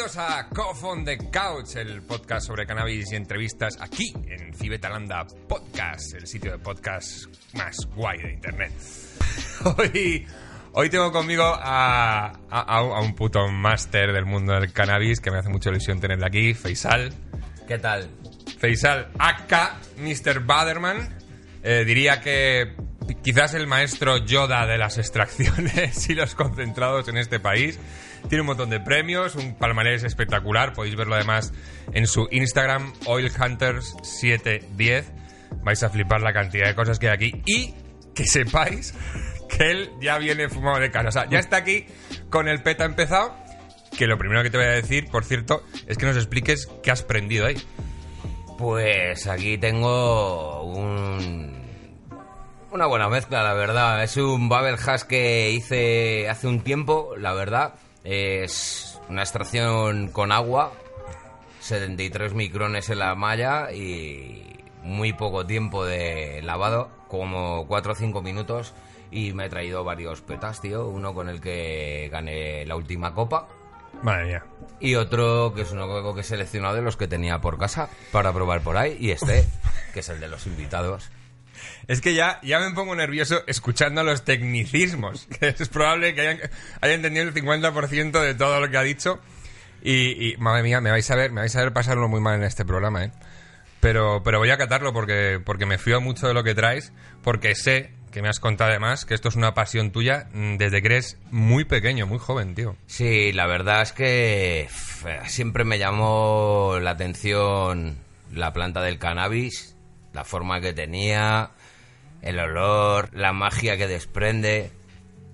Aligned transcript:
Bienvenidos 0.00 0.16
a 0.30 0.48
Cough 0.48 0.82
on 0.84 1.04
the 1.04 1.18
Couch, 1.30 1.76
el 1.76 2.00
podcast 2.00 2.46
sobre 2.46 2.64
cannabis 2.64 3.12
y 3.12 3.16
entrevistas 3.16 3.76
aquí 3.82 4.10
en 4.28 4.54
Cibetalanda 4.54 5.26
Podcast, 5.46 6.14
el 6.14 6.26
sitio 6.26 6.52
de 6.52 6.58
podcast 6.58 7.26
más 7.52 7.76
guay 7.94 8.16
de 8.18 8.32
internet. 8.32 8.72
Hoy, 9.76 10.26
hoy 10.72 10.88
tengo 10.88 11.12
conmigo 11.12 11.42
a, 11.44 12.28
a- 12.50 12.78
a 12.78 13.00
un 13.02 13.14
puto 13.14 13.46
máster 13.48 14.14
del 14.14 14.24
mundo 14.24 14.54
del 14.54 14.72
cannabis 14.72 15.20
que 15.20 15.30
me 15.30 15.36
hace 15.36 15.50
mucha 15.50 15.68
ilusión 15.68 16.00
tenerle 16.00 16.24
aquí, 16.26 16.54
Faisal. 16.54 17.12
¿Qué 17.68 17.76
tal? 17.78 18.08
Faisal 18.58 19.10
Aka, 19.18 19.80
Mr. 19.98 20.40
Baderman. 20.46 21.14
Eh, 21.62 21.84
diría 21.84 22.22
que 22.22 22.74
quizás 23.22 23.52
el 23.52 23.66
maestro 23.66 24.16
Yoda 24.24 24.66
de 24.66 24.78
las 24.78 24.96
extracciones 24.96 26.08
y 26.08 26.14
los 26.14 26.34
concentrados 26.34 27.06
en 27.08 27.18
este 27.18 27.38
país. 27.38 27.78
Tiene 28.28 28.42
un 28.42 28.46
montón 28.46 28.70
de 28.70 28.80
premios, 28.80 29.34
un 29.34 29.54
palmarés 29.54 30.04
espectacular. 30.04 30.72
Podéis 30.72 30.96
verlo 30.96 31.14
además 31.14 31.52
en 31.92 32.06
su 32.06 32.28
Instagram, 32.30 32.92
OilHunters710. 33.06 35.04
Vais 35.62 35.82
a 35.82 35.90
flipar 35.90 36.20
la 36.20 36.32
cantidad 36.32 36.68
de 36.68 36.74
cosas 36.74 36.98
que 36.98 37.08
hay 37.08 37.14
aquí. 37.14 37.42
Y 37.46 37.74
que 38.14 38.24
sepáis 38.24 38.94
que 39.48 39.70
él 39.70 39.90
ya 40.00 40.18
viene 40.18 40.48
fumado 40.48 40.78
de 40.78 40.90
casa. 40.90 41.08
O 41.08 41.12
sea, 41.12 41.28
ya 41.28 41.38
está 41.38 41.56
aquí 41.56 41.86
con 42.28 42.48
el 42.48 42.62
peta 42.62 42.84
empezado. 42.84 43.34
Que 43.96 44.06
lo 44.06 44.16
primero 44.16 44.42
que 44.42 44.50
te 44.50 44.56
voy 44.56 44.66
a 44.66 44.70
decir, 44.70 45.10
por 45.10 45.24
cierto, 45.24 45.64
es 45.86 45.98
que 45.98 46.06
nos 46.06 46.16
expliques 46.16 46.68
qué 46.82 46.90
has 46.90 47.02
prendido 47.02 47.46
ahí. 47.46 47.56
Pues 48.56 49.26
aquí 49.26 49.58
tengo 49.58 50.62
un... 50.62 51.58
Una 52.70 52.86
buena 52.86 53.08
mezcla, 53.08 53.42
la 53.42 53.54
verdad. 53.54 54.02
Es 54.04 54.16
un 54.16 54.48
Babel 54.48 54.76
Hash 54.76 55.02
que 55.02 55.50
hice 55.50 56.28
hace 56.28 56.46
un 56.46 56.60
tiempo, 56.60 57.16
la 57.16 57.32
verdad. 57.32 57.74
Es 58.04 58.98
una 59.08 59.22
extracción 59.22 60.08
con 60.08 60.32
agua, 60.32 60.72
73 61.60 62.34
micrones 62.34 62.88
en 62.88 62.98
la 62.98 63.14
malla 63.14 63.72
y 63.72 64.60
muy 64.82 65.12
poco 65.12 65.46
tiempo 65.46 65.84
de 65.84 66.40
lavado, 66.42 66.90
como 67.08 67.66
4 67.66 67.92
o 67.92 67.94
5 67.94 68.22
minutos. 68.22 68.72
Y 69.10 69.32
me 69.32 69.46
he 69.46 69.48
traído 69.48 69.82
varios 69.82 70.20
petas, 70.20 70.60
tío. 70.60 70.86
Uno 70.86 71.12
con 71.14 71.28
el 71.28 71.40
que 71.40 72.08
gané 72.12 72.64
la 72.64 72.76
última 72.76 73.12
copa. 73.12 73.48
Madre 74.02 74.26
mía. 74.26 74.44
Y 74.78 74.94
otro 74.94 75.52
que 75.52 75.62
es 75.62 75.72
uno 75.72 76.14
que 76.14 76.20
he 76.20 76.24
seleccionado 76.24 76.76
de 76.76 76.82
los 76.82 76.96
que 76.96 77.08
tenía 77.08 77.40
por 77.40 77.58
casa 77.58 77.90
para 78.12 78.32
probar 78.32 78.62
por 78.62 78.76
ahí. 78.76 78.96
Y 79.00 79.10
este, 79.10 79.44
que 79.92 80.00
es 80.00 80.08
el 80.08 80.20
de 80.20 80.28
los 80.28 80.46
invitados. 80.46 81.10
Es 81.88 82.00
que 82.00 82.14
ya, 82.14 82.40
ya 82.42 82.60
me 82.60 82.74
pongo 82.74 82.94
nervioso 82.94 83.42
escuchando 83.46 84.02
los 84.02 84.24
tecnicismos. 84.24 85.28
Es 85.40 85.68
probable 85.68 86.14
que 86.14 86.50
haya 86.80 86.94
entendido 86.94 87.28
el 87.28 87.34
50% 87.34 88.20
de 88.20 88.34
todo 88.34 88.60
lo 88.60 88.70
que 88.70 88.76
ha 88.76 88.82
dicho. 88.82 89.20
Y, 89.82 90.34
madre 90.38 90.62
mía, 90.62 90.80
me 90.80 90.90
vais 90.90 91.10
a 91.10 91.16
ver, 91.16 91.32
me 91.32 91.40
vais 91.40 91.56
a 91.56 91.60
ver 91.60 91.72
pasarlo 91.72 92.08
muy 92.08 92.20
mal 92.20 92.36
en 92.36 92.44
este 92.44 92.64
programa, 92.64 93.04
¿eh? 93.04 93.12
Pero, 93.80 94.22
pero 94.22 94.38
voy 94.38 94.50
a 94.50 94.58
catarlo 94.58 94.92
porque, 94.92 95.40
porque 95.42 95.64
me 95.64 95.78
fío 95.78 96.02
mucho 96.02 96.28
de 96.28 96.34
lo 96.34 96.44
que 96.44 96.54
traes, 96.54 96.92
porque 97.22 97.54
sé 97.54 97.92
que 98.12 98.22
me 98.22 98.28
has 98.28 98.40
contado 98.40 98.70
además 98.70 99.04
que 99.04 99.14
esto 99.14 99.28
es 99.28 99.36
una 99.36 99.54
pasión 99.54 99.90
tuya 99.90 100.28
mm, 100.32 100.56
desde 100.56 100.82
que 100.82 100.88
eres 100.88 101.18
muy 101.30 101.64
pequeño, 101.64 102.06
muy 102.06 102.18
joven, 102.18 102.54
tío. 102.54 102.76
Sí, 102.86 103.32
la 103.32 103.46
verdad 103.46 103.82
es 103.82 103.92
que 103.92 104.68
siempre 105.26 105.64
me 105.64 105.78
llamó 105.78 106.78
la 106.80 106.90
atención 106.90 107.98
la 108.32 108.52
planta 108.52 108.82
del 108.82 108.98
cannabis, 108.98 109.76
la 110.12 110.24
forma 110.24 110.60
que 110.60 110.72
tenía, 110.72 111.50
el 112.22 112.38
olor, 112.38 113.10
la 113.12 113.32
magia 113.32 113.76
que 113.76 113.86
desprende. 113.86 114.72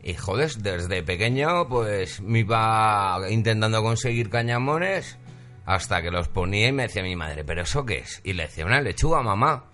Y 0.02 0.14
joder, 0.14 0.52
desde 0.56 1.02
pequeño 1.02 1.68
pues 1.68 2.20
me 2.20 2.40
iba 2.40 3.18
intentando 3.28 3.82
conseguir 3.82 4.30
cañamones 4.30 5.18
hasta 5.64 6.00
que 6.00 6.12
los 6.12 6.28
ponía 6.28 6.68
y 6.68 6.72
me 6.72 6.84
decía 6.84 7.02
mi 7.02 7.16
madre, 7.16 7.44
¿pero 7.44 7.62
eso 7.62 7.84
qué 7.84 7.98
es? 7.98 8.20
Y 8.22 8.34
le 8.34 8.44
decía, 8.44 8.64
una 8.64 8.80
lechuga, 8.80 9.22
mamá. 9.22 9.64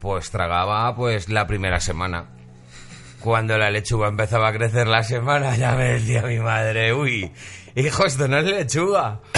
Pues 0.00 0.30
tragaba 0.30 0.94
pues 0.96 1.28
la 1.28 1.46
primera 1.46 1.78
semana. 1.78 2.26
Cuando 3.20 3.58
la 3.58 3.70
lechuga 3.70 4.08
empezaba 4.08 4.48
a 4.48 4.52
crecer 4.52 4.86
la 4.86 5.02
semana, 5.02 5.54
ya 5.56 5.72
me 5.72 5.84
decía 5.84 6.22
mi 6.22 6.38
madre, 6.38 6.94
uy, 6.94 7.30
hijo, 7.74 8.06
esto 8.06 8.28
no 8.28 8.38
es 8.38 8.44
lechuga. 8.44 9.20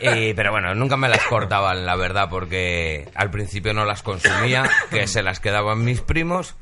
Y, 0.00 0.34
pero 0.34 0.52
bueno, 0.52 0.74
nunca 0.74 0.98
me 0.98 1.08
las 1.08 1.24
cortaban, 1.24 1.86
la 1.86 1.96
verdad, 1.96 2.28
porque 2.28 3.08
al 3.14 3.30
principio 3.30 3.72
no 3.72 3.86
las 3.86 4.02
consumía, 4.02 4.68
que 4.90 5.06
se 5.06 5.22
las 5.22 5.40
quedaban 5.40 5.84
mis 5.84 6.02
primos. 6.02 6.54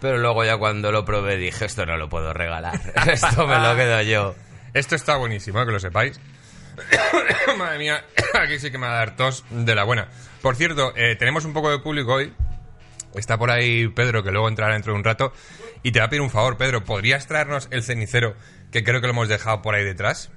Pero 0.00 0.18
luego 0.18 0.44
ya 0.44 0.58
cuando 0.58 0.92
lo 0.92 1.04
probé 1.04 1.36
dije, 1.36 1.64
esto 1.64 1.86
no 1.86 1.96
lo 1.96 2.08
puedo 2.08 2.32
regalar, 2.34 2.78
esto 3.10 3.46
me 3.46 3.58
lo 3.58 3.74
quedo 3.76 4.02
yo. 4.02 4.34
Esto 4.74 4.94
está 4.94 5.16
buenísimo, 5.16 5.60
¿eh? 5.60 5.66
que 5.66 5.72
lo 5.72 5.80
sepáis. 5.80 6.20
Madre 7.58 7.78
mía, 7.78 8.04
aquí 8.34 8.58
sí 8.58 8.70
que 8.70 8.78
me 8.78 8.86
va 8.86 8.92
a 8.92 8.96
dar 8.96 9.16
tos 9.16 9.44
de 9.50 9.74
la 9.74 9.84
buena. 9.84 10.08
Por 10.42 10.56
cierto, 10.56 10.92
eh, 10.96 11.16
tenemos 11.16 11.44
un 11.44 11.52
poco 11.52 11.70
de 11.70 11.78
público 11.78 12.14
hoy. 12.14 12.32
Está 13.14 13.38
por 13.38 13.50
ahí 13.50 13.88
Pedro, 13.88 14.22
que 14.22 14.30
luego 14.30 14.48
entrará 14.48 14.74
dentro 14.74 14.92
de 14.92 14.98
un 14.98 15.04
rato. 15.04 15.32
Y 15.82 15.92
te 15.92 15.98
va 16.00 16.06
a 16.06 16.08
pedir 16.10 16.20
un 16.22 16.30
favor, 16.30 16.56
Pedro. 16.56 16.84
¿Podrías 16.84 17.26
traernos 17.26 17.68
el 17.70 17.82
cenicero, 17.82 18.34
que 18.70 18.84
creo 18.84 19.00
que 19.00 19.06
lo 19.06 19.12
hemos 19.12 19.28
dejado 19.28 19.62
por 19.62 19.74
ahí 19.74 19.84
detrás? 19.84 20.30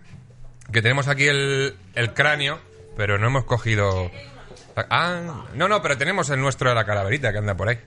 Que 0.71 0.81
tenemos 0.81 1.07
aquí 1.07 1.27
el, 1.27 1.75
el 1.95 2.13
cráneo, 2.13 2.59
pero 2.95 3.17
no 3.17 3.27
hemos 3.27 3.43
cogido... 3.45 4.09
Ah, 4.89 5.45
no, 5.53 5.67
no, 5.67 5.81
pero 5.81 5.97
tenemos 5.97 6.29
el 6.29 6.39
nuestro 6.39 6.69
de 6.69 6.75
la 6.75 6.85
calaverita 6.85 7.31
que 7.31 7.37
anda 7.37 7.55
por 7.55 7.69
ahí. 7.69 7.79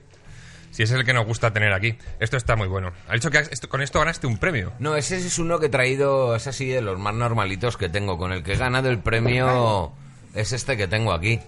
Si 0.71 0.83
es 0.83 0.91
el 0.91 1.03
que 1.05 1.13
nos 1.13 1.25
gusta 1.25 1.51
tener 1.51 1.73
aquí. 1.73 1.97
Esto 2.19 2.37
está 2.37 2.55
muy 2.55 2.67
bueno. 2.67 2.93
Ha 3.07 3.13
dicho 3.13 3.31
que 3.31 3.39
esto- 3.39 3.67
con 3.67 3.81
esto 3.81 3.99
ganaste 3.99 4.27
un 4.27 4.37
premio. 4.37 4.71
No, 4.79 4.95
ese 4.95 5.17
es 5.17 5.39
uno 5.39 5.59
que 5.59 5.65
he 5.65 5.69
traído, 5.69 6.35
es 6.35 6.45
así 6.45 6.67
de 6.69 6.81
los 6.81 6.99
más 6.99 7.13
normalitos 7.15 7.75
que 7.77 7.89
tengo. 7.89 8.17
Con 8.17 8.31
el 8.31 8.43
que 8.43 8.53
he 8.53 8.57
ganado 8.57 8.89
el 8.89 8.99
premio 8.99 9.91
es 10.35 10.53
este 10.53 10.77
que 10.77 10.87
tengo 10.87 11.11
aquí. 11.13 11.39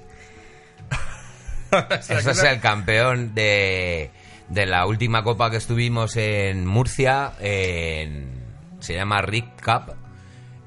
Ese 2.09 2.31
es 2.31 2.43
el 2.43 2.59
campeón 2.59 3.35
de, 3.35 4.09
de 4.49 4.65
la 4.65 4.85
última 4.85 5.23
copa 5.23 5.49
que 5.49 5.57
estuvimos 5.57 6.15
en 6.17 6.65
Murcia. 6.65 7.33
en- 7.39 8.39
se 8.79 8.95
llama 8.95 9.21
Rick 9.21 9.63
Cup. 9.63 9.93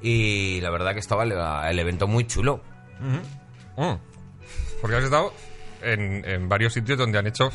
Y 0.01 0.59
la 0.61 0.69
verdad 0.69 0.93
que 0.93 0.99
estaba 0.99 1.23
el, 1.69 1.79
evento 1.79 2.07
muy 2.07 2.27
chulo. 2.27 2.61
Mm. 2.99 3.93
Porque 4.81 4.97
has 4.97 5.03
estado 5.03 5.33
en, 5.81 6.23
en 6.25 6.49
varios 6.49 6.73
sitios 6.73 6.97
donde 6.97 7.17
han 7.17 7.27
hecho 7.27 7.51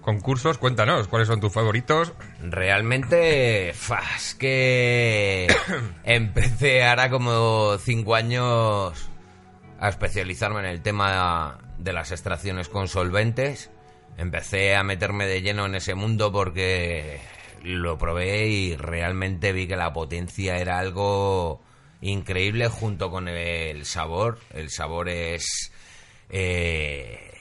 concursos. 0.00 0.58
Cuéntanos, 0.58 1.08
¿cuáles 1.08 1.28
son 1.28 1.40
tus 1.40 1.52
favoritos? 1.52 2.14
Realmente, 2.40 3.70
es 3.70 4.34
que 4.38 5.46
empecé 6.04 6.84
ahora 6.84 7.10
como 7.10 7.76
cinco 7.78 8.14
años 8.14 9.10
a 9.80 9.88
especializarme 9.88 10.60
en 10.60 10.66
el 10.66 10.82
tema 10.82 11.58
de 11.78 11.92
las 11.92 12.10
extracciones 12.10 12.68
con 12.68 12.88
solventes. 12.88 13.70
Empecé 14.18 14.74
a 14.74 14.82
meterme 14.82 15.26
de 15.28 15.42
lleno 15.42 15.66
en 15.66 15.76
ese 15.76 15.94
mundo 15.94 16.32
porque 16.32 17.20
lo 17.62 17.96
probé 17.98 18.48
y 18.48 18.76
realmente 18.76 19.52
vi 19.52 19.68
que 19.68 19.76
la 19.76 19.92
potencia 19.92 20.56
era 20.58 20.80
algo 20.80 21.60
increíble 22.00 22.68
junto 22.68 23.12
con 23.12 23.28
el 23.28 23.84
sabor. 23.86 24.40
El 24.52 24.70
sabor 24.70 25.08
es 25.08 25.72
eh, 26.30 27.32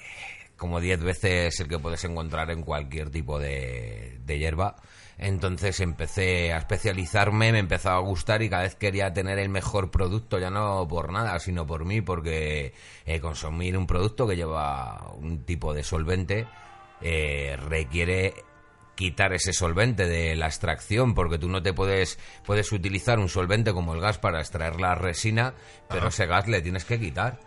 como 0.56 0.80
10 0.80 1.02
veces 1.02 1.60
el 1.60 1.68
que 1.68 1.80
puedes 1.80 2.04
encontrar 2.04 2.52
en 2.52 2.62
cualquier 2.62 3.10
tipo 3.10 3.40
de, 3.40 4.20
hierba. 4.28 4.76
Entonces 5.18 5.80
empecé 5.80 6.54
a 6.54 6.60
especializarme, 6.60 7.52
me 7.52 7.58
empezó 7.58 7.90
a 7.90 8.00
gustar 8.02 8.44
y 8.44 8.52
cada 8.52 8.62
vez 8.62 8.76
quería 8.76 9.14
tener 9.14 9.40
el 9.40 9.50
mejor 9.50 9.90
producto, 9.90 10.38
ya 10.38 10.52
no 10.52 10.88
por 10.88 11.12
nada, 11.12 11.40
sino 11.40 11.66
por 11.66 11.86
mí, 11.86 12.02
porque 12.02 12.76
eh, 13.08 13.20
consumir 13.20 13.76
un 13.80 13.88
producto 13.88 14.28
que 14.28 14.36
lleva 14.36 15.12
un 15.16 15.44
tipo 15.44 15.74
de 15.74 15.84
solvente 15.84 16.46
eh, 17.02 17.58
requiere 17.58 18.34
quitar 18.96 19.32
ese 19.34 19.54
solvente 19.54 20.08
de 20.08 20.36
la 20.36 20.48
extracción, 20.48 21.14
porque 21.14 21.38
tú 21.38 21.48
no 21.48 21.62
te 21.62 21.72
puedes, 21.72 22.18
puedes 22.46 22.72
utilizar 22.72 23.20
un 23.20 23.30
solvente 23.30 23.72
como 23.72 23.94
el 23.94 24.02
gas 24.02 24.18
para 24.18 24.40
extraer 24.40 24.80
la 24.80 24.96
resina, 24.96 25.54
pero 25.88 26.08
ese 26.08 26.26
gas 26.26 26.48
le 26.48 26.62
tienes 26.62 26.84
que 26.84 27.00
quitar. 27.00 27.40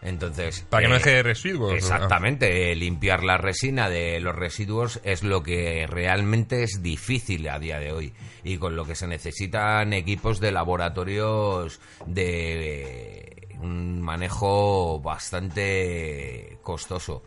Entonces, 0.00 0.64
Para 0.70 0.82
que 0.82 0.88
no 0.88 0.94
eh, 0.94 0.98
deje 0.98 1.22
residuos. 1.22 1.74
Exactamente, 1.74 2.70
eh, 2.70 2.76
limpiar 2.76 3.24
la 3.24 3.36
resina 3.36 3.90
de 3.90 4.20
los 4.20 4.34
residuos 4.34 5.00
es 5.02 5.22
lo 5.22 5.42
que 5.42 5.86
realmente 5.88 6.62
es 6.62 6.82
difícil 6.82 7.48
a 7.48 7.58
día 7.58 7.80
de 7.80 7.92
hoy 7.92 8.14
y 8.44 8.58
con 8.58 8.76
lo 8.76 8.84
que 8.84 8.94
se 8.94 9.08
necesitan 9.08 9.92
equipos 9.92 10.40
de 10.40 10.52
laboratorios 10.52 11.80
de 12.06 13.20
eh, 13.20 13.48
un 13.60 14.00
manejo 14.00 15.00
bastante 15.00 16.58
costoso. 16.62 17.24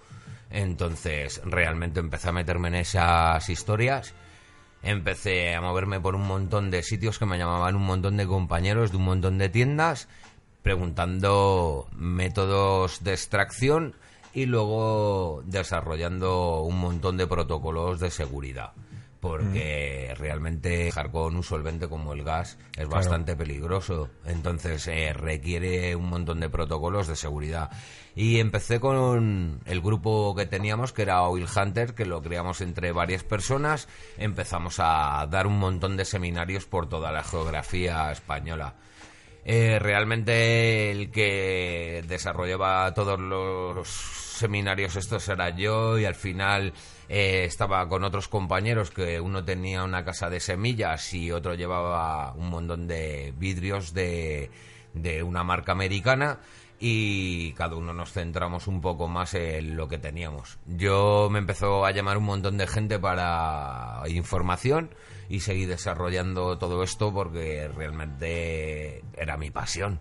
Entonces, 0.51 1.42
realmente 1.45 2.00
empecé 2.00 2.30
a 2.30 2.33
meterme 2.33 2.68
en 2.68 2.75
esas 2.75 3.50
historias. 3.50 4.13
Empecé 4.83 5.56
a 5.56 5.62
moverme 5.62 6.00
por 6.00 6.15
un 6.15 6.27
montón 6.27 6.71
de 6.71 6.83
sitios 6.83 7.19
que 7.19 7.25
me 7.25 7.38
llamaban 7.38 7.75
un 7.75 7.86
montón 7.86 8.18
de 8.18 8.27
compañeros 8.27 8.92
de 8.92 8.98
un 8.98 9.06
montón 9.06 9.38
de 9.38 9.50
tiendas 9.50 10.07
preguntando 10.62 11.88
métodos 11.95 13.03
de 13.03 13.13
extracción 13.13 13.95
y 14.33 14.45
luego 14.45 15.42
desarrollando 15.45 16.62
un 16.62 16.80
montón 16.80 17.18
de 17.18 17.27
protocolos 17.27 18.00
de 18.00 18.12
seguridad. 18.12 18.71
Porque 19.21 20.15
realmente 20.18 20.69
dejar 20.85 21.12
con 21.12 21.35
un 21.35 21.44
solvente 21.44 21.88
como 21.88 22.13
el 22.13 22.23
gas 22.23 22.57
es 22.75 22.89
bastante 22.89 23.35
peligroso. 23.35 24.09
Entonces 24.25 24.88
eh, 24.88 25.13
requiere 25.13 25.95
un 25.95 26.09
montón 26.09 26.39
de 26.39 26.50
protocolos 26.50 27.07
de 27.07 27.15
seguridad. 27.15 27.69
Y 28.15 28.39
empecé 28.39 28.79
con 28.79 29.62
el 29.65 29.81
grupo 29.81 30.35
que 30.35 30.47
teníamos, 30.47 30.91
que 30.91 31.03
era 31.03 31.21
Oil 31.21 31.45
Hunter, 31.56 31.94
que 31.94 32.06
lo 32.06 32.21
creamos 32.23 32.62
entre 32.62 32.91
varias 32.91 33.23
personas. 33.23 33.88
Empezamos 34.18 34.79
a 34.79 35.27
dar 35.29 35.45
un 35.45 35.59
montón 35.59 35.97
de 35.97 36.06
seminarios 36.06 36.65
por 36.65 36.89
toda 36.89 37.12
la 37.12 37.24
geografía 37.24 38.12
española. 38.12 38.74
Eh, 39.44 39.79
realmente 39.79 40.91
el 40.91 41.09
que 41.09 42.03
desarrollaba 42.07 42.94
todos 42.94 43.19
los 43.19 43.88
seminarios 43.88 44.95
estos 44.95 45.27
era 45.29 45.50
yo 45.56 45.97
y 45.97 46.06
al 46.06 46.15
final 46.15 46.74
eh, 47.13 47.44
estaba 47.44 47.90
con 47.90 48.06
otros 48.06 48.30
compañeros 48.30 48.90
que 48.90 49.19
uno 49.19 49.44
tenía 49.44 49.84
una 49.84 50.06
casa 50.06 50.30
de 50.30 50.40
semillas 50.40 51.13
y 51.13 51.30
otro 51.30 51.56
llevaba 51.56 52.31
un 52.36 52.50
montón 52.50 52.88
de 52.88 53.34
vidrios 53.38 53.94
de, 53.94 54.50
de 54.94 55.22
una 55.22 55.44
marca 55.44 55.74
americana 55.74 56.40
y 56.80 57.52
cada 57.52 57.75
uno 57.75 57.94
nos 57.94 58.13
centramos 58.13 58.66
un 58.68 58.80
poco 58.80 59.10
más 59.10 59.34
en 59.34 59.75
lo 59.75 59.90
que 59.90 59.98
teníamos. 59.98 60.58
Yo 60.66 61.28
me 61.30 61.40
empezó 61.40 61.86
a 61.86 61.92
llamar 61.92 62.18
un 62.18 62.24
montón 62.24 62.58
de 62.58 62.66
gente 62.66 62.98
para 62.98 64.04
información 64.08 64.90
y 65.28 65.42
seguí 65.42 65.66
desarrollando 65.66 66.58
todo 66.58 66.81
esto 66.81 67.13
porque 67.13 67.68
realmente 67.68 69.04
era 69.18 69.36
mi 69.36 69.52
pasión. 69.52 70.00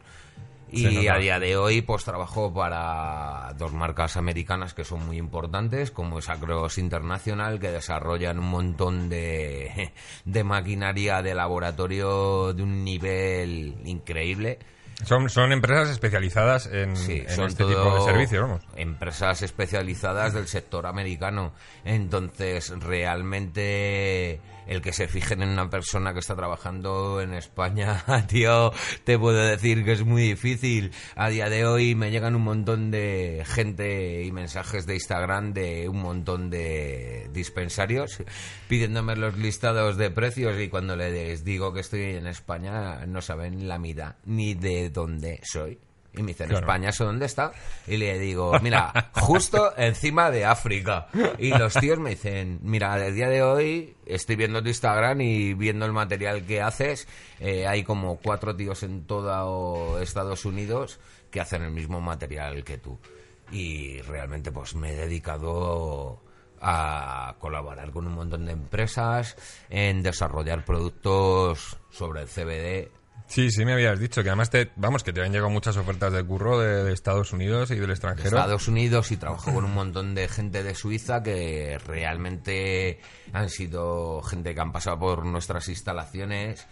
Y 0.72 1.08
a 1.08 1.16
día 1.16 1.38
de 1.38 1.56
hoy 1.56 1.82
pues 1.82 2.04
trabajo 2.04 2.52
para 2.52 3.52
dos 3.58 3.72
marcas 3.72 4.16
americanas 4.16 4.74
que 4.74 4.84
son 4.84 5.06
muy 5.06 5.18
importantes, 5.18 5.90
como 5.90 6.18
es 6.18 6.28
Acros 6.28 6.78
International, 6.78 7.58
que 7.58 7.70
desarrollan 7.70 8.38
un 8.38 8.48
montón 8.48 9.08
de, 9.08 9.92
de 10.24 10.44
maquinaria 10.44 11.22
de 11.22 11.34
laboratorio 11.34 12.52
de 12.52 12.62
un 12.62 12.84
nivel 12.84 13.74
increíble. 13.84 14.58
Son, 15.04 15.30
son 15.30 15.50
empresas 15.50 15.88
especializadas 15.88 16.66
en, 16.66 16.94
Sí, 16.94 17.22
en 17.26 17.30
son 17.30 17.46
este 17.46 17.64
tipo 17.64 17.94
de 17.94 18.02
servicios, 18.02 18.42
vamos. 18.42 18.62
empresas 18.76 19.40
especializadas 19.40 20.34
del 20.34 20.46
sector 20.46 20.86
americano. 20.86 21.52
Entonces, 21.86 22.70
realmente 22.80 24.40
el 24.66 24.82
que 24.82 24.92
se 24.92 25.08
fijen 25.08 25.42
en 25.42 25.50
una 25.50 25.70
persona 25.70 26.12
que 26.12 26.20
está 26.20 26.36
trabajando 26.36 27.20
en 27.20 27.34
España, 27.34 28.04
tío, 28.28 28.72
te 29.04 29.18
puedo 29.18 29.38
decir 29.38 29.84
que 29.84 29.92
es 29.92 30.04
muy 30.04 30.22
difícil. 30.22 30.92
A 31.16 31.28
día 31.28 31.48
de 31.48 31.66
hoy 31.66 31.94
me 31.94 32.10
llegan 32.10 32.36
un 32.36 32.42
montón 32.42 32.90
de 32.90 33.44
gente 33.46 34.22
y 34.22 34.32
mensajes 34.32 34.86
de 34.86 34.94
Instagram 34.94 35.52
de 35.52 35.88
un 35.88 36.00
montón 36.00 36.50
de 36.50 37.28
dispensarios 37.32 38.22
pidiéndome 38.68 39.16
los 39.16 39.36
listados 39.36 39.96
de 39.96 40.10
precios 40.10 40.60
y 40.60 40.68
cuando 40.68 40.96
les 40.96 41.44
digo 41.44 41.72
que 41.72 41.80
estoy 41.80 42.02
en 42.02 42.26
España 42.26 43.06
no 43.06 43.20
saben 43.20 43.68
la 43.68 43.78
mitad 43.78 44.16
ni 44.24 44.54
de 44.54 44.90
dónde 44.90 45.40
soy. 45.42 45.78
Y 46.12 46.22
me 46.22 46.28
dicen, 46.28 46.48
Claro. 46.48 46.64
España, 46.66 46.88
¿eso 46.88 47.04
dónde 47.04 47.26
está? 47.26 47.52
Y 47.86 47.96
le 47.96 48.18
digo, 48.18 48.52
mira, 48.62 49.10
justo 49.14 49.72
encima 49.76 50.30
de 50.32 50.44
África. 50.44 51.06
Y 51.38 51.50
los 51.56 51.74
tíos 51.74 51.98
me 52.00 52.10
dicen, 52.10 52.58
mira, 52.62 53.04
el 53.06 53.14
día 53.14 53.28
de 53.28 53.42
hoy 53.44 53.94
estoy 54.06 54.34
viendo 54.36 54.60
tu 54.60 54.68
Instagram 54.68 55.20
y 55.20 55.54
viendo 55.54 55.86
el 55.86 55.92
material 55.92 56.44
que 56.44 56.60
haces. 56.62 57.06
eh, 57.38 57.66
hay 57.66 57.84
como 57.84 58.16
cuatro 58.18 58.56
tíos 58.56 58.82
en 58.82 59.04
todo 59.06 60.00
Estados 60.00 60.44
Unidos 60.44 60.98
que 61.30 61.40
hacen 61.40 61.62
el 61.62 61.70
mismo 61.70 62.00
material 62.00 62.64
que 62.64 62.76
tú. 62.78 62.98
Y 63.52 64.00
realmente 64.02 64.50
pues 64.50 64.74
me 64.74 64.92
he 64.92 64.96
dedicado 64.96 66.20
a 66.60 67.36
colaborar 67.38 67.90
con 67.92 68.06
un 68.06 68.14
montón 68.14 68.46
de 68.46 68.52
empresas 68.52 69.36
en 69.70 70.02
desarrollar 70.02 70.64
productos 70.64 71.78
sobre 71.90 72.22
el 72.22 72.28
CBD 72.28 72.90
Sí, 73.30 73.48
sí 73.52 73.64
me 73.64 73.74
habías 73.74 74.00
dicho 74.00 74.24
que 74.24 74.28
además 74.28 74.50
te, 74.50 74.72
vamos, 74.74 75.04
que 75.04 75.12
te 75.12 75.22
han 75.22 75.30
llegado 75.30 75.50
muchas 75.50 75.76
ofertas 75.76 76.12
de 76.12 76.24
curro 76.24 76.58
de, 76.58 76.82
de 76.82 76.92
Estados 76.92 77.32
Unidos 77.32 77.70
y 77.70 77.76
del 77.76 77.86
de 77.86 77.92
extranjero. 77.92 78.26
Estados 78.26 78.66
Unidos 78.66 79.12
y 79.12 79.16
trabajo 79.18 79.54
con 79.54 79.64
un 79.64 79.72
montón 79.72 80.16
de 80.16 80.26
gente 80.26 80.64
de 80.64 80.74
Suiza 80.74 81.22
que 81.22 81.78
realmente 81.86 82.98
han 83.32 83.48
sido 83.48 84.20
gente 84.22 84.52
que 84.52 84.60
han 84.60 84.72
pasado 84.72 84.98
por 84.98 85.24
nuestras 85.24 85.68
instalaciones, 85.68 86.66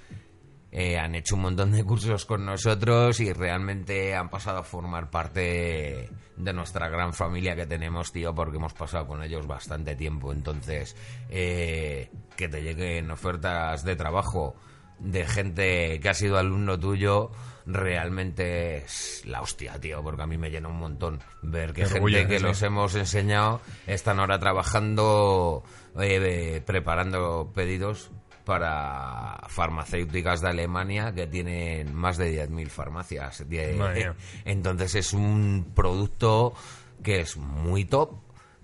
eh, 0.72 0.98
han 0.98 1.14
hecho 1.14 1.36
un 1.36 1.42
montón 1.42 1.70
de 1.70 1.84
cursos 1.84 2.24
con 2.24 2.44
nosotros 2.44 3.20
y 3.20 3.32
realmente 3.32 4.16
han 4.16 4.28
pasado 4.28 4.58
a 4.58 4.64
formar 4.64 5.10
parte 5.10 6.10
de 6.36 6.52
nuestra 6.52 6.88
gran 6.88 7.14
familia 7.14 7.54
que 7.54 7.66
tenemos, 7.66 8.10
tío, 8.10 8.34
porque 8.34 8.56
hemos 8.56 8.74
pasado 8.74 9.06
con 9.06 9.22
ellos 9.22 9.46
bastante 9.46 9.94
tiempo. 9.94 10.32
Entonces, 10.32 10.96
eh, 11.30 12.10
que 12.36 12.48
te 12.48 12.62
lleguen 12.62 13.12
ofertas 13.12 13.84
de 13.84 13.94
trabajo 13.94 14.56
de 14.98 15.26
gente 15.26 16.00
que 16.00 16.08
ha 16.08 16.14
sido 16.14 16.38
alumno 16.38 16.78
tuyo 16.78 17.30
realmente 17.66 18.78
es 18.78 19.22
la 19.26 19.42
hostia, 19.42 19.78
tío, 19.78 20.02
porque 20.02 20.22
a 20.22 20.26
mí 20.26 20.38
me 20.38 20.50
llena 20.50 20.68
un 20.68 20.78
montón 20.78 21.20
ver 21.42 21.72
que 21.72 21.84
Qué 21.84 21.94
orgullo, 21.94 22.18
gente 22.18 22.34
que 22.34 22.38
sí. 22.38 22.44
los 22.44 22.62
hemos 22.62 22.94
enseñado 22.94 23.60
están 23.86 24.20
ahora 24.20 24.38
trabajando, 24.38 25.62
eh, 26.00 26.62
preparando 26.64 27.52
pedidos 27.54 28.10
para 28.44 29.42
farmacéuticas 29.48 30.40
de 30.40 30.48
Alemania 30.48 31.12
que 31.14 31.26
tienen 31.26 31.94
más 31.94 32.16
de 32.16 32.48
10.000 32.48 32.68
farmacias. 32.68 33.44
Mía. 33.46 34.16
Entonces 34.46 34.94
es 34.94 35.12
un 35.12 35.72
producto 35.74 36.54
que 37.02 37.20
es 37.20 37.36
muy 37.36 37.84
top 37.84 38.14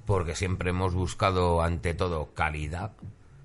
porque 0.07 0.35
siempre 0.35 0.71
hemos 0.71 0.95
buscado 0.95 1.63
ante 1.63 1.93
todo 1.93 2.33
calidad. 2.33 2.93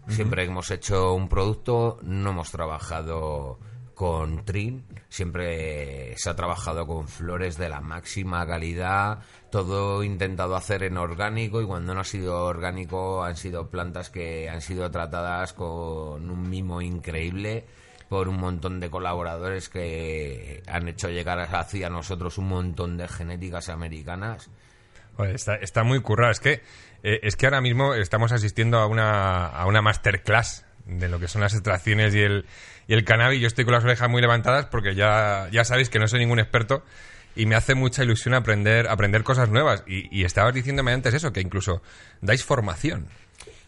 Siempre 0.10 0.44
hemos 0.44 0.72
hecho 0.72 1.14
un 1.14 1.30
producto 1.30 2.00
no 2.02 2.32
hemos 2.32 2.52
trabajado 2.52 3.60
con 4.00 4.46
trin, 4.46 4.86
siempre 5.10 6.14
se 6.16 6.30
ha 6.30 6.36
trabajado 6.36 6.88
con 6.88 7.10
flores 7.10 7.58
de 7.58 7.68
la 7.68 7.82
máxima 7.82 8.48
calidad, 8.48 9.20
todo 9.52 10.06
intentado 10.06 10.56
hacer 10.56 10.84
en 10.84 10.96
orgánico 10.96 11.62
y 11.62 11.66
cuando 11.66 11.94
no 11.94 12.00
ha 12.00 12.06
sido 12.06 12.46
orgánico 12.46 13.24
han 13.26 13.36
sido 13.36 13.70
plantas 13.70 14.10
que 14.10 14.50
han 14.50 14.62
sido 14.62 14.90
tratadas 14.90 15.52
con 15.52 16.32
un 16.32 16.50
mimo 16.50 16.82
increíble 16.82 17.66
por 18.08 18.30
un 18.30 18.38
montón 18.38 18.80
de 18.80 18.90
colaboradores 18.90 19.68
que 19.68 20.64
han 20.68 20.88
hecho 20.88 21.10
llegar 21.10 21.40
hacia 21.40 21.90
nosotros 21.90 22.38
un 22.38 22.48
montón 22.48 22.96
de 22.96 23.08
genéticas 23.08 23.68
americanas. 23.68 24.50
Está, 25.26 25.56
está 25.56 25.84
muy 25.84 26.02
currado. 26.02 26.32
Es 26.32 26.40
que, 26.40 26.62
eh, 27.04 27.20
es 27.24 27.36
que 27.36 27.46
ahora 27.46 27.62
mismo 27.62 27.94
estamos 27.94 28.32
asistiendo 28.32 28.80
a 28.80 28.88
una, 28.88 29.48
a 29.48 29.66
una 29.66 29.82
masterclass 29.82 30.66
de 30.86 31.08
lo 31.08 31.20
que 31.20 31.28
son 31.28 31.42
las 31.42 31.54
extracciones 31.54 32.16
y 32.16 32.20
el, 32.20 32.46
y 32.88 32.94
el 32.94 33.04
cannabis. 33.06 33.42
Yo 33.42 33.48
estoy 33.48 33.66
con 33.66 33.74
las 33.74 33.84
orejas 33.84 34.10
muy 34.10 34.22
levantadas 34.22 34.66
porque 34.66 34.96
ya, 34.96 35.48
ya 35.52 35.64
sabéis 35.64 35.90
que 35.90 36.00
no 36.00 36.08
soy 36.08 36.20
ningún 36.20 36.40
experto 36.40 36.84
y 37.36 37.46
me 37.46 37.56
hace 37.56 37.76
mucha 37.76 38.04
ilusión 38.04 38.34
aprender, 38.34 38.88
aprender 38.88 39.24
cosas 39.24 39.50
nuevas. 39.50 39.84
Y, 39.88 40.24
estabas 40.24 40.54
diciéndome 40.54 40.92
antes 40.92 41.14
eso, 41.14 41.32
que 41.32 41.42
incluso 41.42 41.82
dais 42.22 42.44
formación. 42.44 43.08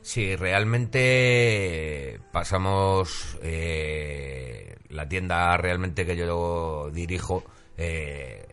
Sí, 0.02 0.36
realmente 0.36 2.20
pasamos 2.32 3.38
eh, 3.44 4.76
la 4.90 5.08
tienda 5.08 5.56
realmente 5.58 6.06
que 6.06 6.18
yo 6.18 6.90
dirijo 6.92 7.44
eh, 7.78 8.48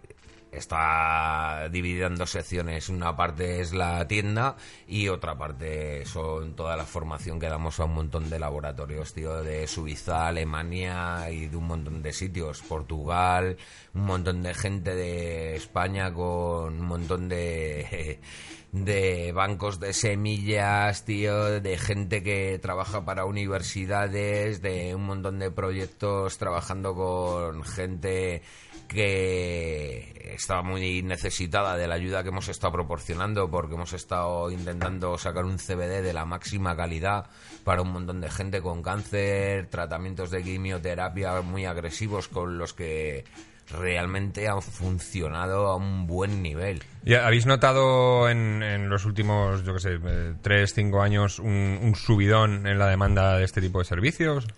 está 0.52 1.68
dividida 1.70 2.06
en 2.06 2.16
dos 2.16 2.30
secciones. 2.30 2.88
Una 2.88 3.16
parte 3.16 3.60
es 3.60 3.72
la 3.72 4.06
tienda 4.08 4.56
y 4.86 5.08
otra 5.08 5.36
parte 5.36 6.04
son 6.06 6.54
toda 6.54 6.76
la 6.76 6.84
formación 6.84 7.38
que 7.38 7.48
damos 7.48 7.80
a 7.80 7.84
un 7.84 7.94
montón 7.94 8.30
de 8.30 8.38
laboratorios, 8.38 9.12
tío, 9.14 9.42
de 9.42 9.66
Suiza, 9.66 10.28
Alemania 10.28 11.30
y 11.30 11.46
de 11.46 11.56
un 11.56 11.66
montón 11.66 12.02
de 12.02 12.12
sitios, 12.12 12.62
Portugal, 12.62 13.56
un 13.94 14.04
montón 14.04 14.42
de 14.42 14.54
gente 14.54 14.94
de 14.94 15.56
España 15.56 16.12
con 16.12 16.80
un 16.80 16.86
montón 16.86 17.28
de 17.28 18.20
de 18.72 19.32
bancos 19.32 19.80
de 19.80 19.92
semillas, 19.92 21.04
tío, 21.04 21.60
de 21.60 21.78
gente 21.78 22.22
que 22.22 22.58
trabaja 22.60 23.04
para 23.04 23.24
universidades, 23.24 24.60
de 24.60 24.94
un 24.94 25.06
montón 25.06 25.38
de 25.38 25.50
proyectos 25.50 26.36
trabajando 26.38 26.94
con 26.94 27.64
gente 27.64 28.42
que 28.88 30.32
estaba 30.34 30.62
muy 30.62 31.02
necesitada 31.02 31.76
de 31.76 31.86
la 31.86 31.94
ayuda 31.94 32.22
que 32.22 32.30
hemos 32.30 32.48
estado 32.48 32.72
proporcionando 32.72 33.50
porque 33.50 33.74
hemos 33.74 33.92
estado 33.92 34.50
intentando 34.50 35.18
sacar 35.18 35.44
un 35.44 35.58
CBD 35.58 36.02
de 36.02 36.12
la 36.12 36.24
máxima 36.24 36.74
calidad 36.76 37.26
para 37.64 37.82
un 37.82 37.92
montón 37.92 38.20
de 38.20 38.30
gente 38.30 38.62
con 38.62 38.82
cáncer, 38.82 39.68
tratamientos 39.68 40.30
de 40.30 40.42
quimioterapia 40.42 41.42
muy 41.42 41.66
agresivos 41.66 42.28
con 42.28 42.58
los 42.58 42.72
que 42.72 43.24
realmente 43.70 44.48
han 44.48 44.62
funcionado 44.62 45.66
a 45.66 45.76
un 45.76 46.06
buen 46.06 46.42
nivel. 46.42 46.82
¿Y 47.04 47.14
habéis 47.14 47.44
notado 47.44 48.30
en, 48.30 48.88
los 48.88 49.04
últimos, 49.04 49.64
yo 49.64 49.74
qué 49.74 49.80
sé, 49.80 49.98
eh, 50.02 50.34
tres, 50.40 50.72
cinco 50.74 51.02
años 51.02 51.38
un 51.38 51.94
subidón 51.94 52.66
en 52.66 52.78
la 52.78 52.88
demanda 52.88 53.36
de 53.36 53.44
este 53.44 53.60
tipo 53.60 53.80
de 53.80 53.84
servicios? 53.84 54.48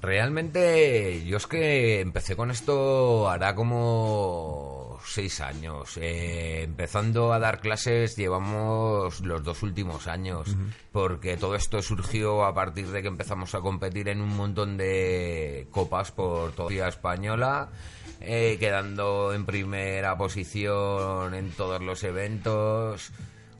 Realmente, 0.00 1.24
yo 1.24 1.38
es 1.38 1.48
que 1.48 2.00
empecé 2.00 2.36
con 2.36 2.52
esto 2.52 3.28
hará 3.28 3.56
como 3.56 4.98
seis 5.04 5.40
años. 5.40 5.96
Eh, 5.96 6.62
empezando 6.62 7.32
a 7.32 7.40
dar 7.40 7.60
clases 7.60 8.14
llevamos 8.16 9.20
los 9.20 9.42
dos 9.42 9.62
últimos 9.64 10.06
años, 10.06 10.56
porque 10.92 11.36
todo 11.36 11.56
esto 11.56 11.82
surgió 11.82 12.44
a 12.44 12.54
partir 12.54 12.86
de 12.88 13.02
que 13.02 13.08
empezamos 13.08 13.56
a 13.56 13.60
competir 13.60 14.08
en 14.08 14.20
un 14.20 14.36
montón 14.36 14.76
de 14.76 15.66
copas 15.72 16.12
por 16.12 16.52
toda 16.52 16.70
la 16.70 16.88
española, 16.88 17.70
eh, 18.20 18.56
quedando 18.60 19.32
en 19.34 19.46
primera 19.46 20.16
posición 20.16 21.34
en 21.34 21.50
todos 21.50 21.82
los 21.82 22.04
eventos. 22.04 23.10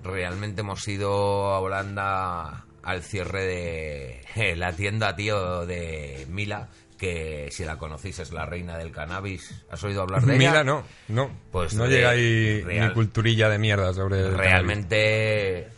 Realmente 0.04 0.60
hemos 0.60 0.86
ido 0.86 1.52
a 1.52 1.58
Holanda 1.58 2.67
al 2.88 3.02
cierre 3.02 3.44
de 3.46 4.20
eh, 4.36 4.56
la 4.56 4.72
tienda, 4.72 5.14
tío, 5.14 5.66
de 5.66 6.26
Mila, 6.30 6.68
que 6.96 7.48
si 7.50 7.64
la 7.64 7.76
conocéis 7.78 8.18
es 8.18 8.32
la 8.32 8.46
reina 8.46 8.76
del 8.78 8.90
cannabis. 8.92 9.62
¿Has 9.70 9.84
oído 9.84 10.02
hablar 10.02 10.22
de 10.24 10.36
ella? 10.36 10.50
Mira, 10.50 10.64
no, 10.64 10.84
no. 11.08 11.30
Pues 11.52 11.74
no 11.74 11.84
de- 11.84 11.90
llega 11.96 12.10
ahí 12.10 12.62
real- 12.62 12.88
ni 12.88 12.94
culturilla 12.94 13.48
de 13.48 13.58
mierda 13.58 13.92
sobre 13.92 14.20
el 14.20 14.36
realmente 14.36 15.68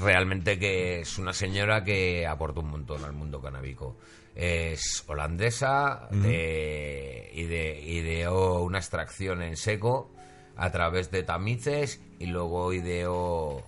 realmente 0.00 0.58
que 0.58 1.00
es 1.00 1.18
una 1.18 1.32
señora 1.32 1.82
que 1.84 2.26
aporta 2.26 2.60
un 2.60 2.70
montón 2.70 3.04
al 3.04 3.12
mundo 3.12 3.40
canábico 3.42 3.96
es 4.36 5.02
holandesa 5.08 6.08
de- 6.10 7.30
y 7.34 7.44
de, 7.44 7.80
ideó 7.82 8.62
una 8.62 8.78
extracción 8.78 9.42
en 9.42 9.56
seco 9.56 10.10
a 10.56 10.70
través 10.70 11.10
de 11.10 11.22
tamices 11.24 12.00
y 12.18 12.26
luego 12.26 12.72
ideó 12.72 13.62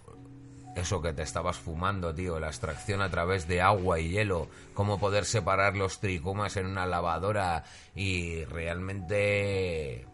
eso 0.74 1.00
que 1.00 1.12
te 1.12 1.22
estabas 1.22 1.56
fumando, 1.56 2.14
tío, 2.14 2.38
la 2.40 2.48
extracción 2.48 3.00
a 3.02 3.10
través 3.10 3.46
de 3.46 3.60
agua 3.60 4.00
y 4.00 4.10
hielo, 4.10 4.48
cómo 4.74 4.98
poder 4.98 5.24
separar 5.24 5.76
los 5.76 6.00
tricomas 6.00 6.56
en 6.56 6.66
una 6.66 6.86
lavadora 6.86 7.64
y 7.94 8.44
realmente 8.44 10.06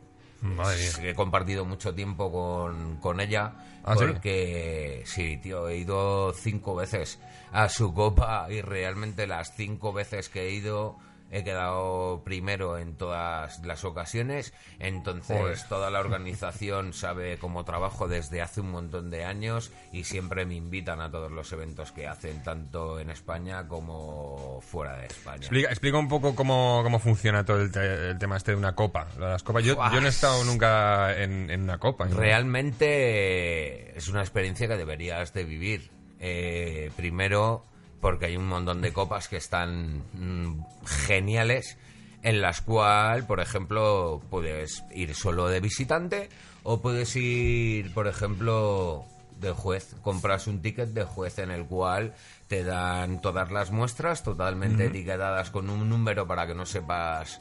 Madre 0.43 0.77
mía. 1.01 1.11
he 1.11 1.15
compartido 1.15 1.65
mucho 1.65 1.95
tiempo 1.95 2.31
con, 2.33 2.97
con 2.99 3.21
ella 3.21 3.53
¿Ah, 3.85 3.95
sí? 3.97 4.05
porque 4.07 5.03
sí? 5.07 5.37
tío, 5.39 5.69
he 5.69 5.79
ido 5.79 6.33
cinco 6.35 6.75
veces 6.75 7.19
a 7.53 7.69
su 7.69 7.93
copa 7.93 8.47
y 8.51 8.61
realmente 8.61 9.27
las 9.27 9.55
cinco 9.57 9.93
veces 9.93 10.29
que 10.29 10.49
he 10.49 10.51
ido 10.53 10.97
he 11.31 11.45
quedado 11.45 12.23
primero 12.25 12.79
en 12.79 12.95
todas 12.97 13.65
las 13.65 13.85
ocasiones, 13.85 14.53
entonces 14.79 15.39
Joder. 15.39 15.59
toda 15.69 15.91
la 15.91 16.01
organización 16.01 16.93
sabe 16.93 17.39
cómo 17.39 17.65
trabajo 17.65 18.09
desde 18.09 18.43
hace 18.43 18.61
un 18.61 18.71
montón 18.71 19.11
de 19.11 19.25
años 19.25 19.73
y 19.93 20.05
siempre 20.05 20.45
me 20.47 20.55
invitan 20.57 21.01
a 21.01 21.11
todos 21.11 21.31
los 21.31 21.53
eventos 21.53 21.93
que 21.93 22.07
hacen, 22.09 22.43
tanto 22.43 22.99
en 22.99 23.11
España 23.11 23.69
como 23.69 24.61
fuera 24.61 24.97
de 24.97 25.07
España. 25.07 25.37
Explica, 25.39 25.69
explica 25.71 25.99
un 25.99 26.09
poco 26.09 26.35
cómo, 26.35 26.81
cómo 26.83 26.99
funciona 26.99 27.45
todo 27.45 27.61
el, 27.61 27.71
te- 27.71 28.11
el 28.11 28.19
tema 28.19 28.37
este 28.37 28.51
de 28.53 28.57
una 28.57 28.75
copa. 28.75 29.07
Las 29.19 29.43
copas. 29.43 29.63
Yo, 29.65 29.77
yo 29.93 30.01
no 30.01 30.07
he 30.07 30.11
estado 30.11 30.43
nunca 30.45 31.17
en, 31.23 31.51
en 31.51 31.63
una 31.63 31.79
copa. 31.79 32.07
¿no? 32.07 32.17
Realmente 32.17 33.97
es 33.97 34.09
una 34.09 34.21
experiencia 34.21 34.69
que 34.69 34.77
deberías 34.77 35.33
de 35.33 35.45
vivir. 35.45 35.91
Eh, 36.19 36.91
primero, 36.97 37.65
porque 38.01 38.27
hay 38.27 38.37
un 38.37 38.47
montón 38.49 38.81
de 38.83 38.93
copas 38.93 39.29
que 39.29 39.37
están 39.37 40.03
mm, 40.15 40.65
geniales, 40.87 41.77
en 42.23 42.41
las 42.41 42.61
cuales, 42.61 43.25
por 43.25 43.41
ejemplo, 43.41 44.21
puedes 44.31 44.85
ir 44.95 45.15
solo 45.15 45.49
de 45.49 45.61
visitante 45.61 46.29
o 46.63 46.81
puedes 46.83 47.15
ir, 47.17 47.93
por 47.95 48.07
ejemplo, 48.09 49.05
de 49.41 49.53
juez. 49.53 49.95
Compras 50.03 50.47
un 50.47 50.61
ticket 50.61 50.91
de 50.91 51.05
juez 51.05 51.39
en 51.39 51.51
el 51.51 51.65
cual 51.67 52.15
te 52.49 52.63
dan 52.65 53.21
todas 53.23 53.51
las 53.51 53.71
muestras 53.71 54.23
totalmente 54.23 54.87
etiquetadas 54.87 55.51
con 55.51 55.71
un 55.71 55.89
número 55.89 56.27
para 56.27 56.47
que 56.47 56.55
no 56.55 56.67
sepas 56.67 57.41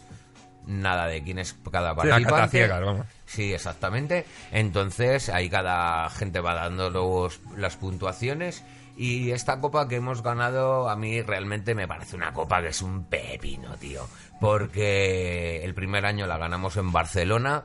nada 0.65 1.07
de 1.07 1.23
quién 1.23 1.39
es 1.39 1.53
cada 1.71 1.91
Sí, 1.91 1.95
participante. 1.97 2.49
ciegas, 2.57 2.81
vamos. 2.85 3.05
Sí, 3.25 3.53
exactamente. 3.53 4.25
Entonces 4.51 5.29
ahí 5.29 5.49
cada 5.49 6.09
gente 6.09 6.39
va 6.39 6.53
dando 6.53 6.89
los- 6.89 7.39
las 7.57 7.75
puntuaciones 7.75 8.63
y 8.99 9.31
esta 9.31 9.61
copa 9.61 9.87
que 9.87 9.95
hemos 9.95 10.21
ganado 10.21 10.89
a 10.89 10.95
mí 10.97 11.21
realmente 11.21 11.73
me 11.73 11.87
parece 11.87 12.17
una 12.17 12.33
copa 12.33 12.61
que 12.61 12.67
es 12.67 12.81
un 12.81 13.05
pepino, 13.05 13.77
tío. 13.77 14.05
Porque 14.41 15.63
el 15.63 15.73
primer 15.73 16.05
año 16.05 16.27
la 16.27 16.37
ganamos 16.37 16.75
en 16.75 16.91
Barcelona. 16.91 17.63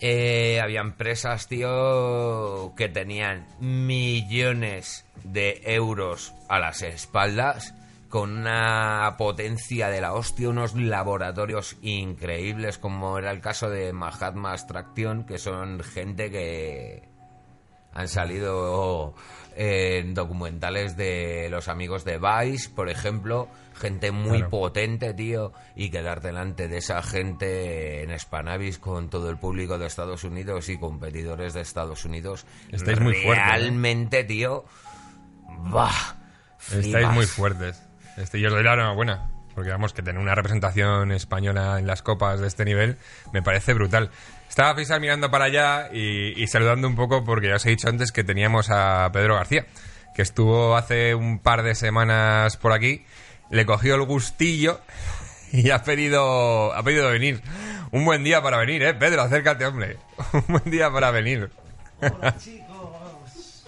Eh, 0.00 0.60
había 0.60 0.80
empresas, 0.80 1.46
tío, 1.46 2.74
que 2.76 2.88
tenían 2.88 3.46
millones 3.60 5.06
de 5.22 5.60
euros 5.66 6.34
a 6.48 6.58
las 6.58 6.82
espaldas 6.82 7.72
con 8.08 8.38
una 8.38 9.14
potencia 9.18 9.88
de 9.88 10.00
la 10.00 10.14
hostia, 10.14 10.48
unos 10.48 10.74
laboratorios 10.74 11.76
increíbles, 11.80 12.76
como 12.76 13.18
era 13.18 13.30
el 13.30 13.40
caso 13.40 13.70
de 13.70 13.92
Mahatma 13.92 14.52
Extraction, 14.54 15.24
que 15.24 15.38
son 15.38 15.78
gente 15.84 16.28
que 16.28 17.09
han 17.92 18.08
salido 18.08 19.14
en 19.56 20.14
documentales 20.14 20.96
de 20.96 21.48
los 21.50 21.68
amigos 21.68 22.04
de 22.04 22.18
Vice, 22.18 22.70
por 22.70 22.88
ejemplo, 22.88 23.48
gente 23.74 24.10
muy 24.12 24.38
Claro. 24.38 24.50
potente, 24.50 25.12
tío, 25.14 25.52
y 25.74 25.90
quedar 25.90 26.20
delante 26.20 26.68
de 26.68 26.78
esa 26.78 27.02
gente 27.02 28.02
en 28.04 28.18
Spanavis 28.18 28.78
con 28.78 29.10
todo 29.10 29.28
el 29.30 29.38
público 29.38 29.76
de 29.78 29.86
Estados 29.86 30.24
Unidos 30.24 30.68
y 30.68 30.78
competidores 30.78 31.52
de 31.54 31.62
Estados 31.62 32.04
Unidos. 32.04 32.46
Estáis 32.70 33.00
muy 33.00 33.14
fuertes, 33.14 33.44
¿eh? 33.44 33.48
Realmente, 33.50 34.24
tío, 34.24 34.64
bah, 35.70 36.16
Estáis 36.72 37.08
muy 37.08 37.26
fuertes. 37.26 37.82
Este, 38.16 38.38
y 38.38 38.46
os 38.46 38.52
doy 38.52 38.62
la 38.62 38.74
enhorabuena. 38.74 39.30
Porque 39.54 39.70
vamos, 39.70 39.92
que 39.92 40.02
tener 40.02 40.20
una 40.20 40.34
representación 40.34 41.12
española 41.12 41.78
en 41.78 41.86
las 41.86 42.02
copas 42.02 42.40
de 42.40 42.46
este 42.46 42.64
nivel 42.64 42.96
me 43.32 43.42
parece 43.42 43.74
brutal. 43.74 44.10
Estaba 44.48 44.74
Faisal 44.74 45.00
mirando 45.00 45.30
para 45.30 45.46
allá 45.46 45.90
y, 45.92 46.40
y 46.40 46.46
saludando 46.46 46.88
un 46.88 46.96
poco 46.96 47.24
porque 47.24 47.48
ya 47.48 47.56
os 47.56 47.66
he 47.66 47.70
dicho 47.70 47.88
antes 47.88 48.12
que 48.12 48.24
teníamos 48.24 48.70
a 48.70 49.10
Pedro 49.12 49.36
García, 49.36 49.66
que 50.14 50.22
estuvo 50.22 50.76
hace 50.76 51.14
un 51.14 51.38
par 51.38 51.62
de 51.62 51.74
semanas 51.74 52.56
por 52.56 52.72
aquí, 52.72 53.04
le 53.50 53.66
cogió 53.66 53.96
el 53.96 54.02
gustillo 54.02 54.80
y 55.52 55.70
ha 55.70 55.82
pedido, 55.82 56.72
ha 56.74 56.82
pedido 56.82 57.10
venir. 57.10 57.42
Un 57.92 58.04
buen 58.04 58.22
día 58.22 58.40
para 58.40 58.58
venir, 58.58 58.82
¿eh? 58.82 58.94
Pedro, 58.94 59.22
acércate, 59.22 59.66
hombre. 59.66 59.96
Un 60.32 60.44
buen 60.46 60.70
día 60.70 60.92
para 60.92 61.10
venir. 61.10 61.50
Hola 62.00 62.36
chicos. 62.38 63.66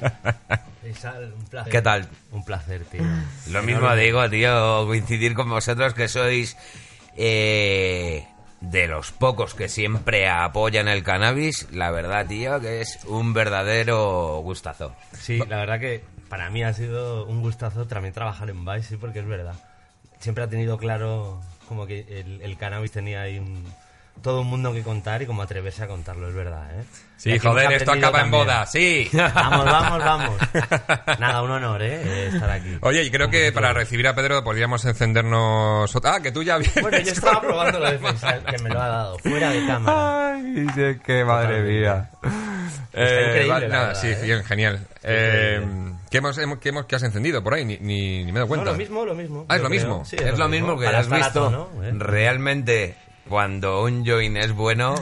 Faisal, 0.80 1.32
un 1.32 1.44
placer. 1.44 1.72
¿Qué 1.72 1.82
tal? 1.82 2.08
Un 2.32 2.44
placer, 2.44 2.84
tío. 2.84 3.02
Lo 3.50 3.62
mismo 3.62 3.94
digo, 3.94 4.28
tío, 4.30 4.86
coincidir 4.86 5.34
con 5.34 5.50
vosotros 5.50 5.94
que 5.94 6.08
sois 6.08 6.56
eh, 7.16 8.26
de 8.60 8.88
los 8.88 9.12
pocos 9.12 9.54
que 9.54 9.68
siempre 9.68 10.28
apoyan 10.28 10.88
el 10.88 11.02
cannabis. 11.02 11.70
La 11.72 11.90
verdad, 11.90 12.26
tío, 12.26 12.60
que 12.60 12.80
es 12.80 13.04
un 13.04 13.34
verdadero 13.34 14.40
gustazo. 14.42 14.94
Sí, 15.12 15.38
la 15.48 15.58
verdad 15.58 15.80
que 15.80 16.02
para 16.28 16.48
mí 16.48 16.62
ha 16.62 16.72
sido 16.72 17.26
un 17.26 17.40
gustazo 17.40 17.86
también 17.86 18.14
trabajar 18.14 18.48
en 18.48 18.64
Vice, 18.64 18.90
sí, 18.90 18.96
porque 18.96 19.18
es 19.18 19.26
verdad. 19.26 19.54
Siempre 20.18 20.44
ha 20.44 20.48
tenido 20.48 20.78
claro 20.78 21.40
como 21.68 21.86
que 21.86 22.00
el, 22.08 22.40
el 22.42 22.56
cannabis 22.56 22.92
tenía 22.92 23.22
ahí 23.22 23.38
un, 23.38 23.64
todo 24.22 24.40
un 24.42 24.46
mundo 24.48 24.72
que 24.72 24.82
contar 24.82 25.22
y 25.22 25.26
como 25.26 25.42
atreverse 25.42 25.82
a 25.84 25.86
contarlo, 25.86 26.28
es 26.28 26.34
verdad, 26.34 26.68
¿eh? 26.78 26.84
Sí, 27.16 27.38
joder, 27.38 27.70
esto 27.72 27.92
acaba 27.92 28.22
en 28.22 28.30
boda, 28.30 28.64
sí. 28.64 29.08
Vamos, 29.34 29.64
vamos, 29.66 29.98
vamos. 29.98 30.36
Nada, 31.18 31.42
un 31.42 31.50
honor, 31.50 31.82
¿eh? 31.82 32.28
Estar 32.28 32.48
aquí. 32.50 32.78
Oye, 32.80 33.02
y 33.04 33.10
creo 33.10 33.28
que 33.28 33.52
para 33.52 33.74
recibir 33.74 34.08
a 34.08 34.14
Pedro 34.14 34.42
podríamos 34.42 34.82
encendernos... 34.86 35.94
Ah, 36.04 36.20
que 36.22 36.32
tú 36.32 36.42
ya 36.42 36.56
vienes. 36.56 36.80
Bueno, 36.80 36.98
yo 36.98 37.12
estaba 37.12 37.40
probando 37.42 37.78
lo 37.78 37.90
de 37.90 37.98
Faisal, 37.98 38.42
que 38.44 38.58
me 38.62 38.70
lo 38.70 38.80
ha 38.80 38.88
dado, 38.88 39.18
fuera 39.18 39.50
de 39.50 39.66
cámara. 39.66 40.34
Ay, 40.34 40.66
sí, 40.74 41.00
qué 41.04 41.24
madre 41.24 41.60
mía. 41.62 42.08
increíble, 42.92 43.46
va- 43.48 43.60
la 43.60 43.68
nada, 43.68 43.86
verdad, 43.88 44.00
sí, 44.00 44.08
¿eh? 44.08 44.18
bien, 44.22 44.44
genial. 44.44 44.86
Eh, 45.02 45.60
¿qué, 46.10 46.18
hemos, 46.18 46.38
hemos- 46.38 46.58
qué 46.58 46.70
hemos- 46.70 46.86
qué 46.86 46.96
has 46.96 47.02
encendido 47.02 47.42
por 47.44 47.52
ahí? 47.54 47.64
Ni, 47.66 47.76
ni, 47.78 48.24
ni 48.24 48.32
me 48.32 48.38
he 48.40 48.42
dado 48.42 48.44
No, 48.44 48.48
cuenta. 48.48 48.70
lo 48.72 48.76
mismo, 48.78 49.04
lo 49.04 49.14
mismo. 49.14 49.44
Ah, 49.48 49.56
es 49.56 49.62
lo 49.62 49.68
creo. 49.68 49.78
mismo. 49.80 50.04
Sí, 50.06 50.16
es 50.18 50.38
lo 50.38 50.48
mismo 50.48 50.78
que 50.78 50.86
Para 50.86 51.00
has 51.00 51.08
visto. 51.10 51.44
tono, 51.50 51.68
¿eh? 51.82 51.92
Realmente, 51.94 52.96
cuando 53.30 53.84
un 53.84 54.04
join 54.04 54.36
es 54.36 54.52
bueno, 54.52 54.96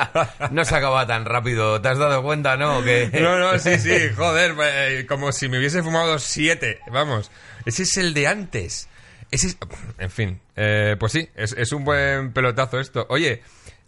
no 0.50 0.64
se 0.66 0.74
acaba 0.76 1.06
tan 1.06 1.24
rápido. 1.24 1.80
¿Te 1.80 1.88
has 1.88 1.98
dado 1.98 2.22
cuenta, 2.22 2.56
no? 2.58 2.84
Que... 2.84 3.10
No, 3.20 3.38
no, 3.38 3.58
sí, 3.58 3.78
sí, 3.78 4.10
joder, 4.16 4.54
eh, 4.62 5.06
como 5.08 5.32
si 5.32 5.48
me 5.48 5.58
hubiese 5.58 5.82
fumado 5.82 6.18
siete, 6.18 6.78
vamos. 6.92 7.30
Ese 7.64 7.84
es 7.84 7.96
el 7.96 8.12
de 8.12 8.28
antes. 8.28 8.88
Ese 9.30 9.48
es... 9.48 9.56
En 9.98 10.10
fin, 10.10 10.40
eh, 10.56 10.96
pues 11.00 11.12
sí, 11.12 11.28
es, 11.34 11.54
es 11.54 11.72
un 11.72 11.84
buen 11.84 12.32
pelotazo 12.32 12.78
esto. 12.78 13.06
Oye, 13.08 13.42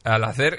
al 0.05 0.25
hacer 0.25 0.57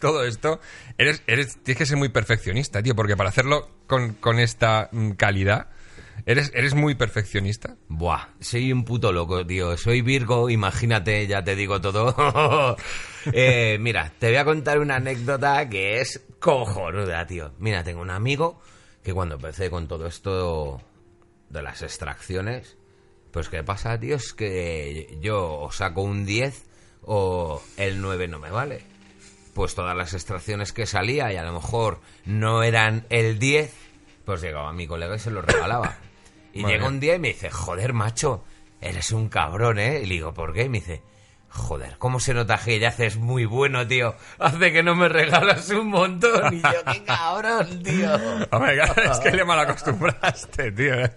todo 0.00 0.24
esto, 0.24 0.60
eres, 0.96 1.22
eres, 1.26 1.58
tienes 1.64 1.78
que 1.78 1.86
ser 1.86 1.96
muy 1.96 2.08
perfeccionista, 2.08 2.82
tío, 2.82 2.94
porque 2.94 3.16
para 3.16 3.30
hacerlo 3.30 3.68
con, 3.88 4.14
con 4.14 4.38
esta 4.38 4.88
mm, 4.92 5.12
calidad, 5.12 5.66
eres, 6.30 6.52
eres 6.54 6.74
muy 6.74 6.94
perfeccionista. 6.94 7.76
Buah, 7.88 8.28
soy 8.40 8.72
un 8.72 8.84
puto 8.84 9.12
loco, 9.12 9.44
tío. 9.44 9.76
Soy 9.76 10.00
Virgo, 10.00 10.48
imagínate, 10.48 11.26
ya 11.26 11.42
te 11.42 11.56
digo 11.56 11.80
todo. 11.80 12.76
Eh, 13.34 13.76
mira, 13.78 14.10
te 14.18 14.28
voy 14.28 14.36
a 14.36 14.46
contar 14.46 14.78
una 14.78 14.96
anécdota 14.96 15.68
que 15.68 16.00
es 16.00 16.22
cojonuda, 16.38 17.26
tío. 17.26 17.52
Mira, 17.58 17.84
tengo 17.84 18.00
un 18.00 18.08
amigo 18.08 18.62
que 19.04 19.12
cuando 19.12 19.34
empecé 19.34 19.68
con 19.68 19.86
todo 19.88 20.06
esto 20.06 20.80
de 21.50 21.60
las 21.60 21.82
extracciones, 21.82 22.78
pues 23.30 23.50
¿qué 23.50 23.62
pasa, 23.62 24.00
tío? 24.00 24.16
Es 24.16 24.32
que 24.32 25.18
yo 25.20 25.68
saco 25.70 26.00
un 26.00 26.24
10 26.24 26.64
o 27.02 27.62
el 27.76 28.00
9 28.00 28.26
no 28.28 28.38
me 28.38 28.50
vale. 28.50 28.80
Pues 29.52 29.74
todas 29.74 29.94
las 29.94 30.14
extracciones 30.14 30.72
que 30.72 30.86
salía 30.86 31.30
y 31.30 31.36
a 31.36 31.44
lo 31.44 31.52
mejor 31.52 32.00
no 32.24 32.62
eran 32.62 33.04
el 33.10 33.38
10, 33.38 33.70
pues 34.24 34.40
llegaba 34.40 34.72
mi 34.72 34.86
colega 34.86 35.16
y 35.16 35.18
se 35.18 35.30
lo 35.30 35.42
regalaba. 35.42 35.98
Y 36.52 36.64
llega 36.64 36.86
un 36.86 37.00
día 37.00 37.14
y 37.14 37.18
me 37.18 37.28
dice, 37.28 37.50
joder, 37.50 37.92
macho, 37.92 38.44
eres 38.80 39.12
un 39.12 39.28
cabrón, 39.28 39.78
¿eh? 39.78 40.00
Y 40.02 40.06
le 40.06 40.14
digo, 40.14 40.34
¿por 40.34 40.52
qué? 40.52 40.64
Y 40.64 40.68
me 40.68 40.78
dice, 40.78 41.02
joder, 41.48 41.96
¿cómo 41.98 42.20
se 42.20 42.32
nota 42.32 42.58
que 42.58 42.78
ya 42.78 42.88
haces 42.88 43.16
muy 43.16 43.44
bueno, 43.44 43.86
tío? 43.86 44.14
Hace 44.38 44.72
que 44.72 44.82
no 44.82 44.94
me 44.94 45.08
regalas 45.08 45.68
un 45.70 45.88
montón. 45.88 46.54
Y 46.54 46.62
yo, 46.62 46.92
qué 46.92 47.04
cabrón, 47.04 47.82
tío. 47.82 48.14
Hombre, 48.50 48.74
claro, 48.76 49.12
es 49.12 49.18
que 49.18 49.30
le 49.32 49.44
mal 49.44 49.60
acostumbraste, 49.60 50.72
tío. 50.72 50.94
¿eh? 51.04 51.16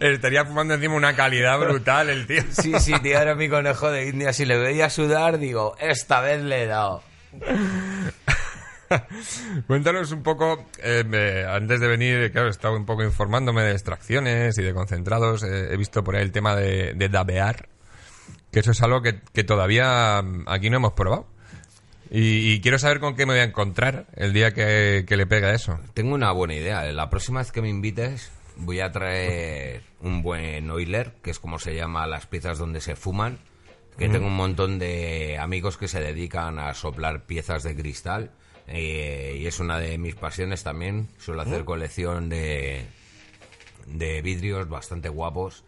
Estaría 0.00 0.44
fumando 0.44 0.74
encima 0.74 0.94
una 0.94 1.14
calidad 1.14 1.58
brutal 1.58 2.10
el 2.10 2.26
tío. 2.26 2.42
Sí, 2.50 2.72
sí, 2.80 2.92
tío, 3.02 3.18
era 3.18 3.34
mi 3.34 3.48
conejo 3.48 3.90
de 3.90 4.08
India. 4.08 4.32
Si 4.32 4.44
le 4.44 4.58
veía 4.58 4.90
sudar, 4.90 5.38
digo, 5.38 5.76
esta 5.78 6.20
vez 6.20 6.42
le 6.42 6.62
he 6.62 6.66
dado. 6.66 7.02
Cuéntanos 9.66 10.12
un 10.12 10.22
poco, 10.22 10.66
eh, 10.82 11.04
me- 11.06 11.44
antes 11.44 11.80
de 11.80 11.88
venir, 11.88 12.30
claro, 12.32 12.48
he 12.48 12.50
estado 12.50 12.76
un 12.76 12.86
poco 12.86 13.02
informándome 13.04 13.62
de 13.62 13.72
extracciones 13.72 14.58
y 14.58 14.62
de 14.62 14.74
concentrados. 14.74 15.42
eh, 15.42 15.72
he 15.72 15.76
visto 15.76 16.02
por 16.04 16.16
ahí 16.16 16.22
el 16.22 16.32
tema 16.32 16.54
de, 16.56 16.94
de 16.94 17.08
dabear, 17.08 17.68
que 18.50 18.60
eso 18.60 18.70
es 18.72 18.82
algo 18.82 19.02
que, 19.02 19.20
que 19.32 19.44
todavía 19.44 20.22
mm, 20.22 20.44
aquí 20.48 20.70
no 20.70 20.76
hemos 20.76 20.92
probado. 20.92 21.26
Y, 22.10 22.52
y 22.52 22.60
quiero 22.60 22.78
saber 22.78 23.00
con 23.00 23.16
qué 23.16 23.26
me 23.26 23.32
voy 23.32 23.40
a 23.40 23.44
encontrar 23.44 24.06
el 24.14 24.32
día 24.32 24.52
que, 24.52 25.04
que 25.08 25.16
le 25.16 25.26
pega 25.26 25.52
eso. 25.54 25.80
Tengo 25.94 26.14
una 26.14 26.30
buena 26.32 26.54
idea. 26.54 26.82
La 26.92 27.10
próxima 27.10 27.40
vez 27.40 27.50
que 27.50 27.62
me 27.62 27.68
invites, 27.68 28.30
voy 28.56 28.80
a 28.80 28.92
traer 28.92 29.82
un 30.00 30.22
buen 30.22 30.70
oiler, 30.70 31.14
que 31.22 31.30
es 31.30 31.40
como 31.40 31.58
se 31.58 31.74
llama 31.74 32.06
las 32.06 32.26
piezas 32.26 32.58
donde 32.58 32.80
se 32.80 32.94
fuman. 32.94 33.38
Que 33.98 34.08
tengo 34.08 34.26
un 34.26 34.34
montón 34.36 34.80
de 34.80 35.38
amigos 35.38 35.76
que 35.76 35.86
se 35.86 36.00
dedican 36.00 36.58
a 36.58 36.74
soplar 36.74 37.26
piezas 37.26 37.62
de 37.62 37.76
cristal. 37.76 38.32
Eh, 38.66 39.36
y 39.38 39.46
es 39.46 39.60
una 39.60 39.78
de 39.78 39.98
mis 39.98 40.14
pasiones 40.14 40.62
también. 40.62 41.08
Suelo 41.18 41.42
hacer 41.42 41.64
colección 41.64 42.28
de, 42.28 42.86
de 43.86 44.22
vidrios 44.22 44.68
bastante 44.68 45.08
guapos. 45.08 45.64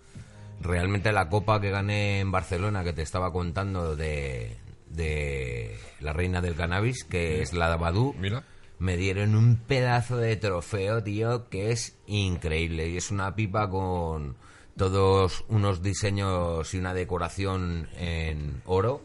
Realmente 0.60 1.12
la 1.12 1.28
copa 1.28 1.60
que 1.60 1.70
gané 1.70 2.20
en 2.20 2.32
Barcelona, 2.32 2.82
que 2.82 2.94
te 2.94 3.02
estaba 3.02 3.32
contando 3.32 3.94
de, 3.96 4.56
de 4.88 5.78
la 6.00 6.12
reina 6.12 6.40
del 6.40 6.54
cannabis, 6.56 7.04
que 7.04 7.42
es 7.42 7.52
la 7.52 7.76
Badú, 7.76 8.14
Mira. 8.18 8.42
me 8.78 8.96
dieron 8.96 9.34
un 9.34 9.56
pedazo 9.56 10.16
de 10.16 10.36
trofeo, 10.36 11.02
tío, 11.02 11.50
que 11.50 11.72
es 11.72 11.96
increíble. 12.06 12.88
Y 12.88 12.96
es 12.96 13.10
una 13.10 13.34
pipa 13.34 13.68
con 13.68 14.36
todos 14.78 15.44
unos 15.48 15.82
diseños 15.82 16.72
y 16.72 16.78
una 16.78 16.94
decoración 16.94 17.88
en 17.98 18.62
oro. 18.64 19.02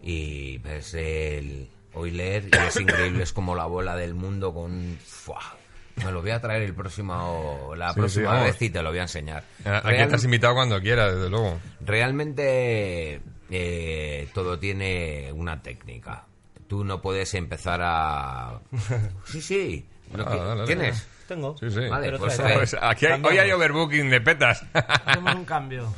Y 0.00 0.58
ves 0.58 0.94
el 0.94 1.68
oiler 1.98 2.44
y 2.52 2.56
es 2.56 2.76
increíble, 2.80 3.22
es 3.22 3.32
como 3.32 3.54
la 3.54 3.66
bola 3.66 3.96
del 3.96 4.14
mundo 4.14 4.52
con... 4.54 4.98
¡fua! 5.04 5.40
Me 5.96 6.12
lo 6.12 6.20
voy 6.22 6.30
a 6.30 6.40
traer 6.40 6.62
el 6.62 6.74
próximo, 6.74 7.72
la 7.76 7.92
Sí, 7.92 7.98
próxima 7.98 8.42
vez 8.44 8.62
y 8.62 8.70
te 8.70 8.82
lo 8.82 8.90
voy 8.90 9.00
a 9.00 9.02
enseñar. 9.02 9.42
A- 9.64 9.78
Aquí 9.78 9.88
Real- 9.88 10.02
estás 10.04 10.22
invitado 10.24 10.54
cuando 10.54 10.80
quieras, 10.80 11.14
desde 11.16 11.28
luego. 11.28 11.58
Realmente 11.80 13.20
eh, 13.50 14.28
todo 14.34 14.58
tiene 14.58 15.32
una 15.32 15.60
técnica. 15.62 16.24
Tú 16.68 16.84
no 16.84 17.00
puedes 17.02 17.34
empezar 17.34 17.80
a... 17.82 18.60
Sí, 19.24 19.40
sí. 19.40 19.86
Lo 20.14 20.22
Ah, 20.26 20.30
que- 20.30 20.36
dale, 20.38 20.48
dale. 20.50 20.64
¿Tienes? 20.66 21.06
Tengo. 21.26 21.56
Sí, 21.58 21.70
sí. 21.70 21.80
Vale, 21.88 22.06
Pero 22.06 22.18
pues, 22.18 22.38
eh, 22.38 22.50
Pues 22.54 22.76
aquí 22.80 23.06
hay- 23.06 23.20
hoy 23.22 23.38
hay 23.38 23.50
overbooking 23.52 24.08
de 24.08 24.20
petas. 24.20 24.64
Hacemos 24.72 25.34
un 25.34 25.44
cambio. 25.44 25.92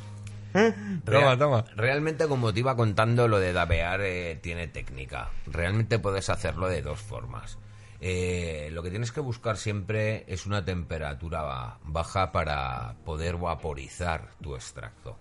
Toma, 0.52 1.00
Real- 1.04 1.38
toma. 1.38 1.64
Realmente, 1.76 2.26
como 2.28 2.52
te 2.52 2.60
iba 2.60 2.76
contando, 2.76 3.28
lo 3.28 3.38
de 3.38 3.52
dabear 3.52 4.00
eh, 4.02 4.38
tiene 4.42 4.68
técnica. 4.68 5.30
Realmente 5.46 5.98
puedes 5.98 6.28
hacerlo 6.30 6.68
de 6.68 6.82
dos 6.82 6.98
formas. 7.00 7.58
Eh, 8.02 8.70
lo 8.72 8.82
que 8.82 8.88
tienes 8.88 9.12
que 9.12 9.20
buscar 9.20 9.58
siempre 9.58 10.24
es 10.26 10.46
una 10.46 10.64
temperatura 10.64 11.42
ba- 11.42 11.78
baja 11.84 12.32
para 12.32 12.94
poder 13.04 13.36
vaporizar 13.36 14.28
tu 14.40 14.54
extracto. 14.54 15.18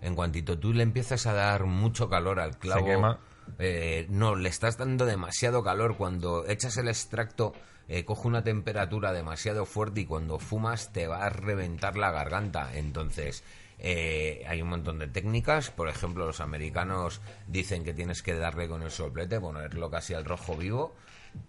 En 0.00 0.14
cuantito 0.14 0.56
tú 0.56 0.72
le 0.72 0.84
empiezas 0.84 1.26
a 1.26 1.32
dar 1.32 1.64
mucho 1.64 2.08
calor 2.08 2.38
al 2.38 2.58
clavo, 2.58 2.86
quema. 2.86 3.18
eh, 3.58 4.06
no, 4.08 4.36
le 4.36 4.48
estás 4.48 4.78
dando 4.78 5.04
demasiado 5.04 5.64
calor. 5.64 5.96
Cuando 5.96 6.46
echas 6.46 6.76
el 6.76 6.86
extracto, 6.86 7.54
eh, 7.88 8.04
coge 8.04 8.28
una 8.28 8.44
temperatura 8.44 9.12
demasiado 9.12 9.66
fuerte 9.66 10.02
y 10.02 10.06
cuando 10.06 10.38
fumas 10.38 10.92
te 10.92 11.08
va 11.08 11.26
a 11.26 11.28
reventar 11.28 11.96
la 11.96 12.12
garganta. 12.12 12.70
Entonces, 12.76 13.42
eh, 13.84 14.44
hay 14.46 14.62
un 14.62 14.68
montón 14.68 15.00
de 15.00 15.08
técnicas. 15.08 15.70
Por 15.70 15.88
ejemplo, 15.88 16.24
los 16.24 16.40
americanos 16.40 17.20
dicen 17.48 17.82
que 17.82 17.92
tienes 17.92 18.22
que 18.22 18.34
darle 18.34 18.68
con 18.68 18.82
el 18.82 18.92
soplete, 18.92 19.40
ponerlo 19.40 19.90
casi 19.90 20.14
al 20.14 20.24
rojo 20.24 20.56
vivo. 20.56 20.94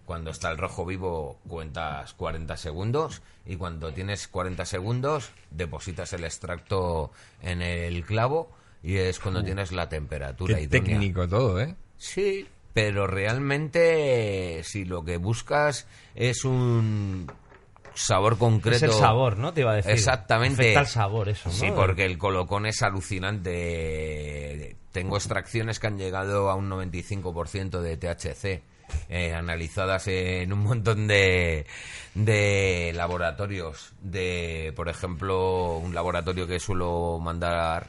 Cuando 0.04 0.30
está 0.30 0.50
el 0.50 0.58
rojo 0.58 0.84
vivo 0.84 1.38
cuentas 1.46 2.12
40 2.14 2.56
segundos 2.56 3.22
y 3.46 3.54
cuando 3.56 3.92
tienes 3.92 4.26
40 4.26 4.64
segundos 4.64 5.30
depositas 5.50 6.12
el 6.12 6.24
extracto 6.24 7.12
en 7.40 7.62
el 7.62 8.04
clavo 8.04 8.50
y 8.82 8.96
es 8.96 9.20
cuando 9.20 9.44
tienes 9.44 9.70
la 9.72 9.88
temperatura 9.88 10.56
Qué 10.56 10.62
idónea. 10.62 10.84
técnico 10.84 11.28
todo, 11.28 11.60
¿eh? 11.60 11.76
Sí, 11.98 12.48
pero 12.72 13.06
realmente 13.06 14.62
si 14.64 14.84
lo 14.84 15.04
que 15.04 15.18
buscas 15.18 15.86
es 16.14 16.44
un 16.44 17.30
sabor 17.94 18.38
concreto. 18.38 18.76
Es 18.76 18.82
el 18.82 18.92
sabor, 18.92 19.38
¿no? 19.38 19.52
Te 19.52 19.62
iba 19.62 19.72
a 19.72 19.76
decir. 19.76 19.92
Exactamente. 19.92 20.62
Afecta 20.62 20.80
al 20.80 20.86
sabor 20.86 21.28
eso, 21.28 21.48
¿no? 21.48 21.54
Sí, 21.54 21.70
porque 21.74 22.04
el 22.04 22.18
colocón 22.18 22.66
es 22.66 22.82
alucinante. 22.82 24.76
Tengo 24.92 25.16
extracciones 25.16 25.80
que 25.80 25.86
han 25.86 25.98
llegado 25.98 26.50
a 26.50 26.54
un 26.54 26.70
95% 26.70 27.80
de 27.80 27.96
THC, 27.96 28.62
eh, 29.08 29.34
analizadas 29.34 30.06
en 30.08 30.52
un 30.52 30.60
montón 30.60 31.06
de, 31.06 31.66
de 32.14 32.92
laboratorios. 32.94 33.92
De, 34.00 34.72
por 34.76 34.88
ejemplo, 34.88 35.78
un 35.78 35.94
laboratorio 35.94 36.46
que 36.46 36.60
suelo 36.60 37.18
mandar 37.20 37.86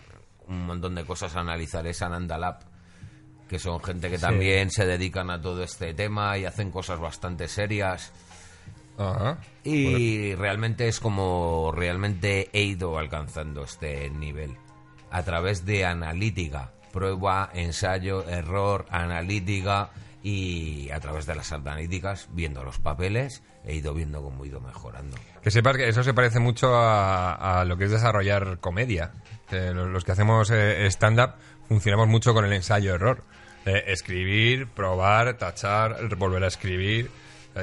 un 0.47 0.65
montón 0.65 0.95
de 0.95 1.05
cosas 1.05 1.35
a 1.35 1.41
analizar 1.41 1.85
es 1.87 2.01
Ananda 2.01 2.37
Lab, 2.37 2.59
que 3.49 3.59
son 3.59 3.81
gente 3.83 4.09
que 4.09 4.17
también 4.17 4.71
se 4.71 4.85
dedican 4.85 5.29
a 5.29 5.41
todo 5.41 5.63
este 5.63 5.93
tema 5.93 6.37
y 6.37 6.45
hacen 6.45 6.71
cosas 6.71 6.99
bastante 6.99 7.47
serias. 7.47 8.11
Ajá. 8.97 9.39
Y 9.63 10.35
realmente 10.35 10.87
es 10.87 10.99
como 10.99 11.71
realmente 11.75 12.49
he 12.53 12.63
ido 12.63 12.97
alcanzando 12.97 13.63
este 13.63 14.09
nivel. 14.09 14.55
A 15.11 15.23
través 15.23 15.65
de 15.65 15.85
analítica, 15.85 16.71
prueba, 16.91 17.49
ensayo, 17.53 18.27
error, 18.27 18.85
analítica 18.89 19.89
y 20.23 20.89
a 20.91 20.99
través 20.99 21.25
de 21.25 21.35
las 21.35 21.51
analíticas, 21.51 22.29
viendo 22.31 22.63
los 22.63 22.79
papeles, 22.79 23.43
he 23.63 23.75
ido 23.75 23.93
viendo 23.93 24.23
cómo 24.23 24.43
he 24.43 24.47
ido 24.47 24.59
mejorando. 24.59 25.17
Que 25.43 25.51
sepas 25.51 25.77
que 25.77 25.87
eso 25.87 26.03
se 26.03 26.13
parece 26.13 26.39
mucho 26.39 26.75
a, 26.75 27.59
a 27.59 27.65
lo 27.65 27.77
que 27.77 27.85
es 27.85 27.91
desarrollar 27.91 28.59
comedia. 28.59 29.11
Los, 29.51 29.87
los 29.89 30.03
que 30.03 30.11
hacemos 30.13 30.49
eh, 30.51 30.87
stand-up 30.87 31.35
funcionamos 31.67 32.07
mucho 32.07 32.33
con 32.33 32.45
el 32.45 32.53
ensayo-error. 32.53 33.23
Eh, 33.65 33.83
escribir, 33.87 34.67
probar, 34.67 35.37
tachar, 35.37 36.15
volver 36.15 36.43
a 36.43 36.47
escribir. 36.47 37.11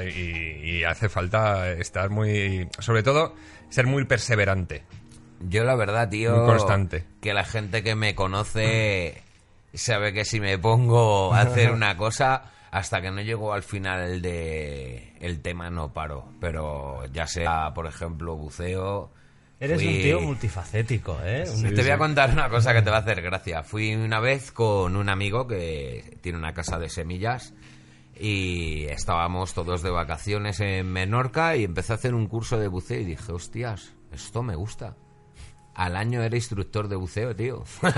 Y, 0.01 0.77
y 0.79 0.83
hace 0.83 1.09
falta 1.09 1.71
estar 1.71 2.09
muy... 2.09 2.67
Sobre 2.79 3.03
todo, 3.03 3.35
ser 3.69 3.85
muy 3.87 4.05
perseverante. 4.05 4.83
Yo 5.41 5.63
la 5.63 5.75
verdad, 5.75 6.09
tío, 6.09 6.35
Muy 6.37 6.45
constante. 6.45 7.03
que 7.21 7.33
la 7.33 7.43
gente 7.43 7.83
que 7.83 7.95
me 7.95 8.15
conoce 8.15 9.21
sabe 9.73 10.13
que 10.13 10.23
si 10.25 10.39
me 10.39 10.57
pongo 10.57 11.33
a 11.33 11.41
hacer 11.41 11.71
una 11.71 11.97
cosa, 11.97 12.43
hasta 12.71 13.01
que 13.01 13.11
no 13.11 13.21
llego 13.21 13.53
al 13.53 13.63
final 13.63 14.21
de 14.21 15.13
el 15.19 15.41
tema 15.41 15.69
no 15.69 15.91
paro. 15.91 16.29
Pero 16.39 17.05
ya 17.11 17.27
sea, 17.27 17.73
por 17.73 17.87
ejemplo, 17.87 18.35
buceo. 18.35 19.11
Eres 19.59 19.81
fui- 19.81 19.95
un 19.97 20.01
tío 20.01 20.21
multifacético, 20.21 21.17
¿eh? 21.23 21.45
Te 21.75 21.81
voy 21.81 21.91
a 21.91 21.97
contar 21.97 22.29
una 22.31 22.49
cosa 22.49 22.73
que 22.73 22.81
te 22.81 22.89
va 22.89 22.97
a 22.97 22.99
hacer 22.99 23.21
gracia. 23.21 23.63
Fui 23.63 23.95
una 23.95 24.19
vez 24.19 24.51
con 24.51 24.95
un 24.95 25.09
amigo 25.09 25.47
que 25.47 26.17
tiene 26.21 26.37
una 26.37 26.53
casa 26.53 26.79
de 26.79 26.89
semillas 26.89 27.53
y 28.19 28.85
estábamos 28.85 29.53
todos 29.53 29.81
de 29.81 29.89
vacaciones 29.89 30.59
en 30.59 30.91
Menorca 30.91 31.55
y 31.55 31.63
empecé 31.63 31.93
a 31.93 31.95
hacer 31.95 32.13
un 32.13 32.27
curso 32.27 32.59
de 32.59 32.67
buceo 32.67 32.99
y 32.99 33.05
dije, 33.05 33.31
hostias, 33.31 33.93
esto 34.11 34.43
me 34.43 34.55
gusta. 34.55 34.95
Al 35.75 35.95
año 35.95 36.21
era 36.21 36.35
instructor 36.35 36.87
de 36.87 36.95
buceo, 36.95 37.35
tío. 37.35 37.63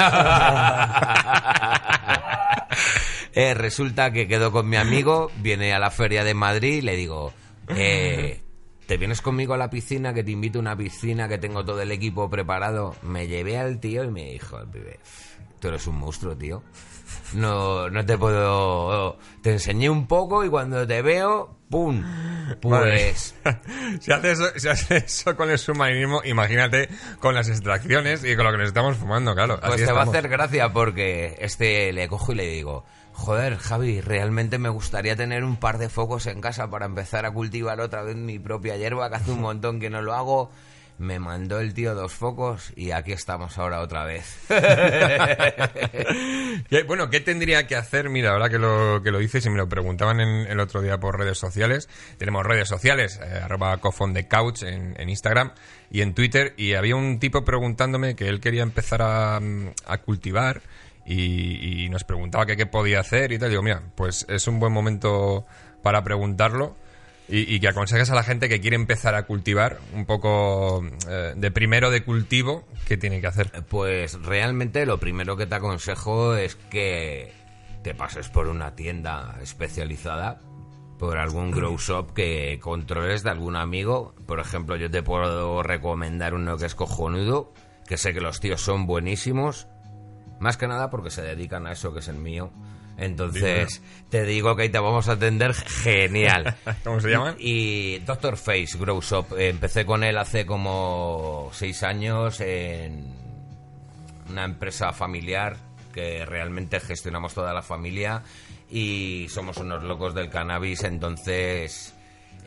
Eh, 3.37 3.53
resulta 3.53 4.11
que 4.13 4.29
quedo 4.29 4.49
con 4.53 4.69
mi 4.69 4.77
amigo, 4.77 5.29
viene 5.41 5.73
a 5.73 5.79
la 5.79 5.91
feria 5.91 6.23
de 6.23 6.33
Madrid 6.33 6.75
y 6.75 6.81
le 6.81 6.95
digo, 6.95 7.33
eh, 7.67 8.41
¿te 8.87 8.95
vienes 8.95 9.19
conmigo 9.19 9.53
a 9.53 9.57
la 9.57 9.69
piscina? 9.69 10.13
Que 10.13 10.23
te 10.23 10.31
invito 10.31 10.59
a 10.59 10.61
una 10.61 10.77
piscina, 10.77 11.27
que 11.27 11.37
tengo 11.37 11.65
todo 11.65 11.81
el 11.81 11.91
equipo 11.91 12.29
preparado. 12.29 12.95
Me 13.01 13.27
llevé 13.27 13.57
al 13.57 13.81
tío 13.81 14.05
y 14.05 14.09
me 14.09 14.31
dijo, 14.31 14.57
tú 15.59 15.67
eres 15.67 15.85
un 15.85 15.97
monstruo, 15.97 16.37
tío. 16.37 16.63
No, 17.33 17.89
no 17.89 18.05
te 18.05 18.17
puedo... 18.17 19.17
Te 19.41 19.51
enseñé 19.51 19.89
un 19.89 20.07
poco 20.07 20.43
y 20.43 20.49
cuando 20.49 20.85
te 20.85 21.01
veo, 21.01 21.57
¡pum! 21.69 22.03
Pues... 22.61 23.35
si, 23.99 24.11
hace 24.11 24.31
eso, 24.31 24.45
si 24.55 24.67
hace 24.67 24.97
eso 24.97 25.35
con 25.35 25.49
el 25.49 25.57
submarinismo, 25.57 26.21
imagínate 26.23 26.89
con 27.19 27.35
las 27.35 27.49
extracciones 27.49 28.23
y 28.23 28.35
con 28.35 28.45
lo 28.45 28.51
que 28.51 28.57
nos 28.57 28.67
estamos 28.67 28.97
fumando, 28.97 29.33
claro. 29.33 29.59
Pues 29.59 29.73
así 29.73 29.85
te 29.85 29.91
va 29.91 30.01
a 30.01 30.03
hacer 30.03 30.27
gracia 30.27 30.71
porque 30.71 31.35
este 31.39 31.91
le 31.93 32.07
cojo 32.07 32.31
y 32.31 32.35
le 32.35 32.47
digo, 32.47 32.85
joder, 33.15 33.57
Javi, 33.57 34.01
realmente 34.01 34.57
me 34.57 34.69
gustaría 34.69 35.15
tener 35.15 35.43
un 35.43 35.57
par 35.57 35.77
de 35.77 35.89
focos 35.89 36.27
en 36.27 36.41
casa 36.41 36.69
para 36.69 36.85
empezar 36.85 37.25
a 37.25 37.31
cultivar 37.31 37.79
otra 37.79 38.03
vez 38.03 38.15
mi 38.15 38.39
propia 38.39 38.77
hierba, 38.77 39.09
que 39.09 39.15
hace 39.15 39.31
un 39.31 39.41
montón 39.41 39.79
que 39.79 39.89
no 39.89 40.01
lo 40.01 40.13
hago. 40.13 40.51
Me 40.97 41.19
mandó 41.19 41.59
el 41.59 41.73
tío 41.73 41.93
dos 41.93 42.13
focos 42.13 42.71
y 42.77 42.91
aquí 42.91 43.11
estamos 43.11 43.57
ahora 43.57 43.81
otra 43.81 44.05
vez. 44.05 44.37
¿Qué- 46.69 46.83
bueno, 46.83 47.09
¿qué 47.09 47.19
tendría 47.19 47.67
que 47.67 47.75
hacer? 47.75 48.09
Mira, 48.09 48.31
ahora 48.31 48.49
que 48.49 48.57
lo, 48.57 49.01
que 49.03 49.11
lo 49.11 49.19
dices 49.19 49.45
y 49.45 49.49
me 49.49 49.57
lo 49.57 49.67
preguntaban 49.67 50.19
en- 50.21 50.47
el 50.47 50.59
otro 50.59 50.81
día 50.81 50.97
por 50.99 51.17
redes 51.19 51.37
sociales. 51.37 51.89
Tenemos 52.17 52.45
redes 52.45 52.67
sociales, 52.69 53.19
eh, 53.21 53.39
arroba 53.43 53.77
de 54.13 54.27
couch 54.27 54.63
en, 54.63 54.95
Instagram 55.09 55.51
y 55.91 56.01
en 56.01 56.13
Twitter. 56.13 56.53
Y 56.57 56.73
había 56.75 56.95
un 56.95 57.19
tipo 57.19 57.43
preguntándome 57.43 58.15
que 58.15 58.27
él 58.29 58.39
quería 58.39 58.63
empezar 58.63 59.01
a, 59.01 59.39
mm, 59.41 59.71
cultivar 59.97 60.61
y, 61.05 61.83
y 61.85 61.89
nos 61.89 62.03
preguntaba 62.03 62.45
qué 62.55 62.65
podía 62.65 62.99
hacer 63.01 63.31
y 63.31 63.39
tal. 63.39 63.49
Digo, 63.49 63.61
mira, 63.61 63.81
pues 63.95 64.25
es 64.29 64.47
un 64.47 64.59
buen 64.59 64.71
momento 64.71 65.45
para 65.83 66.03
preguntarlo. 66.03 66.75
Y, 67.27 67.55
y 67.55 67.59
que 67.59 67.67
aconsejes 67.67 68.11
a 68.11 68.15
la 68.15 68.23
gente 68.23 68.47
que 68.47 68.61
quiere 68.61 68.75
empezar 68.75 69.15
a 69.15 69.25
cultivar 69.25 69.79
un 69.93 70.05
poco 70.05 70.85
eh, 71.09 71.33
de 71.35 71.51
primero 71.51 71.89
de 71.89 72.03
cultivo, 72.03 72.67
¿qué 72.87 72.97
tiene 72.97 73.19
que 73.19 73.27
hacer? 73.27 73.51
Pues 73.67 74.21
realmente 74.21 74.85
lo 74.85 74.99
primero 74.99 75.35
que 75.35 75.47
te 75.47 75.55
aconsejo 75.55 76.35
es 76.35 76.55
que 76.55 77.33
te 77.85 77.95
pases 77.95 78.29
por 78.29 78.47
una 78.47 78.75
tienda 78.75 79.37
especializada, 79.41 80.39
por 80.97 81.17
algún 81.17 81.51
grow 81.51 81.77
shop 81.77 82.13
que 82.13 82.59
controles 82.61 83.23
de 83.23 83.29
algún 83.29 83.55
amigo. 83.55 84.15
Por 84.25 84.39
ejemplo, 84.39 84.75
yo 84.75 84.89
te 84.89 85.03
puedo 85.03 85.61
recomendar 85.61 86.33
uno 86.33 86.57
que 86.57 86.65
es 86.65 86.75
cojonudo, 86.75 87.53
que 87.87 87.97
sé 87.97 88.13
que 88.13 88.21
los 88.21 88.39
tíos 88.39 88.61
son 88.61 88.87
buenísimos, 88.87 89.67
más 90.39 90.57
que 90.57 90.67
nada 90.67 90.89
porque 90.89 91.11
se 91.11 91.21
dedican 91.21 91.67
a 91.67 91.73
eso 91.73 91.93
que 91.93 91.99
es 91.99 92.07
el 92.07 92.17
mío. 92.17 92.51
Entonces, 92.97 93.81
te 94.09 94.23
digo 94.23 94.55
que 94.55 94.63
ahí 94.63 94.69
te 94.69 94.79
vamos 94.79 95.09
a 95.09 95.13
atender 95.13 95.53
genial. 95.53 96.55
¿Cómo 96.83 96.99
se 96.99 97.09
llaman? 97.09 97.35
Y 97.39 97.99
Doctor 97.99 98.37
Face 98.37 98.77
Grow 98.77 99.01
Shop, 99.01 99.33
eh, 99.37 99.49
empecé 99.49 99.85
con 99.85 100.03
él 100.03 100.17
hace 100.17 100.45
como 100.45 101.49
seis 101.53 101.83
años 101.83 102.39
en 102.39 103.13
una 104.29 104.45
empresa 104.45 104.93
familiar 104.93 105.57
que 105.93 106.25
realmente 106.25 106.79
gestionamos 106.79 107.33
toda 107.33 107.53
la 107.53 107.61
familia 107.61 108.23
y 108.69 109.27
somos 109.29 109.57
unos 109.57 109.83
locos 109.83 110.13
del 110.13 110.29
cannabis, 110.29 110.83
entonces 110.83 111.93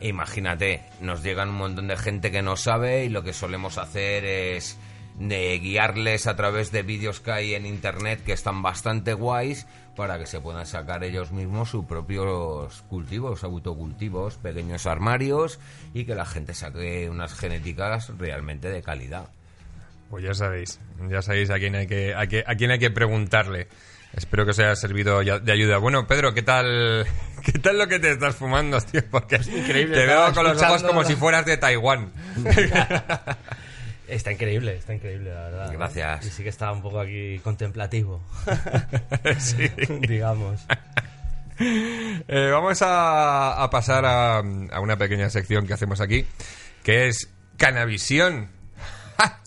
imagínate, 0.01 0.83
nos 1.01 1.23
llegan 1.23 1.49
un 1.49 1.55
montón 1.55 1.87
de 1.87 1.97
gente 1.97 2.31
que 2.31 2.41
no 2.41 2.55
sabe 2.55 3.05
y 3.05 3.09
lo 3.09 3.23
que 3.23 3.33
solemos 3.33 3.77
hacer 3.77 4.23
es 4.25 4.77
de 5.17 5.59
guiarles 5.59 6.27
a 6.27 6.35
través 6.35 6.71
de 6.71 6.83
vídeos 6.83 7.19
que 7.19 7.31
hay 7.31 7.53
en 7.53 7.65
internet 7.65 8.23
que 8.23 8.31
están 8.31 8.61
bastante 8.61 9.13
guays 9.13 9.67
para 9.99 10.17
que 10.17 10.25
se 10.25 10.39
puedan 10.39 10.65
sacar 10.65 11.03
ellos 11.03 11.33
mismos 11.33 11.69
sus 11.71 11.83
propios 11.83 12.83
cultivos, 12.83 13.43
autocultivos, 13.43 14.35
pequeños 14.37 14.85
armarios 14.85 15.59
y 15.93 16.05
que 16.05 16.15
la 16.15 16.25
gente 16.25 16.53
saque 16.53 17.09
unas 17.09 17.33
genéticas 17.33 18.09
realmente 18.17 18.69
de 18.69 18.81
calidad. 18.81 19.27
Pues 20.09 20.23
ya 20.23 20.33
sabéis, 20.33 20.79
ya 21.09 21.21
sabéis 21.21 21.49
a 21.49 21.59
quién 21.59 21.75
hay 21.75 21.85
que, 21.85 22.15
a, 22.15 22.27
qué- 22.27 22.45
a 22.47 22.55
quién 22.55 22.71
hay 22.71 22.79
que 22.79 22.91
preguntarle. 22.91 23.67
Espero 24.15 24.45
que 24.45 24.51
os 24.51 24.59
haya 24.59 24.73
servido 24.77 25.19
de 25.21 25.51
ayuda. 25.51 25.79
Bueno, 25.79 26.07
Pedro, 26.07 26.33
¿qué 26.33 26.43
tal, 26.43 27.05
qué 27.43 27.59
tal 27.59 27.77
lo 27.77 27.87
que 27.89 27.99
te 27.99 28.11
estás 28.13 28.37
fumando, 28.37 28.79
tío? 28.79 29.01
Porque 29.11 29.35
increíble, 29.35 29.97
te 29.97 30.05
veo 30.05 30.33
con 30.33 30.45
los 30.45 30.61
ojos 30.61 30.81
como 30.83 31.01
la- 31.01 31.07
si 31.09 31.15
fueras 31.17 31.45
de 31.45 31.57
Taiwán. 31.57 32.13
Está 34.09 34.31
increíble, 34.31 34.75
está 34.75 34.93
increíble, 34.93 35.33
la 35.33 35.41
verdad. 35.43 35.67
¿no? 35.71 35.77
Gracias. 35.79 36.25
Y 36.25 36.29
sí 36.29 36.43
que 36.43 36.49
estaba 36.49 36.71
un 36.71 36.81
poco 36.81 36.99
aquí 36.99 37.39
contemplativo, 37.43 38.21
Sí. 39.39 39.69
digamos. 40.07 40.65
Eh, 41.59 42.49
vamos 42.51 42.81
a, 42.81 43.61
a 43.61 43.69
pasar 43.69 44.05
a, 44.05 44.37
a 44.37 44.79
una 44.79 44.97
pequeña 44.97 45.29
sección 45.29 45.67
que 45.67 45.73
hacemos 45.73 46.01
aquí, 46.01 46.25
que 46.83 47.07
es 47.07 47.29
Canavisión. 47.57 48.49
¡Ja! 49.17 49.41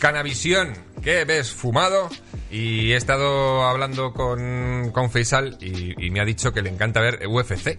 Canavisión, 0.00 0.74
¿qué 1.02 1.24
ves 1.24 1.52
fumado? 1.52 2.08
Y 2.50 2.92
he 2.92 2.96
estado 2.96 3.64
hablando 3.64 4.12
con, 4.12 4.90
con 4.92 5.10
Faisal 5.10 5.56
y, 5.60 6.06
y 6.06 6.10
me 6.10 6.20
ha 6.20 6.24
dicho 6.24 6.52
que 6.52 6.62
le 6.62 6.70
encanta 6.70 7.00
ver 7.00 7.26
UFC. 7.26 7.78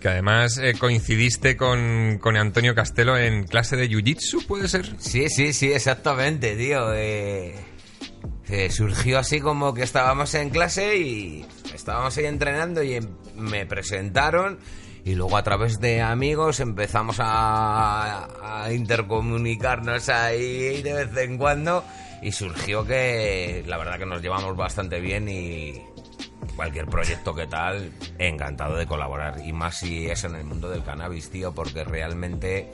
Que 0.00 0.08
además 0.08 0.56
eh, 0.58 0.74
coincidiste 0.78 1.56
con, 1.58 2.18
con 2.20 2.36
Antonio 2.36 2.74
Castelo 2.74 3.18
en 3.18 3.44
clase 3.44 3.76
de 3.76 3.88
Jiu-Jitsu, 3.88 4.46
¿puede 4.46 4.66
ser? 4.66 4.94
Sí, 4.98 5.28
sí, 5.28 5.52
sí, 5.52 5.72
exactamente, 5.72 6.56
tío. 6.56 6.94
Eh, 6.94 7.54
eh, 8.48 8.70
surgió 8.70 9.18
así 9.18 9.40
como 9.40 9.74
que 9.74 9.82
estábamos 9.82 10.34
en 10.34 10.48
clase 10.50 10.96
y 10.96 11.44
estábamos 11.74 12.16
ahí 12.16 12.24
entrenando 12.24 12.82
y 12.82 12.94
em- 12.94 13.08
me 13.36 13.66
presentaron 13.66 14.58
y 15.04 15.14
luego 15.14 15.36
a 15.36 15.42
través 15.42 15.80
de 15.80 16.00
amigos 16.00 16.60
empezamos 16.60 17.16
a, 17.20 18.64
a 18.64 18.72
intercomunicarnos 18.72 20.08
ahí 20.08 20.82
de 20.82 20.92
vez 20.94 21.16
en 21.16 21.38
cuando 21.38 21.84
y 22.22 22.32
surgió 22.32 22.84
que 22.86 23.62
la 23.66 23.78
verdad 23.78 23.98
que 23.98 24.06
nos 24.06 24.20
llevamos 24.20 24.56
bastante 24.56 25.00
bien 25.00 25.28
y 25.28 25.74
cualquier 26.60 26.88
proyecto 26.88 27.34
que 27.34 27.46
tal, 27.46 27.90
encantado 28.18 28.76
de 28.76 28.86
colaborar. 28.86 29.40
Y 29.42 29.50
más 29.50 29.78
si 29.78 30.08
es 30.08 30.24
en 30.24 30.34
el 30.34 30.44
mundo 30.44 30.68
del 30.68 30.84
cannabis, 30.84 31.30
tío, 31.30 31.54
porque 31.54 31.84
realmente 31.84 32.70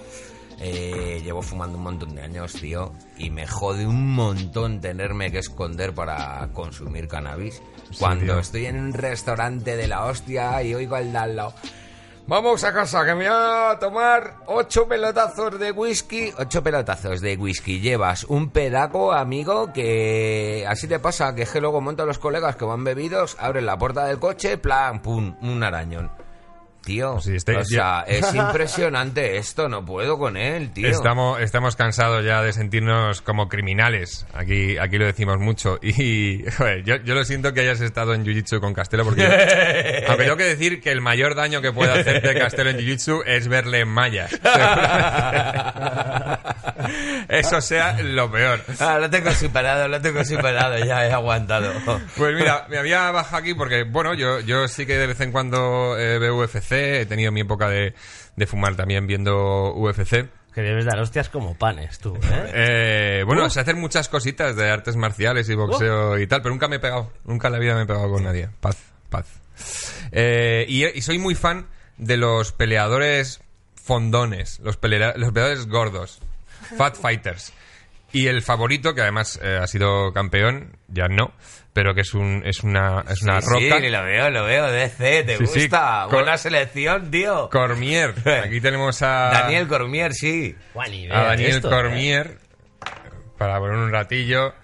eh, 0.59 1.21
llevo 1.23 1.41
fumando 1.41 1.79
un 1.79 1.85
montón 1.85 2.17
de 2.17 2.23
años, 2.23 2.55
tío, 2.55 2.93
y 3.17 3.31
me 3.31 3.47
jode 3.47 3.87
un 3.87 4.13
montón 4.13 4.81
tenerme 4.81 5.31
que 5.31 5.39
esconder 5.39 5.95
para 5.95 6.49
consumir 6.53 7.07
cannabis. 7.07 7.63
Cuando 7.97 8.25
tío. 8.25 8.41
estoy 8.41 8.67
en 8.67 8.77
un 8.77 8.93
restaurante 8.93 9.77
de 9.77 9.87
la 9.87 10.05
hostia 10.07 10.61
y 10.65 10.75
oigo 10.75 10.97
al 10.97 11.13
de 11.13 11.19
al 11.19 11.37
lado. 11.37 11.55
Vamos 12.29 12.65
a 12.65 12.73
casa, 12.73 13.05
que 13.05 13.15
me 13.15 13.29
voy 13.29 13.39
a 13.39 13.79
tomar 13.79 14.39
ocho 14.47 14.89
pelotazos 14.89 15.61
de 15.61 15.71
whisky. 15.71 16.33
Ocho 16.37 16.61
pelotazos 16.61 17.21
de 17.21 17.37
whisky. 17.37 17.79
Llevas 17.81 18.25
un 18.25 18.51
pedaco, 18.51 19.13
amigo, 19.13 19.73
que 19.73 20.67
así 20.69 20.89
te 20.89 20.99
pasa, 20.99 21.37
que 21.37 21.43
es 21.43 21.51
que 21.53 21.61
luego 21.61 21.81
montan 21.81 22.09
los 22.09 22.19
colegas 22.19 22.57
que 22.57 22.65
van 22.65 22.83
bebidos, 22.83 23.37
abren 23.39 23.65
la 23.67 23.79
puerta 23.79 24.07
del 24.07 24.19
coche, 24.19 24.59
plan, 24.59 25.03
pum, 25.03 25.37
un 25.41 25.63
arañón. 25.63 26.11
Tío, 26.87 27.21
Sí, 27.21 27.35
estoy- 27.35 27.57
o 27.57 27.65
sea, 27.65 28.05
es 28.07 28.33
impresionante 28.35 29.39
esto, 29.39 29.69
no 29.69 29.85
puedo 29.85 30.19
con 30.21 30.37
él, 30.37 30.71
tío. 30.73 30.87
Estamos, 30.89 31.41
estamos 31.41 31.75
cansados 31.75 32.25
ya 32.25 32.43
de 32.43 32.53
sentirnos 32.53 33.23
como 33.23 33.49
criminales. 33.49 34.25
Aquí, 34.33 34.79
aquí 34.79 34.97
lo 34.97 35.05
decimos 35.07 35.39
mucho. 35.41 35.81
Y 35.99 36.45
joder, 36.57 36.85
yo, 36.85 36.97
yo 36.97 37.15
lo 37.15 37.25
siento 37.25 37.53
que 37.53 37.61
hayas 37.63 37.81
estado 37.81 38.15
en 38.15 38.25
Jiu-Jitsu 38.25 38.61
con 38.61 38.73
Castelo 38.73 39.03
porque... 39.05 39.25
aunque 40.07 40.25
tengo 40.25 40.37
que 40.37 40.45
decir 40.45 40.81
que 40.81 40.93
el 40.93 41.01
mayor 41.01 41.35
daño 41.35 41.61
que 41.61 41.73
puede 41.73 41.91
hacerte 42.01 42.39
Castelo 42.39 42.71
en 42.71 42.77
Jiu-Jitsu 42.79 43.25
es 43.27 43.49
verle 43.49 43.81
en 43.81 43.89
mallas. 43.89 44.31
Eso 47.29 47.61
sea 47.61 48.01
lo 48.01 48.31
peor. 48.31 48.61
Ah, 48.79 48.99
lo 49.01 49.11
tengo 49.11 49.33
superado, 49.33 49.89
lo 49.89 50.01
tengo 50.01 50.25
superado, 50.25 50.79
ya 50.85 51.07
he 51.07 51.13
aguantado. 51.13 51.73
Pues 52.17 52.35
mira, 52.37 52.67
me 52.69 52.79
había 52.79 53.11
bajado 53.11 53.39
aquí 53.39 53.55
porque, 53.55 53.83
bueno, 53.85 54.15
yo, 54.15 54.41
yo 54.41 54.69
sí 54.69 54.87
que 54.87 54.97
de 54.97 55.07
vez 55.09 55.21
en 55.21 55.33
cuando 55.33 55.99
eh, 55.99 56.19
veo 56.19 56.37
UFC, 56.37 56.71
he 56.77 57.07
tenido 57.07 57.33
mi 57.33 57.41
época 57.41 57.69
de, 57.69 57.95
de 58.37 58.47
fumar 58.47 58.77
también 58.77 59.07
viendo 59.07 59.73
UFC. 59.75 60.29
Que 60.55 60.63
debes 60.63 60.87
dar 60.87 60.99
hostias 61.01 61.29
como 61.29 61.55
panes, 61.59 61.99
tú, 61.99 62.17
¿eh? 62.17 62.51
Eh, 62.55 63.23
bueno, 63.27 63.51
sé 63.51 63.61
hacer 63.61 63.77
muchas 63.77 64.09
cositas 64.09 64.57
de 64.57 64.71
artes 64.71 64.97
marciales 64.97 65.49
y 65.51 65.55
boxeo 65.55 66.19
y 66.19 66.27
tal, 66.27 66.41
pero 66.41 66.55
nunca 66.55 66.67
me 66.69 66.77
he 66.77 66.81
pegado. 66.81 67.13
Nunca 67.25 67.49
en 67.49 67.53
la 67.53 67.59
vida 67.59 67.75
me 67.75 67.83
he 67.83 67.87
pegado 67.87 68.11
con 68.11 68.25
nadie. 68.25 68.49
Paz, 68.61 68.79
paz. 69.11 69.27
Eh, 70.13 70.65
y, 70.69 70.87
y 70.87 71.03
soy 71.03 71.19
muy 71.19 71.35
fan 71.35 71.67
de 71.99 72.17
los 72.17 72.53
peleadores 72.53 73.41
fondones, 73.75 74.59
los, 74.61 74.81
pelea- 74.81 75.15
los 75.17 75.31
peleadores 75.33 75.67
gordos, 75.69 76.21
fat 76.77 76.97
fighters. 76.97 77.53
Y 78.13 78.29
el 78.29 78.41
favorito, 78.41 78.95
que 78.95 79.03
además 79.03 79.39
eh, 79.43 79.59
ha 79.61 79.67
sido 79.67 80.13
campeón, 80.15 80.79
ya 80.89 81.09
no, 81.09 81.33
pero 81.77 81.95
que 81.95 82.01
es, 82.01 82.15
un, 82.15 82.43
es 82.47 82.65
una, 82.65 83.05
es 83.07 83.21
una 83.23 83.39
Sí, 83.43 83.49
roca. 83.51 83.81
Sí, 83.83 83.91
lo 83.91 84.03
veo, 84.03 84.31
lo 84.31 84.45
veo, 84.45 84.73
DC, 84.73 85.25
te 85.25 85.37
Sí, 85.37 85.47
sí, 85.47 85.61
gusta. 85.61 86.07
co- 86.09 86.17
Buena 86.17 86.39
selección, 86.39 87.11
tío. 87.11 87.51
Cormier. 87.51 88.15
Aquí 88.45 88.63
tenemos 88.63 89.03
a... 89.03 89.29
Daniel 89.31 89.69
Cormier, 89.69 90.15
sí. 90.15 90.57
A 91.13 91.23
Daniel 91.25 91.51
esto, 91.57 91.69
¿eh? 91.69 91.71
Cormier 91.71 92.39
para 93.37 93.59
poner 93.59 93.77
un 93.77 93.93
ratillo. 93.93 94.55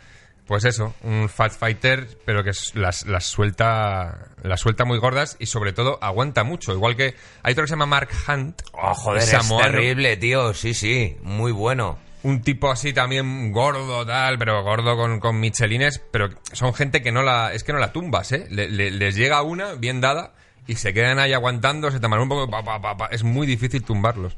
Pues 0.47 0.65
eso, 0.65 0.95
un 1.03 1.29
Fat 1.29 1.53
Fighter, 1.53 2.09
pero 2.25 2.43
que 2.43 2.51
las, 2.75 3.05
las 3.07 3.25
suelta 3.27 4.29
las 4.43 4.61
suelta 4.61 4.85
muy 4.87 4.99
gordas 4.99 5.37
y 5.39 5.47
sobre 5.47 5.73
todo 5.75 5.99
aguanta 6.03 6.45
mucho. 6.45 6.73
Igual 6.73 6.97
que 6.97 7.15
hay 7.43 7.53
otro 7.53 7.65
que 7.65 7.69
se 7.69 7.75
llama 7.75 7.85
Mark 7.87 8.09
Hunt. 8.27 8.63
Oh, 8.73 8.95
joder, 8.95 9.23
es 9.23 9.49
terrible, 9.61 10.17
tío. 10.17 10.55
Sí, 10.55 10.73
sí, 10.73 11.17
muy 11.23 11.53
bueno. 11.53 11.99
Un 12.25 12.41
tipo 12.43 12.71
así 12.71 12.93
también 12.93 13.51
gordo, 13.53 14.07
tal, 14.07 14.39
pero 14.39 14.63
gordo 14.63 14.97
con, 14.97 15.19
con 15.19 15.41
michelines, 15.41 16.01
pero 16.13 16.29
son 16.53 16.73
gente 16.73 17.03
que 17.03 17.11
no 17.11 17.23
la... 17.23 17.53
Es 17.53 17.65
que 17.65 17.73
no 17.73 17.79
la 17.81 17.93
tumbas, 17.93 18.31
¿eh? 18.33 18.47
Le- 18.51 18.69
le- 18.69 18.91
les 18.93 19.17
llega 19.17 19.43
una 19.43 19.73
bien 19.75 20.01
dada 20.01 20.33
y 20.69 20.77
se 20.77 20.95
quedan 20.95 21.19
ahí 21.19 21.33
aguantando, 21.33 21.91
se 21.91 21.99
toman 21.99 22.21
un 22.21 22.29
poco... 22.29 22.49
pa, 22.49 22.63
pa, 22.63 22.97
pa. 22.97 23.07
Es 23.07 23.25
muy 23.25 23.47
difícil 23.47 23.83
tumbarlos. 23.83 24.37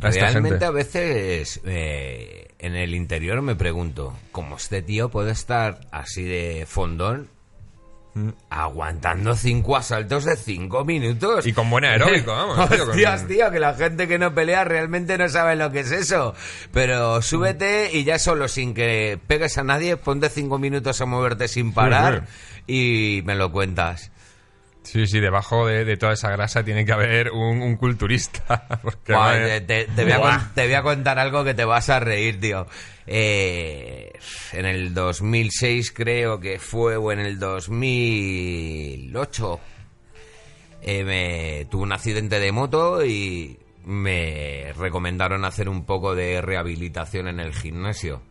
a 0.00 0.10
Realmente 0.32 0.64
a 0.64 0.70
veces 0.70 1.60
eh, 1.66 2.48
en 2.58 2.74
el 2.74 2.94
interior 2.94 3.42
me 3.42 3.54
pregunto, 3.54 4.16
¿cómo 4.32 4.56
este 4.56 4.80
tío 4.80 5.10
puede 5.10 5.32
estar 5.32 5.80
así 5.92 6.22
de 6.24 6.64
fondón. 6.66 7.28
Aguantando 8.50 9.34
cinco 9.36 9.76
asaltos 9.76 10.24
de 10.24 10.36
cinco 10.36 10.84
minutos? 10.84 11.46
Y 11.46 11.52
con 11.52 11.68
buen 11.70 11.84
aeróbico, 11.84 12.32
vamos, 12.36 12.68
tío, 12.68 12.78
con- 12.80 12.90
Hostias, 12.90 13.26
tío, 13.26 13.50
que 13.50 13.60
la 13.60 13.74
gente 13.74 14.06
que 14.08 14.18
no 14.18 14.34
pelea 14.34 14.64
realmente 14.64 15.18
no 15.18 15.28
sabe 15.28 15.56
lo 15.56 15.70
que 15.72 15.80
es 15.80 15.90
eso. 15.90 16.34
Pero 16.72 17.22
súbete 17.22 17.90
y 17.92 18.04
ya 18.04 18.18
solo 18.18 18.48
sin 18.48 18.74
que 18.74 19.18
pegues 19.26 19.58
a 19.58 19.64
nadie, 19.64 19.96
ponte 19.96 20.28
cinco 20.30 20.58
minutos 20.58 21.00
a 21.00 21.06
moverte 21.06 21.48
sin 21.48 21.72
parar 21.72 22.26
y 22.66 23.22
me 23.24 23.34
lo 23.34 23.50
cuentas. 23.52 24.10
Sí, 24.84 25.06
sí, 25.06 25.18
debajo 25.18 25.66
de, 25.66 25.84
de 25.84 25.96
toda 25.96 26.12
esa 26.12 26.30
grasa 26.30 26.62
tiene 26.64 26.84
que 26.84 26.92
haber 26.92 27.32
un, 27.32 27.62
un 27.62 27.76
culturista. 27.76 28.66
porque, 28.82 29.12
Buah, 29.12 29.32
madre- 29.32 29.60
te, 29.62 29.84
te- 29.86 29.92
te 29.92 30.02
voy 30.04 30.12
a 30.12 30.18
Buah. 30.18 30.38
con- 30.38 30.54
te 30.54 30.64
voy 30.66 30.74
a 30.74 30.82
contar 30.82 31.18
algo 31.18 31.42
que 31.42 31.54
te 31.54 31.64
vas 31.64 31.88
a 31.90 31.98
reír, 32.00 32.38
tío. 32.38 32.66
Eh, 33.06 34.12
en 34.52 34.66
el 34.66 34.94
2006 34.94 35.92
creo 35.92 36.38
que 36.40 36.58
fue, 36.58 36.96
o 36.96 37.12
en 37.12 37.20
el 37.20 37.38
2008, 37.38 39.60
eh, 40.82 41.04
me 41.04 41.66
tuve 41.70 41.82
un 41.82 41.92
accidente 41.92 42.38
de 42.38 42.52
moto 42.52 43.04
y 43.04 43.58
me 43.84 44.72
recomendaron 44.78 45.44
hacer 45.44 45.68
un 45.68 45.84
poco 45.84 46.14
de 46.14 46.40
rehabilitación 46.40 47.28
en 47.28 47.40
el 47.40 47.52
gimnasio. 47.54 48.22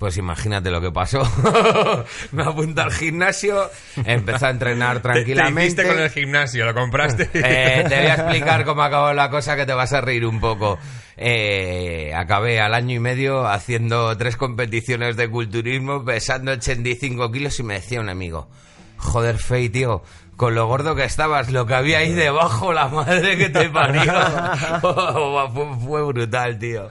Pues 0.00 0.16
imagínate 0.16 0.70
lo 0.70 0.80
que 0.80 0.90
pasó. 0.90 1.20
me 2.32 2.42
apunté 2.42 2.80
al 2.80 2.90
gimnasio, 2.90 3.70
empecé 4.02 4.46
a 4.46 4.50
entrenar 4.50 4.94
Te- 4.96 5.00
Te, 5.02 5.08
tranquilamente. 5.12 5.62
hiciste 5.66 5.86
con 5.86 5.98
el 5.98 6.08
gimnasio, 6.08 6.64
lo 6.64 6.72
compraste. 6.72 7.28
Eh, 7.34 7.84
te 7.86 7.96
voy 7.98 8.06
a 8.06 8.14
explicar 8.14 8.64
cómo 8.64 8.82
acabó 8.82 9.12
la 9.12 9.28
cosa 9.28 9.56
que 9.56 9.66
te 9.66 9.74
vas 9.74 9.92
a 9.92 10.00
reír 10.00 10.24
un 10.24 10.40
poco. 10.40 10.78
Eh, 11.18 12.14
acabé 12.16 12.60
al 12.60 12.72
año 12.72 12.96
y 12.96 12.98
medio 12.98 13.46
haciendo 13.46 14.16
tres 14.16 14.38
competiciones 14.38 15.16
de 15.18 15.28
culturismo, 15.28 16.02
pesando 16.02 16.52
85 16.52 17.30
kilos 17.30 17.60
y 17.60 17.62
me 17.62 17.74
decía 17.74 18.00
un 18.00 18.08
amigo, 18.08 18.48
joder, 18.96 19.36
Fey, 19.36 19.68
tío, 19.68 20.02
con 20.40 20.54
lo 20.54 20.66
gordo 20.68 20.94
que 20.94 21.04
estabas, 21.04 21.50
lo 21.52 21.66
que 21.66 21.74
había 21.74 21.98
ahí 21.98 22.14
debajo, 22.14 22.72
la 22.72 22.88
madre 22.88 23.36
que 23.36 23.50
te 23.50 23.68
parió. 23.68 24.10
fue, 24.80 25.76
fue 25.84 26.02
brutal, 26.02 26.58
tío. 26.58 26.88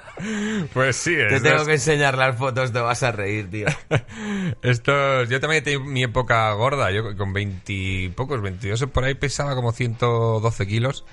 Pues 0.71 0.95
sí, 0.97 1.15
Te 1.15 1.41
tengo 1.41 1.61
es- 1.61 1.63
que 1.67 1.71
enseñar 1.73 2.15
las 2.15 2.35
fotos, 2.37 2.71
te 2.71 2.79
vas 2.79 3.01
a 3.01 3.11
reír, 3.11 3.49
tío. 3.49 3.65
Esto, 4.61 5.23
yo 5.23 5.39
también 5.39 5.61
he 5.63 5.65
tenido 5.65 5.81
mi 5.83 6.03
época 6.03 6.51
gorda. 6.53 6.91
Yo 6.91 7.17
con 7.17 7.33
20 7.33 8.11
pocos, 8.15 8.39
22 8.39 8.85
por 8.93 9.03
ahí 9.03 9.15
pesaba 9.15 9.55
como 9.55 9.71
112 9.71 10.67
kilos 10.67 11.03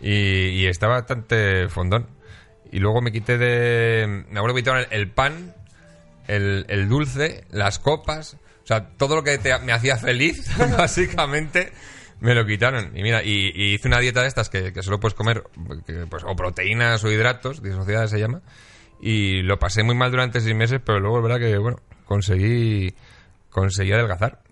y, 0.00 0.10
y 0.60 0.66
estaba 0.66 0.94
bastante 0.94 1.68
fondón. 1.68 2.06
Y 2.72 2.78
luego 2.78 3.02
me 3.02 3.12
quité 3.12 3.36
de. 3.36 4.24
Me 4.30 4.38
acuerdo 4.38 4.54
que 4.54 4.54
me 4.54 4.60
quitaron 4.62 4.86
el, 4.90 5.00
el 5.00 5.10
pan, 5.10 5.54
el, 6.28 6.64
el 6.70 6.88
dulce, 6.88 7.44
las 7.50 7.78
copas. 7.78 8.38
O 8.64 8.66
sea, 8.66 8.88
todo 8.96 9.16
lo 9.16 9.22
que 9.22 9.38
te- 9.38 9.58
me 9.60 9.72
hacía 9.72 9.96
feliz, 9.96 10.50
básicamente, 10.78 11.72
me 12.20 12.34
lo 12.34 12.46
quitaron. 12.46 12.96
Y 12.96 13.02
mira, 13.02 13.22
y, 13.22 13.74
hice 13.74 13.88
una 13.88 14.00
dieta 14.00 14.22
de 14.22 14.28
estas 14.28 14.48
que, 14.48 14.72
que 14.72 14.82
solo 14.82 14.98
puedes 14.98 15.14
comer 15.14 15.44
que, 15.86 16.06
pues, 16.08 16.24
o 16.26 16.34
proteínas 16.34 17.04
o 17.04 17.12
hidratos, 17.12 17.62
disociadas 17.62 18.10
se 18.10 18.18
llama. 18.18 18.40
Y 19.00 19.42
lo 19.42 19.58
pasé 19.58 19.82
muy 19.82 19.94
mal 19.94 20.10
durante 20.10 20.40
seis 20.40 20.56
meses, 20.56 20.80
pero 20.84 20.98
luego 20.98 21.18
es 21.18 21.22
verdad 21.24 21.38
que, 21.38 21.58
bueno, 21.58 21.78
conseguí, 22.06 22.94
conseguí 23.50 23.92
adelgazar 23.92 24.43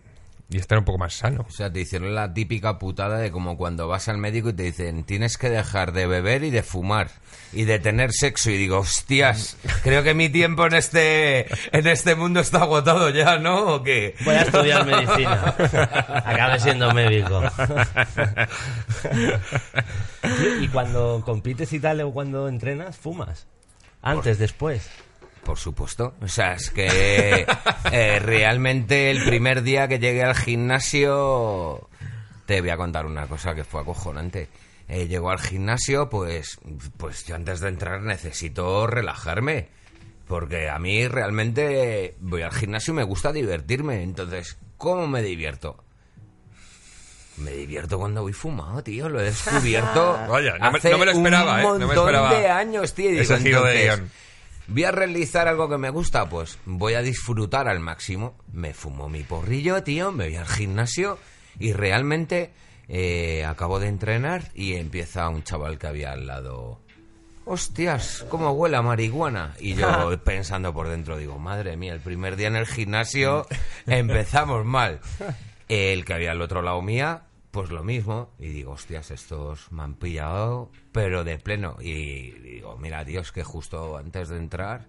y 0.53 0.59
estar 0.59 0.79
un 0.79 0.85
poco 0.85 0.99
más 0.99 1.15
sano. 1.15 1.47
O 1.49 1.51
sea, 1.51 1.73
te 1.73 1.81
hicieron 1.81 2.15
la 2.15 2.33
típica 2.33 2.79
putada 2.79 3.19
de 3.19 3.31
como 3.31 3.57
cuando 3.57 3.89
vas 3.89 4.09
al 4.09 4.19
médico 4.19 4.51
y 4.51 4.53
te 4.53 4.65
dicen 4.65 5.05
tienes 5.05 5.39
que 5.39 5.49
dejar 5.49 5.93
de 5.93 6.07
beber 6.07 6.45
y 6.45 6.51
de 6.51 6.63
fumar 6.63 7.11
y 7.53 7.65
de 7.65 7.79
tener 7.79 8.13
sexo 8.13 8.51
y 8.51 8.57
digo, 8.57 8.79
hostias, 8.79 9.57
creo 9.83 10.03
que 10.03 10.15
mi 10.15 10.29
tiempo 10.29 10.67
en 10.67 10.75
este 10.75 11.47
en 11.77 11.87
este 11.87 12.15
mundo 12.15 12.41
está 12.41 12.63
agotado 12.63 13.11
ya, 13.11 13.39
¿no? 13.39 13.75
¿O 13.75 13.83
qué? 13.83 14.15
Voy 14.25 14.35
a 14.35 14.43
estudiar 14.43 14.87
medicina. 14.87 15.55
Acabe 16.25 16.61
siendo 16.61 16.93
médico. 16.93 17.43
Y 20.61 20.69
cuando 20.69 21.23
compites 21.25 21.73
y 21.73 21.81
tal, 21.81 22.01
o 22.03 22.13
cuando 22.13 22.49
entrenas, 22.49 22.97
fumas. 22.97 23.47
Antes, 24.03 24.39
después. 24.39 24.89
Por 25.45 25.59
supuesto. 25.59 26.15
O 26.23 26.29
sea, 26.29 26.55
es 26.55 26.71
que 26.71 27.45
eh, 27.91 28.19
realmente 28.21 29.11
el 29.11 29.25
primer 29.25 29.63
día 29.63 29.89
que 29.89 29.99
llegué 29.99 30.23
al 30.23 30.37
gimnasio, 30.37 31.89
te 32.47 32.61
voy 32.61 32.71
a 32.71 32.77
contar 32.77 33.07
una 33.07 33.27
cosa 33.27 33.55
que 33.55 33.65
fue 33.65 33.81
acojonante. 33.81 34.49
Eh, 34.89 35.09
llego 35.09 35.31
al 35.31 35.41
gimnasio, 35.41 36.09
pues, 36.09 36.59
pues 36.97 37.25
yo 37.27 37.35
antes 37.35 37.61
de 37.61 37.69
entrar 37.69 38.03
necesito 38.03 38.87
relajarme. 38.87 39.69
Porque 40.29 40.71
a 40.71 40.79
mí 40.79 41.09
realmente 41.09 42.15
voy 42.21 42.43
al 42.43 42.53
gimnasio 42.53 42.93
y 42.95 42.97
me 42.99 43.03
gusta 43.03 43.33
divertirme. 43.33 44.03
Entonces, 44.03 44.57
¿cómo 44.79 45.07
me 45.09 45.23
divierto? 45.23 45.83
Me 47.39 47.51
divierto 47.51 47.99
cuando 47.99 48.23
voy 48.23 48.33
fumado, 48.33 48.83
tío. 48.83 49.09
Lo 49.09 49.21
he 49.21 49.25
descubierto. 49.25 50.19
Vaya, 50.29 50.57
no 50.59 50.71
me- 50.71 50.79
hace 50.79 50.91
no 50.91 50.99
me 50.99 51.07
lo 51.07 51.13
esperaba, 51.13 51.55
un 51.55 51.61
¿eh? 51.61 51.63
No 51.65 51.73
me 51.79 51.87
montón 51.87 52.05
esperaba 52.09 52.35
de 52.39 52.49
años, 52.49 52.95
tío. 52.95 53.11
Digo, 53.11 53.23
entonces, 53.23 53.83
guion. 53.97 54.11
Voy 54.69 54.85
a 54.85 54.93
realizar 54.93 55.49
algo 55.49 55.69
que 55.69 55.79
me 55.79 55.91
gusta, 55.91 56.29
pues 56.29 56.59
voy 56.65 56.95
a 56.95 57.03
disfrutar 57.03 57.69
al 57.69 57.81
máximo. 57.81 58.37
Me 58.53 58.75
fumo 58.75 59.09
mi 59.09 59.23
porrillo, 59.23 59.83
tío, 59.83 60.13
me 60.13 60.27
voy 60.27 60.37
al 60.37 60.47
gimnasio 60.47 61.19
y 61.59 61.73
realmente 61.73 62.53
eh, 62.89 63.45
acabo 63.45 63.81
de 63.81 63.89
entrenar 63.89 64.51
y 64.55 64.75
empieza 64.75 65.29
un 65.29 65.43
chaval 65.43 65.79
que 65.79 65.87
había 65.89 66.13
al 66.13 66.27
lado. 66.27 66.81
Hostias, 67.45 68.25
cómo 68.29 68.53
huele 68.53 68.77
a 68.77 68.83
marihuana. 68.83 69.55
Y 69.59 69.75
yo 69.75 70.17
pensando 70.25 70.73
por 70.73 70.89
dentro, 70.89 71.19
digo, 71.19 71.39
madre 71.39 71.77
mía, 71.77 71.93
el 71.93 72.01
primer 72.01 72.37
día 72.37 72.49
en 72.49 72.57
el 72.57 72.67
gimnasio 72.67 73.47
empezamos 73.87 74.65
mal. 74.65 75.01
El 75.69 76.05
que 76.05 76.13
había 76.13 76.33
al 76.33 76.43
otro 76.43 76.61
lado 76.61 76.83
mía, 76.83 77.23
pues 77.53 77.71
lo 77.71 77.85
mismo. 77.85 78.31
Y 78.41 78.49
digo, 78.49 78.73
hostias, 78.73 79.13
estos 79.13 79.71
me 79.71 79.83
han 79.85 79.95
pillado, 79.95 80.71
pero 80.91 81.23
de 81.23 81.39
pleno. 81.39 81.77
Y 81.81 82.31
digo, 82.33 82.77
mira, 82.79 83.05
Dios, 83.05 83.31
que 83.31 83.45
justo 83.45 83.97
antes 83.97 84.29
de 84.29 84.39
entrar 84.39 84.89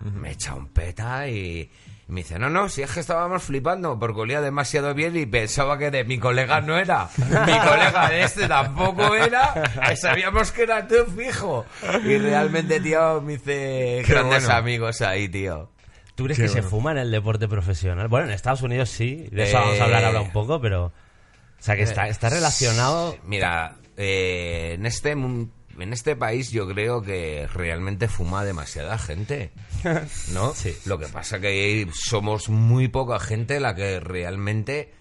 me 0.00 0.30
echa 0.30 0.54
un 0.54 0.68
peta 0.68 1.28
y 1.28 1.70
me 2.08 2.22
dice, 2.22 2.38
no, 2.38 2.48
no, 2.48 2.68
si 2.70 2.80
es 2.82 2.90
que 2.90 3.00
estábamos 3.00 3.42
flipando 3.42 3.98
porque 3.98 4.20
olía 4.20 4.40
demasiado 4.40 4.94
bien 4.94 5.14
y 5.16 5.26
pensaba 5.26 5.76
que 5.78 5.90
de 5.90 6.04
mi 6.04 6.18
colega 6.18 6.60
no 6.62 6.78
era. 6.78 7.08
Mi 7.18 7.58
colega 7.68 8.08
de 8.08 8.22
este 8.22 8.48
tampoco 8.48 9.14
era. 9.14 9.52
Sabíamos 9.96 10.52
que 10.52 10.62
era 10.62 10.88
tú, 10.88 10.94
fijo. 11.16 11.66
Y 12.02 12.16
realmente, 12.16 12.80
tío, 12.80 13.20
me 13.20 13.34
hice 13.34 14.02
Qué 14.06 14.12
grandes 14.12 14.44
bueno. 14.44 14.58
amigos 14.58 15.02
ahí, 15.02 15.28
tío. 15.28 15.70
¿Tú 16.14 16.24
crees 16.24 16.38
Qué 16.38 16.44
que 16.44 16.48
se 16.48 16.62
fuma 16.62 16.92
en 16.92 16.98
el 16.98 17.10
deporte 17.10 17.46
profesional? 17.46 18.08
Bueno, 18.08 18.26
en 18.26 18.32
Estados 18.32 18.62
Unidos 18.62 18.88
sí, 18.88 19.28
de 19.30 19.44
eso 19.44 19.58
Eh, 19.58 19.60
vamos 19.60 19.80
a 19.80 19.84
hablar 19.84 20.04
ahora 20.04 20.20
un 20.22 20.32
poco, 20.32 20.60
pero... 20.60 20.92
O 21.60 21.62
sea, 21.62 21.76
que 21.76 21.82
está, 21.82 22.08
está 22.08 22.30
relacionado... 22.30 23.16
Mira, 23.24 23.76
eh, 23.96 24.72
en 24.74 24.86
este 24.86 25.14
en 25.78 25.92
este 25.92 26.16
país 26.16 26.50
yo 26.50 26.68
creo 26.68 27.02
que 27.02 27.46
realmente 27.52 28.08
fuma 28.08 28.44
demasiada 28.44 28.98
gente, 28.98 29.52
¿no? 30.32 30.54
Sí. 30.60 30.76
Lo 30.86 30.98
que 30.98 31.06
pasa 31.06 31.40
que 31.40 31.86
somos 31.92 32.48
muy 32.48 32.88
poca 32.88 33.18
gente 33.20 33.60
la 33.60 33.74
que 33.74 34.00
realmente 34.00 34.92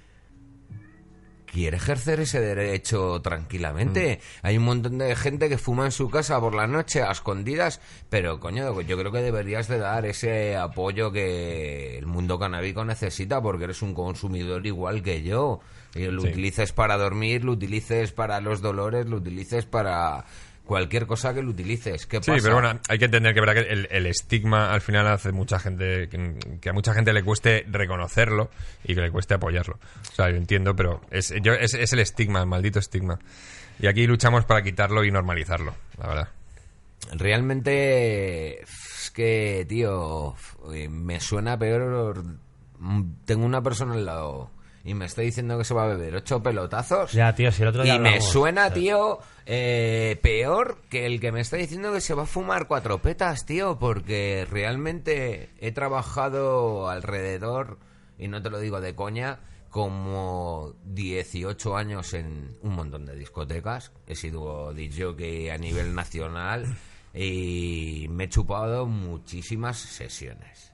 quiere 1.51 1.77
ejercer 1.77 2.19
ese 2.19 2.39
derecho 2.39 3.21
tranquilamente. 3.21 4.19
Hay 4.41 4.57
un 4.57 4.63
montón 4.65 4.97
de 4.97 5.15
gente 5.15 5.49
que 5.49 5.57
fuma 5.57 5.85
en 5.85 5.91
su 5.91 6.09
casa 6.09 6.39
por 6.39 6.55
la 6.55 6.67
noche 6.67 7.01
a 7.01 7.11
escondidas, 7.11 7.81
pero 8.09 8.39
coño, 8.39 8.79
yo 8.81 8.97
creo 8.97 9.11
que 9.11 9.21
deberías 9.21 9.67
de 9.67 9.79
dar 9.79 10.05
ese 10.05 10.55
apoyo 10.55 11.11
que 11.11 11.97
el 11.97 12.05
mundo 12.05 12.37
canábico 12.39 12.85
necesita 12.85 13.41
porque 13.41 13.65
eres 13.65 13.81
un 13.81 13.93
consumidor 13.93 14.65
igual 14.65 15.01
que 15.01 15.23
yo. 15.23 15.59
Y 15.95 16.05
lo 16.05 16.21
Sí. 16.21 16.27
utilices 16.29 16.71
para 16.71 16.97
dormir, 16.97 17.43
lo 17.43 17.53
utilices 17.53 18.11
para 18.11 18.39
los 18.41 18.61
dolores, 18.61 19.07
lo 19.07 19.17
utilices 19.17 19.65
para 19.65 20.25
cualquier 20.69 21.07
cosa 21.07 21.33
que 21.33 21.41
lo 21.41 21.49
utilices. 21.49 22.05
¿Qué 22.05 22.17
Sí, 22.21 22.29
pasa? 22.29 22.43
pero 22.43 22.53
bueno, 22.61 22.79
hay 22.87 22.99
que 22.99 23.05
entender 23.05 23.33
que, 23.33 23.39
verdad 23.39 23.55
que 23.55 23.73
el, 23.73 23.87
el 23.89 24.05
estigma 24.05 24.71
al 24.71 24.81
final 24.81 25.07
hace 25.07 25.31
mucha 25.31 25.57
gente 25.57 26.07
que, 26.09 26.37
que 26.61 26.69
a 26.69 26.73
mucha 26.73 26.93
gente 26.93 27.11
le 27.11 27.23
cueste 27.23 27.65
reconocerlo 27.67 28.51
y 28.83 28.93
que 28.93 29.01
le 29.01 29.09
cueste 29.09 29.33
apoyarlo. 29.33 29.79
O 30.11 30.15
sea, 30.15 30.29
yo 30.29 30.35
entiendo, 30.37 30.75
pero 30.75 31.01
es, 31.09 31.33
yo, 31.41 31.53
es, 31.53 31.73
es 31.73 31.91
el 31.93 31.97
estigma, 31.99 32.39
el 32.41 32.45
maldito 32.45 32.77
estigma. 32.77 33.17
Y 33.79 33.87
aquí 33.87 34.05
luchamos 34.05 34.45
para 34.45 34.61
quitarlo 34.61 35.03
y 35.03 35.09
normalizarlo, 35.09 35.73
la 35.97 36.07
verdad. 36.07 36.29
realmente 37.13 38.61
es 38.61 39.11
que, 39.15 39.65
tío, 39.67 40.35
me 40.91 41.19
suena 41.19 41.57
peor. 41.57 42.23
Tengo 43.25 43.43
una 43.43 43.63
persona 43.63 43.95
al 43.95 44.05
lado 44.05 44.51
y 44.83 44.93
me 44.93 45.05
está 45.05 45.21
diciendo 45.21 45.57
que 45.57 45.63
se 45.63 45.73
va 45.73 45.83
a 45.83 45.87
beber 45.87 46.15
ocho 46.15 46.41
pelotazos. 46.41 47.11
Ya, 47.11 47.33
tío, 47.35 47.51
si 47.51 47.61
el 47.61 47.69
otro 47.69 47.83
día 47.83 47.95
Y 47.95 47.99
me 47.99 48.21
suena, 48.21 48.71
tío, 48.71 49.19
eh, 49.45 50.17
peor 50.21 50.81
que 50.89 51.05
el 51.05 51.19
que 51.19 51.31
me 51.31 51.41
está 51.41 51.57
diciendo 51.57 51.91
que 51.93 52.01
se 52.01 52.13
va 52.13 52.23
a 52.23 52.27
fumar 52.27 52.67
cuatro 52.67 53.01
petas, 53.01 53.45
tío, 53.45 53.77
porque 53.77 54.47
realmente 54.49 55.49
he 55.59 55.71
trabajado 55.71 56.89
alrededor, 56.89 57.79
y 58.17 58.27
no 58.27 58.41
te 58.41 58.49
lo 58.49 58.59
digo 58.59 58.81
de 58.81 58.95
coña, 58.95 59.39
como 59.69 60.73
18 60.85 61.77
años 61.77 62.13
en 62.13 62.57
un 62.61 62.75
montón 62.75 63.05
de 63.05 63.15
discotecas. 63.15 63.91
He 64.07 64.15
sido 64.15 64.73
DJ 64.73 65.51
a 65.51 65.57
nivel 65.57 65.93
nacional 65.93 66.75
y 67.13 68.07
me 68.09 68.25
he 68.25 68.29
chupado 68.29 68.85
muchísimas 68.85 69.77
sesiones. 69.77 70.68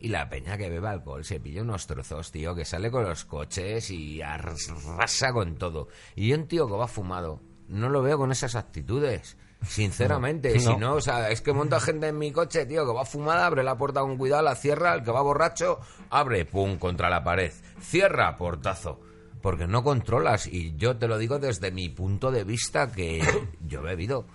Y 0.00 0.08
la 0.08 0.28
peña 0.30 0.56
que 0.56 0.70
bebe 0.70 0.88
alcohol 0.88 1.24
se 1.24 1.40
pilla 1.40 1.60
unos 1.60 1.86
trozos, 1.86 2.32
tío, 2.32 2.54
que 2.54 2.64
sale 2.64 2.90
con 2.90 3.04
los 3.04 3.26
coches 3.26 3.90
y 3.90 4.22
arrasa 4.22 5.32
con 5.32 5.56
todo. 5.56 5.88
Y 6.16 6.28
yo 6.28 6.36
un 6.36 6.48
tío 6.48 6.66
que 6.66 6.74
va 6.74 6.88
fumado, 6.88 7.40
no 7.68 7.90
lo 7.90 8.00
veo 8.02 8.16
con 8.16 8.32
esas 8.32 8.54
actitudes. 8.54 9.36
Sinceramente, 9.62 10.58
si 10.58 10.74
no, 10.76 10.94
o 10.94 11.00
sea, 11.02 11.28
es 11.28 11.42
que 11.42 11.52
monta 11.52 11.80
gente 11.80 12.08
en 12.08 12.18
mi 12.18 12.32
coche, 12.32 12.64
tío, 12.64 12.86
que 12.86 12.94
va 12.94 13.04
fumada, 13.04 13.44
abre 13.44 13.62
la 13.62 13.76
puerta 13.76 14.00
con 14.00 14.16
cuidado, 14.16 14.42
la 14.42 14.54
cierra, 14.54 14.94
el 14.94 15.02
que 15.02 15.10
va 15.10 15.20
borracho, 15.20 15.80
abre, 16.08 16.46
pum, 16.46 16.78
contra 16.78 17.10
la 17.10 17.22
pared, 17.22 17.52
cierra, 17.78 18.36
portazo. 18.38 19.00
Porque 19.42 19.66
no 19.66 19.82
controlas, 19.82 20.46
y 20.46 20.76
yo 20.76 20.96
te 20.96 21.08
lo 21.08 21.18
digo 21.18 21.38
desde 21.38 21.70
mi 21.70 21.90
punto 21.90 22.30
de 22.30 22.44
vista 22.44 22.90
que 22.90 23.22
yo 23.66 23.80
he 23.80 23.82
bebido. 23.82 24.26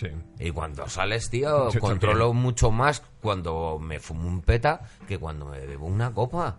Sí. 0.00 0.06
Y 0.38 0.50
cuando 0.50 0.88
sales, 0.88 1.28
tío, 1.28 1.70
Yo 1.70 1.78
controlo 1.78 2.28
también. 2.28 2.42
mucho 2.42 2.70
más 2.70 3.02
cuando 3.20 3.78
me 3.78 4.00
fumo 4.00 4.26
un 4.26 4.40
peta 4.40 4.80
que 5.06 5.18
cuando 5.18 5.44
me 5.44 5.60
bebo 5.66 5.84
una 5.86 6.10
copa. 6.14 6.56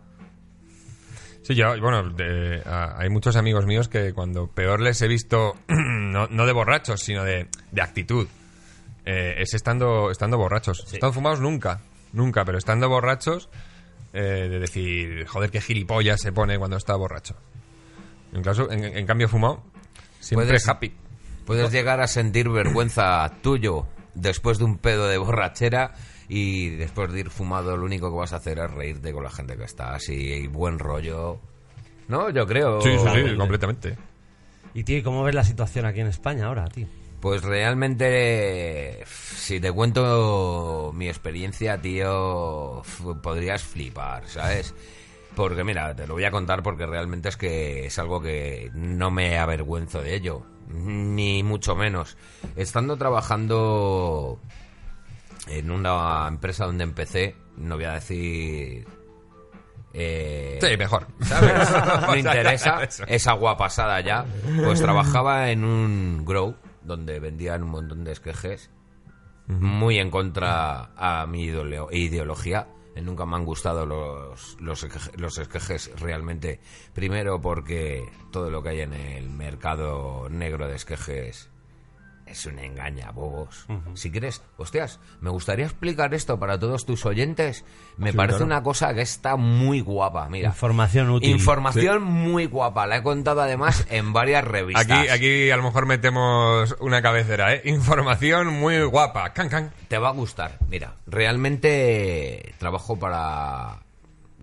Sí, 1.41 1.55
yo, 1.55 1.69
bueno, 1.81 2.07
de- 2.11 2.61
a- 2.65 2.99
hay 2.99 3.09
muchos 3.09 3.35
amigos 3.35 3.65
míos 3.65 3.87
que 3.87 4.13
cuando 4.13 4.45
peor 4.47 4.79
les 4.79 5.01
he 5.01 5.07
visto, 5.07 5.55
no, 5.67 6.27
no 6.27 6.45
de 6.45 6.53
borrachos, 6.53 7.01
sino 7.01 7.23
de, 7.23 7.47
de 7.71 7.81
actitud, 7.81 8.27
eh, 9.05 9.33
es 9.39 9.55
estando, 9.55 10.11
estando 10.11 10.37
borrachos. 10.37 10.81
Estando 10.93 11.13
fumados 11.13 11.39
nunca, 11.41 11.81
nunca, 12.13 12.45
pero 12.45 12.59
estando 12.59 12.89
borrachos, 12.89 13.49
eh, 14.13 14.47
de 14.49 14.59
decir, 14.59 15.25
joder, 15.25 15.49
qué 15.49 15.61
gilipollas 15.61 16.21
se 16.21 16.31
pone 16.31 16.59
cuando 16.59 16.77
está 16.77 16.95
borracho. 16.95 17.35
En, 18.33 18.43
caso, 18.43 18.71
en, 18.71 18.83
en 18.83 19.05
cambio, 19.07 19.27
fumado, 19.27 19.63
siempre 20.19 20.45
Puedes- 20.47 20.67
happy. 20.69 20.93
Puedes 21.45 21.71
llegar 21.71 22.01
a 22.01 22.07
sentir 22.07 22.49
vergüenza 22.49 23.31
tuyo 23.41 23.87
después 24.13 24.57
de 24.57 24.65
un 24.65 24.77
pedo 24.77 25.07
de 25.07 25.17
borrachera 25.17 25.93
y 26.27 26.69
después 26.69 27.11
de 27.11 27.21
ir 27.21 27.29
fumado 27.29 27.75
lo 27.75 27.85
único 27.85 28.09
que 28.09 28.17
vas 28.17 28.33
a 28.33 28.37
hacer 28.37 28.59
es 28.59 28.71
reírte 28.71 29.11
con 29.11 29.23
la 29.23 29.29
gente 29.29 29.57
que 29.57 29.63
está 29.63 29.95
así 29.95 30.13
y 30.13 30.47
buen 30.47 30.79
rollo. 30.79 31.39
No, 32.07 32.29
yo 32.29 32.45
creo. 32.45 32.81
Sí, 32.81 32.97
sí, 32.97 33.07
sí, 33.13 33.37
completamente. 33.37 33.97
Y 34.73 34.83
tío, 34.83 34.97
¿y 34.97 35.03
cómo 35.03 35.23
ves 35.23 35.35
la 35.35 35.43
situación 35.43 35.85
aquí 35.85 35.99
en 35.99 36.07
España 36.07 36.45
ahora, 36.47 36.67
tío? 36.69 36.87
Pues 37.19 37.43
realmente, 37.43 39.03
si 39.05 39.59
te 39.59 39.71
cuento 39.71 40.91
mi 40.95 41.07
experiencia, 41.07 41.79
tío, 41.79 42.81
podrías 43.21 43.61
flipar, 43.61 44.27
¿sabes? 44.27 44.73
Porque 45.35 45.63
mira, 45.63 45.95
te 45.95 46.07
lo 46.07 46.15
voy 46.15 46.23
a 46.23 46.31
contar 46.31 46.63
porque 46.63 46.85
realmente 46.85 47.29
es 47.29 47.37
que 47.37 47.85
es 47.85 47.99
algo 47.99 48.21
que 48.21 48.71
no 48.73 49.11
me 49.11 49.37
avergüenzo 49.37 50.01
de 50.01 50.15
ello, 50.15 50.45
ni 50.73 51.43
mucho 51.43 51.75
menos. 51.75 52.17
Estando 52.55 52.97
trabajando 52.97 54.39
en 55.47 55.71
una 55.71 56.27
empresa 56.27 56.65
donde 56.65 56.83
empecé, 56.83 57.35
no 57.57 57.75
voy 57.75 57.85
a 57.85 57.93
decir... 57.93 58.87
eh, 59.93 60.59
Sí, 60.61 60.77
mejor. 60.77 61.07
¿sabes? 61.21 61.69
Me 62.11 62.19
interesa 62.19 62.81
esa 63.07 63.33
guapasada 63.33 63.99
ya. 64.01 64.25
Pues 64.63 64.81
trabajaba 64.81 65.49
en 65.51 65.63
un 65.63 66.23
grow 66.25 66.55
donde 66.83 67.19
vendían 67.19 67.63
un 67.63 67.69
montón 67.69 68.03
de 68.03 68.11
esquejes 68.13 68.69
muy 69.47 69.97
en 69.99 70.09
contra 70.11 70.91
a 70.95 71.25
mi 71.27 71.43
ideología. 71.43 72.67
Eh, 72.95 73.01
Nunca 73.01 73.25
me 73.25 73.35
han 73.35 73.45
gustado 73.45 73.85
los, 73.85 74.57
los, 74.59 74.87
los 75.17 75.37
esquejes 75.37 75.91
realmente. 75.99 76.59
Primero 76.93 77.39
porque 77.41 78.03
todo 78.31 78.49
lo 78.49 78.63
que 78.63 78.69
hay 78.69 78.81
en 78.81 78.93
el 78.93 79.29
mercado 79.29 80.29
negro 80.29 80.67
de 80.67 80.75
esquejes 80.75 81.50
es 82.31 82.45
un 82.45 82.59
engaña, 82.59 83.11
bobos. 83.11 83.65
Si 83.93 84.11
quieres, 84.11 84.41
hostias, 84.57 84.99
me 85.19 85.29
gustaría 85.29 85.65
explicar 85.65 86.13
esto 86.13 86.39
para 86.39 86.57
todos 86.59 86.85
tus 86.85 87.05
oyentes. 87.05 87.63
Me 87.97 88.11
Sí, 88.11 88.17
parece 88.17 88.37
claro. 88.39 88.45
una 88.45 88.63
cosa 88.63 88.93
que 88.93 89.01
está 89.01 89.35
muy 89.35 89.81
guapa. 89.81 90.27
Mira, 90.29 90.49
Información 90.49 91.09
útil. 91.09 91.29
Información 91.29 92.03
muy 92.03 92.45
guapa. 92.45 92.87
La 92.87 92.97
he 92.97 93.03
contado 93.03 93.41
además 93.41 93.85
en 93.89 94.13
varias 94.13 94.43
revistas. 94.45 94.85
Aquí, 94.89 95.09
aquí 95.09 95.51
a 95.51 95.57
lo 95.57 95.63
mejor 95.63 95.85
metemos 95.85 96.75
una 96.79 97.01
cabecera, 97.01 97.53
¿eh? 97.53 97.61
Información 97.65 98.47
muy 98.47 98.81
guapa. 98.83 99.33
Can, 99.33 99.49
can. 99.49 99.71
Te 99.87 99.97
va 99.97 100.09
a 100.09 100.13
gustar. 100.13 100.57
Mira, 100.69 100.95
realmente 101.05 102.55
trabajo 102.57 102.97
para 102.97 103.79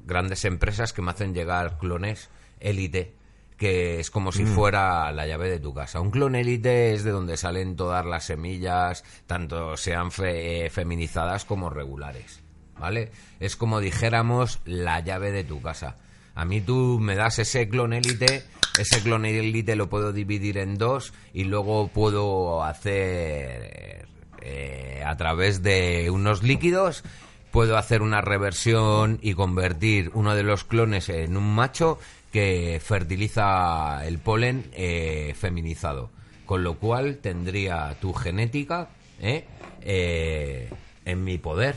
grandes 0.05 0.45
empresas 0.45 0.93
que 0.93 1.03
me 1.03 1.11
hacen 1.11 1.35
llegar 1.35 1.79
clones 1.79 2.31
élite, 2.61 3.15
que 3.59 4.01
es 4.01 4.11
como 4.11 4.33
si 4.33 4.47
fuera 4.47 5.11
la 5.13 5.27
llave 5.27 5.51
de 5.51 5.59
tu 5.61 5.75
casa. 5.75 6.01
Un 6.01 6.11
clon 6.11 6.37
élite 6.37 6.95
es 6.95 7.05
de 7.05 7.11
donde 7.11 7.37
salen 7.37 7.77
todas 7.77 8.07
las 8.07 8.25
semillas, 8.25 9.05
tanto 9.27 9.77
sean 9.77 10.11
fe- 10.13 10.67
eh, 10.67 10.71
feminizadas 10.71 11.45
como 11.45 11.69
regulares. 11.69 12.41
¿Vale? 12.79 13.11
Es 13.41 13.57
como 13.57 13.81
dijéramos 13.81 14.61
la 14.65 15.01
llave 15.01 15.33
de 15.33 15.43
tu 15.43 15.61
casa. 15.61 15.97
A 16.37 16.45
mí 16.45 16.61
tú 16.61 17.01
me 17.01 17.17
das 17.17 17.41
ese 17.41 17.69
clon 17.69 17.93
élite, 17.93 18.45
ese 18.79 19.03
clon 19.03 19.25
élite 19.27 19.75
lo 19.75 19.89
puedo 19.91 20.13
dividir 20.13 20.57
en 20.59 20.79
dos 20.79 21.13
y 21.35 21.43
luego 21.43 21.89
puedo 21.89 22.63
hacer 22.63 24.07
eh, 24.41 25.03
a 25.05 25.17
través 25.17 25.63
de 25.65 26.09
unos 26.11 26.45
líquidos 26.45 27.03
puedo 27.51 27.77
hacer 27.79 28.03
una 28.03 28.21
reversión 28.21 29.19
y 29.23 29.33
convertir 29.35 30.11
uno 30.15 30.35
de 30.37 30.43
los 30.43 30.65
clones 30.65 31.09
en 31.09 31.37
un 31.37 31.55
macho 31.55 31.99
que 32.33 32.81
fertiliza 32.83 34.07
el 34.07 34.19
polen 34.19 34.67
eh, 34.73 35.35
feminizado. 35.37 36.11
Con 36.47 36.65
lo 36.65 36.79
cual 36.79 37.19
tendría 37.19 37.95
tu 38.01 38.13
genética 38.15 38.89
¿eh? 39.21 39.45
Eh, 39.83 40.71
en 41.05 41.25
mi 41.25 41.39
poder. 41.39 41.77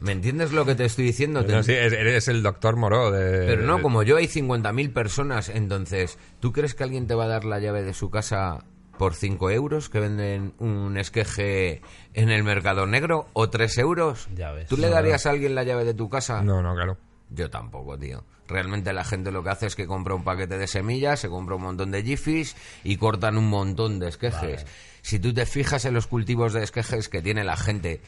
¿Me 0.00 0.12
entiendes 0.12 0.52
lo 0.52 0.64
que 0.64 0.74
te 0.76 0.84
estoy 0.84 1.04
diciendo? 1.06 1.42
No, 1.42 1.62
sí, 1.62 1.72
eres 1.72 2.28
el 2.28 2.42
doctor 2.42 2.76
Moró 2.76 3.10
de... 3.10 3.46
Pero 3.46 3.62
no, 3.62 3.76
de- 3.76 3.82
como 3.82 4.02
yo 4.04 4.16
hay 4.16 4.26
50.000 4.26 4.92
personas, 4.92 5.48
entonces, 5.48 6.18
¿tú 6.40 6.52
crees 6.52 6.74
que 6.74 6.84
alguien 6.84 7.06
te 7.08 7.14
va 7.14 7.24
a 7.24 7.28
dar 7.28 7.44
la 7.44 7.58
llave 7.58 7.82
de 7.82 7.92
su 7.92 8.08
casa 8.10 8.64
por 8.96 9.14
5 9.14 9.50
euros 9.50 9.88
que 9.88 9.98
venden 9.98 10.52
un 10.60 10.96
esqueje 10.98 11.82
en 12.14 12.30
el 12.30 12.44
mercado 12.44 12.86
negro 12.86 13.26
o 13.32 13.50
3 13.50 13.78
euros? 13.78 14.28
Ya 14.36 14.52
ves. 14.52 14.68
¿Tú 14.68 14.76
le 14.76 14.86
No, 14.88 14.94
darías 14.94 15.26
a 15.26 15.30
alguien 15.30 15.56
la 15.56 15.64
llave 15.64 15.84
de 15.84 15.94
tu 15.94 16.08
casa? 16.08 16.42
No, 16.42 16.62
no, 16.62 16.74
claro. 16.74 16.96
Yo 17.30 17.50
tampoco, 17.50 17.98
tío. 17.98 18.22
Realmente 18.52 18.92
la 18.92 19.02
gente 19.02 19.32
lo 19.32 19.42
que 19.42 19.48
hace 19.48 19.66
es 19.66 19.74
que 19.74 19.86
compra 19.86 20.14
un 20.14 20.24
paquete 20.24 20.58
de 20.58 20.66
semillas, 20.66 21.20
se 21.20 21.30
compra 21.30 21.56
un 21.56 21.62
montón 21.62 21.90
de 21.90 22.02
jifis 22.02 22.54
y 22.84 22.98
cortan 22.98 23.38
un 23.38 23.48
montón 23.48 23.98
de 23.98 24.08
esquejes. 24.08 24.66
Si 25.00 25.18
tú 25.18 25.32
te 25.32 25.46
fijas 25.46 25.86
en 25.86 25.94
los 25.94 26.06
cultivos 26.06 26.52
de 26.52 26.62
esquejes 26.62 27.08
que 27.08 27.22
tiene 27.22 27.44
la 27.44 27.56
gente, 27.56 28.02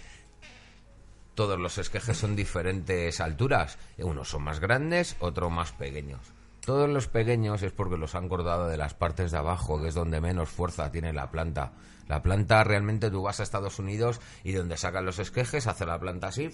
todos 1.34 1.58
los 1.58 1.78
esquejes 1.78 2.18
son 2.18 2.36
diferentes 2.36 3.22
alturas. 3.22 3.78
Unos 3.96 4.28
son 4.28 4.42
más 4.42 4.60
grandes, 4.60 5.16
otros 5.18 5.50
más 5.50 5.72
pequeños. 5.72 6.20
Todos 6.64 6.88
los 6.88 7.08
pequeños 7.08 7.62
es 7.62 7.72
porque 7.72 7.98
los 7.98 8.14
han 8.14 8.28
cortado 8.28 8.68
de 8.68 8.78
las 8.78 8.94
partes 8.94 9.30
de 9.30 9.36
abajo, 9.36 9.82
que 9.82 9.88
es 9.88 9.94
donde 9.94 10.22
menos 10.22 10.48
fuerza 10.48 10.90
tiene 10.90 11.12
la 11.12 11.30
planta. 11.30 11.72
La 12.08 12.22
planta 12.22 12.64
realmente 12.64 13.10
tú 13.10 13.22
vas 13.22 13.40
a 13.40 13.42
Estados 13.42 13.78
Unidos 13.78 14.20
y 14.44 14.52
donde 14.52 14.78
sacan 14.78 15.04
los 15.04 15.18
esquejes 15.18 15.66
hace 15.66 15.84
la 15.84 15.98
planta 15.98 16.28
así 16.28 16.50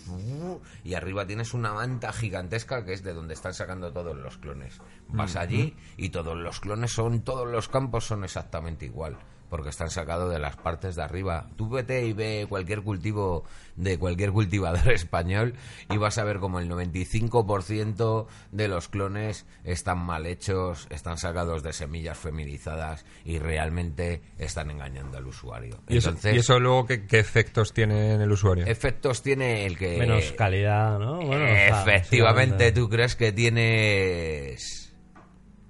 y 0.85 0.95
arriba 0.95 1.26
tienes 1.26 1.55
una 1.55 1.72
manta 1.72 2.12
gigantesca 2.12 2.85
que 2.85 2.93
es 2.93 3.03
de 3.03 3.14
donde 3.14 3.35
están 3.35 3.55
sacando 3.55 3.93
todos 3.93 4.16
los 4.16 4.39
clones. 4.39 4.80
Vas 5.09 5.37
allí 5.37 5.76
y 5.97 6.11
todos 6.11 6.37
los 6.37 6.61
clones 6.61 6.93
son, 6.93 7.22
todos 7.22 7.49
los 7.49 7.68
campos 7.68 8.05
son 8.05 8.24
exactamente 8.24 8.87
igual 8.87 9.16
porque 9.51 9.68
están 9.68 9.90
sacados 9.90 10.32
de 10.32 10.38
las 10.38 10.57
partes 10.57 10.96
de 10.96 11.03
arriba. 11.03 11.51
Tú 11.57 11.68
vete 11.68 12.07
y 12.07 12.12
ve 12.12 12.46
cualquier 12.48 12.82
cultivo 12.82 13.44
de 13.76 13.98
cualquier 13.98 14.30
cultivador 14.30 14.92
español 14.92 15.55
y 15.90 15.96
vas 15.98 16.16
a 16.18 16.24
ver 16.24 16.38
como 16.38 16.61
el 16.61 16.70
95% 16.70 18.26
de 18.53 18.68
los 18.68 18.88
clones 18.88 19.46
están 19.64 19.98
mal 19.98 20.26
hechos, 20.26 20.86
están 20.90 21.18
sacados 21.18 21.62
de 21.62 21.72
semillas 21.72 22.16
feminizadas 22.16 23.05
y 23.24 23.38
realmente 23.38 24.22
están 24.38 24.70
engañando 24.70 25.18
al 25.18 25.26
usuario. 25.26 25.82
¿Y 25.88 25.98
eso, 25.98 26.11
Entonces, 26.11 26.36
y 26.36 26.38
eso 26.38 26.61
luego 26.61 26.86
qué, 26.86 27.07
qué 27.07 27.18
efectos 27.18 27.72
tiene 27.72 28.14
en 28.14 28.20
el 28.20 28.30
usuario? 28.30 28.66
efectos 28.66 29.22
tiene 29.22 29.66
el 29.66 29.76
que... 29.76 29.98
Menos 29.98 30.32
calidad, 30.32 30.98
¿no? 30.98 31.16
Bueno, 31.16 31.44
o 31.44 31.48
sea, 31.48 31.82
Efectivamente, 31.82 32.70
tú 32.72 32.88
crees 32.88 33.16
que 33.16 33.32
tienes 33.32 34.94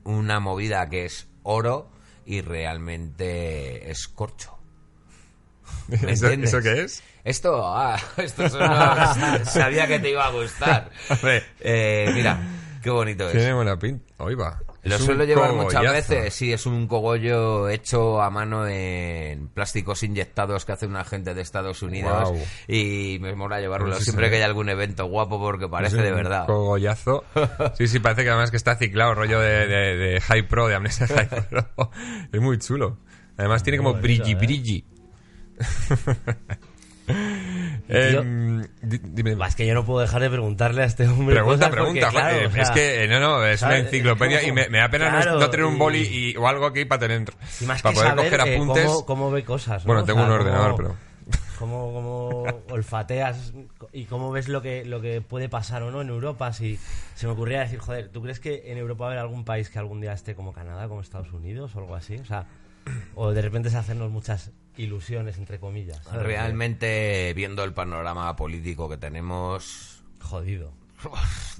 una 0.04 0.40
movida 0.40 0.88
que 0.88 1.06
es 1.06 1.28
oro 1.42 1.90
y 2.30 2.42
realmente 2.42 3.90
es 3.90 4.06
corcho. 4.06 4.56
¿Me 5.88 5.96
¿Eso, 5.96 6.26
entiendes? 6.26 6.54
¿Eso 6.54 6.62
qué 6.62 6.82
es? 6.84 7.02
Esto, 7.24 7.66
ah, 7.66 7.98
esto 8.18 8.48
son 8.48 8.62
unos- 8.62 9.48
sabía 9.52 9.88
que 9.88 9.98
te 9.98 10.10
iba 10.10 10.24
a 10.26 10.30
gustar. 10.30 10.90
Eh, 11.58 12.08
mira, 12.14 12.38
qué 12.82 12.90
bonito 12.90 13.26
es. 13.28 13.32
Tiene 13.32 13.52
buena 13.52 13.76
pinta. 13.78 14.14
Hoy 14.18 14.36
va. 14.36 14.60
Lo 14.82 14.98
suelo 14.98 15.24
llevar 15.24 15.52
muchas 15.52 15.82
veces, 15.82 16.32
sí, 16.34 16.52
es 16.52 16.64
un 16.64 16.86
cogollo 16.86 17.68
hecho 17.68 18.22
a 18.22 18.30
mano 18.30 18.66
en 18.66 19.48
plásticos 19.48 20.02
inyectados 20.02 20.64
que 20.64 20.72
hace 20.72 20.86
una 20.86 21.04
gente 21.04 21.34
de 21.34 21.42
Estados 21.42 21.82
Unidos 21.82 22.32
y 22.66 23.18
me 23.20 23.34
mola 23.34 23.60
llevarlo 23.60 23.88
Pues 23.88 23.98
sí, 23.98 24.04
siempre 24.04 24.26
sí. 24.26 24.30
que 24.30 24.36
hay 24.38 24.42
algún 24.42 24.68
evento 24.70 25.04
guapo 25.06 25.38
porque 25.38 25.68
parece 25.68 25.96
Es 25.98 26.02
de 26.02 26.10
un 26.10 26.16
verdad. 26.16 26.46
Cogollazo. 26.46 27.24
Sí, 27.76 27.88
sí, 27.88 27.98
parece 28.00 28.22
que 28.24 28.30
además 28.30 28.50
que 28.50 28.56
está 28.56 28.76
ciclado, 28.76 29.14
rollo 29.14 29.38
de, 29.40 29.66
de, 29.66 29.96
de 29.96 30.20
High 30.20 30.48
Pro, 30.48 30.66
de 30.68 30.74
Amnesia 30.74 31.06
High 31.06 31.28
Pro. 31.48 31.90
Es 32.32 32.40
muy 32.40 32.58
chulo. 32.58 32.98
Además 33.36 33.62
tiene 33.62 33.78
como 33.78 33.92
Muy 33.94 34.00
bonito, 34.00 34.38
brilli 34.38 34.84
¿eh? 37.90 38.16
Em, 38.18 38.62
dime, 38.82 39.36
Es 39.46 39.54
que 39.56 39.66
yo 39.66 39.74
no 39.74 39.84
puedo 39.84 40.00
dejar 40.00 40.22
de 40.22 40.30
preguntarle 40.30 40.82
a 40.82 40.86
este 40.86 41.06
hombre. 41.08 41.34
Pregunta, 41.36 41.68
porque, 41.68 41.82
pregunta. 41.82 42.08
claro, 42.10 42.34
joder, 42.34 42.46
o 42.46 42.50
sea, 42.52 42.62
es 42.62 42.70
que, 42.70 43.04
eh, 43.04 43.08
no, 43.08 43.20
no, 43.20 43.44
es 43.44 43.60
una 43.62 43.70
¿sabes? 43.72 43.84
enciclopedia 43.86 44.42
y 44.42 44.52
me, 44.52 44.68
me 44.68 44.78
da 44.78 44.88
pena 44.90 45.10
no- 45.10 45.20
Claro, 45.20 45.38
no, 45.40 45.50
tener 45.50 45.66
un 45.66 45.78
boli 45.78 46.00
y- 46.02 46.36
o 46.36 46.46
algo 46.48 46.66
aquí 46.66 46.84
para 46.84 47.00
tener. 47.00 47.32
y 47.60 47.64
más 47.66 47.82
para 47.82 47.92
que 47.94 48.00
poder 48.00 48.10
saber 48.16 48.24
coger 48.32 48.48
eh, 48.48 48.54
apuntes. 48.56 48.86
cómo, 48.86 49.06
cómo 49.06 49.30
ve 49.30 49.44
cosas. 49.44 49.82
¿no? 49.84 49.86
Bueno, 49.88 50.02
O 50.02 50.04
tengo 50.04 50.20
sea, 50.20 50.26
un 50.28 50.32
ordenador, 50.32 50.70
cómo- 50.72 50.76
pero. 50.76 51.10
Cómo, 51.58 51.92
cómo 51.92 52.44
olfateas 52.70 53.52
y 53.92 54.04
cómo 54.06 54.30
ves 54.32 54.48
lo 54.48 54.62
que, 54.62 54.84
lo 54.86 55.02
que 55.02 55.20
puede 55.20 55.50
pasar 55.50 55.82
o 55.82 55.90
no 55.90 56.00
en 56.00 56.08
Europa. 56.08 56.52
Si 56.54 56.78
se 57.14 57.26
me 57.26 57.32
ocurría 57.34 57.60
decir, 57.60 57.78
joder, 57.78 58.08
¿tú 58.08 58.22
crees 58.22 58.40
que 58.40 58.72
en 58.72 58.78
Europa 58.78 59.04
va 59.04 59.10
a 59.10 59.12
haber 59.12 59.18
algún 59.20 59.44
país 59.44 59.68
que 59.68 59.78
algún 59.78 60.00
día 60.00 60.14
esté 60.14 60.34
como 60.34 60.54
Canadá, 60.54 60.88
como 60.88 61.02
Estados 61.02 61.30
Unidos 61.34 61.76
o 61.76 61.80
algo 61.80 61.94
así? 61.94 62.16
O 62.16 62.24
sea, 62.24 62.46
o 63.14 63.32
de 63.32 63.42
repente 63.42 63.68
es 63.68 63.74
hacernos 63.74 64.10
muchas 64.10 64.52
ilusiones, 64.82 65.38
entre 65.38 65.58
comillas. 65.60 66.00
Realmente, 66.12 67.32
viendo 67.34 67.62
el 67.64 67.72
panorama 67.72 68.34
político 68.36 68.88
que 68.88 68.96
tenemos, 68.96 70.02
Jodido. 70.20 70.72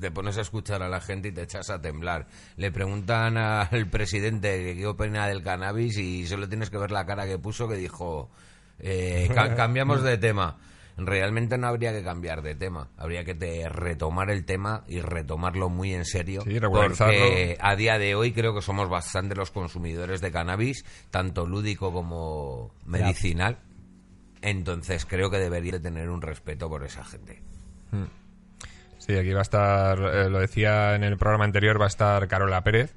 te 0.01 0.11
pones 0.11 0.37
a 0.39 0.43
escuchar 0.43 0.83
a 0.83 0.89
la 0.89 1.01
gente 1.01 1.29
y 1.29 1.33
te 1.33 1.43
echas 1.43 1.71
a 1.71 1.81
temblar. 1.81 2.27
Le 2.57 2.71
preguntan 2.71 3.37
al 3.37 3.87
presidente 3.89 4.59
que 4.63 4.77
qué 4.77 4.87
opina 4.87 5.27
del 5.29 5.43
cannabis 5.43 5.97
y 5.99 6.27
solo 6.27 6.49
tienes 6.49 6.71
que 6.71 6.79
ver 6.79 6.91
la 6.91 7.07
cara 7.07 7.27
que 7.27 7.39
puso 7.39 7.69
que 7.69 7.77
dijo, 7.77 8.31
eh, 8.79 9.29
ca- 9.35 9.55
cambiamos 9.55 10.03
de 10.03 10.19
tema. 10.19 10.59
Realmente 10.97 11.57
no 11.57 11.67
habría 11.69 11.93
que 11.93 12.03
cambiar 12.03 12.43
de 12.43 12.55
tema, 12.55 12.89
habría 12.99 13.25
que 13.25 13.35
te- 13.35 13.69
retomar 13.69 14.31
el 14.31 14.45
tema 14.45 14.85
y 14.87 15.01
retomarlo 15.01 15.69
muy 15.71 15.95
en 15.95 16.05
serio. 16.05 16.43
Sí, 16.43 16.59
porque 16.61 17.57
a 17.61 17.77
día 17.77 17.99
de 17.99 18.15
hoy 18.15 18.33
creo 18.33 18.55
que 18.55 18.61
somos 18.63 18.89
bastante 18.91 19.35
los 19.35 19.51
consumidores 19.51 20.21
de 20.21 20.31
cannabis, 20.31 20.85
tanto 21.11 21.47
lúdico 21.47 21.93
como 21.93 22.75
medicinal. 22.85 23.59
Entonces 24.43 25.07
creo 25.07 25.31
que 25.31 25.39
debería 25.39 25.73
de 25.73 25.81
tener 25.81 26.09
un 26.11 26.23
respeto 26.23 26.69
por 26.69 26.85
esa 26.85 27.05
gente. 27.05 27.43
Sí, 28.99 29.15
aquí 29.17 29.33
va 29.33 29.41
a 29.41 29.43
estar, 29.43 29.99
eh, 29.99 30.29
lo 30.31 30.39
decía 30.41 30.95
en 30.95 31.05
el 31.05 31.17
programa 31.17 31.45
anterior, 31.45 31.81
va 31.81 31.87
a 31.87 31.89
estar 31.89 32.29
Carola 32.29 32.63
Pérez, 32.63 32.95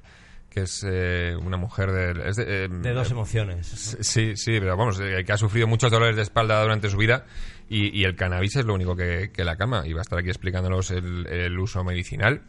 que 0.50 0.60
es 0.62 0.84
eh, 0.86 1.34
una 1.42 1.56
mujer 1.56 1.90
de... 1.90 2.28
es 2.28 2.36
de, 2.36 2.64
eh, 2.64 2.68
De 2.68 2.92
dos 2.92 3.10
emociones. 3.10 3.66
Sí, 3.66 4.36
sí, 4.36 4.60
pero 4.60 4.76
vamos, 4.76 5.00
eh, 5.00 5.24
que 5.26 5.32
ha 5.32 5.38
sufrido 5.38 5.66
muchos 5.66 5.90
dolores 5.90 6.14
de 6.16 6.22
espalda 6.22 6.62
durante 6.62 6.88
su 6.90 6.96
vida 6.98 7.24
y, 7.68 7.98
y 7.98 8.04
el 8.04 8.14
cannabis 8.16 8.56
es 8.56 8.64
lo 8.64 8.74
único 8.74 8.94
que, 8.96 9.30
que 9.32 9.44
la 9.44 9.56
calma. 9.56 9.86
Y 9.86 9.92
va 9.92 10.00
a 10.00 10.02
estar 10.02 10.18
aquí 10.18 10.28
explicándonos 10.28 10.90
el, 10.90 11.26
el 11.26 11.58
uso 11.58 11.82
medicinal 11.84 12.42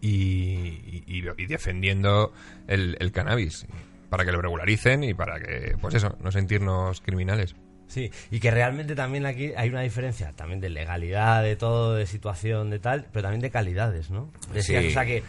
y, 0.00 1.02
y- 1.06 1.24
y 1.36 1.46
defendiendo 1.46 2.32
el, 2.68 2.96
el 3.00 3.12
cannabis 3.12 3.66
para 4.10 4.24
que 4.24 4.32
lo 4.32 4.40
regularicen 4.40 5.02
y 5.04 5.14
para 5.14 5.40
que, 5.40 5.76
pues 5.80 5.94
eso, 5.94 6.16
no 6.22 6.30
sentirnos 6.30 7.00
criminales. 7.00 7.56
Sí, 7.88 8.10
y 8.30 8.40
que 8.40 8.50
realmente 8.50 8.94
también 8.94 9.26
aquí 9.26 9.52
hay 9.56 9.68
una 9.68 9.80
diferencia 9.82 10.32
también 10.32 10.60
de 10.60 10.70
legalidad, 10.70 11.42
de 11.42 11.56
todo, 11.56 11.94
de 11.94 12.06
situación, 12.06 12.68
de 12.70 12.78
tal, 12.80 13.06
pero 13.12 13.22
también 13.24 13.40
de 13.40 13.50
calidades, 13.50 14.10
¿no? 14.10 14.32
Decías, 14.52 14.82
Sí. 14.84 14.88
O 14.90 14.92
sea 14.92 15.06
que 15.06 15.22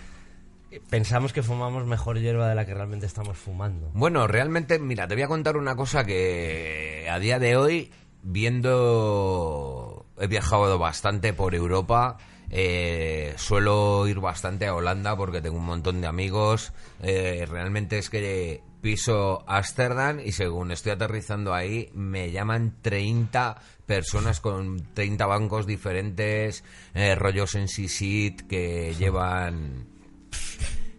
pensamos 0.89 1.33
que 1.33 1.43
fumamos 1.43 1.85
mejor 1.85 2.19
hierba 2.19 2.49
de 2.49 2.55
la 2.55 2.65
que 2.65 2.73
realmente 2.73 3.05
estamos 3.05 3.37
fumando. 3.37 3.89
Bueno, 3.93 4.27
realmente, 4.27 4.79
mira, 4.79 5.07
te 5.07 5.13
voy 5.15 5.23
a 5.23 5.27
contar 5.27 5.55
una 5.57 5.75
cosa 5.75 6.03
que 6.03 7.07
a 7.09 7.19
día 7.19 7.39
de 7.39 7.55
hoy, 7.57 7.91
viendo, 8.27 10.05
he 10.19 10.27
viajado 10.27 10.77
bastante 10.77 11.33
por 11.33 11.55
Europa, 11.55 12.17
eh, 12.49 13.33
suelo 13.37 14.05
ir 14.07 14.19
bastante 14.19 14.67
a 14.67 14.75
Holanda 14.75 15.15
porque 15.15 15.41
tengo 15.41 15.57
un 15.57 15.65
montón 15.65 16.01
de 16.01 16.07
amigos, 16.07 16.73
eh, 17.01 17.45
realmente 17.49 17.97
es 17.97 18.09
que 18.09 18.61
piso 18.81 19.43
Ámsterdam 19.47 20.19
y 20.19 20.33
según 20.33 20.71
estoy 20.71 20.91
aterrizando 20.91 21.53
ahí, 21.53 21.89
me 21.93 22.31
llaman 22.31 22.75
30 22.81 23.55
personas 23.85 24.41
con 24.41 24.93
30 24.93 25.25
bancos 25.25 25.65
diferentes, 25.65 26.65
eh, 26.93 27.15
rollos 27.15 27.55
en 27.55 27.69
Sisit 27.69 28.41
que 28.41 28.93
llevan... 28.99 29.87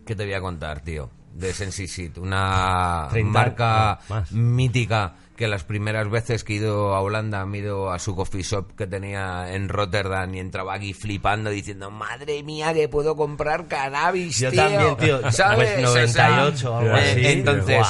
¿Qué 0.06 0.16
te 0.16 0.24
voy 0.24 0.32
a 0.32 0.40
contar, 0.40 0.80
tío? 0.80 1.10
De 1.34 1.52
Sensisit, 1.52 2.16
una 2.16 3.08
30, 3.10 3.30
marca 3.30 3.98
no, 4.08 4.24
mítica 4.30 5.14
que 5.38 5.46
las 5.46 5.62
primeras 5.62 6.10
veces 6.10 6.42
que 6.42 6.54
he 6.54 6.56
ido 6.56 6.96
a 6.96 7.00
Holanda 7.00 7.46
me 7.46 7.58
he 7.58 7.60
ido 7.60 7.92
a 7.92 8.00
su 8.00 8.16
coffee 8.16 8.42
shop 8.42 8.74
que 8.74 8.88
tenía 8.88 9.54
en 9.54 9.68
Rotterdam 9.68 10.34
y 10.34 10.40
entraba 10.40 10.74
aquí 10.74 10.92
flipando 10.94 11.48
diciendo 11.48 11.92
madre 11.92 12.42
mía 12.42 12.74
que 12.74 12.88
puedo 12.88 13.14
comprar 13.14 13.68
cannabis 13.68 14.40
Yo 14.40 14.50
tío". 14.50 14.60
también, 14.60 14.96
tío. 14.96 15.30
¿sabes? 15.32 15.70
Pues 15.74 15.82
98 15.84 16.74
o 16.74 16.78
algo 16.78 16.96
eh, 16.96 17.12
así. 17.12 17.26
entonces 17.26 17.86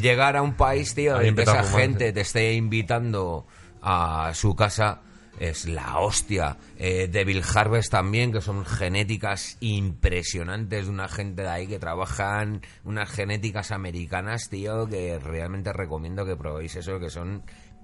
llegar 0.00 0.38
a 0.38 0.42
un 0.42 0.54
país 0.54 0.94
tío 0.94 1.22
y 1.22 1.34
que 1.34 1.42
esa 1.42 1.64
gente 1.64 2.14
te 2.14 2.22
esté 2.22 2.54
invitando 2.54 3.46
a 3.82 4.30
su 4.32 4.56
casa 4.56 5.02
es 5.38 5.66
la 5.66 5.98
hostia. 5.98 6.56
Eh, 6.78 7.08
Devil 7.10 7.42
Harvest 7.54 7.90
también, 7.90 8.32
que 8.32 8.40
son 8.40 8.64
genéticas 8.64 9.56
impresionantes 9.60 10.86
de 10.86 10.90
una 10.90 11.08
gente 11.08 11.42
de 11.42 11.48
ahí 11.48 11.66
que 11.66 11.78
trabajan 11.78 12.62
unas 12.84 13.10
genéticas 13.10 13.70
americanas, 13.72 14.48
tío, 14.48 14.86
que 14.88 15.18
realmente 15.18 15.72
recomiendo 15.72 16.24
que 16.24 16.36
probéis 16.36 16.76
eso, 16.76 16.98
que 17.00 17.10
son 17.10 17.42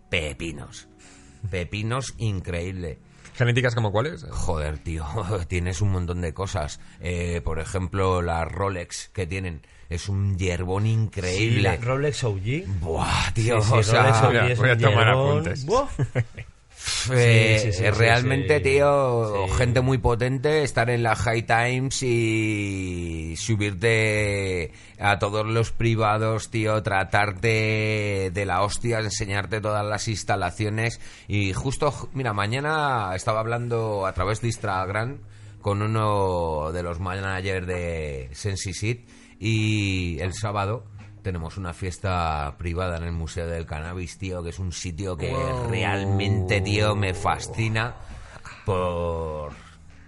pepinos. 0.09 0.89
Pepinos 1.51 2.15
increíble. 2.19 2.99
¿Genéticas 3.35 3.75
como 3.75 3.93
cuáles? 3.93 4.25
Joder, 4.31 4.79
tío, 4.79 5.07
tienes 5.49 5.81
un 5.81 5.91
montón 5.91 6.21
de 6.21 6.35
cosas. 6.35 6.81
Eh, 7.01 7.41
por 7.43 7.59
ejemplo, 7.61 8.21
la 8.23 8.45
Rolex 8.45 9.09
que 9.09 9.27
tienen 9.27 9.63
es 9.89 10.09
un 10.09 10.37
hierbón 10.39 10.85
Sí, 10.85 10.91
increíble. 10.93 11.63
la 11.63 11.77
Rolex 11.77 12.25
OG. 12.25 12.67
Buah, 12.81 13.33
tío, 13.35 13.61
Sí, 13.63 13.69
sí, 13.69 13.75
o 13.79 13.83
sea, 13.83 14.03
Rolex 14.03 14.23
OG 14.23 14.31
mira, 14.33 14.49
es 14.53 14.59
voy 14.59 14.69
a 14.69 14.73
un 14.75 14.79
tomar 14.81 15.09
apuntes. 15.09 15.65
Buah. 15.67 15.89
Eh, 17.13 17.59
Sí, 17.61 17.71
sí, 17.71 17.79
sí, 17.79 17.85
eh, 17.85 17.91
realmente, 17.91 18.61
tío, 18.61 19.47
gente 19.57 19.81
muy 19.81 19.99
potente, 19.99 20.63
estar 20.63 20.91
en 20.91 21.03
la 21.03 21.15
High 21.15 21.43
Times 21.43 22.03
y 22.03 23.35
subirte 23.37 24.73
a 24.99 25.19
todos 25.19 25.47
los 25.47 25.73
privados, 25.73 26.51
tío, 26.51 26.83
tratarte 26.83 28.31
de 28.33 28.45
la 28.47 28.63
hostia, 28.63 29.01
enseñarte 29.01 29.61
todas 29.61 29.85
las 29.85 30.09
instalaciones. 30.09 31.01
Y 31.29 31.53
justo, 31.53 31.93
mira, 32.15 32.33
mañana 32.33 33.13
estaba 33.15 33.41
hablando 33.41 34.07
a 34.07 34.13
través 34.13 34.41
de 34.41 34.49
Instagram 34.49 35.19
con 35.61 35.83
uno 35.83 36.73
de 36.73 36.83
los 36.83 36.99
managers 36.99 37.67
de 37.67 38.29
Sensisit 38.33 39.09
y 39.39 40.19
el 40.21 40.35
sábado 40.35 40.85
tenemos 41.23 41.57
una 41.57 41.73
fiesta 41.73 42.55
privada 42.59 42.97
en 42.97 43.05
el 43.05 43.13
Museo 43.13 43.47
del 43.47 43.67
Cannabis, 43.67 44.19
tío, 44.19 44.43
que 44.43 44.51
es 44.51 44.59
un 44.59 44.73
sitio 44.73 45.17
que 45.17 45.35
realmente, 45.69 46.61
tío, 46.61 46.95
me 46.95 47.15
fascina 47.15 47.95
por 48.65 49.53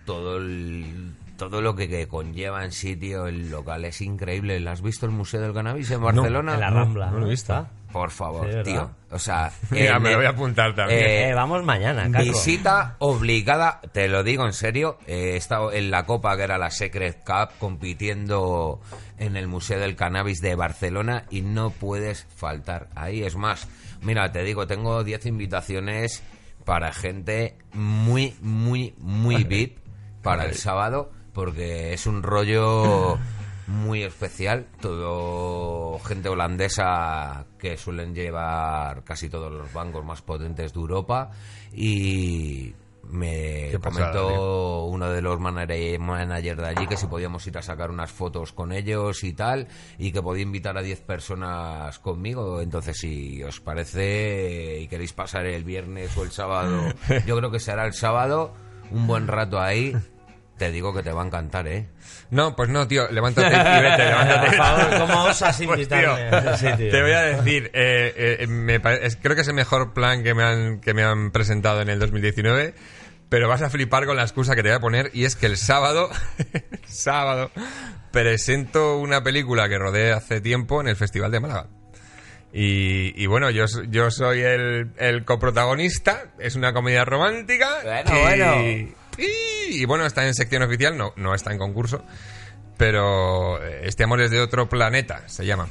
todo 0.04 0.36
el 0.36 1.14
todo 1.36 1.60
lo 1.60 1.74
que, 1.74 1.88
que 1.88 2.06
conlleva 2.06 2.64
en 2.64 2.72
sí, 2.72 2.96
tío. 2.96 3.26
El 3.26 3.50
local 3.50 3.84
es 3.84 4.00
increíble. 4.00 4.60
¿Lo 4.60 4.70
has 4.70 4.82
visto 4.82 5.06
el 5.06 5.12
Museo 5.12 5.40
del 5.40 5.52
Cannabis 5.52 5.90
en 5.90 6.02
Barcelona? 6.02 6.54
En 6.54 6.60
la 6.60 6.70
Rambla. 6.70 7.10
no 7.10 7.20
lo 7.20 7.26
he 7.26 7.30
visto. 7.30 7.66
Por 7.94 8.10
favor, 8.10 8.46
tío. 8.64 8.90
O 9.12 9.18
sea, 9.20 9.52
Mira, 9.70 9.96
en 9.96 10.02
me 10.02 10.08
lo 10.08 10.10
el- 10.10 10.16
voy 10.16 10.26
a 10.26 10.30
apuntar 10.30 10.74
también. 10.74 11.00
Eh, 11.00 11.28
Eh, 11.30 11.34
vamos 11.34 11.62
mañana, 11.64 12.10
Carlos. 12.10 12.34
Visita 12.34 12.96
obligada, 12.98 13.80
te 13.92 14.08
lo 14.08 14.22
digo 14.24 14.44
en 14.44 14.52
serio. 14.52 14.98
eh, 15.06 15.30
He 15.34 15.36
estado 15.36 15.72
en 15.72 15.90
la 15.92 16.04
Copa, 16.04 16.36
que 16.36 16.42
era 16.42 16.58
la 16.58 16.70
Secret 16.72 17.22
Cup, 17.24 17.50
compitiendo 17.60 18.80
en 19.18 19.36
el 19.36 19.46
Museo 19.46 19.78
del 19.78 19.94
Cannabis 19.94 20.40
de 20.40 20.56
Barcelona 20.56 21.24
y 21.30 21.42
no 21.42 21.70
puedes 21.70 22.26
faltar 22.36 22.88
ahí. 22.96 23.22
Es 23.22 23.36
más, 23.36 23.68
mira, 24.02 24.32
te 24.32 24.42
digo, 24.42 24.66
tengo 24.66 25.04
10 25.04 25.24
invitaciones 25.26 26.22
para 26.64 26.92
gente 26.92 27.56
muy, 27.72 28.34
muy, 28.40 28.92
muy 28.98 29.44
VIP 29.44 29.78
para 30.22 30.46
el 30.46 30.56
sábado, 30.56 31.12
porque 31.32 31.92
es 31.92 32.06
un 32.08 32.22
rollo 32.24 33.18
muy 33.66 34.02
especial. 34.02 34.66
Todo 34.80 35.98
gente 36.00 36.28
holandesa 36.28 37.46
que 37.58 37.76
suelen 37.76 38.14
llevar 38.14 39.04
casi 39.04 39.28
todos 39.28 39.52
los 39.52 39.72
bancos 39.72 40.04
más 40.04 40.22
potentes 40.22 40.72
de 40.72 40.80
Europa 40.80 41.30
y 41.72 42.74
me 43.10 43.70
pasada, 43.82 44.12
comentó 44.12 44.84
uno 44.86 45.10
de 45.10 45.20
los 45.20 45.38
manager- 45.38 45.98
managers 45.98 46.58
de 46.60 46.66
allí 46.66 46.86
que 46.86 46.96
si 46.96 47.06
podíamos 47.06 47.46
ir 47.46 47.58
a 47.58 47.62
sacar 47.62 47.90
unas 47.90 48.10
fotos 48.10 48.52
con 48.52 48.72
ellos 48.72 49.24
y 49.24 49.34
tal, 49.34 49.68
y 49.98 50.10
que 50.10 50.22
podía 50.22 50.42
invitar 50.42 50.78
a 50.78 50.82
10 50.82 51.00
personas 51.02 51.98
conmigo. 51.98 52.60
Entonces, 52.62 52.96
si 52.98 53.42
os 53.42 53.60
parece 53.60 54.80
y 54.80 54.88
queréis 54.88 55.12
pasar 55.12 55.44
el 55.46 55.64
viernes 55.64 56.16
o 56.16 56.22
el 56.24 56.30
sábado, 56.30 56.82
yo 57.26 57.36
creo 57.36 57.50
que 57.50 57.60
será 57.60 57.84
el 57.84 57.92
sábado, 57.92 58.54
un 58.90 59.06
buen 59.06 59.26
rato 59.26 59.60
ahí. 59.60 59.94
Te 60.64 60.72
digo 60.72 60.94
que 60.94 61.02
te 61.02 61.12
va 61.12 61.20
a 61.20 61.26
encantar, 61.26 61.68
¿eh? 61.68 61.90
No, 62.30 62.56
pues 62.56 62.70
no, 62.70 62.88
tío, 62.88 63.06
levántate 63.10 63.54
y 63.54 63.82
vete, 63.82 64.04
levántate. 64.06 64.46
Por 64.46 64.56
favor, 64.56 64.98
¿cómo 64.98 65.24
osas 65.28 65.54
Pues, 65.58 65.68
invitarme 65.68 66.04
tío, 66.06 66.14
a 66.14 66.54
ese 66.54 66.70
sitio? 66.70 66.90
Te 66.90 67.02
voy 67.02 67.12
a 67.12 67.20
decir, 67.20 67.70
eh, 67.74 68.36
eh, 68.40 68.46
me 68.46 68.80
creo 68.80 69.34
que 69.34 69.42
es 69.42 69.48
el 69.48 69.52
mejor 69.52 69.92
plan 69.92 70.22
que 70.22 70.32
me, 70.32 70.42
han, 70.42 70.80
que 70.80 70.94
me 70.94 71.02
han 71.02 71.32
presentado 71.32 71.82
en 71.82 71.90
el 71.90 71.98
2019, 71.98 72.72
pero 73.28 73.46
vas 73.46 73.60
a 73.60 73.68
flipar 73.68 74.06
con 74.06 74.16
la 74.16 74.22
excusa 74.22 74.54
que 74.54 74.62
te 74.62 74.70
voy 74.70 74.78
a 74.78 74.80
poner, 74.80 75.10
y 75.12 75.26
es 75.26 75.36
que 75.36 75.44
el 75.44 75.58
sábado, 75.58 76.08
sábado, 76.88 77.50
presento 78.10 78.96
una 78.96 79.22
película 79.22 79.68
que 79.68 79.76
rodé 79.76 80.14
hace 80.14 80.40
tiempo 80.40 80.80
en 80.80 80.88
el 80.88 80.96
Festival 80.96 81.30
de 81.30 81.40
Málaga. 81.40 81.66
Y, 82.54 83.22
y 83.22 83.26
bueno, 83.26 83.50
yo, 83.50 83.66
yo 83.90 84.10
soy 84.10 84.40
el, 84.40 84.92
el 84.96 85.26
coprotagonista, 85.26 86.32
es 86.38 86.56
una 86.56 86.72
comedia 86.72 87.04
romántica. 87.04 87.68
Bueno, 87.84 88.16
y, 88.16 88.22
bueno. 88.22 88.94
Y, 89.18 89.82
y 89.82 89.84
bueno, 89.84 90.06
está 90.06 90.26
en 90.26 90.34
sección 90.34 90.62
oficial, 90.62 90.96
no, 90.96 91.12
no 91.16 91.34
está 91.34 91.52
en 91.52 91.58
concurso, 91.58 92.04
pero 92.76 93.62
eh, 93.64 93.82
este 93.84 94.04
amor 94.04 94.20
es 94.20 94.30
de 94.30 94.40
otro 94.40 94.68
planeta, 94.68 95.28
se 95.28 95.46
llama. 95.46 95.68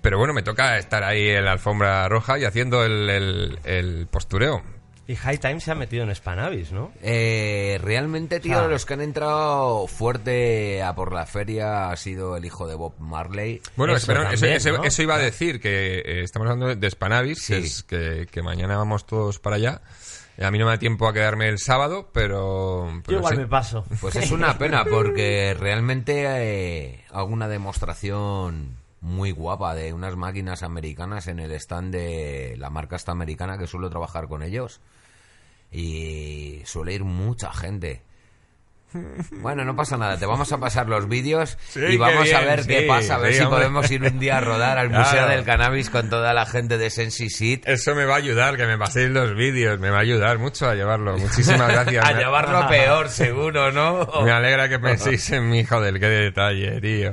Pero 0.00 0.18
bueno, 0.18 0.32
me 0.32 0.42
toca 0.42 0.78
estar 0.78 1.02
ahí 1.04 1.28
en 1.28 1.44
la 1.44 1.52
alfombra 1.52 2.08
roja 2.08 2.38
y 2.38 2.44
haciendo 2.44 2.84
el, 2.84 3.10
el- 3.10 3.58
el 3.64 4.06
postureo. 4.06 4.62
Y 5.08 5.16
High 5.16 5.38
Time 5.38 5.58
se 5.60 5.70
ha 5.70 5.74
metido 5.74 6.04
en 6.04 6.14
Spanavis, 6.14 6.70
¿no? 6.70 6.92
Eh, 7.02 7.78
realmente, 7.82 8.40
tío, 8.40 8.58
Ah. 8.60 8.68
los 8.68 8.84
que 8.84 8.92
han 8.92 9.00
entrado 9.00 9.86
fuerte 9.86 10.82
a 10.82 10.94
por 10.94 11.14
la 11.14 11.24
feria 11.24 11.90
ha 11.90 11.96
sido 11.96 12.36
el 12.36 12.44
hijo 12.44 12.68
de 12.68 12.74
Bob 12.74 12.92
Marley. 12.98 13.62
Bueno, 13.74 13.94
Eso 13.96 14.02
espera, 14.02 14.30
eso, 14.32 14.42
también, 14.42 14.56
eso- 14.58 14.72
¿no? 14.72 14.84
eso 14.84 15.02
iba 15.02 15.14
a 15.14 15.18
decir, 15.18 15.60
que 15.60 16.00
eh, 16.00 16.22
estamos 16.24 16.50
hablando 16.50 16.76
de 16.76 16.90
Spanavis, 16.90 17.38
que, 17.46 17.60
Sí. 17.62 17.66
es 17.66 17.82
que, 17.84 18.26
que 18.30 18.42
mañana 18.42 18.76
vamos 18.76 19.06
todos 19.06 19.38
para 19.38 19.56
allá. 19.56 19.80
Eh, 20.38 20.44
A 20.44 20.50
mí 20.50 20.58
no 20.58 20.64
me 20.64 20.70
da 20.70 20.78
tiempo 20.78 21.08
a 21.08 21.12
quedarme 21.12 21.48
el 21.48 21.58
sábado, 21.58 22.08
pero... 22.12 23.02
Yo 23.08 23.18
igual 23.18 23.34
sí. 23.34 23.40
me 23.40 23.46
paso. 23.46 23.84
Pues 24.00 24.16
es 24.16 24.30
una 24.30 24.56
pena 24.58 24.84
porque 24.84 25.54
realmente 25.58 26.24
eh, 26.26 27.04
hago 27.10 27.28
una 27.28 27.48
demostración 27.48 28.76
muy 29.00 29.32
guapa 29.32 29.74
de 29.74 29.92
unas 29.92 30.16
máquinas 30.16 30.62
americanas 30.62 31.26
en 31.28 31.40
el 31.40 31.52
stand 31.52 31.92
de 31.92 32.56
la 32.58 32.70
marca 32.70 32.96
esta 32.96 33.12
americana 33.12 33.58
que 33.58 33.66
suelo 33.66 33.90
trabajar 33.90 34.28
con 34.28 34.42
ellos 34.42 34.80
y 35.70 36.62
suele 36.64 36.94
ir 36.94 37.04
mucha 37.04 37.52
gente. 37.52 38.02
Bueno, 39.42 39.64
no 39.64 39.76
pasa 39.76 39.96
nada, 39.96 40.18
te 40.18 40.24
vamos 40.26 40.50
a 40.52 40.58
pasar 40.58 40.88
los 40.88 41.08
vídeos 41.08 41.58
Sí, 41.68 41.80
y 41.80 41.96
vamos 41.98 42.32
a 42.32 42.40
ver 42.40 42.66
qué 42.66 42.82
pasa, 42.88 43.16
a 43.16 43.18
ver 43.18 43.32
sí, 43.32 43.38
si 43.38 43.44
hombre. 43.44 43.58
podemos 43.60 43.90
ir 43.90 44.02
un 44.02 44.18
día 44.18 44.38
a 44.38 44.40
rodar 44.40 44.78
al 44.78 44.88
Claro. 44.88 45.04
Museo 45.04 45.28
del 45.28 45.44
Cannabis 45.44 45.90
con 45.90 46.08
toda 46.08 46.32
la 46.32 46.46
gente 46.46 46.78
de 46.78 46.88
Sensi 46.90 47.28
Seat. 47.28 47.68
Eso 47.68 47.94
me 47.94 48.04
va 48.06 48.14
a 48.14 48.18
ayudar, 48.18 48.56
que 48.56 48.66
me 48.66 48.78
paséis 48.78 49.10
los 49.10 49.34
vídeos, 49.34 49.78
me 49.78 49.90
va 49.90 49.98
a 49.98 50.00
ayudar 50.00 50.38
mucho 50.38 50.68
a 50.68 50.74
llevarlo. 50.74 51.18
Muchísimas 51.18 51.68
gracias. 51.70 52.04
A 52.04 52.12
llevarlo 52.14 52.66
peor, 52.68 53.08
seguro, 53.10 53.70
¿no? 53.72 54.08
Me 54.24 54.30
alegra 54.32 54.68
que 54.68 54.78
penséis 54.78 55.30
en 55.32 55.50
mí, 55.50 55.64
joder, 55.64 56.00
qué 56.00 56.06
detalle, 56.06 56.80
tío. 56.80 57.12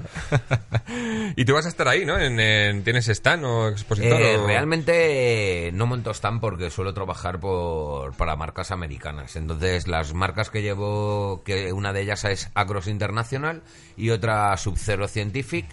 y 1.36 1.44
tú 1.46 1.54
vas 1.54 1.66
a 1.66 1.70
estar 1.70 1.88
ahí, 1.88 2.06
¿no? 2.06 2.18
En, 2.18 2.40
en- 2.40 2.84
¿Tienes 2.84 3.08
stand 3.10 3.44
o 3.46 3.68
expositor? 3.70 4.22
Eh, 4.22 4.38
o- 4.38 4.48
realmente 4.48 5.72
no 5.74 5.86
monto 5.88 6.12
stand 6.12 6.40
porque 6.40 6.70
suelo 6.70 6.94
trabajar 6.94 7.40
por, 7.40 8.16
para 8.16 8.36
marcas 8.36 8.72
americanas. 8.72 9.36
Entonces, 9.36 9.88
las 9.88 10.14
marcas 10.14 10.50
que 10.50 10.62
llevo, 10.62 11.44
que 11.44 11.65
una 11.74 11.94
de 11.94 12.02
ellas 12.02 12.24
es 12.26 12.50
Acros 12.54 12.88
International 12.88 13.64
y 13.98 14.10
otra 14.10 14.56
Sub-Zero 14.58 15.08
Scientific. 15.08 15.66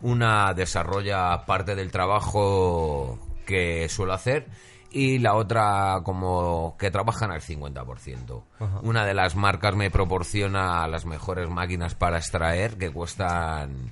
Una 0.00 0.54
desarrolla 0.54 1.44
parte 1.44 1.74
del 1.74 1.90
trabajo 1.90 3.18
que 3.44 3.88
suelo 3.88 4.12
hacer 4.12 4.46
y 4.90 5.18
la 5.18 5.34
otra 5.34 6.00
como 6.02 6.76
que 6.78 6.90
trabajan 6.90 7.30
al 7.30 7.40
50%. 7.40 8.42
Una 8.82 9.04
de 9.04 9.14
las 9.14 9.36
marcas 9.36 9.74
me 9.74 9.90
proporciona 9.90 10.86
las 10.88 11.04
mejores 11.04 11.48
máquinas 11.48 11.94
para 11.94 12.18
extraer 12.18 12.76
que 12.78 12.90
cuestan 12.90 13.90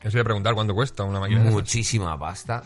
Eso 0.00 0.12
voy 0.12 0.20
a 0.20 0.24
preguntar 0.24 0.54
cuánto 0.54 0.74
cuesta 0.74 1.04
una 1.04 1.20
máquina 1.20 1.42
de 1.42 1.50
muchísima 1.50 2.18
pasta. 2.18 2.62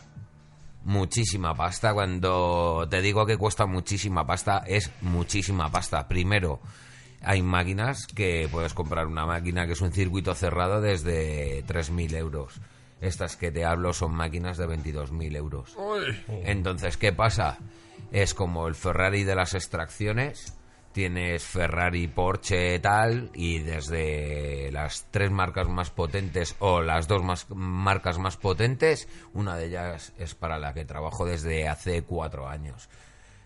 Muchísima 0.85 1.55
pasta. 1.55 1.93
Cuando 1.93 2.87
te 2.91 3.01
digo 3.01 3.27
que 3.27 3.37
cuesta 3.37 3.67
muchísima 3.67 4.27
pasta, 4.27 4.63
es 4.67 4.91
muchísima 5.03 5.71
pasta. 5.71 6.09
Primero, 6.09 6.61
hay 7.23 7.43
máquinas 7.43 8.07
que 8.07 8.49
puedes 8.51 8.75
comprar 8.75 9.07
una 9.07 9.27
máquina 9.27 9.67
que 9.67 9.73
es 9.73 9.81
un 9.81 9.93
circuito 9.93 10.35
cerrado 10.35 10.81
desde 10.81 11.65
3.000 11.67 12.17
euros. 12.17 12.61
Estas 13.01 13.37
que 13.37 13.51
te 13.51 13.65
hablo 13.65 13.93
son 13.93 14.15
máquinas 14.15 14.59
de 14.59 14.67
22.000 14.67 15.37
euros. 15.37 15.77
Entonces, 16.29 16.97
¿qué 16.97 17.13
pasa? 17.13 17.59
Es 18.13 18.35
como 18.35 18.69
el 18.69 18.75
Ferrari 18.75 19.25
de 19.25 19.35
las 19.35 19.55
extracciones. 19.55 20.57
Tienes 20.93 21.45
Ferrari, 21.45 22.09
Porsche, 22.09 22.81
tal, 22.81 23.31
y 23.33 23.61
desde 23.61 24.73
las 24.73 25.07
tres 25.13 25.31
marcas 25.31 25.69
más 25.69 25.91
potentes 25.91 26.57
o 26.59 26.83
las 26.83 27.07
dos 27.07 27.23
más, 27.23 27.49
marcas 27.51 28.19
más 28.19 28.37
potentes, 28.37 29.07
una 29.33 29.57
de 29.57 29.67
ellas 29.67 30.13
es 30.19 30.35
para 30.35 30.59
la 30.59 30.75
que 30.75 30.85
trabajo 30.85 31.25
desde 31.25 31.69
hace 31.69 32.03
cuatro 32.03 32.49
años. 32.49 32.89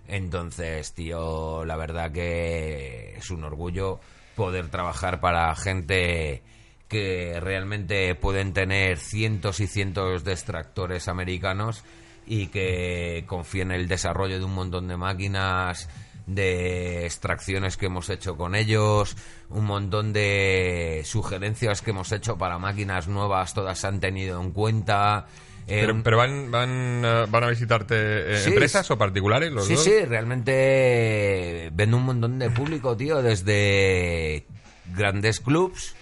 Entonces, 0.09 0.93
tío, 0.93 1.65
la 1.65 1.77
verdad 1.77 2.13
que 2.13 3.15
es 3.17 3.31
un 3.31 3.45
orgullo 3.45 4.01
poder 4.37 4.69
trabajar 4.69 5.21
para 5.21 5.55
gente 5.57 6.43
que 6.89 7.41
realmente 7.41 8.15
pueden 8.15 8.53
tener 8.53 8.99
cientos 8.99 9.61
y 9.61 9.67
cientos 9.67 10.25
de 10.25 10.33
extractores 10.33 11.09
americanos 11.09 11.83
y 12.27 12.49
que 12.49 13.25
confíen 13.27 13.71
en 13.71 13.81
el 13.81 13.89
desarrollo 13.89 14.39
de 14.39 14.45
un 14.45 14.55
montón 14.55 14.89
de 14.89 14.97
máquinas, 14.97 15.89
de 16.27 17.05
extracciones 17.05 17.77
que 17.77 17.87
hemos 17.87 18.09
hecho 18.09 18.37
con 18.37 18.55
ellos, 18.55 19.17
un 19.51 19.65
montón 19.65 20.13
de 20.13 21.03
sugerencias 21.05 21.83
que 21.83 21.91
hemos 21.91 22.13
hecho 22.13 22.39
para 22.39 22.59
máquinas 22.59 23.09
nuevas, 23.09 23.55
todas 23.55 23.79
se 23.79 23.87
han 23.87 24.01
tenido 24.01 24.41
en 24.41 24.53
cuenta. 24.53 25.27
Pero, 25.67 26.03
pero 26.03 26.17
van, 26.19 26.51
van, 26.51 27.03
eh, 27.05 27.27
van 27.29 27.45
a 27.45 27.49
visitarte 27.49 28.35
eh, 28.35 28.39
Sí, 28.39 28.51
empresas 28.51 28.91
o 28.91 28.99
particulares 28.99 29.51
los 29.53 29.67
Sí, 29.67 29.75
dos? 29.75 29.85
sí, 29.85 30.05
realmente 30.05 31.71
vendo 31.73 31.97
un 31.97 32.05
montón 32.05 32.39
de 32.39 32.51
público, 32.51 32.97
tío, 32.97 33.23
desde 33.23 34.47
grandes 34.95 35.41
clubs, 35.41 35.95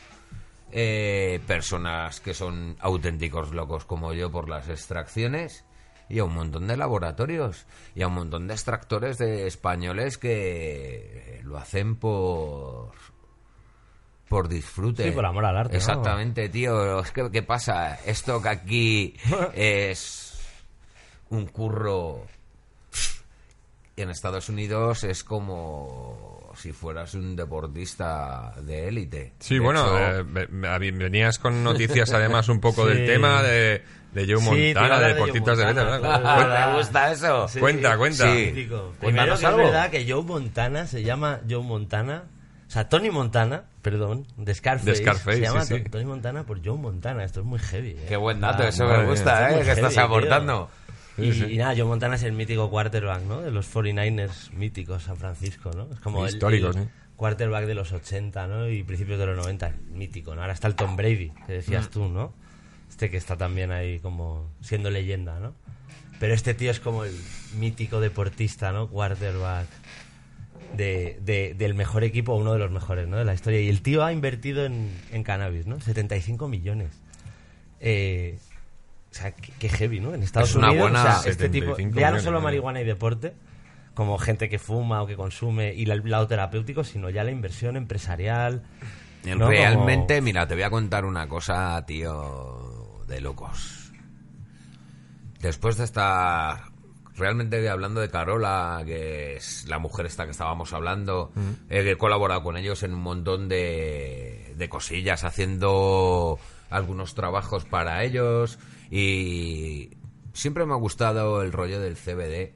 eh, 0.73 1.41
personas 1.47 2.21
que 2.21 2.35
son 2.35 2.77
auténticos 2.81 3.53
locos 3.53 3.85
como 3.85 4.13
yo 4.13 4.31
por 4.31 4.49
las 4.49 4.69
extracciones 4.69 5.65
y 6.09 6.19
a 6.19 6.25
un 6.25 6.35
montón 6.35 6.67
de 6.67 6.77
laboratorios 6.77 7.67
y 7.95 8.03
a 8.03 8.09
un 8.09 8.15
montón 8.15 8.49
de 8.49 8.55
extractores 8.55 9.19
de 9.19 9.47
españoles 9.47 10.19
que 10.19 11.41
lo 11.45 11.57
hacen 11.59 11.97
por 11.97 12.91
por 14.33 14.49
disfrute. 14.49 15.05
Sí, 15.05 15.11
por 15.11 15.27
amor 15.27 15.45
al 15.45 15.57
arte, 15.59 15.73
¿no? 15.75 15.79
Exactamente, 15.79 16.49
tío. 16.49 17.01
Es 17.01 17.11
que, 17.13 17.31
¿qué 17.31 17.43
pasa? 17.43 17.97
Esto 18.07 18.41
que 18.41 18.49
aquí 18.49 19.15
es 19.55 20.41
un 21.29 21.47
curro 21.47 22.25
y 23.95 24.01
en 24.01 24.09
Estados 24.09 24.49
Unidos 24.49 25.05
es 25.05 25.23
como 25.23 26.51
si 26.57 26.73
fueras 26.73 27.13
un 27.13 27.37
deportista 27.37 28.55
de 28.63 28.89
élite. 28.89 29.35
Sí, 29.39 29.55
De 29.57 29.61
bueno, 29.61 29.85
hecho, 29.85 29.99
eh, 30.21 30.23
ve- 30.27 30.49
ve- 30.51 30.91
venías 30.93 31.39
con 31.39 31.63
noticias 31.63 32.11
además 32.15 32.49
un 32.49 32.59
poco 32.61 32.87
del 32.87 33.05
tema 33.07 33.43
de, 33.43 33.83
de 34.13 34.27
Joe 34.27 34.43
Montana, 34.43 34.99
de 34.99 35.07
de 35.09 35.13
deportistas 35.15 35.59
de 35.59 35.65
Montana, 35.67 35.91
élite, 35.97 36.09
claro. 36.09 36.39
¿verdad? 36.39 36.71
¿Te 36.73 36.79
gusta 36.79 37.13
eso? 37.13 37.49
Sí. 37.49 37.61
Cuenta, 37.61 37.97
cuenta. 37.99 38.25
Cuéntanos 38.25 38.95
Primero 38.99 39.39
que 39.39 39.47
es 39.47 39.57
verdad 39.57 39.91
que 39.91 40.11
Joe 40.11 40.23
Montana 40.23 40.87
se 40.87 41.03
llama 41.03 41.41
Joe 41.49 41.63
Montana. 41.63 42.25
O 42.73 42.75
sea, 42.75 42.89
Tony 42.89 43.11
Montana, 43.11 43.65
perdón, 43.83 44.27
de 44.39 44.55
Scarface. 44.55 44.91
De 44.93 44.97
Scarface, 44.97 45.37
se 45.37 45.43
llama 45.43 45.63
sí, 45.67 45.75
sí. 45.77 45.83
To- 45.85 45.91
Tony 45.91 46.07
Montana 46.07 46.45
por 46.45 46.65
Joe 46.65 46.79
Montana. 46.79 47.23
Esto 47.23 47.41
es 47.41 47.47
muy 47.47 47.59
heavy. 47.59 47.91
¿eh? 47.91 48.07
Qué 48.09 48.17
buen 48.17 48.41
dato, 48.41 48.63
Ah, 48.63 48.69
eso 48.69 48.87
me 48.87 49.05
gusta, 49.05 49.51
¿eh? 49.51 49.61
es 49.61 49.67
Que 49.67 49.73
estás 49.73 49.99
aportando. 49.99 50.71
Y, 51.19 51.29
y 51.53 51.59
nada, 51.59 51.75
Joe 51.77 51.85
Montana 51.85 52.15
es 52.15 52.23
el 52.23 52.33
mítico 52.33 52.71
quarterback, 52.71 53.25
¿no? 53.25 53.43
De 53.43 53.51
los 53.51 53.71
49ers 53.75 54.53
míticos 54.53 55.03
San 55.03 55.19
Francisco, 55.19 55.71
¿no? 55.77 55.87
Es 55.93 56.01
como 56.01 56.25
el, 56.27 56.33
Históricos, 56.33 56.75
el 56.77 56.85
¿eh? 56.85 56.89
quarterback 57.17 57.67
de 57.67 57.75
los 57.75 57.93
80, 57.93 58.47
¿no? 58.47 58.67
Y 58.71 58.83
principios 58.85 59.19
de 59.19 59.27
los 59.27 59.37
90, 59.37 59.71
mítico, 59.91 60.35
¿no? 60.35 60.41
Ahora 60.41 60.55
está 60.55 60.67
el 60.67 60.75
Tom 60.75 60.97
Brady, 60.97 61.31
que 61.47 61.53
decías 61.53 61.91
tú, 61.91 62.09
¿no? 62.09 62.33
Este 62.89 63.11
que 63.11 63.19
está 63.19 63.37
también 63.37 63.71
ahí 63.71 63.99
como 63.99 64.51
siendo 64.63 64.89
leyenda, 64.89 65.39
¿no? 65.41 65.53
Pero 66.19 66.33
este 66.33 66.55
tío 66.55 66.71
es 66.71 66.81
como 66.81 67.05
el 67.05 67.15
mítico 67.59 68.01
deportista, 68.01 68.73
¿no? 68.73 68.89
Quarterback 68.89 69.67
de, 70.77 71.19
de- 71.23 71.55
del 71.55 71.75
mejor 71.75 72.05
equipo, 72.05 72.35
uno 72.35 72.53
de 72.53 72.59
los 72.59 72.71
mejores, 72.71 73.09
¿no? 73.09 73.17
De 73.17 73.25
la 73.25 73.35
historia. 73.35 73.61
Y 73.61 73.69
el 73.69 73.83
tío 73.83 74.05
ha 74.05 74.13
invertido 74.13 74.65
en, 74.65 74.91
en 75.11 75.23
cannabis, 75.23 75.67
¿no? 75.67 75.81
75 75.81 76.49
millones. 76.49 76.91
Eh, 77.81 78.39
o 79.11 79.15
sea, 79.15 79.33
qué, 79.33 79.53
qué 79.59 79.69
heavy, 79.69 80.01
¿no? 80.01 80.15
En 80.15 80.23
Estados 80.23 80.51
Es 80.51 80.57
una 80.57 80.69
Unidos, 80.71 80.91
buena- 80.91 81.19
o 81.19 81.23
sea, 81.23 81.31
este 81.31 81.49
tipo, 81.49 81.67
75 81.77 82.01
ya 82.01 82.11
no 82.11 82.21
solo 82.21 82.41
marihuana 82.41 82.81
y 82.81 82.85
deporte, 82.85 83.35
como 83.95 84.17
gente 84.19 84.49
que 84.49 84.59
fuma 84.59 85.03
o 85.03 85.07
que 85.07 85.17
consume 85.17 85.75
y 85.75 85.85
la- 85.87 85.95
el 85.95 86.09
lado 86.11 86.27
terapéutico, 86.27 86.83
sino 86.85 87.11
ya 87.11 87.23
la 87.25 87.31
inversión 87.31 87.77
empresarial. 87.77 88.63
¿no? 89.25 89.49
Realmente, 89.49 90.15
Como- 90.17 90.25
mira, 90.25 90.47
te 90.49 90.55
voy 90.55 90.63
a 90.65 90.71
contar 90.71 91.05
una 91.05 91.29
cosa, 91.29 91.85
tío, 91.87 93.05
de 93.07 93.21
locos. 93.21 93.93
Después 95.41 95.77
de 95.77 95.85
estar 95.85 96.72
realmente 97.17 97.69
hablando 97.69 98.01
de 98.01 98.09
Carola, 98.09 98.83
que 98.85 99.37
es 99.37 99.67
la 99.69 99.79
mujer 99.79 100.07
esta 100.07 100.25
que 100.25 100.31
estábamos 100.31 100.73
hablando, 100.73 101.33
he 101.69 101.97
colaborado 101.97 102.43
con 102.43 102.57
ellos 102.57 102.83
en 102.83 102.95
un 102.95 103.03
montón 103.03 103.49
de, 103.49 104.55
de 104.57 104.69
cosillas, 104.69 105.25
haciendo 105.25 106.39
algunos 106.71 107.15
trabajos 107.15 107.65
para 107.65 108.03
ellos 108.03 108.59
y 108.91 109.91
siempre 110.33 110.67
me 110.67 110.73
ha 110.73 110.77
gustado 110.77 111.43
el 111.43 111.53
rollo 111.53 111.81
del 111.81 111.97
CBD. 111.97 112.55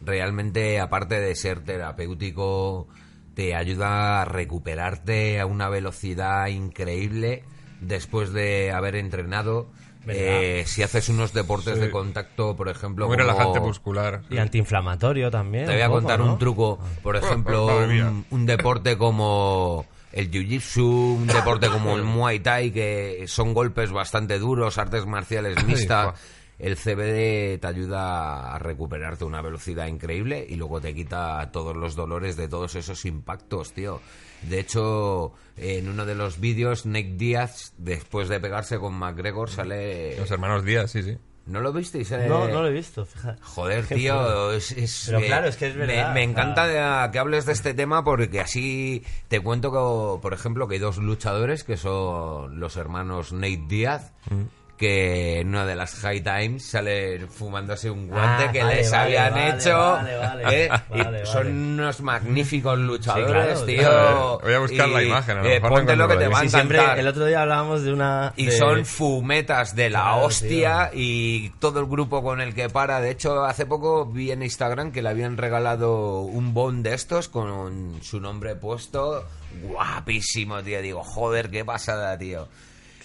Realmente, 0.00 0.78
aparte 0.80 1.20
de 1.20 1.34
ser 1.34 1.60
terapéutico, 1.60 2.88
te 3.34 3.54
ayuda 3.54 4.20
a 4.20 4.24
recuperarte 4.24 5.40
a 5.40 5.46
una 5.46 5.68
velocidad 5.68 6.46
increíble 6.48 7.44
después 7.80 8.32
de 8.32 8.72
haber 8.72 8.96
entrenado. 8.96 9.68
Eh, 10.08 10.64
si 10.66 10.82
haces 10.82 11.08
unos 11.08 11.32
deportes 11.32 11.74
Sí. 11.74 11.80
de 11.80 11.90
contacto, 11.90 12.54
por 12.56 12.68
ejemplo, 12.68 13.06
Muy 13.08 13.16
como- 13.16 13.28
relajante 13.30 13.60
muscular. 13.60 14.22
Y 14.30 14.38
antiinflamatorio 14.38 15.30
también. 15.30 15.66
te 15.66 15.72
voy 15.72 15.82
a 15.82 15.86
poco, 15.88 15.98
contar 16.00 16.20
¿no? 16.20 16.32
un 16.32 16.38
truco. 16.38 16.78
Por 17.02 17.16
ejemplo, 17.16 17.66
un, 17.84 18.24
un 18.30 18.46
deporte 18.46 18.96
como 18.96 19.86
el 20.12 20.30
jiu-jitsu, 20.30 20.82
un 21.16 21.26
deporte 21.60 21.68
como 21.68 21.96
el 21.96 22.02
muay 22.04 22.40
thai, 22.40 22.70
que 22.70 23.24
son 23.26 23.52
golpes 23.54 23.90
bastante 23.92 24.38
duros, 24.38 24.78
artes 24.78 25.06
marciales 25.06 25.62
mixtas. 25.66 26.14
El 26.58 26.76
CBD 26.76 27.58
te 27.58 27.66
ayuda 27.66 28.54
a 28.54 28.58
recuperarte 28.58 29.26
una 29.26 29.42
velocidad 29.42 29.88
increíble 29.88 30.46
y 30.48 30.54
luego 30.56 30.80
te 30.80 30.94
quita 30.94 31.50
todos 31.52 31.76
los 31.76 31.94
dolores 31.94 32.34
de 32.38 32.48
todos 32.48 32.74
esos 32.76 33.04
impactos, 33.04 33.72
tío. 33.74 34.00
De 34.42 34.60
hecho, 34.60 35.32
en 35.56 35.88
uno 35.88 36.04
de 36.06 36.14
los 36.14 36.38
vídeos, 36.40 36.86
Nick 36.86 37.16
Díaz, 37.16 37.72
después 37.78 38.28
de 38.28 38.38
pegarse 38.40 38.78
con 38.78 38.94
McGregor, 38.94 39.50
sale... 39.50 40.16
Los 40.18 40.30
hermanos 40.30 40.64
Díaz, 40.64 40.90
sí, 40.90 41.02
sí. 41.02 41.16
¿No 41.46 41.60
lo 41.60 41.72
visteis? 41.72 42.10
Eh, 42.10 42.26
No, 42.28 42.48
no 42.48 42.60
lo 42.62 42.68
he 42.68 42.72
visto, 42.72 43.04
fíjate. 43.06 43.40
Joder, 43.40 43.86
tío, 43.86 44.50
es, 44.52 44.72
es- 44.72 45.04
Pero 45.06 45.20
eh, 45.20 45.26
claro, 45.26 45.46
es 45.46 45.56
que 45.56 45.68
es 45.68 45.76
me- 45.76 45.86
verdad, 45.86 46.12
Me, 46.12 46.24
encanta 46.24 47.08
que 47.12 47.18
hables 47.20 47.46
de 47.46 47.52
este 47.52 47.72
tema 47.72 48.02
porque 48.02 48.40
así 48.40 49.04
te 49.28 49.38
cuento 49.40 49.70
que, 49.70 50.20
por 50.22 50.34
ejemplo, 50.34 50.66
que 50.66 50.74
hay 50.74 50.80
dos 50.80 50.98
luchadores 50.98 51.62
que 51.62 51.76
son 51.76 52.58
los 52.58 52.76
hermanos 52.76 53.32
Nate 53.32 53.62
Díaz. 53.68 54.12
Mm. 54.28 54.42
Que 54.76 55.40
en 55.40 55.48
una 55.48 55.64
de 55.64 55.74
las 55.74 55.94
High 55.94 56.22
Times 56.22 56.62
salen 56.66 57.30
fumándose 57.30 57.90
un 57.90 58.08
guante 58.08 58.44
Ah, 58.44 58.52
que 58.52 58.62
vale, 58.62 58.76
les 58.76 58.90
vale, 58.90 59.18
habían 59.18 59.32
vale, 59.34 59.56
hecho. 59.56 59.78
vale, 59.78 60.16
vale. 60.18 60.44
¿eh? 60.64 60.70
Y 60.94 61.02
Vale, 61.02 61.26
son 61.26 61.46
unos 61.46 62.00
magníficos 62.02 62.78
luchadores, 62.78 63.30
claro, 63.32 63.64
tío. 63.64 63.78
claro. 63.78 64.40
Voy 64.42 64.52
a 64.52 64.58
buscar 64.58 64.88
la 64.90 65.02
imagen, 65.02 65.38
a 65.38 65.42
lo 65.42 65.48
eh, 65.48 65.54
mejor 65.54 65.70
ponte 65.70 65.96
lo 65.96 66.08
que 66.08 66.16
te 66.16 66.24
por 66.26 66.32
va 66.34 66.38
a 66.38 66.40
ahí. 66.42 66.48
Sí, 66.48 66.54
siempre, 66.54 66.76
encantar. 66.76 66.98
el 66.98 67.08
otro 67.08 67.24
día 67.24 67.42
hablábamos 67.42 67.82
de 67.84 67.92
una... 67.94 68.32
Y 68.36 68.46
de- 68.46 68.52
son 68.52 68.84
fumetas 68.84 69.74
de 69.74 69.88
la 69.88 70.00
Claro, 70.02 70.24
hostia 70.26 70.90
y 70.92 71.48
todo 71.58 71.80
el 71.80 71.86
grupo 71.86 72.22
con 72.22 72.42
el 72.42 72.54
que 72.54 72.68
para. 72.68 73.00
De 73.00 73.10
hecho, 73.12 73.44
hace 73.44 73.64
poco 73.64 74.04
vi 74.04 74.30
en 74.30 74.42
Instagram 74.42 74.92
que 74.92 75.00
le 75.00 75.08
habían 75.08 75.38
regalado 75.38 76.20
un 76.20 76.52
bond 76.52 76.84
de 76.84 76.92
estos 76.92 77.28
con 77.28 77.98
su 78.02 78.20
nombre 78.20 78.56
puesto. 78.56 79.24
Guapísimo, 79.62 80.62
tío. 80.62 80.82
Digo, 80.82 81.02
joder, 81.02 81.50
qué 81.50 81.64
pasada, 81.64 82.18
tío. 82.18 82.46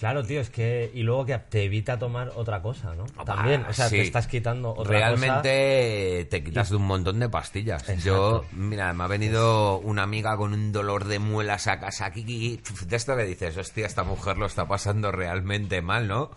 Claro, 0.02 0.24
tío, 0.24 0.40
es 0.40 0.50
que... 0.50 0.90
Y 0.94 1.04
luego 1.04 1.24
que 1.24 1.38
te 1.38 1.62
evita 1.62 1.96
tomar 1.96 2.32
otra 2.34 2.60
cosa, 2.60 2.92
¿no? 2.96 3.04
También, 3.24 3.64
o 3.66 3.72
sea, 3.72 3.88
Sí. 3.88 3.98
te 3.98 4.02
estás 4.02 4.26
quitando 4.26 4.70
otra 4.70 4.82
cosa. 4.82 4.98
Realmente 4.98 6.26
te 6.28 6.42
quitas 6.42 6.70
de 6.70 6.74
un 6.74 6.88
montón 6.88 7.20
de 7.20 7.28
pastillas. 7.28 7.86
Yo, 8.02 8.44
mira, 8.50 8.92
me 8.94 9.04
ha 9.04 9.06
venido 9.06 9.78
una 9.78 10.02
amiga 10.02 10.36
con 10.36 10.54
un 10.54 10.72
dolor 10.72 11.04
de 11.04 11.20
muelas 11.20 11.68
a 11.68 11.78
casa 11.78 12.06
aquí. 12.06 12.60
De 12.84 12.96
esto 12.96 13.16
que 13.16 13.22
dices, 13.22 13.56
hostia, 13.56 13.86
esta 13.86 14.02
mujer 14.02 14.38
lo 14.38 14.46
está 14.46 14.66
pasando 14.66 15.12
realmente 15.12 15.82
mal, 15.82 16.08
¿no? 16.08 16.32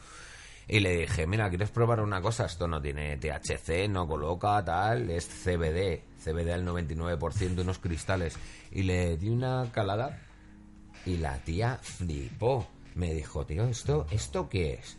Y 0.68 0.82
le 0.82 0.98
dije, 0.98 1.26
mira, 1.26 1.50
¿quieres 1.50 1.72
probar 1.72 2.02
una 2.02 2.22
cosa? 2.22 2.46
Esto 2.46 2.68
no 2.68 2.80
tiene 2.80 3.18
THC, 3.18 3.90
no 3.90 4.08
coloca, 4.08 4.64
tal, 4.64 5.10
es 5.10 5.28
CBD. 5.28 6.04
CBD 6.24 6.52
al 6.54 6.68
99%, 6.68 7.62
unos 7.62 7.80
cristales. 7.80 8.38
Y 8.70 8.84
le 8.84 9.18
di 9.18 9.30
una 9.30 9.72
calada 9.72 10.22
y 11.04 11.18
la 11.18 11.40
tía 11.40 11.80
flipó. 11.82 12.68
Me 12.96 13.14
dijo, 13.14 13.46
tío, 13.46 13.66
¿esto, 13.66 14.08
¿esto 14.10 14.50
qué 14.50 14.76
es? 14.76 14.98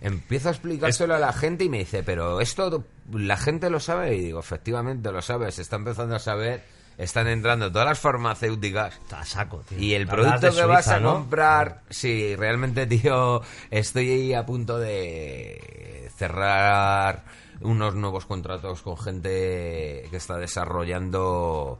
Empiezo 0.00 0.48
a 0.48 0.52
explicárselo 0.52 1.14
a 1.14 1.18
la 1.18 1.32
gente 1.32 1.64
y 1.64 1.68
me 1.68 1.78
dice, 1.78 2.02
pero 2.02 2.40
esto 2.40 2.84
la 3.12 3.36
gente 3.36 3.68
lo 3.68 3.80
sabe. 3.80 4.16
Y 4.16 4.20
digo, 4.20 4.40
efectivamente 4.40 5.12
lo 5.12 5.20
sabe, 5.20 5.52
se 5.52 5.62
está 5.62 5.76
empezando 5.76 6.14
a 6.14 6.20
saber. 6.20 6.62
Están 6.96 7.28
entrando 7.28 7.72
todas 7.72 7.88
las 7.88 7.98
farmacéuticas. 7.98 8.94
Está 8.94 9.20
a 9.20 9.24
saco, 9.24 9.64
tío. 9.68 9.78
Y 9.78 9.94
el 9.94 10.06
producto 10.06 10.52
que 10.52 10.64
vas 10.64 10.88
a 10.88 11.00
¿no? 11.00 11.14
comprar, 11.14 11.82
sí, 11.88 12.36
realmente, 12.36 12.86
tío, 12.86 13.42
estoy 13.70 14.10
ahí 14.10 14.34
a 14.34 14.44
punto 14.44 14.78
de 14.78 16.10
cerrar 16.16 17.24
unos 17.62 17.94
nuevos 17.94 18.26
contratos 18.26 18.82
con 18.82 18.96
gente 18.96 20.06
que 20.10 20.16
está 20.16 20.36
desarrollando 20.36 21.78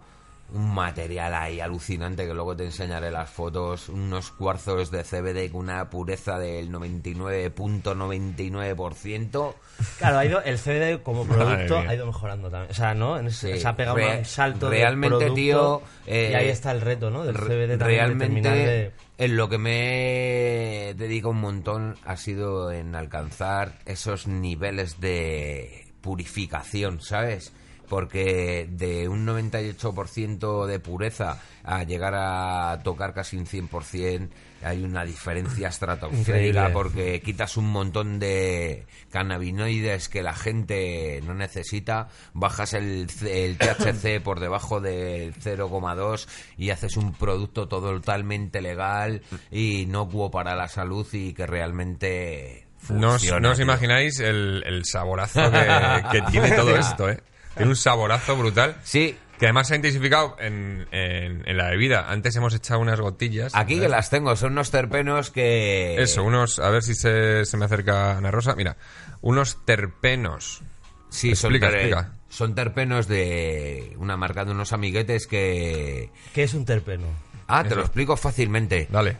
un 0.52 0.74
material 0.74 1.34
ahí 1.34 1.60
alucinante 1.60 2.26
que 2.26 2.34
luego 2.34 2.56
te 2.56 2.64
enseñaré 2.64 3.10
las 3.10 3.30
fotos, 3.30 3.88
unos 3.88 4.30
cuarzos 4.32 4.90
de 4.90 5.04
CBD 5.04 5.50
con 5.50 5.60
una 5.62 5.88
pureza 5.90 6.38
del 6.38 6.70
99.99%. 6.70 9.54
Claro, 9.98 10.18
ha 10.18 10.24
ido, 10.24 10.42
el 10.42 10.58
CBD 10.58 11.02
como 11.02 11.24
producto 11.24 11.78
ha 11.78 11.94
ido 11.94 12.06
mejorando 12.06 12.50
también. 12.50 12.70
O 12.70 12.74
sea, 12.74 12.94
¿no? 12.94 13.18
En 13.18 13.26
ese- 13.28 13.54
Sí, 13.54 13.60
se 13.60 13.68
ha 13.68 13.76
pegado 13.76 13.96
re- 13.96 14.18
un 14.18 14.24
salto 14.24 14.68
de 14.70 14.78
realmente, 14.78 15.16
producto, 15.16 15.34
tío, 15.34 15.82
eh, 16.06 16.28
y 16.32 16.34
ahí 16.34 16.48
está 16.48 16.72
el 16.72 16.80
reto, 16.80 17.10
¿no? 17.10 17.24
Del 17.24 17.36
CBD 17.36 17.78
también, 17.78 18.00
realmente 18.00 18.50
de- 18.50 18.92
en 19.18 19.36
lo 19.36 19.48
que 19.48 19.58
me 19.58 20.94
dedico 20.96 21.30
un 21.30 21.40
montón 21.40 21.96
ha 22.04 22.16
sido 22.16 22.72
en 22.72 22.94
alcanzar 22.94 23.78
esos 23.86 24.26
niveles 24.26 25.00
de 25.00 25.86
purificación, 26.00 27.00
¿sabes? 27.00 27.52
Porque 27.90 28.66
de 28.70 29.08
un 29.08 29.26
98% 29.26 30.64
de 30.64 30.80
pureza 30.80 31.42
a 31.64 31.82
llegar 31.84 32.14
a 32.14 32.80
tocar 32.82 33.12
casi 33.12 33.36
un 33.36 33.44
100% 33.44 34.30
hay 34.62 34.82
una 34.82 35.04
diferencia 35.04 35.68
estratosférica 35.68 36.70
porque 36.72 37.20
quitas 37.20 37.56
un 37.56 37.70
montón 37.70 38.18
de 38.18 38.86
cannabinoides 39.10 40.08
que 40.08 40.22
la 40.22 40.34
gente 40.34 41.20
no 41.24 41.34
necesita, 41.34 42.08
bajas 42.34 42.74
el, 42.74 43.06
THC 43.08 44.22
por 44.22 44.40
debajo 44.40 44.80
del 44.80 45.34
0,2 45.34 46.28
y 46.58 46.70
haces 46.70 46.96
un 46.96 47.14
producto 47.14 47.68
totalmente 47.68 48.60
legal 48.60 49.22
y 49.50 49.82
inocuo 49.82 50.30
para 50.30 50.54
la 50.54 50.68
salud 50.68 51.06
y 51.12 51.32
que 51.32 51.46
realmente 51.46 52.66
No 52.90 53.08
os, 53.08 53.12
funciona, 53.14 53.40
no 53.40 53.52
os 53.52 53.60
imagináis 53.60 54.20
el, 54.20 54.62
el 54.66 54.84
saborazo 54.84 55.50
que, 55.50 56.04
que 56.12 56.22
tiene 56.30 56.50
todo 56.52 56.76
esto, 56.76 57.08
¿eh? 57.08 57.20
Tiene 57.60 57.70
un 57.70 57.76
saborazo 57.76 58.36
brutal. 58.36 58.76
Sí, 58.82 59.16
Que 59.38 59.46
además 59.46 59.68
se 59.68 59.72
ha 59.74 59.76
intensificado 59.76 60.36
en, 60.38 60.86
en- 60.92 61.48
en 61.48 61.56
la 61.56 61.70
bebida. 61.70 62.10
Antes 62.10 62.36
hemos 62.36 62.54
echado 62.54 62.80
unas 62.80 63.00
gotillas. 63.00 63.54
aquí 63.54 63.80
que 63.80 63.88
las 63.88 64.10
tengo, 64.10 64.36
son 64.36 64.52
unos 64.52 64.70
terpenos 64.70 65.30
que... 65.30 65.96
Eso, 66.02 66.22
unos. 66.24 66.58
A 66.58 66.68
ver 66.70 66.82
si 66.82 66.94
se, 66.94 67.44
se 67.46 67.56
me 67.56 67.64
acerca 67.64 68.18
Ana 68.18 68.30
Rosa. 68.30 68.54
Mira, 68.54 68.76
unos 69.22 69.64
terpenos. 69.64 70.60
Sí, 71.08 71.34
son, 71.34 71.52
Explica, 71.54 71.70
ter- 71.70 71.86
explica. 71.86 72.12
son 72.28 72.54
terpenos 72.54 73.08
de 73.08 73.94
una 73.98 74.16
marca 74.16 74.44
de 74.44 74.50
unos 74.52 74.72
amiguetes 74.72 75.26
que... 75.26 76.10
¿Qué 76.34 76.42
es 76.44 76.52
un 76.54 76.64
terpeno? 76.66 77.06
Ah, 77.48 77.62
te 77.62 77.68
Eso. 77.70 77.76
lo 77.76 77.82
explico 77.82 78.16
fácilmente. 78.16 78.86
Dale. 78.90 79.16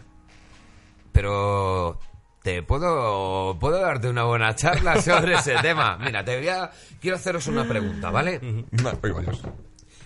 Pero 1.12 1.98
te 2.42 2.62
puedo 2.62 3.58
puedo 3.58 3.80
darte 3.80 4.08
una 4.08 4.24
buena 4.24 4.54
charla 4.54 5.00
sobre 5.02 5.34
ese 5.34 5.54
tema. 5.62 5.96
Mira, 5.98 6.24
te 6.24 6.36
voy 6.38 6.48
a 6.48 6.70
quiero 7.00 7.16
haceros 7.16 7.46
una 7.46 7.64
pregunta, 7.68 8.10
¿vale? 8.10 8.40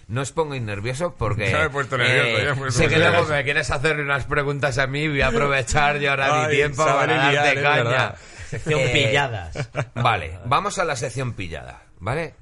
No 0.07 0.21
os 0.21 0.33
pongáis 0.33 0.63
nerviosos 0.63 1.15
porque 1.17 1.51
Ya 1.51 1.59
me 1.61 1.65
he 1.65 1.71
puesto 1.71 1.97
nervioso, 1.97 2.39
ya 2.39 2.45
me 2.45 2.51
he 2.51 2.55
puesto 2.57 2.73
sé 2.83 2.89
que 2.89 2.97
nervioso. 2.97 3.17
luego 3.19 3.33
me 3.35 3.45
quieres 3.45 3.71
hacer 3.71 3.99
unas 4.01 4.25
preguntas 4.27 4.77
a 4.79 4.87
mí, 4.87 5.09
voy 5.09 5.23
a 5.23 5.29
aprovechar 5.29 5.99
yo 5.99 6.11
ahora 6.11 6.43
mi 6.47 6.55
tiempo 6.55 6.85
para 6.85 7.31
liar, 7.31 7.45
darte 7.45 7.59
es 7.61 7.63
caña. 7.65 8.15
Sección 8.51 8.81
Eh, 8.81 8.91
pilladas. 8.93 9.71
Vale, 9.95 10.39
vamos 10.45 10.79
a 10.79 10.85
la 10.85 10.95
sección 10.97 11.33
pillada, 11.33 11.83
¿vale? 12.01 12.35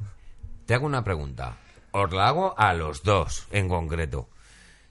Te 0.67 0.75
hago 0.75 0.87
una 0.87 1.05
pregunta. 1.05 1.57
Os 1.93 2.11
la 2.13 2.27
hago 2.29 2.55
a 2.59 2.75
los 2.75 3.03
dos 3.05 3.47
en 3.53 3.69
concreto. 3.69 4.29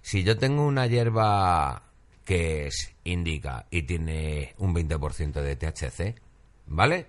Si 0.01 0.23
yo 0.23 0.37
tengo 0.37 0.65
una 0.65 0.87
hierba 0.87 1.83
que 2.25 2.67
es 2.67 2.93
indica 3.03 3.65
y 3.71 3.83
tiene 3.83 4.53
un 4.57 4.73
20% 4.75 5.41
de 5.41 5.55
THC, 5.55 6.21
¿vale? 6.67 7.07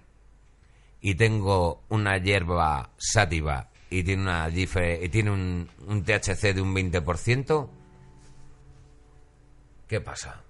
Y 1.01 1.15
tengo 1.15 1.83
una 1.89 2.19
hierba 2.19 2.91
sativa 2.97 3.71
y 3.91 4.03
tiene 4.05 4.23
una 4.23 4.49
y 4.49 5.09
tiene 5.09 5.31
un, 5.31 5.69
un 5.87 6.03
THC 6.03 6.55
de 6.55 6.63
un 6.63 6.75
20%, 6.75 7.69
¿qué 9.87 10.01
pasa? 10.01 10.43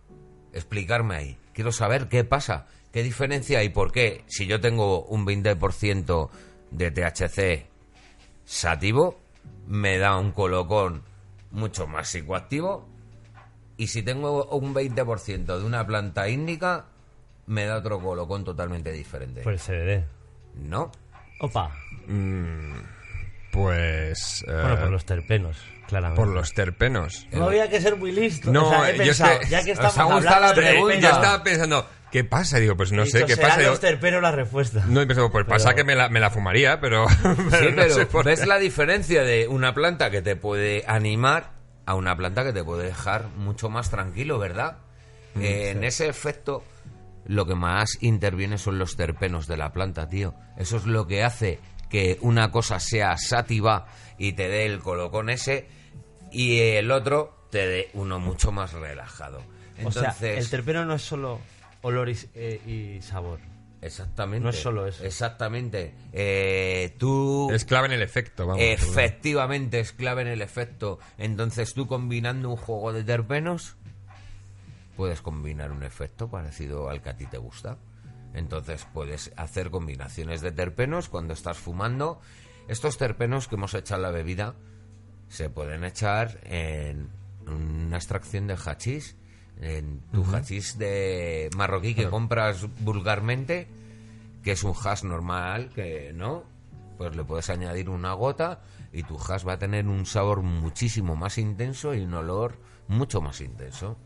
Explicarme 0.52 1.16
ahí. 1.16 1.38
Quiero 1.52 1.72
saber 1.72 2.08
qué 2.08 2.24
pasa, 2.24 2.66
qué 2.92 3.02
diferencia 3.02 3.58
hay, 3.58 3.70
por 3.70 3.90
qué 3.90 4.24
si 4.28 4.46
yo 4.46 4.60
tengo 4.60 5.04
un 5.04 5.26
20% 5.26 6.30
de 6.70 6.90
THC 6.90 7.66
sativo, 8.44 9.18
me 9.66 9.98
da 9.98 10.16
un 10.18 10.32
colocón 10.32 11.02
mucho 11.50 11.86
más 11.86 12.08
psicoactivo. 12.08 12.91
Y 13.76 13.86
si 13.88 14.02
tengo 14.02 14.44
un 14.50 14.74
20% 14.74 15.58
de 15.58 15.64
una 15.64 15.86
planta 15.86 16.28
índica, 16.28 16.86
me 17.46 17.64
da 17.66 17.76
otro 17.78 18.00
colocón 18.00 18.44
totalmente 18.44 18.92
diferente. 18.92 19.42
Por 19.42 19.52
el 19.54 19.58
CBD. 19.58 20.04
No. 20.54 20.92
Opa. 21.40 21.72
Pues. 23.50 24.44
eh, 24.48 24.52
Bueno, 24.52 24.78
por 24.80 24.90
los 24.90 25.04
terpenos, 25.04 25.58
claramente. 25.86 26.22
por 26.22 26.32
los 26.32 26.54
terpenos. 26.54 27.26
No 27.32 27.46
había 27.46 27.68
que 27.68 27.80
ser 27.80 27.96
muy 27.96 28.12
listo. 28.12 28.50
No, 28.50 28.68
o 28.68 28.70
sea, 28.70 28.90
he 28.90 28.96
yo 28.96 29.04
pensado, 29.04 29.40
que- 29.40 29.46
ya 29.48 29.64
que 29.64 29.72
os 29.72 29.78
estamos 29.78 29.98
ha 29.98 30.14
gustado 30.16 30.40
la 30.46 30.54
pregunta. 30.54 30.98
Yo 30.98 31.08
estaba 31.10 31.42
pensando, 31.42 31.86
¿qué 32.10 32.24
pasa? 32.24 32.58
Digo, 32.58 32.76
pues 32.76 32.92
no 32.92 33.04
sé 33.04 33.24
qué 33.26 33.36
pasa. 33.36 33.60
Los 33.60 33.80
terpenos 33.80 34.22
la 34.22 34.30
respuesta. 34.32 34.84
no 34.86 35.00
he 35.02 35.06
pensado, 35.06 35.30
pues 35.30 35.44
Pero- 35.44 35.54
pasa 35.56 35.74
que 35.74 35.84
me 35.84 35.94
la, 35.94 36.08
me 36.08 36.20
la 36.20 36.30
fumaría, 36.30 36.80
pero. 36.80 37.06
Sí, 37.22 37.24
no 37.24 37.46
pero 37.50 37.94
sé 37.94 38.06
por 38.06 38.24
¿ves 38.24 38.40
qué. 38.40 38.46
la 38.46 38.58
diferencia 38.58 39.22
de 39.22 39.48
una 39.48 39.74
planta 39.74 40.10
que 40.10 40.22
te 40.22 40.34
puede 40.36 40.84
animar 40.86 41.50
a 41.86 41.94
una 41.94 42.16
planta 42.16 42.44
que 42.44 42.52
te 42.52 42.62
puede 42.64 42.84
dejar 42.86 43.28
mucho 43.36 43.68
más 43.68 43.90
tranquilo, 43.90 44.38
verdad? 44.38 44.78
Mm, 45.34 45.42
Eh, 45.42 45.70
En 45.70 45.84
ese 45.84 46.08
efecto, 46.08 46.62
lo 47.26 47.46
que 47.46 47.54
más 47.54 47.98
interviene 48.00 48.58
son 48.58 48.78
los 48.78 48.96
terpenos 48.96 49.46
de 49.46 49.56
la 49.56 49.72
planta, 49.72 50.08
tío. 50.08 50.34
Eso 50.56 50.76
es 50.76 50.84
lo 50.86 51.06
que 51.06 51.24
hace 51.24 51.58
que 51.88 52.18
una 52.22 52.50
cosa 52.50 52.80
sea 52.80 53.16
sativa 53.18 53.86
y 54.18 54.32
te 54.32 54.48
dé 54.48 54.66
el 54.66 54.80
colocón 54.80 55.28
ese 55.30 55.66
y 56.30 56.58
el 56.60 56.90
otro 56.90 57.46
te 57.50 57.66
dé 57.66 57.90
uno 57.94 58.18
mucho 58.18 58.50
más 58.52 58.72
relajado. 58.72 59.42
Entonces, 59.76 60.02
o 60.02 60.12
sea, 60.18 60.32
el 60.38 60.48
terpeno 60.48 60.84
no 60.86 60.94
es 60.94 61.02
solo 61.02 61.38
olor 61.82 62.08
y, 62.08 62.16
eh, 62.34 62.96
y 62.98 63.02
sabor. 63.02 63.38
Exactamente. 63.82 64.44
no 64.44 64.50
es 64.50 64.60
solo 64.60 64.86
eso. 64.86 65.04
Exactamente. 65.04 65.94
Eh, 66.12 66.94
tú 66.98 67.50
Es 67.52 67.64
clave 67.64 67.86
en 67.86 67.92
el 67.92 68.02
efecto, 68.02 68.46
vamos. 68.46 68.62
Efectivamente, 68.62 69.80
es 69.80 69.92
clave 69.92 70.22
en 70.22 70.28
el 70.28 70.42
efecto. 70.42 70.98
Entonces 71.18 71.74
tú 71.74 71.86
combinando 71.86 72.48
un 72.50 72.56
juego 72.56 72.92
de 72.92 73.04
terpenos, 73.04 73.76
puedes 74.96 75.20
combinar 75.20 75.72
un 75.72 75.82
efecto 75.82 76.28
parecido 76.28 76.88
al 76.88 77.02
que 77.02 77.10
a 77.10 77.16
ti 77.16 77.26
te 77.26 77.38
gusta. 77.38 77.78
Entonces 78.34 78.86
puedes 78.92 79.32
hacer 79.36 79.70
combinaciones 79.70 80.40
de 80.40 80.52
terpenos 80.52 81.08
cuando 81.08 81.34
estás 81.34 81.58
fumando. 81.58 82.20
Estos 82.68 82.96
terpenos 82.96 83.48
que 83.48 83.56
hemos 83.56 83.74
echado 83.74 83.98
en 83.98 84.02
la 84.02 84.10
bebida 84.10 84.54
se 85.28 85.50
pueden 85.50 85.84
echar 85.84 86.40
en 86.44 87.10
una 87.46 87.96
extracción 87.96 88.46
de 88.46 88.56
hachís, 88.56 89.16
en 89.60 90.00
tu 90.12 90.24
hachís 90.34 90.78
de 90.78 91.48
marroquí 91.56 91.94
que 91.94 92.08
compras 92.08 92.66
vulgarmente, 92.80 93.68
que 94.42 94.52
es 94.52 94.64
un 94.64 94.74
hash 94.74 95.04
normal, 95.04 95.70
que 95.74 96.12
no, 96.14 96.44
pues 96.98 97.14
le 97.16 97.24
puedes 97.24 97.48
añadir 97.50 97.88
una 97.88 98.12
gota 98.14 98.60
y 98.92 99.02
tu 99.04 99.16
hash 99.18 99.46
va 99.46 99.54
a 99.54 99.58
tener 99.58 99.86
un 99.86 100.04
sabor 100.06 100.42
muchísimo 100.42 101.16
más 101.16 101.38
intenso 101.38 101.94
y 101.94 102.00
un 102.00 102.14
olor 102.14 102.58
mucho 102.88 103.20
más 103.20 103.40
intenso. 103.40 103.96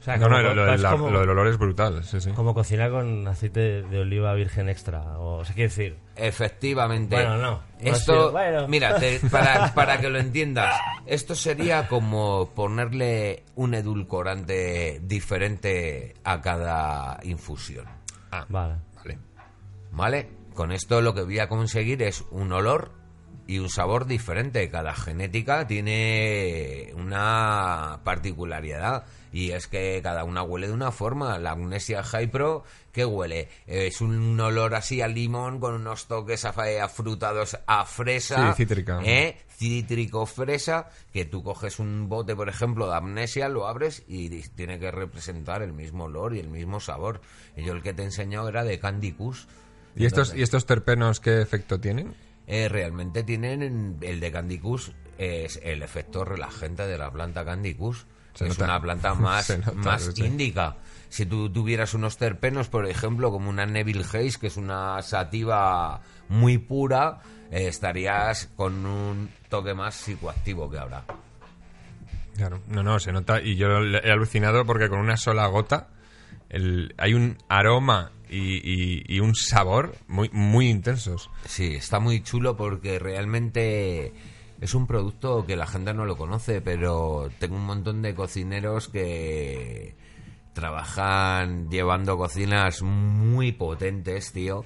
O 0.00 0.02
sea, 0.04 0.16
No, 0.16 0.24
como- 0.26 0.36
no, 0.38 0.42
lo, 0.42 0.54
lo- 0.54 0.74
es 0.74 0.80
la- 0.80 0.90
como, 0.90 1.10
lo 1.10 1.20
del 1.20 1.30
olor 1.30 1.46
es 1.48 1.58
brutal, 1.58 2.04
sí, 2.04 2.20
sí. 2.20 2.30
como 2.32 2.52
cocinar 2.54 2.90
con 2.90 3.26
aceite 3.28 3.82
de 3.82 3.98
oliva 4.00 4.34
virgen 4.34 4.68
extra. 4.68 5.18
O, 5.18 5.36
o 5.38 5.44
sea, 5.44 5.54
quiere 5.54 5.68
decir, 5.68 5.96
Efectivamente. 6.16 7.16
Bueno, 7.16 7.36
no. 7.38 7.50
No 7.50 7.62
Esto, 7.90 8.32
bueno. 8.32 8.66
mira, 8.68 8.98
te- 8.98 9.20
para, 9.30 9.74
para 9.74 10.00
que 10.00 10.08
lo 10.08 10.18
entiendas, 10.18 10.74
esto 11.06 11.34
sería 11.34 11.86
como 11.88 12.50
ponerle 12.54 13.42
un 13.56 13.74
edulcorante 13.74 15.00
diferente 15.02 16.14
a 16.24 16.40
cada 16.40 17.18
infusión. 17.24 17.86
Ah, 18.30 18.46
vale. 18.48 18.76
vale. 18.96 19.18
¿Vale? 19.90 20.28
Con 20.54 20.72
esto 20.72 21.00
lo 21.00 21.14
que 21.14 21.22
voy 21.22 21.40
a 21.40 21.48
conseguir 21.48 22.02
es 22.02 22.24
un 22.30 22.52
olor 22.52 22.92
y 23.46 23.58
un 23.58 23.68
sabor 23.68 24.06
diferente. 24.06 24.70
Cada 24.70 24.94
genética 24.94 25.66
tiene 25.66 26.92
una 26.96 28.00
particularidad 28.04 29.04
y 29.34 29.50
es 29.50 29.66
que 29.66 30.00
cada 30.00 30.22
una 30.22 30.44
huele 30.44 30.68
de 30.68 30.72
una 30.72 30.92
forma. 30.92 31.40
La 31.40 31.50
Amnesia 31.50 32.04
High 32.04 32.30
Pro, 32.30 32.62
¿qué 32.92 33.04
huele? 33.04 33.48
Es 33.66 34.00
un 34.00 34.38
olor 34.38 34.76
así 34.76 35.02
a 35.02 35.08
limón 35.08 35.58
con 35.58 35.74
unos 35.74 36.06
toques 36.06 36.44
afrutados 36.44 37.58
a 37.66 37.84
fresa. 37.84 38.52
Sí, 38.52 38.58
cítrica. 38.58 39.00
¿eh? 39.04 39.36
Cítrico 39.48 40.24
fresa, 40.26 40.88
que 41.12 41.24
tú 41.24 41.42
coges 41.42 41.80
un 41.80 42.08
bote, 42.08 42.36
por 42.36 42.48
ejemplo, 42.48 42.86
de 42.86 42.94
amnesia, 42.94 43.48
lo 43.48 43.66
abres 43.66 44.04
y 44.06 44.28
tiene 44.50 44.78
que 44.78 44.92
representar 44.92 45.62
el 45.62 45.72
mismo 45.72 46.04
olor 46.04 46.36
y 46.36 46.38
el 46.38 46.48
mismo 46.48 46.78
sabor. 46.78 47.20
Y 47.56 47.64
yo 47.64 47.72
el 47.72 47.82
que 47.82 47.92
te 47.92 48.02
he 48.02 48.04
enseñado 48.04 48.48
era 48.48 48.62
de 48.62 48.78
Candy 48.78 49.10
Kush. 49.10 49.46
¿Y 49.96 50.06
estos, 50.06 50.32
¿Y 50.32 50.42
estos 50.42 50.64
terpenos 50.64 51.18
qué 51.18 51.42
efecto 51.42 51.80
tienen? 51.80 52.14
Eh, 52.46 52.68
realmente 52.68 53.24
tienen 53.24 53.98
el 54.00 54.20
de 54.20 54.30
Candy 54.30 54.60
Kush 54.60 54.90
es 55.18 55.58
el 55.64 55.82
efecto 55.82 56.24
relajante 56.24 56.86
de 56.86 56.98
la 56.98 57.10
planta 57.10 57.44
Candy 57.44 57.74
Kush. 57.74 58.04
Se 58.34 58.44
es 58.46 58.50
nota. 58.58 58.64
una 58.64 58.80
planta 58.80 59.14
más, 59.14 59.50
nota, 59.58 59.72
más 59.72 60.02
sí. 60.14 60.24
índica. 60.24 60.76
Si 61.08 61.26
tú 61.26 61.48
tuvieras 61.50 61.94
unos 61.94 62.16
terpenos, 62.16 62.68
por 62.68 62.86
ejemplo, 62.86 63.30
como 63.30 63.48
una 63.48 63.66
Neville 63.66 64.02
Haze, 64.04 64.38
que 64.40 64.48
es 64.48 64.56
una 64.56 65.00
sativa 65.02 66.00
muy 66.28 66.58
pura, 66.58 67.20
eh, 67.52 67.68
estarías 67.68 68.48
con 68.56 68.84
un 68.84 69.30
toque 69.48 69.74
más 69.74 69.94
psicoactivo 69.94 70.68
que 70.70 70.78
ahora. 70.78 71.04
Claro, 72.36 72.60
no, 72.66 72.82
no, 72.82 72.98
se 72.98 73.12
nota. 73.12 73.40
Y 73.40 73.54
yo 73.56 73.68
he 73.68 74.10
alucinado 74.10 74.64
porque 74.66 74.88
con 74.88 74.98
una 74.98 75.16
sola 75.16 75.46
gota 75.46 75.88
el- 76.48 76.92
hay 76.98 77.14
un 77.14 77.38
aroma 77.48 78.10
y, 78.28 78.56
y- 78.56 79.04
y 79.06 79.20
un 79.20 79.36
sabor 79.36 79.94
muy, 80.08 80.30
muy 80.32 80.68
intensos. 80.68 81.30
Sí, 81.46 81.74
está 81.76 82.00
muy 82.00 82.22
chulo 82.24 82.56
porque 82.56 82.98
realmente 82.98 84.12
es 84.64 84.72
un 84.74 84.86
producto 84.86 85.44
que 85.44 85.56
la 85.56 85.66
gente 85.66 85.92
no 85.92 86.06
lo 86.06 86.16
conoce, 86.16 86.62
pero 86.62 87.28
tengo 87.38 87.56
un 87.56 87.66
montón 87.66 88.00
de 88.00 88.14
cocineros 88.14 88.88
que 88.88 89.94
trabajan 90.54 91.68
llevando 91.68 92.16
cocinas 92.16 92.80
muy 92.80 93.52
potentes, 93.52 94.32
tío, 94.32 94.64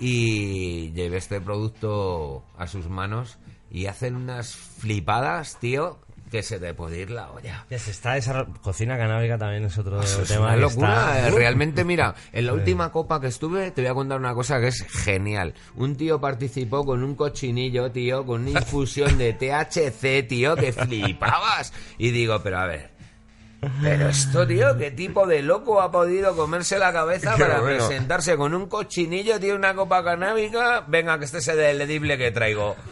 y 0.00 0.90
llevé 0.94 1.18
este 1.18 1.40
producto 1.40 2.42
a 2.58 2.66
sus 2.66 2.88
manos 2.88 3.38
y 3.70 3.86
hacen 3.86 4.16
unas 4.16 4.56
flipadas, 4.56 5.60
tío, 5.60 6.00
que 6.30 6.42
se 6.42 6.58
te 6.58 6.74
puede 6.74 7.00
ir 7.00 7.10
la 7.10 7.30
olla. 7.30 7.64
Ya 7.70 7.78
se 7.78 7.90
está 7.90 8.14
desarrollando. 8.14 8.60
Cocina 8.60 8.96
canábica 8.98 9.38
también 9.38 9.64
es 9.64 9.78
otro 9.78 10.00
Eso 10.00 10.22
es 10.22 10.28
tema. 10.28 10.46
una 10.46 10.56
locura. 10.56 11.16
está- 11.18 11.28
eh, 11.28 11.30
Realmente, 11.30 11.84
mira, 11.84 12.14
en 12.32 12.46
la 12.46 12.52
última 12.54 12.90
copa 12.90 13.20
que 13.20 13.28
estuve, 13.28 13.70
te 13.70 13.82
voy 13.82 13.90
a 13.90 13.94
contar 13.94 14.18
una 14.18 14.34
cosa 14.34 14.60
que 14.60 14.68
es 14.68 14.82
genial. 14.88 15.54
Un 15.76 15.96
tío 15.96 16.20
participó 16.20 16.84
con 16.84 17.04
un 17.04 17.14
cochinillo, 17.14 17.90
tío, 17.92 18.24
con 18.26 18.42
una 18.48 18.58
infusión 18.60 19.18
de 19.18 19.32
THC, 19.34 20.22
tío, 20.28 20.56
que 20.56 20.72
flipabas. 20.72 21.72
Y 21.98 22.10
digo, 22.10 22.40
pero 22.42 22.58
a 22.58 22.66
ver. 22.66 22.95
Pero 23.82 24.08
esto, 24.08 24.46
tío, 24.46 24.76
¿qué 24.78 24.90
tipo 24.90 25.26
de 25.26 25.42
loco 25.42 25.80
ha 25.80 25.90
podido 25.90 26.36
comerse 26.36 26.78
la 26.78 26.92
cabeza 26.92 27.34
Qué 27.36 27.42
para 27.44 27.60
bueno. 27.60 27.76
presentarse 27.86 28.36
con 28.36 28.54
un 28.54 28.66
cochinillo, 28.68 29.40
tío, 29.40 29.56
una 29.56 29.74
copa 29.74 30.04
canábica? 30.04 30.84
Venga, 30.86 31.18
que 31.18 31.24
este 31.24 31.38
es 31.38 31.48
el 31.48 31.80
edible 31.80 32.16
que 32.18 32.30
traigo. 32.30 32.76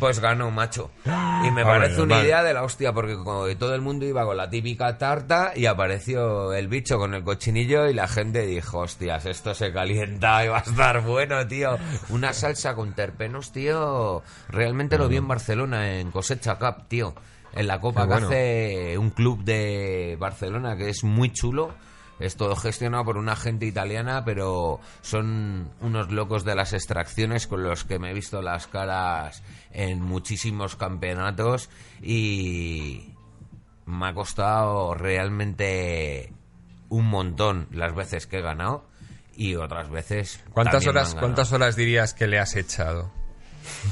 Pues 0.00 0.18
ganó, 0.18 0.50
macho. 0.50 0.90
Y 1.04 1.50
me 1.52 1.62
Ah, 1.62 1.66
parece 1.66 2.02
una 2.02 2.16
vale. 2.16 2.26
idea 2.26 2.42
de 2.42 2.52
la 2.54 2.64
hostia, 2.64 2.92
porque 2.92 3.14
como 3.14 3.44
que 3.44 3.54
todo 3.54 3.72
el 3.76 3.80
mundo 3.82 4.04
iba 4.04 4.24
con 4.24 4.36
la 4.36 4.50
típica 4.50 4.98
tarta 4.98 5.52
y 5.54 5.66
apareció 5.66 6.52
el 6.54 6.66
bicho 6.66 6.98
con 6.98 7.14
el 7.14 7.22
cochinillo 7.22 7.88
y 7.88 7.94
la 7.94 8.08
gente 8.08 8.44
dijo, 8.44 8.78
hostias, 8.80 9.26
esto 9.26 9.54
se 9.54 9.72
calienta 9.72 10.44
y 10.44 10.48
va 10.48 10.58
a 10.58 10.62
estar 10.62 11.02
bueno, 11.02 11.46
tío. 11.46 11.78
Una 12.08 12.32
salsa 12.32 12.74
con 12.74 12.94
terpenos, 12.94 13.52
tío. 13.52 14.24
Realmente 14.48 14.98
lo 14.98 15.06
vi 15.08 15.18
en 15.18 15.28
Barcelona, 15.28 15.98
en 16.00 16.10
Cosecha 16.10 16.56
Cup, 16.56 16.88
tío. 16.88 17.14
En 17.54 17.66
la 17.66 17.80
copa 17.80 18.08
que 18.08 18.14
hace 18.14 18.98
un 18.98 19.10
club 19.10 19.44
de 19.44 20.16
Barcelona 20.18 20.76
que 20.76 20.88
es 20.88 21.04
muy 21.04 21.32
chulo. 21.32 21.74
Es 22.18 22.36
todo 22.36 22.54
gestionado 22.54 23.04
por 23.04 23.16
una 23.16 23.34
gente 23.34 23.66
italiana, 23.66 24.24
pero 24.24 24.78
son 25.00 25.70
unos 25.80 26.12
locos 26.12 26.44
de 26.44 26.54
las 26.54 26.72
extracciones 26.72 27.48
con 27.48 27.64
los 27.64 27.82
que 27.82 27.98
me 27.98 28.10
he 28.10 28.14
visto 28.14 28.42
las 28.42 28.68
caras 28.68 29.42
en 29.72 30.00
muchísimos 30.00 30.76
campeonatos 30.76 31.68
y 32.00 33.12
me 33.86 34.06
ha 34.06 34.14
costado 34.14 34.94
realmente 34.94 36.32
un 36.90 37.06
montón 37.06 37.66
las 37.72 37.94
veces 37.94 38.26
que 38.28 38.38
he 38.38 38.42
ganado 38.42 38.84
y 39.34 39.56
otras 39.56 39.90
veces 39.90 40.44
¿Cuántas 40.52 40.86
horas. 40.86 41.14
¿Cuántas 41.14 41.52
horas 41.52 41.74
dirías 41.74 42.14
que 42.14 42.26
le 42.26 42.38
has 42.38 42.54
echado? 42.54 43.10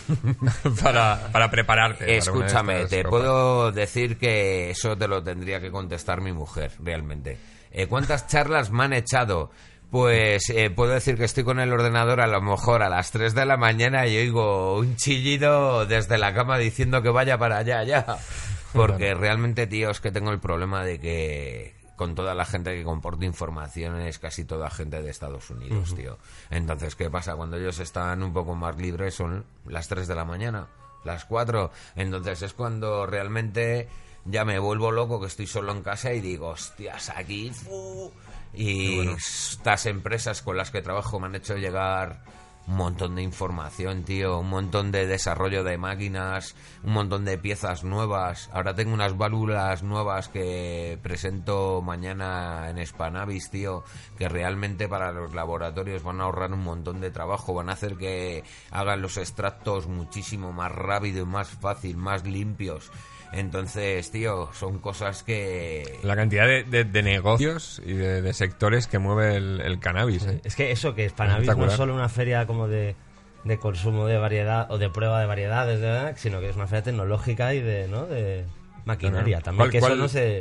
para, 0.82 1.28
para 1.32 1.50
prepararte. 1.50 2.16
Escúchame, 2.16 2.86
te 2.86 3.04
puedo 3.04 3.72
decir 3.72 4.18
que 4.18 4.70
eso 4.70 4.96
te 4.96 5.08
lo 5.08 5.22
tendría 5.22 5.60
que 5.60 5.70
contestar 5.70 6.20
mi 6.20 6.32
mujer, 6.32 6.72
realmente. 6.80 7.38
Eh, 7.72 7.86
¿Cuántas 7.86 8.26
charlas 8.26 8.70
me 8.70 8.84
han 8.84 8.92
echado? 8.92 9.50
Pues 9.90 10.50
eh, 10.50 10.70
puedo 10.70 10.92
decir 10.92 11.16
que 11.16 11.24
estoy 11.24 11.42
con 11.42 11.58
el 11.58 11.72
ordenador 11.72 12.20
a 12.20 12.28
lo 12.28 12.40
mejor 12.40 12.82
a 12.82 12.88
las 12.88 13.10
3 13.10 13.34
de 13.34 13.44
la 13.44 13.56
mañana 13.56 14.06
y 14.06 14.16
oigo 14.16 14.78
un 14.78 14.94
chillido 14.96 15.84
desde 15.84 16.16
la 16.16 16.32
cama 16.32 16.58
diciendo 16.58 17.02
que 17.02 17.10
vaya 17.10 17.38
para 17.38 17.58
allá, 17.58 17.82
ya. 17.82 18.06
Porque 18.72 19.14
realmente, 19.14 19.66
tío, 19.66 19.90
es 19.90 20.00
que 20.00 20.12
tengo 20.12 20.30
el 20.30 20.38
problema 20.38 20.84
de 20.84 21.00
que 21.00 21.79
con 22.00 22.14
toda 22.14 22.34
la 22.34 22.46
gente 22.46 22.74
que 22.74 22.82
comporta 22.82 23.26
información 23.26 24.00
es 24.00 24.18
casi 24.18 24.46
toda 24.46 24.70
gente 24.70 25.02
de 25.02 25.10
Estados 25.10 25.50
Unidos, 25.50 25.94
tío. 25.94 26.16
Entonces, 26.48 26.96
¿qué 26.96 27.10
pasa? 27.10 27.36
Cuando 27.36 27.58
ellos 27.58 27.78
están 27.78 28.22
un 28.22 28.32
poco 28.32 28.54
más 28.54 28.74
libres 28.78 29.16
son 29.16 29.44
las 29.66 29.86
3 29.88 30.08
de 30.08 30.14
la 30.14 30.24
mañana, 30.24 30.68
las 31.04 31.26
4. 31.26 31.70
Entonces 31.96 32.40
es 32.40 32.54
cuando 32.54 33.04
realmente 33.04 33.90
ya 34.24 34.46
me 34.46 34.58
vuelvo 34.58 34.90
loco 34.90 35.20
que 35.20 35.26
estoy 35.26 35.46
solo 35.46 35.72
en 35.72 35.82
casa 35.82 36.14
y 36.14 36.22
digo, 36.22 36.48
hostias, 36.48 37.10
aquí... 37.10 37.50
fu". 37.50 38.10
Y 38.54 39.06
estas 39.06 39.84
empresas 39.84 40.40
con 40.40 40.56
las 40.56 40.70
que 40.70 40.80
trabajo 40.80 41.20
me 41.20 41.26
han 41.26 41.34
hecho 41.34 41.58
llegar 41.58 42.24
un 42.70 42.76
montón 42.76 43.16
de 43.16 43.22
información, 43.22 44.04
tío, 44.04 44.38
un 44.38 44.48
montón 44.48 44.92
de 44.92 45.04
desarrollo 45.04 45.64
de 45.64 45.76
máquinas, 45.76 46.54
un 46.84 46.92
montón 46.92 47.24
de 47.24 47.36
piezas 47.36 47.82
nuevas. 47.82 48.48
Ahora 48.52 48.76
tengo 48.76 48.94
unas 48.94 49.18
válvulas 49.18 49.82
nuevas 49.82 50.28
que 50.28 50.96
presento 51.02 51.82
mañana 51.82 52.70
en 52.70 52.86
Spanavis, 52.86 53.50
tío, 53.50 53.82
que 54.16 54.28
realmente 54.28 54.88
para 54.88 55.10
los 55.10 55.34
laboratorios 55.34 56.04
van 56.04 56.20
a 56.20 56.24
ahorrar 56.24 56.52
un 56.52 56.62
montón 56.62 57.00
de 57.00 57.10
trabajo, 57.10 57.54
van 57.54 57.70
a 57.70 57.72
hacer 57.72 57.96
que 57.96 58.44
hagan 58.70 59.02
los 59.02 59.16
extractos 59.16 59.88
muchísimo 59.88 60.52
más 60.52 60.70
rápido 60.70 61.24
y 61.24 61.26
más 61.26 61.48
fácil, 61.48 61.96
más 61.96 62.24
limpios. 62.24 62.92
Entonces, 63.32 64.10
tío, 64.10 64.50
son 64.52 64.78
cosas 64.78 65.22
que... 65.22 65.98
La 66.02 66.16
cantidad 66.16 66.46
de, 66.46 66.64
de- 66.64 66.84
de 66.84 67.02
negocios 67.02 67.80
y 67.86 67.92
de, 67.92 68.22
de 68.22 68.32
sectores 68.34 68.86
que 68.86 68.98
mueve 68.98 69.36
el, 69.36 69.60
el 69.60 69.78
cannabis. 69.78 70.24
¿eh? 70.26 70.40
Es 70.44 70.56
que 70.56 70.72
eso, 70.72 70.94
que 70.94 71.08
Spanavis 71.08 71.46
no 71.56 71.66
es 71.66 71.72
solo 71.74 71.94
una 71.94 72.08
feria 72.08 72.46
como 72.46 72.66
de, 72.66 72.96
de 73.44 73.58
consumo 73.58 74.06
de 74.06 74.18
variedad 74.18 74.70
o 74.70 74.78
de 74.78 74.90
prueba 74.90 75.20
de 75.20 75.26
variedades, 75.26 75.80
¿verdad? 75.80 76.14
sino 76.16 76.40
que 76.40 76.48
es 76.50 76.56
una 76.56 76.66
feria 76.66 76.82
tecnológica 76.82 77.54
y 77.54 77.60
de, 77.60 77.86
¿no? 77.88 78.06
de 78.06 78.44
maquinaria 78.84 79.40
también, 79.40 79.58
¿Cuál- 79.58 79.70
que 79.70 79.78
eso 79.78 79.86
cuál- 79.86 79.98
no 79.98 80.08
se, 80.08 80.40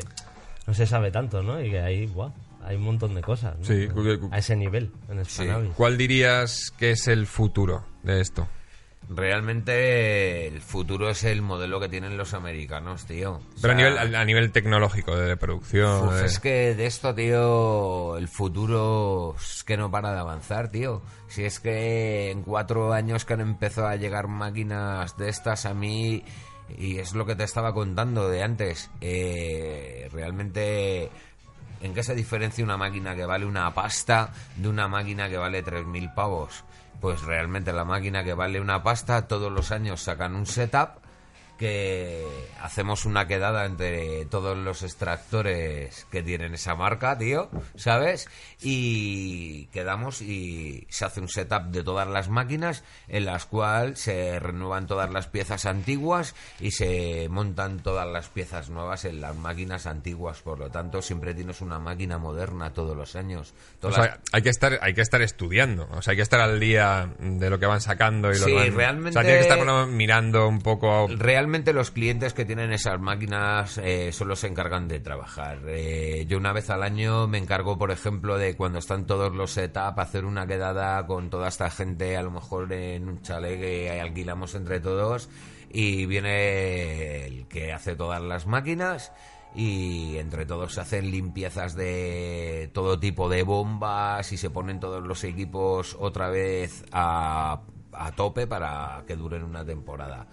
no 0.65 0.73
se 0.73 0.87
sabe 0.87 1.11
tanto, 1.11 1.43
¿no? 1.43 1.61
Y 1.63 1.69
que 1.69 1.79
ahí, 1.81 2.07
buah, 2.07 2.31
hay 2.63 2.75
un 2.75 2.83
montón 2.83 3.13
de 3.13 3.21
cosas, 3.21 3.55
¿no? 3.59 3.65
Sí, 3.65 3.87
A 4.31 4.37
ese 4.39 4.55
nivel, 4.55 4.91
en 5.09 5.23
Sí. 5.25 5.47
¿Cuál 5.75 5.97
dirías 5.97 6.71
que 6.77 6.91
es 6.91 7.07
el 7.07 7.27
futuro 7.27 7.85
de 8.03 8.19
esto? 8.21 8.47
Realmente 9.09 10.47
el 10.47 10.61
futuro 10.61 11.09
es 11.09 11.23
el 11.23 11.41
modelo 11.41 11.79
que 11.79 11.89
tienen 11.89 12.15
los 12.15 12.33
americanos, 12.33 13.05
tío. 13.05 13.33
O 13.33 13.41
Pero 13.61 13.73
a 13.73 13.75
nivel, 13.75 14.15
a, 14.15 14.19
a 14.21 14.25
nivel 14.25 14.51
tecnológico, 14.51 15.15
de 15.17 15.35
producción. 15.35 16.07
Uf, 16.09 16.13
de- 16.13 16.25
es 16.25 16.39
que 16.39 16.75
de 16.75 16.85
esto, 16.85 17.15
tío, 17.15 18.17
el 18.17 18.27
futuro 18.27 19.35
es 19.39 19.63
que 19.63 19.77
no 19.77 19.89
para 19.89 20.13
de 20.13 20.19
avanzar, 20.19 20.69
tío. 20.69 21.01
Si 21.27 21.43
es 21.43 21.59
que 21.59 22.31
en 22.31 22.43
cuatro 22.43 22.93
años 22.93 23.25
que 23.25 23.33
han 23.33 23.41
empezado 23.41 23.87
a 23.87 23.95
llegar 23.95 24.27
máquinas 24.27 25.17
de 25.17 25.29
estas 25.29 25.65
a 25.65 25.73
mí, 25.73 26.23
y 26.77 26.99
es 26.99 27.13
lo 27.15 27.25
que 27.25 27.35
te 27.35 27.43
estaba 27.43 27.73
contando 27.73 28.29
de 28.29 28.43
antes, 28.43 28.89
eh, 29.01 30.07
realmente... 30.13 31.09
¿En 31.81 31.93
qué 31.93 32.03
se 32.03 32.13
diferencia 32.13 32.61
una 32.61 32.75
máquina 32.75 33.15
que 33.15 33.25
vale 33.25 33.45
una 33.45 33.73
pasta 33.73 34.33
de 34.57 34.67
una 34.67 34.89
máquina 34.89 35.29
que 35.29 35.37
vale 35.37 35.63
3.000 35.63 36.13
pavos? 36.13 36.65
Pues 36.99 37.21
realmente 37.21 37.71
la 37.71 37.85
máquina 37.85 38.23
que 38.23 38.33
vale 38.33 38.59
una 38.59 38.83
pasta, 38.83 39.27
todos 39.27 39.51
los 39.51 39.71
años 39.71 40.01
sacan 40.01 40.35
un 40.35 40.45
setup 40.45 40.99
que 41.59 42.25
hacemos 42.61 43.03
una 43.05 43.27
quedada 43.27 43.65
entre 43.65 44.25
todos 44.25 44.57
los 44.57 44.81
extractores 44.81 46.07
que 46.09 46.23
tienen 46.23 46.53
esa 46.53 46.73
marca, 46.75 47.17
tío, 47.17 47.49
¿sabes? 47.75 48.29
Y 48.61 49.65
quedamos 49.67 50.21
y 50.21 50.87
se 50.89 51.03
hace 51.05 51.19
un 51.19 51.27
setup 51.27 51.63
de 51.65 51.83
todas 51.83 52.07
las 52.07 52.29
máquinas 52.29 52.83
en 53.09 53.25
las 53.25 53.45
cuales 53.45 53.99
se 53.99 54.39
renuevan 54.39 54.87
todas 54.87 55.11
las 55.11 55.27
piezas 55.27 55.65
antiguas 55.65 56.33
y 56.61 56.71
se 56.71 57.27
montan 57.29 57.79
todas 57.79 58.07
las 58.07 58.29
piezas 58.29 58.69
nuevas 58.69 59.03
en 59.03 59.19
las 59.19 59.35
máquinas 59.35 59.85
antiguas. 59.85 60.39
Por 60.41 60.59
lo 60.59 60.69
tanto, 60.71 61.01
siempre 61.01 61.33
tienes 61.33 61.59
una 61.59 61.77
máquina 61.77 62.17
moderna 62.17 62.71
todos 62.73 62.95
los 62.95 63.17
años. 63.17 63.53
O 63.81 63.89
hay 64.31 64.41
que 64.41 64.49
estar, 64.49 64.79
hay 64.81 64.93
que 64.93 65.01
estar 65.01 65.21
estudiando, 65.21 65.89
o 65.91 66.01
sea, 66.01 66.11
hay 66.11 66.17
que 66.17 66.23
estar 66.23 66.39
al 66.39 66.59
día 66.59 67.09
de 67.19 67.49
lo 67.49 67.59
que 67.59 67.65
van 67.65 67.81
sacando 67.81 68.29
y 68.31 68.39
lo 68.39 68.45
Sí, 68.45 68.51
que 68.51 68.55
van- 68.55 68.75
realmente- 68.75 69.19
O 69.19 69.21
sea, 69.21 69.23
que 69.23 69.39
estar 69.41 69.87
mirando 69.87 70.47
un 70.47 70.61
poco. 70.61 71.07
Realmente 71.09 71.48
los 71.49 71.91
clientes 71.91 72.33
que 72.33 72.45
tienen 72.45 72.71
esas 72.71 72.99
máquinas 72.99 73.79
eh, 73.79 74.11
solo 74.11 74.35
se 74.35 74.47
encargan 74.47 74.87
de 74.87 74.99
trabajar. 74.99 75.59
Eh, 75.67 76.25
yo 76.27 76.37
una 76.37 76.53
vez 76.53 76.69
al 76.69 76.83
año 76.83 77.27
me 77.27 77.39
encargo, 77.39 77.77
por 77.77 77.91
ejemplo, 77.91 78.37
de 78.37 78.55
cuando 78.55 78.79
están 78.79 79.07
todos 79.07 79.35
los 79.35 79.51
setup, 79.51 79.99
hacer 79.99 80.25
una 80.25 80.45
quedada 80.45 81.05
con 81.07 81.29
toda 81.29 81.47
esta 81.47 81.69
gente, 81.71 82.17
a 82.17 82.21
lo 82.21 82.31
mejor 82.31 82.71
en 82.71 83.09
un 83.09 83.21
chalet 83.21 83.59
que 83.59 83.99
alquilamos 83.99 84.53
entre 84.53 84.79
todos, 84.79 85.29
y 85.71 86.05
viene 86.05 87.25
el 87.25 87.47
que 87.47 87.73
hace 87.73 87.95
todas 87.95 88.21
las 88.21 88.45
máquinas. 88.45 89.11
Y 89.55 90.17
entre 90.17 90.45
todos 90.45 90.75
se 90.75 90.81
hacen 90.81 91.09
limpiezas 91.09 91.73
de 91.73 92.69
todo 92.71 92.99
tipo 92.99 93.27
de 93.27 93.41
bombas 93.41 94.31
y 94.31 94.37
se 94.37 94.51
ponen 94.51 94.79
todos 94.79 95.03
los 95.03 95.23
equipos 95.23 95.97
otra 95.99 96.29
vez 96.29 96.85
a 96.91 97.59
tope 98.15 98.45
para 98.45 99.03
que 99.07 99.15
duren 99.15 99.43
una 99.43 99.65
temporada. 99.65 100.27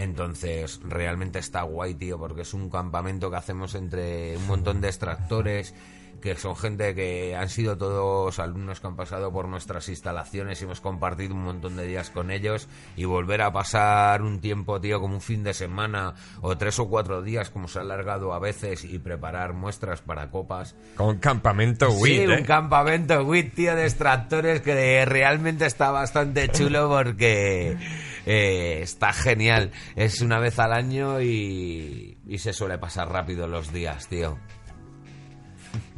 Entonces, 0.00 0.80
realmente 0.82 1.38
está 1.38 1.62
guay, 1.62 1.94
tío, 1.94 2.18
porque 2.18 2.42
es 2.42 2.54
un 2.54 2.70
campamento 2.70 3.30
que 3.30 3.36
hacemos 3.36 3.74
entre 3.74 4.36
un 4.38 4.46
montón 4.46 4.80
de 4.80 4.88
extractores, 4.88 5.74
que 6.22 6.36
son 6.36 6.54
gente 6.54 6.94
que 6.94 7.34
han 7.34 7.48
sido 7.48 7.78
todos 7.78 8.38
alumnos 8.38 8.80
que 8.80 8.86
han 8.86 8.96
pasado 8.96 9.32
por 9.32 9.48
nuestras 9.48 9.88
instalaciones 9.88 10.60
y 10.60 10.64
hemos 10.64 10.80
compartido 10.80 11.34
un 11.34 11.44
montón 11.44 11.76
de 11.76 11.86
días 11.86 12.10
con 12.10 12.30
ellos 12.30 12.68
y 12.96 13.04
volver 13.06 13.40
a 13.42 13.52
pasar 13.52 14.20
un 14.22 14.40
tiempo, 14.40 14.80
tío, 14.80 15.00
como 15.00 15.14
un 15.14 15.20
fin 15.22 15.42
de 15.44 15.54
semana 15.54 16.14
o 16.42 16.56
tres 16.58 16.78
o 16.78 16.88
cuatro 16.88 17.22
días, 17.22 17.48
como 17.50 17.68
se 17.68 17.78
ha 17.78 17.82
alargado 17.82 18.32
a 18.34 18.38
veces, 18.38 18.84
y 18.84 18.98
preparar 18.98 19.54
muestras 19.54 20.02
para 20.02 20.30
copas. 20.30 20.74
Con 20.96 21.08
un 21.08 21.18
campamento 21.18 21.90
WIT, 21.90 22.12
Sí, 22.12 22.20
¿eh? 22.20 22.38
un 22.38 22.44
campamento 22.44 23.22
WIT, 23.22 23.54
tío, 23.54 23.74
de 23.74 23.84
extractores 23.84 24.60
que 24.60 25.04
realmente 25.06 25.64
está 25.64 25.90
bastante 25.90 26.48
chulo 26.48 26.88
porque 26.88 27.78
eh, 28.26 28.80
está 28.82 29.12
genial. 29.12 29.70
Es 29.96 30.20
una 30.20 30.38
vez 30.38 30.58
al 30.58 30.72
año 30.72 31.20
y, 31.20 32.18
y 32.26 32.38
se 32.38 32.52
suele 32.52 32.78
pasar 32.78 33.08
rápido 33.10 33.46
los 33.46 33.72
días, 33.72 34.08
tío. 34.08 34.38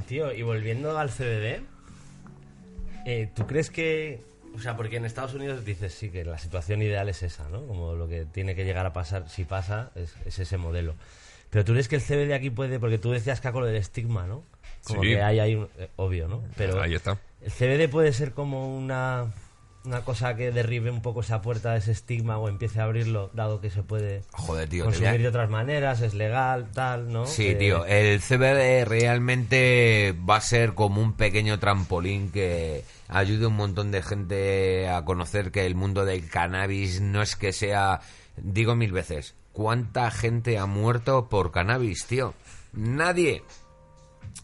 Tío, 0.07 0.33
y 0.33 0.43
volviendo 0.43 0.99
al 0.99 1.11
CBD, 1.11 1.63
eh, 3.07 3.31
¿tú 3.35 3.47
crees 3.47 3.71
que... 3.71 4.21
O 4.55 4.59
sea, 4.61 4.77
porque 4.77 4.97
en 4.97 5.07
Estados 5.07 5.33
Unidos 5.33 5.65
dices, 5.65 5.95
sí, 5.95 6.11
que 6.11 6.25
la 6.27 6.37
situación 6.37 6.83
ideal 6.83 7.09
es 7.09 7.23
esa, 7.23 7.49
¿no? 7.49 7.67
Como 7.67 7.95
lo 7.95 8.07
que 8.07 8.27
tiene 8.27 8.55
que 8.55 8.65
llegar 8.65 8.85
a 8.85 8.93
pasar, 8.93 9.29
si 9.31 9.45
pasa, 9.45 9.91
es, 9.95 10.15
es 10.27 10.39
ese 10.41 10.59
modelo. 10.59 10.95
Pero 11.49 11.65
tú 11.65 11.73
crees 11.73 11.89
que 11.89 11.97
el 11.97 12.03
CBD 12.03 12.35
aquí 12.35 12.51
puede, 12.51 12.79
porque 12.79 12.99
tú 12.99 13.13
decías, 13.13 13.41
Caco, 13.41 13.61
lo 13.61 13.67
del 13.67 13.77
estigma, 13.77 14.27
¿no? 14.27 14.45
Como 14.85 15.03
Sí. 15.03 15.09
que 15.09 15.23
hay 15.23 15.39
ahí, 15.39 15.55
un- 15.55 15.69
eh, 15.79 15.89
obvio, 15.97 16.29
¿no? 16.29 16.43
Pero 16.57 16.83
Ahí 16.83 16.95
está. 16.95 17.19
el 17.41 17.51
CBD 17.51 17.89
puede 17.89 18.13
ser 18.13 18.33
como 18.33 18.77
una, 18.77 19.33
una 19.85 20.03
cosa 20.03 20.37
que 20.37 20.53
derribe 20.53 20.91
un 20.91 21.03
poco 21.03 21.21
esa 21.23 21.43
puerta, 21.43 21.77
ese 21.77 21.93
estigma, 21.93 22.39
o 22.39 22.49
empiece 22.49 22.81
a 22.81 22.85
abrirlo, 22.85 23.31
dado 23.35 23.61
que 23.61 23.71
se 23.71 23.83
puede 23.83 24.23
Joder, 24.33 24.69
tío. 24.69 24.85
consumir 24.85 25.23
de 25.23 25.29
otras 25.29 25.51
maneras, 25.51 26.01
es 26.03 26.15
legal, 26.15 26.69
tal, 26.73 27.13
¿no? 27.13 27.27
Sí, 27.27 27.49
Eh, 27.49 27.55
tío, 27.57 27.85
el 27.87 28.21
CBD 28.21 28.85
realmente 28.85 30.15
va 30.29 30.37
a 30.37 30.41
ser 30.41 30.75
como 30.75 31.01
un 31.01 31.15
pequeño 31.15 31.59
trampolín 31.59 32.31
que 32.31 32.85
ayude 33.09 33.45
a 33.45 33.49
un 33.49 33.57
montón 33.57 33.91
de 33.91 34.03
gente 34.03 34.89
a 34.89 35.05
conocer 35.05 35.51
que 35.51 35.67
el 35.67 35.75
mundo 35.75 36.05
del 36.05 36.29
cannabis 36.29 37.01
no 37.01 37.21
es 37.23 37.37
que 37.37 37.53
sea, 37.53 38.01
digo 38.37 38.75
mil 38.77 38.93
veces, 38.93 39.35
¿cuánta 39.53 40.11
gente 40.11 40.59
ha 40.59 40.67
muerto 40.67 41.29
por 41.29 41.51
cannabis, 41.51 42.07
tío? 42.07 42.35
Nadie. 42.73 43.43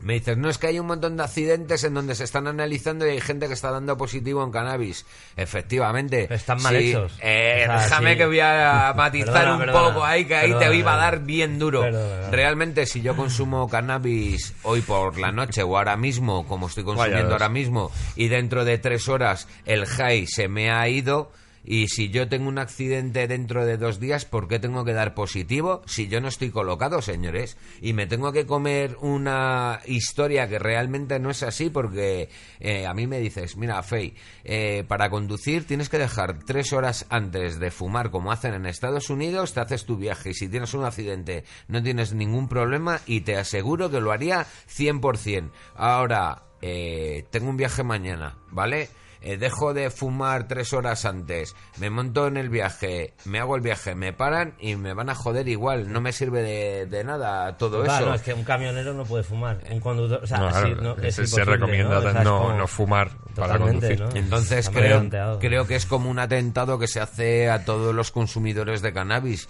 Me 0.01 0.15
dices, 0.15 0.37
no 0.39 0.49
es 0.49 0.59
que 0.59 0.69
hay 0.69 0.79
un 0.79 0.87
montón 0.87 1.17
de 1.17 1.25
accidentes 1.25 1.83
en 1.83 1.93
donde 1.95 2.15
se 2.15 2.23
están 2.23 2.47
analizando 2.47 3.05
y 3.05 3.11
hay 3.11 3.21
gente 3.21 3.49
que 3.49 3.55
está 3.55 3.73
dando 3.73 3.97
positivo 3.97 4.45
en 4.45 4.53
cannabis. 4.53 5.05
Efectivamente. 5.37 6.27
Pero 6.29 6.35
están 6.37 6.63
mal 6.63 6.77
Sí, 6.79 6.91
hechos. 6.91 7.13
eh, 7.21 7.63
O 7.65 7.67
sea, 7.73 7.83
déjame 7.83 8.13
sí. 8.13 8.19
que 8.19 8.27
voy 8.27 8.41
a 8.41 8.93
matizar 8.97 9.33
Perdona, 9.35 9.53
un 9.55 9.59
perdona. 9.61 9.89
poco 9.89 10.05
ahí, 10.05 10.25
que 10.25 10.37
ahí 10.37 10.49
te 10.53 10.59
Perdona, 10.59 10.75
iba 10.77 10.95
a 10.95 10.97
dar 10.99 11.21
bien 11.25 11.59
duro. 11.59 11.81
Perdona, 11.81 12.07
perdona. 12.15 12.31
Realmente, 12.31 12.87
si 12.87 13.03
yo 13.03 13.17
consumo 13.17 13.69
cannabis 13.69 14.55
hoy 14.63 14.83
por 14.83 15.19
la 15.19 15.33
noche 15.33 15.63
o 15.65 15.77
ahora 15.77 15.97
mismo, 15.97 16.47
como 16.47 16.69
estoy 16.69 16.85
consumiendo 16.85 17.33
ahora 17.33 17.49
mismo, 17.49 17.91
y 18.15 18.29
dentro 18.29 18.65
de 18.65 18.79
tres 18.79 19.09
horas 19.09 19.49
el 19.65 19.87
high 19.87 20.27
se 20.27 20.47
me 20.49 20.71
ha 20.71 20.89
ido, 20.89 21.33
y 21.71 21.89
si 21.89 22.09
yo 22.09 22.31
tengo 22.31 22.49
un 22.49 22.59
accidente 22.59 23.29
dentro 23.29 23.67
de 23.67 23.77
dos 23.77 24.01
días, 24.01 24.25
¿por 24.25 24.49
qué 24.49 24.59
tengo 24.59 24.87
que 24.87 24.95
dar 24.95 25.13
positivo 25.13 25.83
si 25.85 26.09
yo 26.09 26.19
no 26.23 26.29
estoy 26.29 26.49
colocado, 26.49 27.03
señores? 27.03 27.59
Y 27.83 27.93
me 27.93 28.07
tengo 28.07 28.33
que 28.33 28.47
comer 28.47 28.97
una 29.03 29.81
historia 29.85 30.49
que 30.49 30.59
realmente 30.59 31.19
no 31.19 31.29
es 31.29 31.43
así, 31.43 31.69
porque 31.69 32.31
eh, 32.59 32.87
a 32.87 32.95
mí 32.95 33.07
me 33.07 33.21
dices, 33.21 33.59
mira, 33.59 33.83
Fey, 33.83 34.15
eh, 34.45 34.83
para 34.89 35.11
conducir 35.11 35.67
tienes 35.67 35.91
que 35.91 35.99
dejar 35.99 36.43
tres 36.43 36.73
horas 36.73 37.05
antes 37.11 37.61
de 37.61 37.71
fumar, 37.71 38.11
como 38.11 38.33
hacen 38.33 38.55
en 38.55 38.65
Estados 38.65 39.11
Unidos, 39.11 39.53
te 39.53 39.61
haces 39.61 39.85
tu 39.85 39.99
viaje 39.99 40.31
y 40.31 40.35
si 40.35 40.49
tienes 40.49 40.73
un 40.73 40.87
accidente 40.87 41.45
no 41.67 41.83
tienes 41.83 42.15
ningún 42.15 42.49
problema 42.49 43.03
y 43.05 43.21
te 43.21 43.37
aseguro 43.37 43.91
que 43.91 44.01
lo 44.01 44.11
haría 44.11 44.47
100%. 44.75 45.51
Ahora, 45.75 46.45
eh, 46.63 47.27
tengo 47.29 47.51
un 47.51 47.59
viaje 47.59 47.83
mañana, 47.85 48.39
¿vale? 48.53 48.89
Eh, 49.21 49.37
dejo 49.37 49.75
de 49.75 49.91
fumar 49.91 50.47
tres 50.49 50.73
horas 50.73 51.05
antes, 51.05 51.55
me 51.79 51.91
monto 51.91 52.27
en 52.27 52.37
el 52.37 52.49
viaje, 52.49 53.15
me 53.25 53.39
hago 53.41 53.57
el 53.57 53.63
viaje, 53.63 53.95
me 53.95 54.13
paran 54.13 54.55
y 54.61 54.77
me 54.77 54.95
van 54.95 55.11
a 55.11 55.15
joder 55.15 55.49
igual. 55.49 55.93
No 55.93 56.01
me 56.01 56.13
sirve 56.13 56.43
de, 56.43 56.87
de 56.87 57.05
nada 57.05 57.57
todo 57.57 57.83
Claro, 57.83 57.99
eso. 57.99 58.09
no, 58.11 58.15
es 58.15 58.23
que 58.23 58.35
un 58.35 58.45
camionero 58.45 58.95
no 58.95 59.05
puede 59.05 59.25
fumar. 59.25 59.61
Un 59.71 59.81
conductor, 59.81 60.21
o 60.23 60.27
sea, 60.27 60.39
No, 60.39 60.47
así 60.49 60.73
claro, 60.75 60.97
no, 60.97 61.03
es 61.03 61.15
se, 61.17 61.45
recomienda 61.45 61.95
¿no? 61.97 62.01
no, 62.03 62.09
O 62.09 62.13
sea, 62.13 62.21
es 62.21 62.25
no, 62.25 62.41
como- 62.41 62.67
fumar 62.69 63.11
para 63.35 63.59
conducir. 63.59 64.01
¿no? 64.01 64.11
Entonces 64.15 64.69
creo, 64.71 65.09
creo 65.41 65.67
que 65.67 65.77
es 65.77 65.87
como 65.87 66.11
un 66.11 66.19
atentado 66.19 66.79
que 66.79 66.87
se 66.89 67.01
hace 67.01 67.51
a 67.51 67.65
todos 67.65 67.95
los 67.95 68.11
consumidores 68.11 68.83
de 68.83 68.93
cannabis. 68.93 69.49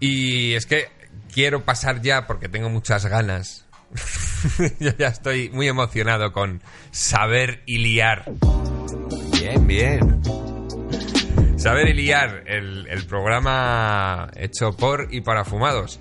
Y 0.00 0.52
es 0.54 0.66
que 0.66 0.88
quiero 1.32 1.62
pasar 1.64 2.02
ya, 2.02 2.26
porque 2.26 2.48
tengo 2.48 2.68
muchas 2.68 3.06
ganas. 3.06 3.64
Yo 4.80 4.90
ya 4.98 5.08
estoy 5.08 5.48
muy 5.50 5.68
emocionado 5.68 6.32
con 6.32 6.60
saber 6.90 7.62
y 7.66 7.78
liar. 7.78 8.24
Bien, 9.32 9.66
bien. 9.66 10.22
Saber 11.56 11.88
y 11.88 11.94
liar, 11.94 12.44
el, 12.46 12.86
programa 13.08 14.30
hecho 14.36 14.76
por 14.76 15.08
y 15.12 15.20
para 15.20 15.44
fumados. 15.44 16.00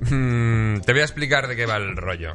Mm, 0.00 0.80
te 0.80 0.92
voy 0.92 1.00
a 1.00 1.04
explicar 1.04 1.48
de 1.48 1.56
qué 1.56 1.66
va 1.66 1.76
el 1.76 1.96
rollo. 1.96 2.32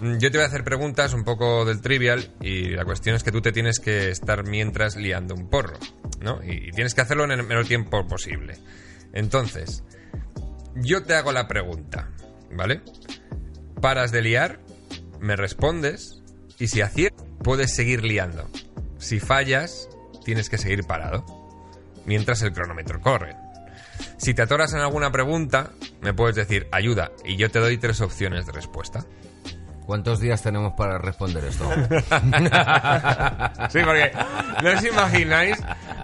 Mm, 0.00 0.18
Yo 0.18 0.30
te 0.30 0.38
voy 0.38 0.44
a 0.44 0.48
hacer 0.48 0.64
preguntas 0.64 1.12
un 1.14 1.24
poco 1.24 1.64
del 1.64 1.80
trivial 1.80 2.32
y 2.40 2.70
la 2.70 2.84
cuestión 2.84 3.16
es 3.16 3.22
que 3.22 3.32
tú 3.32 3.40
te 3.40 3.52
tienes 3.52 3.78
que 3.80 4.10
estar 4.10 4.44
mientras 4.44 4.96
liando 4.96 5.34
un 5.34 5.48
porro, 5.48 5.78
¿no? 6.20 6.40
Y, 6.42 6.68
y 6.68 6.70
tienes 6.72 6.94
que 6.94 7.00
hacerlo 7.00 7.24
en 7.24 7.32
el 7.32 7.42
menor 7.42 7.66
tiempo 7.66 8.06
posible. 8.06 8.56
Entonces, 9.12 9.84
yo 10.76 11.02
te 11.04 11.14
hago 11.14 11.32
la 11.32 11.48
pregunta, 11.48 12.10
¿vale? 12.52 12.82
Paras 13.80 14.12
de 14.12 14.22
liar, 14.22 14.60
me 15.20 15.36
respondes 15.36 16.22
y 16.58 16.68
si 16.68 16.80
aciertas, 16.80 17.24
puedes 17.42 17.74
seguir 17.74 18.04
liando. 18.04 18.48
Si 18.98 19.20
fallas, 19.20 19.88
tienes 20.24 20.50
que 20.50 20.58
seguir 20.58 20.84
parado 20.84 21.24
mientras 22.04 22.42
el 22.42 22.52
cronómetro 22.52 23.00
corre. 23.00 23.36
Si 24.16 24.34
te 24.34 24.42
atoras 24.42 24.72
en 24.72 24.80
alguna 24.80 25.12
pregunta, 25.12 25.70
me 26.00 26.14
puedes 26.14 26.36
decir 26.36 26.68
ayuda 26.72 27.12
y 27.24 27.36
yo 27.36 27.50
te 27.50 27.58
doy 27.60 27.78
tres 27.78 28.00
opciones 28.00 28.46
de 28.46 28.52
respuesta. 28.52 29.04
¿Cuántos 29.88 30.20
días 30.20 30.42
tenemos 30.42 30.74
para 30.74 30.98
responder 30.98 31.42
esto? 31.46 31.64
Sí, 33.70 33.78
porque 33.82 34.12
no 34.62 34.70
os 34.72 34.84
imagináis, 34.84 35.56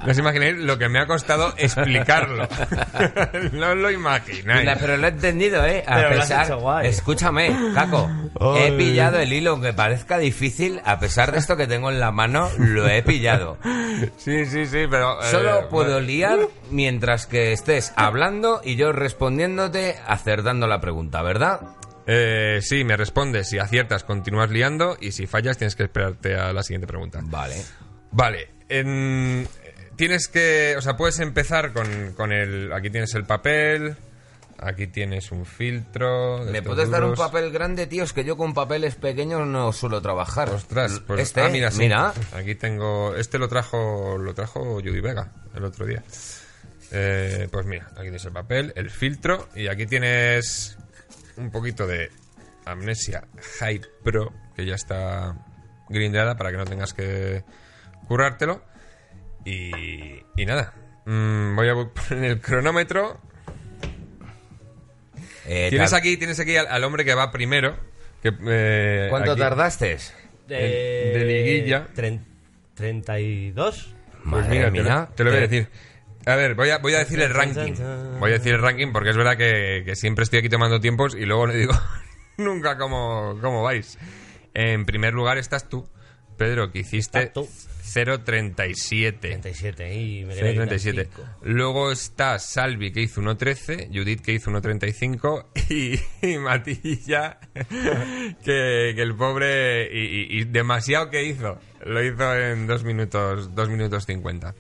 no 0.06 0.10
os 0.10 0.16
imagináis 0.18 0.56
lo 0.56 0.78
que 0.78 0.88
me 0.88 1.00
ha 1.00 1.06
costado 1.06 1.52
explicarlo. 1.58 2.48
No 3.52 3.72
os 3.72 3.76
lo 3.76 3.90
imagináis. 3.90 4.64
La- 4.64 4.76
pero 4.76 4.96
lo 4.96 5.06
he 5.06 5.10
entendido, 5.10 5.66
¿eh? 5.66 5.84
A 5.86 5.96
Pero 5.96 6.10
lo 6.14 6.16
has 6.16 6.28
pesar... 6.28 6.46
hecho 6.46 6.58
guay. 6.60 6.86
Escúchame, 6.88 7.54
Caco. 7.74 8.10
He 8.56 8.72
pillado 8.72 9.18
el 9.18 9.30
hilo, 9.34 9.50
aunque 9.50 9.74
parezca 9.74 10.16
difícil, 10.16 10.80
a 10.86 10.98
pesar 10.98 11.32
de 11.32 11.38
esto 11.38 11.58
que 11.58 11.66
tengo 11.66 11.90
en 11.90 12.00
la 12.00 12.10
mano, 12.10 12.48
lo 12.56 12.88
he 12.88 13.02
pillado. 13.02 13.58
Sí, 14.16 14.46
sí, 14.46 14.64
sí, 14.64 14.84
pero... 14.90 15.20
eh, 15.22 15.26
Solo 15.30 15.68
puedo 15.68 15.92
bueno. 15.92 16.06
liar 16.06 16.38
mientras 16.70 17.26
que 17.26 17.52
estés 17.52 17.92
hablando 17.96 18.62
y 18.64 18.76
yo 18.76 18.92
respondiéndote, 18.92 19.96
acertando 20.06 20.66
la 20.66 20.80
pregunta, 20.80 21.20
¿verdad? 21.20 21.60
Eh, 22.06 22.58
sí, 22.62 22.84
me 22.84 22.96
respondes. 22.96 23.48
Si 23.48 23.58
aciertas, 23.58 24.04
continúas 24.04 24.50
liando 24.50 24.96
y 25.00 25.12
si 25.12 25.26
fallas, 25.26 25.56
tienes 25.58 25.74
que 25.76 25.84
esperarte 25.84 26.34
a 26.36 26.52
la 26.52 26.62
siguiente 26.62 26.86
pregunta. 26.86 27.20
Vale. 27.22 27.56
Vale. 28.10 28.48
en- 28.68 29.46
tienes 29.96 30.28
que. 30.28 30.74
O 30.76 30.80
sea, 30.82 30.96
puedes 30.96 31.18
empezar 31.20 31.72
con, 31.72 32.12
con 32.16 32.32
el. 32.32 32.72
Aquí 32.72 32.90
tienes 32.90 33.14
el 33.14 33.24
papel. 33.24 33.96
Aquí 34.58 34.86
tienes 34.86 35.32
un 35.32 35.44
filtro. 35.44 36.44
de 36.44 36.52
¿Me 36.52 36.62
puedes 36.62 36.88
dar 36.88 37.04
un 37.04 37.14
papel 37.14 37.50
grande, 37.50 37.86
tío? 37.86 38.04
Es 38.04 38.12
que 38.12 38.24
yo 38.24 38.36
con 38.36 38.54
papeles 38.54 38.94
pequeños 38.94 39.46
no 39.46 39.72
suelo 39.72 40.00
trabajar. 40.00 40.48
Ostras, 40.50 41.00
pues. 41.06 41.20
este, 41.20 41.40
ah, 41.42 41.48
mira, 41.48 41.70
sí. 41.70 41.80
mira. 41.80 42.12
Aquí 42.32 42.54
tengo. 42.54 43.14
Este 43.16 43.38
lo 43.38 43.48
trajo. 43.48 44.16
Lo 44.16 44.32
trajo 44.32 44.74
Judy 44.76 45.00
Vega 45.00 45.32
el 45.54 45.64
otro 45.64 45.86
día. 45.86 46.02
Eh, 46.92 47.48
pues 47.50 47.66
mira, 47.66 47.86
aquí 47.92 48.02
tienes 48.02 48.24
el 48.24 48.32
papel, 48.32 48.72
el 48.76 48.90
filtro. 48.90 49.48
Y 49.54 49.66
aquí 49.66 49.86
tienes. 49.86 50.78
Un 51.36 51.50
poquito 51.50 51.86
de 51.86 52.10
Amnesia 52.64 53.24
High 53.60 53.80
Pro. 54.02 54.32
Que 54.56 54.64
ya 54.66 54.74
está 54.74 55.36
grindeada 55.88 56.36
para 56.36 56.50
que 56.50 56.56
no 56.56 56.64
tengas 56.64 56.92
que 56.94 57.44
currártelo. 58.08 58.62
Y, 59.44 60.22
y 60.36 60.46
nada. 60.46 60.72
Mm, 61.06 61.56
voy 61.56 61.68
a 61.68 61.74
poner 62.08 62.30
el 62.30 62.40
cronómetro. 62.40 63.20
Eh, 65.46 65.66
Tienes 65.70 65.92
aquí, 65.92 66.16
tienes 66.16 66.40
aquí 66.40 66.56
al, 66.56 66.66
al 66.68 66.84
hombre 66.84 67.04
que 67.04 67.14
va 67.14 67.30
primero. 67.30 67.76
Que, 68.22 68.32
eh, 68.46 69.06
¿Cuánto 69.10 69.32
aquí. 69.32 69.40
tardaste? 69.40 69.98
de- 70.48 70.54
de 70.56 71.24
liguilla. 71.24 71.88
tren- 71.94 72.24
32. 72.74 73.94
Pues 74.10 74.24
Madre 74.24 74.70
mira, 74.70 75.06
te 75.06 75.08
lo, 75.10 75.14
te 75.14 75.24
lo 75.24 75.30
voy 75.30 75.38
a 75.38 75.42
decir. 75.42 75.68
A 76.26 76.36
ver, 76.36 76.54
voy 76.54 76.70
a, 76.70 76.78
voy 76.78 76.94
a 76.94 76.98
decir 77.00 77.20
el 77.20 77.30
ranking. 77.34 77.74
Voy 78.18 78.30
a 78.30 78.34
decir 78.34 78.54
el 78.54 78.62
ranking 78.62 78.92
porque 78.92 79.10
es 79.10 79.16
verdad 79.16 79.36
que, 79.36 79.82
que 79.84 79.94
siempre 79.96 80.22
estoy 80.24 80.38
aquí 80.40 80.48
tomando 80.48 80.80
tiempos 80.80 81.14
y 81.14 81.24
luego 81.26 81.46
no 81.46 81.52
digo 81.52 81.72
nunca 82.38 82.78
cómo, 82.78 83.38
cómo 83.40 83.62
vais. 83.62 83.98
En 84.54 84.86
primer 84.86 85.12
lugar 85.14 85.36
estás 85.38 85.68
tú, 85.68 85.88
Pedro, 86.38 86.70
que 86.72 86.80
hiciste 86.80 87.26
tú. 87.26 87.48
0.37. 87.84 89.18
37 89.20 89.94
y 89.94 90.24
me 90.24 90.34
quedé 90.34 90.54
0.37. 90.56 90.66
35. 90.68 91.22
Luego 91.42 91.92
está 91.92 92.38
Salvi 92.38 92.90
que 92.92 93.02
hizo 93.02 93.20
1.13, 93.20 93.88
Judith 93.92 94.20
que 94.22 94.32
hizo 94.32 94.50
1.35 94.50 95.46
y, 95.68 96.26
y 96.26 96.38
Matilla 96.38 97.38
que, 97.54 98.92
que 98.96 99.02
el 99.02 99.14
pobre 99.14 99.88
y, 99.92 99.98
y- 99.98 100.40
y 100.40 100.44
demasiado 100.44 101.10
que 101.10 101.24
hizo. 101.24 101.58
Lo 101.84 102.02
hizo 102.02 102.34
en 102.34 102.66
2 102.66 102.84
minutos, 102.84 103.54
2 103.54 103.68
minutos 103.68 104.06
50. 104.06 104.54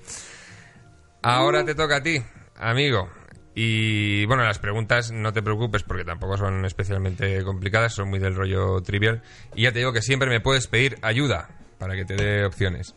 Ahora 1.24 1.64
te 1.64 1.74
toca 1.74 1.96
a 1.96 2.02
ti, 2.02 2.22
amigo. 2.56 3.08
Y 3.54 4.26
bueno, 4.26 4.42
las 4.42 4.58
preguntas 4.58 5.10
no 5.10 5.32
te 5.32 5.42
preocupes 5.42 5.82
porque 5.82 6.04
tampoco 6.04 6.36
son 6.36 6.64
especialmente 6.64 7.42
complicadas, 7.44 7.94
son 7.94 8.10
muy 8.10 8.18
del 8.18 8.34
rollo 8.34 8.82
trivial. 8.82 9.22
Y 9.54 9.62
ya 9.62 9.72
te 9.72 9.78
digo 9.78 9.92
que 9.92 10.02
siempre 10.02 10.28
me 10.28 10.40
puedes 10.40 10.66
pedir 10.66 10.98
ayuda 11.02 11.48
para 11.78 11.94
que 11.94 12.04
te 12.04 12.14
dé 12.14 12.44
opciones. 12.44 12.94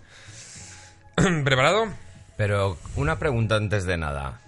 ¿Preparado? 1.16 1.88
Pero 2.36 2.78
una 2.96 3.18
pregunta 3.18 3.56
antes 3.56 3.86
de 3.86 3.98
nada. 3.98 4.42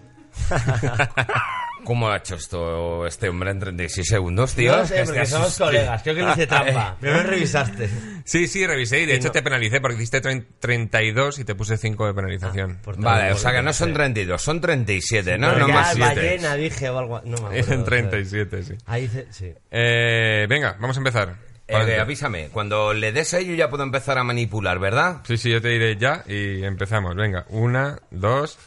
¿Cómo 1.84 2.10
ha 2.10 2.18
hecho 2.18 2.36
esto 2.36 3.06
este 3.08 3.30
hombre 3.30 3.52
en 3.52 3.60
36 3.60 4.08
segundos, 4.08 4.54
tío? 4.56 4.76
No 4.78 4.86
sé, 4.86 5.04
porque 5.06 5.26
somos 5.26 5.58
colegas. 5.58 6.04
Creo 6.04 6.16
que 6.16 6.22
le 6.24 6.32
hice 6.32 6.48
trampa. 6.48 6.98
Primero 7.00 7.24
revisaste. 7.30 7.90
Sí, 8.26 8.48
sí, 8.48 8.66
revisé 8.68 9.02
y 9.02 9.06
de 9.06 9.14
Y 9.14 9.16
hecho 9.16 9.28
no- 9.28 9.32
te 9.34 9.42
penalicé 9.42 9.82
porque 9.82 9.98
hiciste 9.98 10.22
trein- 10.22 10.46
32 10.60 11.40
y 11.40 11.46
te 11.46 11.56
puse 11.56 11.78
5 11.78 12.08
de 12.08 12.14
penalización. 12.14 12.80
Todo, 12.84 12.96
Vale, 12.98 13.32
o 13.32 13.38
sea 13.38 13.52
que 13.52 13.62
no 13.62 13.74
son 13.74 13.94
32, 13.94 14.42
son 14.42 14.62
37, 14.62 15.38
¿no? 15.38 15.48
Porque 15.48 15.62
No 15.62 15.68
ya 15.70 15.74
más 15.74 15.94
7. 15.96 16.16
ballena 16.16 16.56
dije 16.56 16.90
o 16.90 17.00
algo. 17.00 17.22
No 17.26 17.32
me 17.32 17.34
acuerdo. 17.38 17.56
Dicen 17.56 17.84
37, 17.86 18.64
sí. 18.64 18.74
Ahí 18.86 19.02
dice, 19.04 19.28
sí. 19.32 19.54
Eh, 19.72 20.46
venga, 20.50 20.76
vamos 20.80 20.98
a 20.98 21.00
empezar. 21.00 21.36
Eh, 21.72 22.00
avísame, 22.00 22.48
cuando 22.50 22.94
le 22.96 23.12
des 23.12 23.32
a 23.36 23.38
ello 23.38 23.54
ya 23.54 23.70
puedo 23.70 23.84
empezar 23.84 24.18
a 24.18 24.24
manipular, 24.24 24.80
¿verdad? 24.80 25.22
Sí, 25.28 25.38
sí, 25.38 25.52
yo 25.52 25.62
te 25.62 25.68
diré 25.70 25.98
ya 25.98 26.24
y 26.28 26.64
empezamos. 26.64 27.16
Venga, 27.16 27.46
una, 27.50 28.00
dos, 28.10 28.58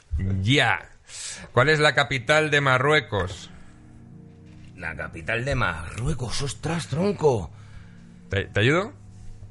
ya. 0.40 0.88
¿Cuál 1.52 1.68
es 1.68 1.78
la 1.78 1.94
capital 1.94 2.50
de 2.50 2.60
Marruecos? 2.60 3.50
La 4.76 4.94
capital 4.96 5.44
de 5.44 5.54
Marruecos, 5.54 6.42
ostras, 6.42 6.88
tronco. 6.88 7.50
¿Te, 8.30 8.44
te 8.46 8.60
ayudo? 8.60 8.92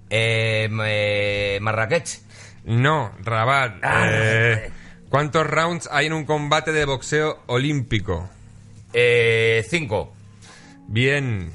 Eh, 0.09 0.69
eh, 0.85 1.59
Marrakech. 1.61 2.19
No, 2.65 3.11
Rabat. 3.23 3.75
Ah, 3.81 4.03
Eh, 4.09 4.71
¿Cuántos 5.09 5.45
rounds 5.47 5.89
hay 5.91 6.07
en 6.07 6.13
un 6.13 6.25
combate 6.25 6.71
de 6.71 6.85
boxeo 6.85 7.43
olímpico? 7.47 8.29
Eh, 8.93 9.65
cinco. 9.69 10.13
Bien. 10.87 11.51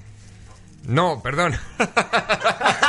No, 0.84 1.22
perdón. 1.22 1.54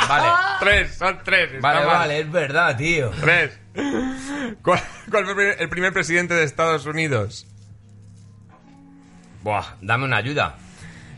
Vale. 0.08 0.28
tres, 0.60 0.94
son 0.94 1.18
tres. 1.24 1.60
Vale, 1.60 1.80
mal. 1.80 1.86
vale, 1.86 2.20
es 2.20 2.30
verdad, 2.30 2.76
tío. 2.76 3.10
Tres. 3.20 3.58
¿Cuál, 4.62 4.80
cuál 5.10 5.26
fue 5.26 5.56
el 5.58 5.68
primer 5.68 5.92
presidente 5.92 6.34
de 6.34 6.44
Estados 6.44 6.86
Unidos? 6.86 7.46
Buah, 9.42 9.76
dame 9.80 10.04
una 10.04 10.16
ayuda. 10.16 10.56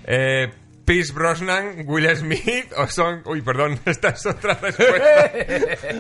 Eh, 0.04 0.52
Pierce 0.84 1.12
Brosnan, 1.12 1.84
Will 1.86 2.16
Smith 2.16 2.72
o 2.76 2.86
son... 2.88 3.22
Uy, 3.24 3.42
perdón, 3.42 3.78
esta 3.86 4.08
es 4.10 4.26
otra 4.26 4.54
respuesta. 4.54 5.30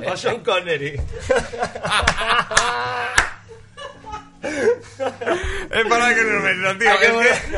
O 0.12 0.16
Sean 0.16 0.40
Connery. 0.40 1.00
Es 4.42 5.86
para 5.88 6.14
que 6.14 6.22
no 6.22 6.40
me 6.40 6.54
lo 6.54 6.78
tío. 6.78 6.90
Es 6.90 6.98
que... 7.10 7.50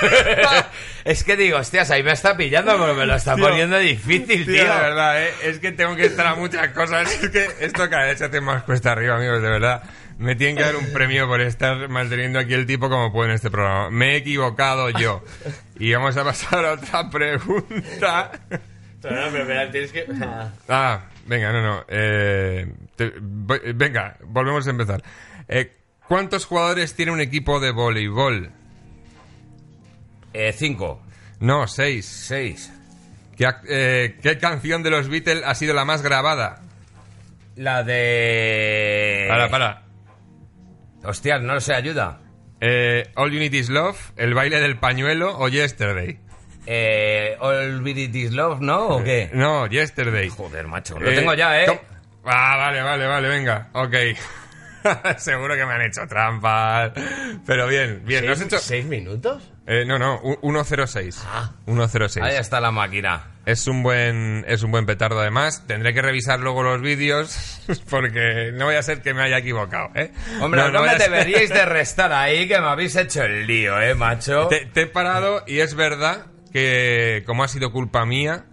Es 1.04 1.24
que 1.24 1.34
digo, 1.36 1.56
hostias, 1.58 1.90
ahí 1.90 2.02
me 2.02 2.12
está 2.12 2.36
pillando, 2.36 2.72
pero 2.78 2.94
me 2.94 3.06
lo 3.06 3.14
está 3.14 3.34
Tío, 3.34 3.48
poniendo 3.48 3.78
difícil, 3.78 4.44
Tío, 4.44 4.54
tío. 4.54 4.64
de 4.74 4.80
verdad, 4.80 5.22
¿eh? 5.22 5.30
es 5.44 5.58
que 5.58 5.72
tengo 5.72 5.96
que 5.96 6.04
estar 6.04 6.26
a 6.26 6.34
muchas 6.34 6.68
cosas. 6.68 7.10
Es 7.10 7.30
que 7.30 7.48
esto 7.60 7.88
cada 7.88 8.04
vez 8.04 8.18
se 8.18 8.26
hace 8.26 8.40
más 8.42 8.62
cuesta 8.64 8.92
arriba, 8.92 9.16
amigos, 9.16 9.40
de 9.42 9.48
verdad. 9.48 9.82
Me 10.18 10.34
tienen 10.36 10.56
que 10.56 10.62
dar 10.62 10.76
un 10.76 10.92
premio 10.92 11.26
por 11.26 11.40
estar 11.40 11.88
manteniendo 11.88 12.38
aquí 12.38 12.52
el 12.52 12.66
tipo 12.66 12.90
como 12.90 13.10
puedo 13.12 13.30
en 13.30 13.34
este 13.34 13.50
programa. 13.50 13.88
Me 13.90 14.12
he 14.12 14.16
equivocado 14.16 14.90
yo. 14.90 15.24
Y 15.78 15.92
vamos 15.94 16.14
a 16.18 16.24
pasar 16.24 16.66
a 16.66 16.72
otra 16.72 17.08
pregunta. 17.08 18.30
Pero 19.00 19.16
no, 19.16 19.32
pero, 19.32 19.46
pero 19.46 19.70
tienes 19.70 19.92
que. 19.92 20.04
Ah, 20.68 21.00
venga, 21.24 21.50
no, 21.52 21.62
no. 21.62 21.84
eh, 21.88 22.70
te- 22.96 23.14
voy- 23.18 23.72
venga, 23.74 24.16
volvemos 24.24 24.66
a 24.66 24.70
empezar. 24.70 25.02
Eh, 25.50 25.72
¿Cuántos 26.08 26.46
jugadores 26.46 26.94
tiene 26.94 27.12
un 27.12 27.20
equipo 27.20 27.60
de 27.60 27.72
voleibol? 27.72 28.50
Eh, 30.32 30.52
cinco. 30.56 31.02
No, 31.40 31.66
seis. 31.66 32.06
Seis. 32.06 32.72
¿Qué, 33.36 33.46
ac- 33.46 33.64
eh, 33.68 34.18
qué 34.22 34.38
canción 34.38 34.82
de 34.82 34.90
los 34.90 35.08
Beatles 35.08 35.42
ha 35.44 35.54
sido 35.54 35.74
la 35.74 35.84
más 35.84 36.02
grabada? 36.02 36.62
La 37.56 37.82
de... 37.82 39.26
Para, 39.28 39.48
para. 39.50 39.82
Hostia, 41.04 41.38
no 41.38 41.60
sé, 41.60 41.74
ayuda. 41.74 42.20
Eh, 42.60 43.10
All 43.16 43.32
You 43.32 43.38
Need 43.38 43.54
Is 43.54 43.70
Love, 43.70 43.98
El 44.16 44.34
baile 44.34 44.60
del 44.60 44.78
pañuelo 44.78 45.36
o 45.38 45.48
Yesterday. 45.48 46.18
Eh, 46.66 47.36
All 47.40 47.86
It 47.88 48.14
Is 48.14 48.32
Love, 48.32 48.60
¿no? 48.60 48.86
¿O 48.88 49.02
qué? 49.04 49.30
No, 49.32 49.66
Yesterday. 49.66 50.28
Joder, 50.28 50.66
macho. 50.68 50.98
Lo 50.98 51.10
tengo 51.12 51.34
ya, 51.34 51.62
¿eh? 51.62 51.80
Ah, 52.24 52.56
vale, 52.56 52.82
vale, 52.82 53.06
vale, 53.06 53.28
venga. 53.28 53.68
Ok. 53.72 53.94
Seguro 55.18 55.54
que 55.54 55.66
me 55.66 55.72
han 55.74 55.82
hecho 55.82 56.06
trampas. 56.08 56.92
Pero 57.46 57.66
bien, 57.66 58.02
bien. 58.04 58.26
¿no 58.26 58.32
has 58.32 58.38
¿Seis, 58.38 58.52
hecho? 58.52 58.58
seis 58.62 58.84
minutos? 58.86 59.42
Eh, 59.66 59.84
no, 59.86 59.98
no, 59.98 60.20
u- 60.22 60.38
106. 60.42 61.24
Ah. 61.26 61.52
106. 61.66 62.24
Ahí 62.24 62.36
está 62.36 62.60
la 62.60 62.70
máquina. 62.70 63.26
Es 63.46 63.66
un 63.66 63.82
buen 63.82 64.44
es 64.48 64.62
un 64.62 64.70
buen 64.70 64.84
petardo 64.86 65.20
además. 65.20 65.64
Tendré 65.66 65.94
que 65.94 66.02
revisar 66.02 66.40
luego 66.40 66.62
los 66.62 66.80
vídeos 66.80 67.60
porque 67.90 68.50
no 68.54 68.66
voy 68.66 68.74
a 68.74 68.82
ser 68.82 69.00
que 69.02 69.14
me 69.14 69.22
haya 69.22 69.38
equivocado, 69.38 69.90
¿eh? 69.94 70.12
Hombre, 70.40 70.70
no, 70.70 70.82
me 70.82 70.88
ser- 70.90 70.98
deberíais 71.10 71.48
de 71.50 71.64
restar 71.66 72.12
ahí, 72.12 72.46
que 72.48 72.60
me 72.60 72.66
habéis 72.66 72.96
hecho 72.96 73.22
el 73.22 73.46
lío, 73.46 73.80
¿eh, 73.80 73.94
macho? 73.94 74.48
Te, 74.48 74.66
te 74.66 74.82
he 74.82 74.86
parado 74.86 75.42
y 75.46 75.60
es 75.60 75.74
verdad 75.74 76.26
que 76.52 77.22
como 77.26 77.44
ha 77.44 77.48
sido 77.48 77.70
culpa 77.72 78.04
mía, 78.04 78.44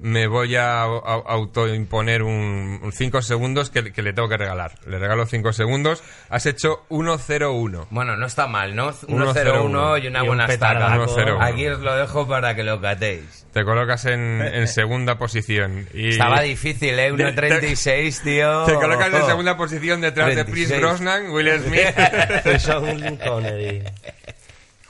me 0.00 0.26
voy 0.26 0.56
a, 0.56 0.84
au- 0.84 1.24
autoimponer 1.26 2.22
un 2.22 2.90
5 2.92 3.22
segundos 3.22 3.70
que, 3.70 3.92
que 3.92 4.02
le 4.02 4.12
tengo 4.12 4.28
que 4.28 4.36
regalar. 4.36 4.72
Le 4.86 4.98
regalo 4.98 5.26
5 5.26 5.52
segundos. 5.52 6.02
Has 6.28 6.46
hecho 6.46 6.84
1-0-1. 6.90 7.86
Bueno, 7.90 8.16
no 8.16 8.26
está 8.26 8.46
mal, 8.46 8.74
¿no? 8.76 8.92
1-0-1 8.92 9.34
1-0-1 9.34 10.02
y 10.04 10.06
una 10.08 10.18
y 10.18 10.22
un 10.22 10.26
buena 10.28 10.46
petardaco. 10.46 11.04
estaca. 11.04 11.30
1-0-1. 11.32 11.52
Aquí 11.52 11.66
os 11.68 11.80
lo 11.80 11.96
dejo 11.96 12.26
para 12.28 12.54
que 12.54 12.62
lo 12.62 12.80
catéis. 12.80 13.46
Te 13.52 13.64
colocas 13.64 14.04
en, 14.04 14.42
en 14.42 14.68
segunda 14.68 15.16
posición. 15.16 15.86
Y 15.94 16.10
Estaba 16.10 16.42
difícil, 16.42 16.98
¿eh? 16.98 17.10
1.36, 17.12 18.22
tío. 18.22 18.64
Te 18.64 18.74
colocas 18.74 19.12
en 19.14 19.24
segunda 19.24 19.56
posición 19.56 20.02
detrás 20.02 20.28
de 20.28 20.44
36. 20.44 20.68
Chris 20.68 20.80
Brosnan, 20.80 21.30
Will 21.30 21.50
Smith. 21.60 22.58
Sean 22.58 23.16
Connery. 23.16 23.82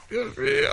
Dios 0.09 0.37
mío. 0.37 0.69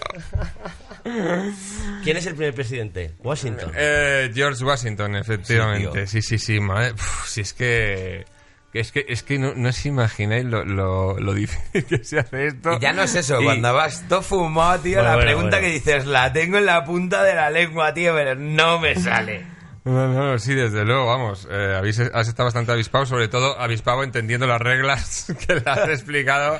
¿Quién 2.02 2.16
es 2.16 2.26
el 2.26 2.34
primer 2.34 2.54
presidente? 2.54 3.12
Washington. 3.22 3.72
Eh, 3.76 4.30
George 4.34 4.64
Washington, 4.64 5.16
efectivamente. 5.16 6.06
Sí, 6.06 6.22
Sí, 6.22 6.38
sí, 6.38 6.58
Uf, 6.58 7.26
si 7.26 7.40
es 7.42 7.52
que. 7.52 8.24
que 8.72 8.80
Es 8.80 8.92
que, 8.92 9.04
es 9.08 9.22
que 9.22 9.38
no, 9.38 9.54
no 9.54 9.68
os 9.68 9.86
imagináis 9.86 10.44
lo, 10.44 10.64
lo, 10.64 11.18
lo 11.18 11.34
difícil 11.34 11.84
que 11.84 12.02
se 12.04 12.18
hace 12.20 12.46
esto. 12.48 12.74
Y 12.74 12.80
ya 12.80 12.92
no 12.92 13.02
es 13.02 13.14
eso, 13.14 13.40
Y- 13.40 13.44
cuando 13.44 13.72
vas 13.74 14.06
todo 14.08 14.22
fumado, 14.22 14.80
tío, 14.80 14.94
Bueno, 14.96 15.08
la 15.10 15.14
bueno, 15.16 15.26
pregunta 15.26 15.56
bueno. 15.58 15.66
que 15.66 15.72
dices, 15.72 16.06
la 16.06 16.32
tengo 16.32 16.58
en 16.58 16.66
la 16.66 16.84
punta 16.84 17.22
de 17.22 17.34
la 17.34 17.50
lengua, 17.50 17.92
tío, 17.94 18.14
pero 18.14 18.34
no 18.34 18.78
me 18.78 18.94
sale. 18.96 19.46
No, 19.84 20.08
no, 20.08 20.38
sí, 20.38 20.54
desde 20.54 20.82
luego, 20.84 21.04
vamos. 21.06 21.46
eh, 21.50 21.74
habéis, 21.76 22.00
has 22.00 22.26
estado 22.26 22.46
bastante 22.46 22.72
avispado, 22.72 23.04
sobre 23.04 23.28
todo 23.28 23.60
avispado 23.60 24.02
entendiendo 24.02 24.46
las 24.46 24.60
reglas 24.62 25.26
que 25.46 25.56
le 25.56 25.62
has 25.66 25.88
explicado. 25.90 26.58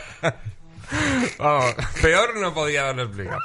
Vamos, 1.39 1.75
peor 2.01 2.37
no 2.39 2.53
podía 2.55 2.83
haberlo 2.85 3.05
explicado. 3.05 3.41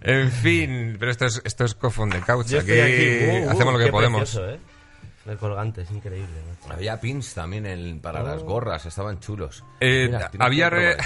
En 0.00 0.30
fin, 0.30 0.96
pero 0.98 1.10
esto 1.10 1.26
es, 1.26 1.42
esto 1.44 1.64
es 1.64 1.74
cofón 1.74 2.10
de 2.10 2.20
couch. 2.20 2.46
Yo 2.48 2.60
Aquí, 2.60 2.78
aquí. 2.80 3.18
Uh, 3.26 3.46
uh, 3.46 3.50
hacemos 3.50 3.72
lo 3.72 3.78
que 3.78 3.84
qué 3.86 3.90
podemos. 3.92 4.20
precioso, 4.20 4.48
¿eh? 4.50 4.58
El 5.26 5.36
colgante 5.36 5.82
es 5.82 5.90
increíble. 5.90 6.28
macho. 6.48 6.72
Había 6.72 7.00
pins 7.00 7.34
también 7.34 7.66
en- 7.66 8.00
para 8.00 8.22
las 8.22 8.42
gorras, 8.42 8.86
estaban 8.86 9.20
chulos. 9.20 9.62
Eh, 9.80 10.06
Mira, 10.06 10.30
había, 10.38 10.70
re- 10.70 10.96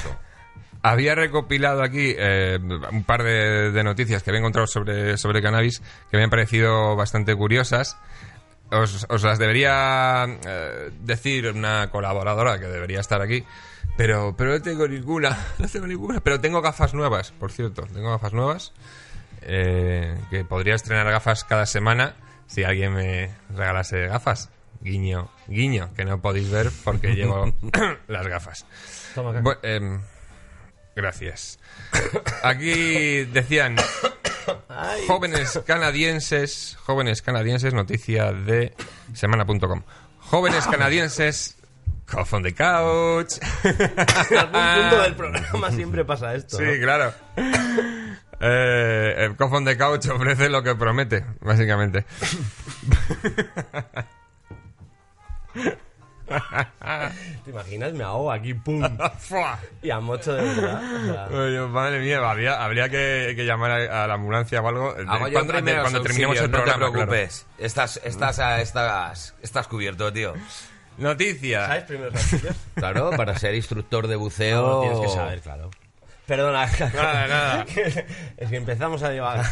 había 0.83 1.15
recopilado 1.17 1.83
aquí 1.83 2.15
eh, 2.17 2.59
un 2.61 3.03
par 3.05 3.25
de, 3.25 3.73
de 3.73 3.83
noticias 3.83 4.23
que 4.23 4.31
había 4.31 4.39
encontrado 4.41 4.67
sobre, 4.69 5.17
sobre 5.17 5.43
cannabis 5.43 5.83
que 6.11 6.17
me 6.19 6.25
han 6.25 6.31
parecido 6.31 6.95
bastante 6.95 7.35
curiosas. 7.35 7.97
Os, 8.71 9.07
os 9.09 9.23
las 9.23 9.39
debería 9.39 10.25
eh, 10.47 10.91
decir 11.01 11.49
una 11.51 11.91
colaboradora 11.91 12.59
que 12.61 12.67
debería 12.67 13.01
estar 13.01 13.21
aquí, 13.21 13.45
pero, 13.97 14.35
pero 14.37 14.51
no 14.53 14.63
tengo 14.63 14.87
ninguna, 14.89 15.39
no 15.59 15.69
tengo 15.69 15.87
ninguna. 15.87 16.21
Pero 16.21 16.41
tengo 16.41 16.61
gafas 16.63 16.95
nuevas, 16.95 17.31
por 17.33 17.53
cierto, 17.53 17.83
tengo 17.93 18.11
gafas 18.11 18.33
nuevas. 18.33 18.73
eh, 19.43 20.17
que 20.31 20.45
podría 20.45 20.75
estrenar 20.77 21.11
gafas 21.11 21.45
cada 21.45 21.67
semana 21.67 22.15
si 22.47 22.65
alguien 22.65 22.93
me 22.95 23.31
regalase 23.57 24.07
gafas. 24.07 24.51
Guiño, 24.81 25.29
guiño, 25.47 25.91
que 25.95 26.05
no 26.05 26.21
podéis 26.21 26.51
ver 26.51 26.71
porque 26.85 27.09
llevo 27.15 27.53
las 28.09 28.27
gafas. 28.27 28.67
Toma. 29.15 29.41
Bu- 29.41 29.59
em, 29.63 30.01
gracias. 30.97 31.59
Aquí 32.43 33.25
decían 33.27 33.77
jóvenes 35.07 35.61
canadienses, 35.67 36.77
jóvenes 36.85 37.23
canadienses, 37.23 37.75
noticia 37.75 38.33
de 38.33 38.75
semana.com. 39.15 39.83
Jóvenes 40.19 40.67
canadienses, 40.71 41.57
cough 42.07 42.33
on 42.35 42.43
the 42.43 42.53
couch. 42.55 43.35
En 43.65 44.39
algún 44.39 44.83
punto 44.83 45.03
del 45.03 45.15
programa 45.17 45.71
siempre 45.71 46.05
pasa 46.05 46.35
esto. 46.35 46.57
Sí, 46.59 46.65
¿no? 46.65 46.83
claro. 46.83 47.13
Eh, 48.41 49.15
el 49.19 49.37
on 49.55 49.65
the 49.65 49.79
Couch 49.79 50.07
ofrece 50.09 50.49
lo 50.49 50.63
que 50.65 50.75
promete, 50.75 51.25
básicamente. 51.41 52.05
¿Te 57.45 57.51
imaginas? 57.51 57.93
Me 57.93 58.05
ahogo 58.05 58.33
aquí, 58.33 58.55
pum. 58.55 58.83
Y 59.83 59.91
a 59.91 60.01
mocho 60.01 60.33
de 60.35 60.43
verdad. 60.43 60.83
o 60.83 61.13
sea, 61.31 61.39
Oye, 61.39 61.61
madre 61.69 62.01
mía, 62.01 62.19
habría, 62.29 62.63
habría 62.65 62.89
que, 62.89 63.35
que 63.37 63.45
llamar 63.45 63.71
a, 63.73 64.05
a 64.05 64.07
la 64.07 64.15
ambulancia 64.15 64.61
o 64.61 64.69
algo. 64.69 64.95
de- 64.95 65.05
Hago 65.09 65.29
yo 65.29 65.35
cuando, 65.35 65.53
de- 65.61 65.81
cuando 65.81 66.03
terminemos 66.03 66.39
el 66.39 66.51
programa. 66.51 66.79
No 66.79 66.87
te 66.87 66.93
preocupes. 66.93 67.47
Estás, 67.59 68.01
estás, 68.05 68.39
a- 68.39 68.61
estás, 68.61 69.35
estás 69.43 69.69
cubierto, 69.69 70.13
tío. 70.13 70.35
Claro. 70.97 71.11
Noticia. 71.11 71.67
¿Sabes 71.67 71.85
primeros 71.85 72.15
auxilios? 72.15 72.57
Claro, 72.75 73.11
para 73.17 73.39
ser 73.39 73.55
instructor 73.55 74.07
de 74.07 74.15
No, 74.15 74.21
buceo. 74.21 74.63
lo 74.63 74.81
tienes 74.83 75.01
que 75.01 75.09
saber, 75.17 75.41
claro. 75.41 75.71
Perdona. 76.27 76.67
Nada, 76.95 77.27
nada. 77.27 77.67
es 78.37 78.49
que 78.49 78.57
empezamos 78.57 79.03
a 79.03 79.11
divagar. 79.11 79.45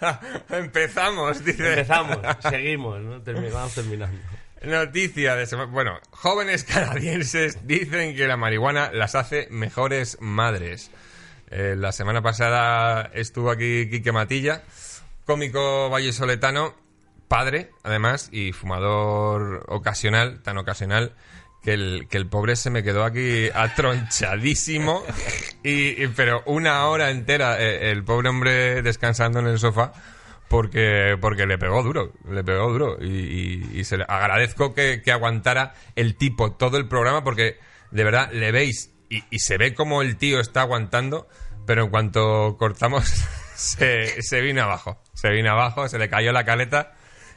Empezamos, 0.50 1.44
dice. 1.44 1.68
Empezamos, 1.70 2.18
seguimos, 2.50 3.00
¿no? 3.00 3.20
Vamos 3.52 3.74
terminando. 3.74 4.18
Noticia 4.62 5.36
de 5.36 5.46
semana. 5.46 5.70
Bueno, 5.70 5.98
jóvenes 6.10 6.64
canadienses 6.64 7.66
dicen 7.66 8.16
que 8.16 8.26
la 8.26 8.36
marihuana 8.36 8.90
las 8.92 9.14
hace 9.14 9.46
mejores 9.50 10.18
madres. 10.20 10.90
Eh, 11.50 11.74
la 11.76 11.92
semana 11.92 12.22
pasada 12.22 13.10
estuvo 13.14 13.50
aquí 13.50 13.88
Quique 13.88 14.10
Matilla, 14.10 14.62
cómico 15.24 15.88
vallesoletano, 15.90 16.74
padre, 17.28 17.70
además, 17.82 18.28
y 18.32 18.52
fumador 18.52 19.64
ocasional, 19.68 20.42
tan 20.42 20.58
ocasional, 20.58 21.14
que 21.62 21.72
el, 21.74 22.06
que 22.10 22.18
el 22.18 22.26
pobre 22.26 22.56
se 22.56 22.68
me 22.70 22.82
quedó 22.82 23.04
aquí 23.04 23.48
atronchadísimo. 23.54 25.02
Y, 25.66 26.02
y- 26.04 26.08
pero 26.08 26.42
una 26.44 26.86
hora 26.88 27.08
entera, 27.10 27.58
eh, 27.58 27.90
el 27.90 28.04
pobre 28.04 28.28
hombre 28.28 28.82
descansando 28.82 29.38
en 29.38 29.46
el 29.46 29.58
sofá 29.58 29.92
porque 30.48 31.16
porque 31.18 31.46
le 31.46 31.56
pegó 31.56 31.82
duro, 31.82 32.12
le 32.30 32.44
pegó 32.44 32.70
duro 32.70 32.98
y, 33.00 33.06
y- 33.06 33.70
y 33.80 33.84
se 33.84 33.96
le 33.96 34.04
agradezco 34.06 34.74
que, 34.74 35.00
que 35.02 35.10
aguantara 35.10 35.72
el 35.96 36.16
tipo 36.16 36.52
todo 36.52 36.76
el 36.76 36.86
programa 36.86 37.24
porque 37.24 37.58
de 37.92 38.04
verdad 38.04 38.30
le 38.30 38.52
veis 38.52 38.92
y, 39.08 39.24
y 39.30 39.38
se 39.38 39.56
ve 39.56 39.72
como 39.72 40.02
el 40.02 40.18
tío 40.18 40.38
está 40.38 40.60
aguantando, 40.60 41.28
pero 41.66 41.84
en 41.84 41.88
cuanto 41.90 42.56
cortamos 42.58 43.04
se, 43.54 44.20
se 44.20 44.42
vino 44.42 44.62
abajo, 44.64 45.00
se 45.14 45.30
vino 45.30 45.50
abajo, 45.50 45.88
se 45.88 45.98
le 45.98 46.10
cayó 46.10 46.30
la 46.32 46.44
caleta 46.44 46.92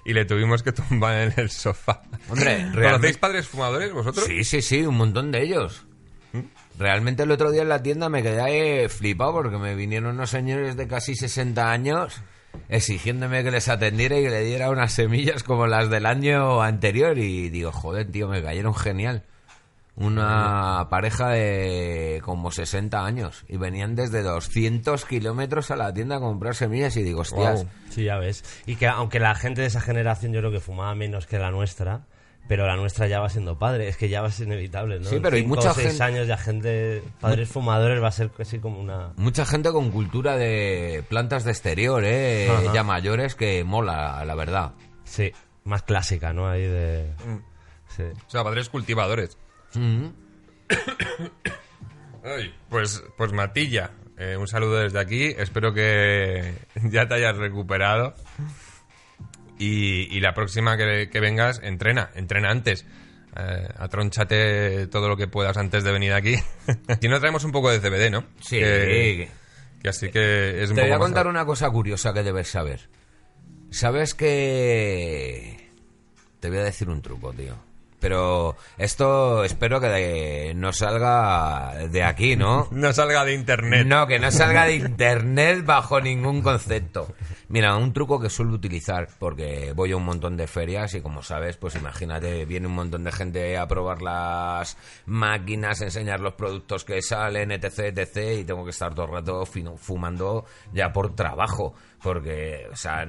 y 0.07 0.13
le 0.13 0.25
tuvimos 0.25 0.63
que 0.63 0.71
tumbar 0.71 1.17
en 1.17 1.33
el 1.37 1.49
sofá. 1.51 2.01
Hombre, 2.29 2.55
¿Conocéis 2.55 2.73
realmente. 2.75 3.13
padres 3.19 3.47
fumadores 3.47 3.91
vosotros? 3.93 4.25
Sí, 4.25 4.43
sí, 4.45 4.61
sí, 4.61 4.85
un 4.85 4.95
montón 4.95 5.31
de 5.31 5.43
ellos. 5.43 5.85
Realmente 6.79 7.23
el 7.23 7.31
otro 7.31 7.51
día 7.51 7.63
en 7.63 7.69
la 7.69 7.83
tienda 7.83 8.07
me 8.07 8.23
quedé 8.23 8.87
flipado 8.89 9.33
porque 9.33 9.57
me 9.57 9.75
vinieron 9.75 10.15
unos 10.15 10.29
señores 10.29 10.77
de 10.77 10.87
casi 10.87 11.15
60 11.15 11.71
años 11.71 12.21
exigiéndome 12.69 13.43
que 13.43 13.51
les 13.51 13.67
atendiera 13.67 14.17
y 14.19 14.23
que 14.23 14.29
le 14.29 14.43
diera 14.43 14.69
unas 14.69 14.93
semillas 14.93 15.43
como 15.43 15.67
las 15.67 15.89
del 15.89 16.05
año 16.05 16.61
anterior 16.61 17.17
y 17.17 17.49
digo, 17.49 17.71
joder, 17.71 18.09
tío, 18.11 18.27
me 18.27 18.41
cayeron 18.41 18.73
genial. 18.75 19.23
Una 19.97 20.87
pareja 20.89 21.29
de 21.29 22.21
como 22.23 22.51
60 22.51 23.03
años 23.03 23.43
y 23.47 23.57
venían 23.57 23.95
desde 23.95 24.21
200 24.21 25.03
kilómetros 25.05 25.71
a 25.71 25.75
la 25.75 25.91
tienda 25.93 26.17
a 26.17 26.19
comprar 26.19 26.53
semillas 26.55 26.95
y 26.97 27.03
digo, 27.03 27.21
hostias, 27.21 27.63
Guau. 27.63 27.73
Sí, 27.89 28.03
ya 28.03 28.17
ves. 28.17 28.43
Y 28.67 28.75
que 28.75 28.87
aunque 28.87 29.19
la 29.19 29.33
gente 29.35 29.61
de 29.61 29.67
esa 29.67 29.81
generación 29.81 30.33
yo 30.33 30.39
creo 30.41 30.51
que 30.51 30.59
fumaba 30.59 30.93
menos 30.93 31.25
que 31.25 31.39
la 31.39 31.49
nuestra, 31.49 32.05
pero 32.47 32.67
la 32.67 32.75
nuestra 32.77 33.07
ya 33.07 33.19
va 33.19 33.29
siendo 33.29 33.57
padre, 33.57 33.87
es 33.89 33.97
que 33.97 34.07
ya 34.07 34.21
va 34.21 34.27
a 34.27 34.31
ser 34.31 34.45
inevitable, 34.47 34.99
¿no? 34.99 35.09
Sí, 35.09 35.19
pero 35.21 35.35
hay 35.35 35.45
mucha 35.45 35.73
seis 35.73 35.87
gente- 35.89 36.03
años 36.03 36.27
ya 36.27 36.37
gente, 36.37 37.01
padres 37.19 37.49
fumadores 37.49 38.01
va 38.01 38.07
a 38.09 38.11
ser 38.11 38.29
casi 38.29 38.59
como 38.59 38.79
una... 38.79 39.13
mucha 39.17 39.45
gente 39.47 39.71
con 39.71 39.89
cultura 39.91 40.37
de 40.37 41.03
plantas 41.09 41.43
de 41.43 41.51
exterior, 41.51 42.03
eh, 42.05 42.49
Ajá. 42.49 42.71
ya 42.73 42.83
mayores, 42.83 43.33
que 43.35 43.63
mola, 43.63 44.23
la 44.23 44.35
verdad. 44.35 44.73
Sí. 45.03 45.31
más 45.63 45.81
clásica, 45.83 46.31
¿no? 46.33 46.47
Ahí 46.47 46.61
de... 46.61 47.11
Sí. 47.89 48.03
O 48.03 48.29
sea, 48.29 48.43
padres 48.43 48.69
cultivadores. 48.69 49.37
Mm. 49.73 50.07
Ay, 52.23 52.53
pues, 52.69 53.03
pues 53.17 53.31
Matilla, 53.33 53.91
eh, 54.17 54.35
un 54.37 54.47
saludo 54.47 54.79
desde 54.79 54.99
aquí. 54.99 55.25
Espero 55.37 55.73
que 55.73 56.53
ya 56.83 57.07
te 57.07 57.15
hayas 57.15 57.37
recuperado. 57.37 58.15
Y, 59.59 60.15
y 60.15 60.19
la 60.19 60.33
próxima 60.33 60.77
que, 60.77 61.09
que 61.09 61.19
vengas, 61.19 61.59
entrena, 61.63 62.09
entrena 62.15 62.49
antes. 62.49 62.85
Eh, 63.35 63.67
atrónchate 63.77 64.87
todo 64.87 65.09
lo 65.09 65.15
que 65.17 65.27
puedas 65.27 65.57
antes 65.57 65.83
de 65.83 65.91
venir 65.91 66.13
aquí. 66.13 66.35
si 67.01 67.07
no, 67.07 67.19
traemos 67.19 67.43
un 67.43 67.51
poco 67.51 67.71
de 67.71 67.79
CBD, 67.79 68.09
¿no? 68.09 68.25
Sí. 68.39 68.57
Que, 68.57 69.29
que 69.81 69.89
así 69.89 70.09
que 70.09 70.63
es 70.63 70.69
un 70.71 70.75
Te 70.75 70.83
voy 70.83 70.91
a 70.91 70.97
contar 70.97 71.27
una 71.27 71.45
cosa 71.45 71.69
curiosa 71.69 72.13
que 72.13 72.23
debes 72.23 72.49
saber. 72.49 72.89
¿Sabes 73.69 74.13
que... 74.13 75.69
Te 76.39 76.49
voy 76.49 76.59
a 76.59 76.63
decir 76.63 76.89
un 76.89 77.01
truco, 77.01 77.33
tío. 77.33 77.66
Pero 77.99 78.55
esto 78.77 79.43
espero 79.43 79.79
que 79.81 79.87
de- 79.87 80.53
no 80.55 80.71
salga 80.71 81.73
de 81.89 82.03
aquí, 82.03 82.35
¿no? 82.35 82.67
No 82.71 82.93
salga 82.93 83.25
de 83.25 83.33
internet. 83.33 83.87
No, 83.87 84.05
que 84.05 84.19
no 84.19 84.29
salga 84.31 84.65
de 84.65 84.75
internet 84.75 85.65
bajo 85.65 85.99
ningún 85.99 86.41
concepto. 86.41 87.07
Mira, 87.49 87.75
un 87.75 87.93
truco 87.93 88.19
que 88.19 88.29
suelo 88.29 88.53
utilizar, 88.53 89.07
porque 89.17 89.71
voy 89.73 89.93
a 89.93 89.97
un 89.97 90.03
montón 90.05 90.37
de 90.37 90.47
ferias 90.47 90.93
y 90.93 91.01
como 91.01 91.23
sabes, 91.23 91.57
pues 91.57 91.75
imagínate, 91.75 92.45
viene 92.45 92.67
un 92.67 92.75
montón 92.75 93.03
de 93.03 93.11
gente 93.11 93.57
a 93.57 93.67
probar 93.67 94.01
las 94.01 94.77
máquinas, 95.05 95.81
enseñar 95.81 96.19
los 96.19 96.33
productos 96.33 96.83
que 96.85 97.01
salen, 97.01 97.51
etc, 97.51 97.79
etc, 97.97 98.39
y 98.39 98.43
tengo 98.43 98.63
que 98.63 98.71
estar 98.71 98.93
todo 98.93 99.05
el 99.05 99.11
rato 99.13 99.45
fumando 99.45 100.45
ya 100.73 100.91
por 100.91 101.15
trabajo, 101.15 101.73
porque, 102.03 102.67
o 102.71 102.75
sea, 102.75 103.05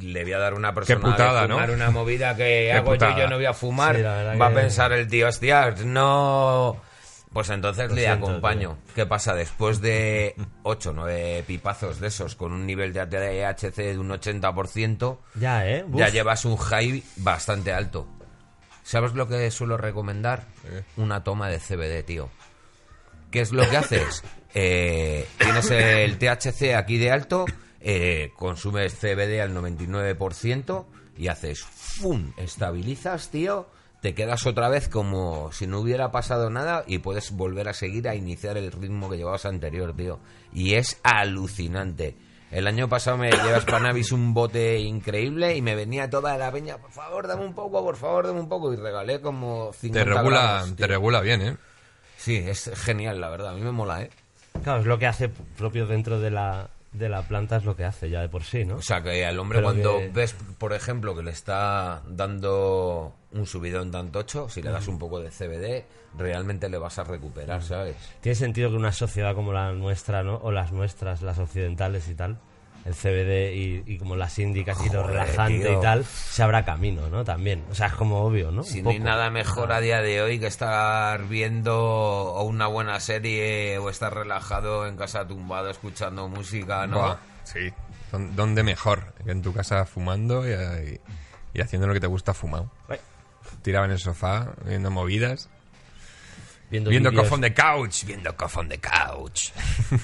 le 0.00 0.22
voy 0.24 0.32
a 0.32 0.38
dar 0.38 0.54
una 0.54 0.74
persona 0.74 1.00
putada, 1.00 1.42
de 1.42 1.48
fumar 1.48 1.68
¿no? 1.68 1.74
una 1.74 1.90
movida 1.90 2.36
que 2.36 2.72
hago 2.72 2.86
yo 2.86 2.92
putada. 2.92 3.12
y 3.16 3.20
yo 3.20 3.28
no 3.28 3.36
voy 3.36 3.46
a 3.46 3.52
fumar, 3.54 3.96
Sí, 3.96 4.02
va 4.02 4.46
a 4.46 4.48
que- 4.50 4.54
pensar 4.54 4.92
el 4.92 5.06
tío, 5.08 5.28
hostia, 5.28 5.70
no... 5.84 6.80
Pues 7.32 7.50
entonces 7.50 7.90
Lo 7.90 7.96
le 7.96 8.02
siento, 8.02 8.28
acompaño. 8.28 8.78
¿Qué 8.94 9.04
pasa? 9.04 9.34
Después 9.34 9.82
de 9.82 10.34
8 10.62 10.90
o 10.90 10.92
9 10.94 11.44
pipazos 11.46 12.00
de 12.00 12.06
esos 12.06 12.34
con 12.34 12.50
un 12.52 12.64
nivel 12.64 12.94
de 12.94 13.04
THC 13.06 13.76
de 13.76 13.98
un 13.98 14.08
80%, 14.08 15.18
Ya, 15.34 15.68
¿eh? 15.68 15.84
Uf. 15.86 15.98
ya 15.98 16.08
llevas 16.08 16.46
un 16.46 16.56
high 16.56 17.02
bastante 17.16 17.74
alto. 17.74 18.06
¿Sabes 18.84 19.12
lo 19.12 19.28
que 19.28 19.50
suelo 19.50 19.76
recomendar? 19.76 20.44
Una 20.96 21.24
toma 21.24 21.48
de 21.50 21.58
CBD, 21.58 22.04
tío. 22.06 22.30
¿Qué 23.30 23.40
es 23.42 23.52
lo 23.52 23.68
que 23.68 23.76
haces? 23.76 24.22
Eh, 24.58 25.28
tienes 25.36 25.70
el 25.70 26.16
THC 26.16 26.74
aquí 26.74 26.96
de 26.96 27.10
alto, 27.10 27.44
eh, 27.88 28.32
consumes 28.34 28.94
CBD 28.94 29.40
al 29.40 29.54
99% 29.54 30.86
y 31.16 31.28
haces 31.28 31.62
¡fum! 31.62 32.32
Estabilizas, 32.36 33.30
tío. 33.30 33.68
Te 34.00 34.12
quedas 34.12 34.44
otra 34.44 34.68
vez 34.68 34.88
como 34.88 35.52
si 35.52 35.68
no 35.68 35.78
hubiera 35.78 36.10
pasado 36.10 36.50
nada 36.50 36.82
y 36.88 36.98
puedes 36.98 37.30
volver 37.30 37.68
a 37.68 37.74
seguir 37.74 38.08
a 38.08 38.16
iniciar 38.16 38.56
el 38.56 38.72
ritmo 38.72 39.08
que 39.08 39.18
llevabas 39.18 39.46
anterior, 39.46 39.94
tío. 39.94 40.18
Y 40.52 40.74
es 40.74 40.98
alucinante. 41.04 42.16
El 42.50 42.66
año 42.66 42.88
pasado 42.88 43.18
me 43.18 43.30
llevas 43.30 43.64
Panavis 43.64 44.10
un 44.10 44.34
bote 44.34 44.80
increíble 44.80 45.56
y 45.56 45.62
me 45.62 45.76
venía 45.76 46.10
toda 46.10 46.36
la 46.36 46.50
peña, 46.50 46.78
por 46.78 46.90
favor, 46.90 47.28
dame 47.28 47.44
un 47.44 47.54
poco, 47.54 47.84
por 47.84 47.96
favor, 47.96 48.26
dame 48.26 48.40
un 48.40 48.48
poco. 48.48 48.72
Y 48.72 48.76
regalé 48.76 49.20
como 49.20 49.72
50 49.72 50.04
Te 50.04 50.04
regula, 50.04 50.40
gramos, 50.40 50.76
te 50.76 50.86
regula 50.88 51.20
bien, 51.20 51.42
¿eh? 51.42 51.56
Sí, 52.16 52.36
es 52.36 52.68
genial, 52.74 53.20
la 53.20 53.30
verdad. 53.30 53.50
A 53.50 53.54
mí 53.54 53.60
me 53.60 53.70
mola, 53.70 54.02
¿eh? 54.02 54.10
Claro, 54.64 54.80
es 54.80 54.86
lo 54.86 54.98
que 54.98 55.06
hace 55.06 55.28
propio 55.28 55.86
dentro 55.86 56.18
de 56.18 56.30
la, 56.30 56.70
de 56.98 57.08
la 57.08 57.22
planta, 57.22 57.56
es 57.56 57.64
lo 57.64 57.76
que 57.76 57.84
hace 57.84 58.10
ya 58.10 58.20
de 58.20 58.28
por 58.28 58.42
sí, 58.44 58.64
¿no? 58.64 58.76
O 58.76 58.82
sea, 58.82 59.02
que 59.02 59.24
al 59.24 59.38
hombre 59.38 59.58
Pero 59.58 59.66
cuando 59.68 59.98
que- 59.98 60.08
ves, 60.08 60.34
por 60.58 60.72
ejemplo, 60.72 61.14
que 61.14 61.22
le 61.22 61.30
está 61.30 62.02
dando 62.08 63.14
un 63.32 63.46
subidón 63.46 63.90
tan 63.90 64.10
tocho, 64.12 64.48
si 64.48 64.62
le 64.62 64.70
das 64.70 64.88
un 64.88 64.98
poco 64.98 65.20
de 65.20 65.30
CBD, 65.30 65.84
realmente 66.16 66.68
le 66.68 66.78
vas 66.78 66.98
a 66.98 67.04
recuperar, 67.04 67.62
¿sabes? 67.62 67.96
Tiene 68.20 68.34
sentido 68.36 68.70
que 68.70 68.76
una 68.76 68.92
sociedad 68.92 69.34
como 69.34 69.52
la 69.52 69.72
nuestra, 69.72 70.22
¿no? 70.22 70.36
O 70.36 70.50
las 70.52 70.72
nuestras, 70.72 71.22
las 71.22 71.38
occidentales 71.38 72.08
y 72.08 72.14
tal, 72.14 72.38
el 72.86 72.94
CBD 72.94 73.52
y, 73.54 73.82
y 73.86 73.98
como 73.98 74.14
las 74.16 74.38
índicas 74.38 74.78
y 74.86 74.90
lo 74.90 75.02
relajante 75.06 75.64
tío. 75.66 75.78
y 75.78 75.82
tal, 75.82 76.04
se 76.04 76.42
abra 76.42 76.64
camino, 76.64 77.08
¿no? 77.10 77.24
También. 77.24 77.64
O 77.70 77.74
sea, 77.74 77.88
es 77.88 77.94
como 77.94 78.22
obvio, 78.24 78.50
¿no? 78.52 78.62
Si 78.62 78.78
Un 78.78 78.84
no 78.84 78.90
hay 78.90 78.98
nada 79.00 79.28
mejor 79.30 79.72
a 79.72 79.80
día 79.80 80.02
de 80.02 80.22
hoy 80.22 80.38
que 80.38 80.46
estar 80.46 81.24
viendo 81.26 81.76
o 81.78 82.42
una 82.44 82.66
buena 82.68 83.00
serie 83.00 83.78
o 83.78 83.90
estar 83.90 84.14
relajado 84.14 84.86
en 84.86 84.96
casa 84.96 85.26
tumbado 85.26 85.68
escuchando 85.70 86.28
música, 86.28 86.86
¿no? 86.86 86.98
Buah, 86.98 87.16
sí. 87.44 87.72
Don- 88.12 88.36
¿Dónde 88.36 88.62
mejor? 88.62 89.14
Que 89.24 89.32
en 89.32 89.42
tu 89.42 89.52
casa 89.52 89.84
fumando 89.84 90.46
y, 90.48 90.52
y- 90.52 91.00
y 91.54 91.60
haciendo 91.60 91.86
lo 91.88 91.94
que 91.94 92.00
te 92.00 92.06
gusta 92.06 92.34
fumado. 92.34 92.70
Ay, 92.88 92.98
Tirado 93.62 93.84
en 93.86 93.90
el 93.92 93.98
sofá, 93.98 94.52
viendo 94.64 94.90
movidas. 94.90 95.48
Viendo, 96.70 96.90
Viendo 96.90 97.10
vídeos. 97.10 97.28
Cough 97.28 97.34
on 97.34 97.40
the 97.42 97.54
Couch. 97.54 98.04
Viendo 98.04 98.36
Cough 98.36 98.56
on 98.58 98.68
the 98.68 98.78
Couch. 98.78 99.50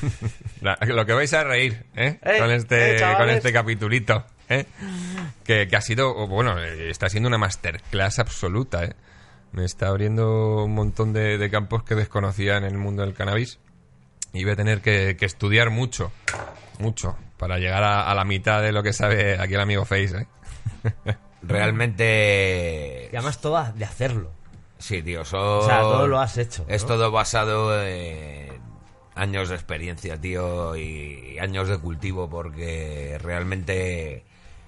La- 0.60 0.78
lo 0.86 1.04
que 1.04 1.12
vais 1.12 1.32
a 1.34 1.42
reír, 1.44 1.84
¿eh? 1.96 2.18
Con 2.38 2.50
este, 2.50 2.98
con 3.16 3.28
este 3.30 3.52
capitulito, 3.52 4.24
¿eh? 4.48 4.66
Que, 5.44 5.66
que 5.66 5.76
ha 5.76 5.80
sido, 5.80 6.26
bueno, 6.28 6.58
está 6.60 7.08
siendo 7.08 7.28
una 7.28 7.38
masterclass 7.38 8.18
absoluta, 8.20 8.84
¿eh? 8.84 8.92
Me 9.50 9.64
está 9.64 9.88
abriendo 9.88 10.64
un 10.64 10.72
montón 10.74 11.12
de, 11.12 11.36
de 11.36 11.50
campos 11.50 11.82
que 11.82 11.94
desconocía 11.94 12.56
en 12.56 12.64
el 12.64 12.78
mundo 12.78 13.02
del 13.02 13.12
cannabis. 13.14 13.58
Y 14.32 14.44
voy 14.44 14.52
a 14.52 14.56
tener 14.56 14.80
que, 14.80 15.16
que 15.18 15.26
estudiar 15.26 15.68
mucho, 15.70 16.10
mucho, 16.78 17.18
para 17.36 17.58
llegar 17.58 17.82
a, 17.84 18.10
a 18.10 18.14
la 18.14 18.24
mitad 18.24 18.62
de 18.62 18.72
lo 18.72 18.82
que 18.82 18.92
sabe 18.94 19.38
aquí 19.38 19.52
el 19.54 19.60
amigo 19.60 19.84
Face, 19.84 20.16
¿eh? 20.16 20.26
Realmente... 21.42 23.10
Y 23.12 23.16
además 23.16 23.40
todo 23.40 23.62
de 23.74 23.84
hacerlo. 23.84 24.32
Sí, 24.82 25.00
tío, 25.00 25.24
son... 25.24 25.60
O 25.60 25.62
sea, 25.62 25.80
todo 25.80 26.08
lo 26.08 26.18
has 26.18 26.36
hecho. 26.36 26.64
Es 26.66 26.82
¿no? 26.82 26.88
todo 26.88 27.12
basado 27.12 27.80
en 27.86 28.60
años 29.14 29.48
de 29.48 29.54
experiencia, 29.54 30.20
tío, 30.20 30.74
y 30.74 31.38
años 31.38 31.68
de 31.68 31.78
cultivo, 31.78 32.28
porque 32.28 33.16
realmente 33.22 34.24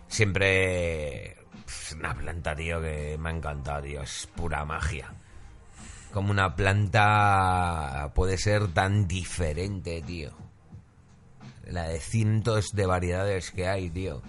siempre 0.07 1.33
es 1.67 1.97
una 1.99 2.15
planta, 2.15 2.55
tío, 2.55 2.81
que 2.81 3.19
me 3.19 3.31
ha 3.31 3.33
encantado, 3.33 3.83
tío, 3.83 4.03
es 4.03 4.29
pura 4.37 4.65
magia. 4.65 5.13
Como 6.13 6.31
una 6.31 6.55
planta 6.55 8.13
puede 8.15 8.39
ser 8.39 8.69
tan 8.69 9.09
diferente, 9.09 10.01
tío. 10.01 10.31
La 11.67 11.89
de 11.89 11.99
cientos 11.99 12.71
de 12.73 12.87
variedades 12.87 13.51
que 13.51 13.67
hay, 13.67 13.91
tío. 13.91 14.23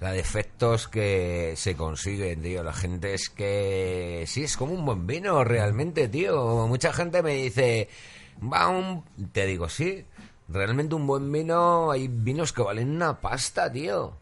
La 0.00 0.12
de 0.12 0.20
efectos 0.20 0.86
que 0.86 1.54
se 1.56 1.74
consiguen, 1.74 2.42
tío. 2.42 2.62
La 2.62 2.72
gente 2.72 3.14
es 3.14 3.30
que... 3.30 4.24
Sí, 4.26 4.44
es 4.44 4.56
como 4.56 4.74
un 4.74 4.84
buen 4.84 5.06
vino, 5.06 5.42
realmente, 5.42 6.08
tío. 6.08 6.66
Mucha 6.68 6.92
gente 6.92 7.22
me 7.22 7.34
dice... 7.34 7.88
Va 8.40 8.68
un... 8.68 9.04
Te 9.32 9.46
digo, 9.46 9.68
sí. 9.68 10.04
Realmente 10.48 10.94
un 10.94 11.06
buen 11.06 11.30
vino... 11.32 11.90
Hay 11.90 12.08
vinos 12.08 12.52
que 12.52 12.62
valen 12.62 12.90
una 12.90 13.20
pasta, 13.20 13.72
tío. 13.72 14.16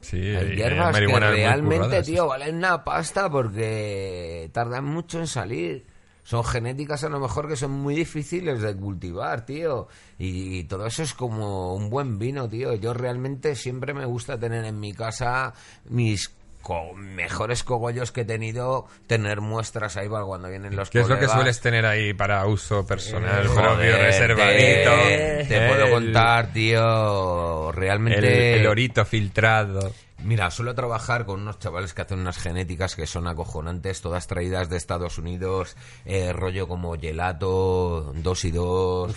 Sí, 0.00 0.18
Hay 0.34 0.52
y 0.52 0.56
hierbas 0.56 0.98
que 0.98 1.06
realmente, 1.06 1.84
curradas, 1.84 2.06
tío, 2.06 2.26
valen 2.26 2.56
una 2.56 2.84
pasta 2.84 3.30
porque 3.30 4.50
tardan 4.52 4.84
mucho 4.84 5.20
en 5.20 5.28
salir. 5.28 5.86
Son 6.24 6.44
genéticas 6.44 7.02
a 7.02 7.08
lo 7.08 7.18
mejor 7.18 7.48
que 7.48 7.56
son 7.56 7.72
muy 7.72 7.94
difíciles 7.96 8.60
de 8.60 8.76
cultivar, 8.76 9.44
tío. 9.44 9.88
Y, 10.18 10.62
todo 10.64 10.86
eso 10.86 11.02
es 11.02 11.14
como 11.14 11.74
un 11.74 11.90
buen 11.90 12.18
vino, 12.18 12.48
tío. 12.48 12.74
Yo 12.74 12.94
realmente 12.94 13.56
siempre 13.56 13.92
me 13.92 14.04
gusta 14.04 14.38
tener 14.38 14.64
en 14.64 14.78
mi 14.78 14.92
casa 14.92 15.52
mis 15.90 16.30
co- 16.62 16.94
mejores 16.94 17.64
cogollos 17.64 18.12
que 18.12 18.20
he 18.20 18.24
tenido, 18.24 18.86
tener 19.08 19.40
muestras 19.40 19.96
ahí 19.96 20.08
para 20.08 20.24
cuando 20.24 20.48
vienen 20.48 20.76
los 20.76 20.90
¿Qué 20.90 21.00
es 21.00 21.08
lo 21.08 21.18
que 21.18 21.26
sueles 21.26 21.60
tener 21.60 21.84
ahí 21.86 22.14
para 22.14 22.46
uso 22.46 22.86
personal, 22.86 23.44
Eh, 23.44 23.48
propio, 23.52 23.98
reservadito? 23.98 24.90
Te, 25.08 25.44
te 25.48 25.68
puedo 25.68 25.90
contar, 25.90 26.52
tío. 26.52 27.70
El, 27.70 27.76
Realmente. 27.76 28.60
el 28.60 28.66
orito 28.68 29.04
filtrado. 29.04 29.92
Mira, 30.24 30.50
suelo 30.52 30.74
trabajar 30.74 31.24
con 31.26 31.40
unos 31.40 31.58
chavales 31.58 31.94
que 31.94 32.02
hacen 32.02 32.20
unas 32.20 32.38
genéticas 32.38 32.94
que 32.94 33.06
son 33.08 33.26
acojonantes, 33.26 34.00
todas 34.00 34.28
traídas 34.28 34.68
de 34.68 34.76
Estados 34.76 35.18
Unidos, 35.18 35.76
eh, 36.04 36.32
rollo 36.32 36.68
como 36.68 36.96
gelato, 36.96 38.12
dos 38.14 38.44
y 38.44 38.52
dos. 38.52 39.16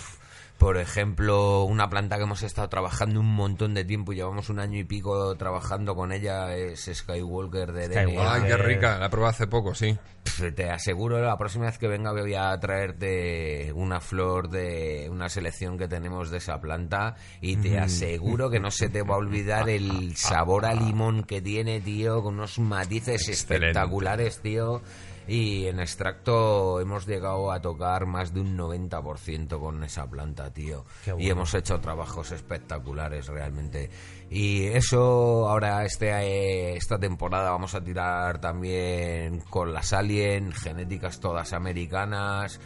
Por 0.58 0.78
ejemplo, 0.78 1.64
una 1.66 1.90
planta 1.90 2.16
que 2.16 2.24
hemos 2.24 2.42
estado 2.42 2.70
trabajando 2.70 3.20
un 3.20 3.36
montón 3.36 3.74
de 3.74 3.84
tiempo 3.84 4.14
y 4.14 4.16
llevamos 4.16 4.50
un 4.50 4.60
año 4.60 4.80
y 4.80 4.86
pico 4.86 5.36
trabajando 5.36 5.96
con 5.96 6.12
ella 6.14 6.56
es 6.56 6.90
Skywalker 6.92 7.74
de 7.74 7.86
Skywalker. 7.88 8.20
Ay, 8.28 8.42
qué 8.44 8.54
Eh. 8.54 8.58
rica. 8.58 8.98
La 8.98 9.10
probé 9.10 9.28
hace 9.28 9.48
poco, 9.48 9.76
sí. 9.76 9.98
Pff, 10.24 10.56
Te 10.56 10.70
aseguro 10.72 11.22
la 11.22 11.38
próxima 11.38 11.66
vez 11.66 11.78
que 11.78 11.88
venga 11.90 12.16
que 12.16 12.22
voy 12.22 12.34
a 12.36 12.58
traerte 12.60 13.72
una 13.76 14.00
flor 14.00 14.50
de 14.50 15.08
una 15.12 15.28
selección 15.30 15.78
que 15.78 15.88
tenemos 15.90 16.32
de 16.32 16.38
esa 16.38 16.60
planta 16.62 17.16
y 17.42 17.58
te 17.58 17.78
aseguro 17.78 18.50
que 18.50 18.60
no 18.60 18.72
se 18.72 18.90
te 18.90 19.04
va 19.04 19.16
a 19.16 19.18
olvidar 19.20 19.70
el 19.70 20.16
sabor 20.16 20.66
a 20.66 20.74
limón 20.74 21.24
que 21.26 21.42
tiene, 21.42 21.82
tío, 21.82 22.24
con 22.24 22.36
unos 22.36 22.58
matices 22.60 23.28
Excelente. 23.28 23.68
espectaculares, 23.68 24.42
tío. 24.42 24.82
Y 25.28 25.66
en 25.66 25.80
extracto 25.80 26.80
hemos 26.80 27.08
llegado 27.08 27.52
a 27.52 27.62
tocar 27.62 28.06
más 28.06 28.34
de 28.34 28.42
un 28.42 28.58
90% 28.58 29.60
con 29.60 29.84
esa 29.84 30.08
planta, 30.10 30.52
tío. 30.54 30.86
Y 31.18 31.30
hemos 31.30 31.54
hecho 31.54 31.80
trabajos 31.80 32.32
espectaculares 32.32 33.28
realmente. 33.28 33.90
Y 34.30 34.66
eso 34.68 35.50
ahora 35.50 35.84
este, 35.86 36.10
eh, 36.10 36.76
esta 36.76 37.00
temporada 37.00 37.52
vamos 37.52 37.74
a 37.76 37.84
tirar 37.84 38.40
también 38.40 39.42
con 39.50 39.74
las 39.74 39.94
Alien, 39.94 40.52
genéticas 40.52 41.20
todas 41.20 41.54
americanas. 41.54 42.60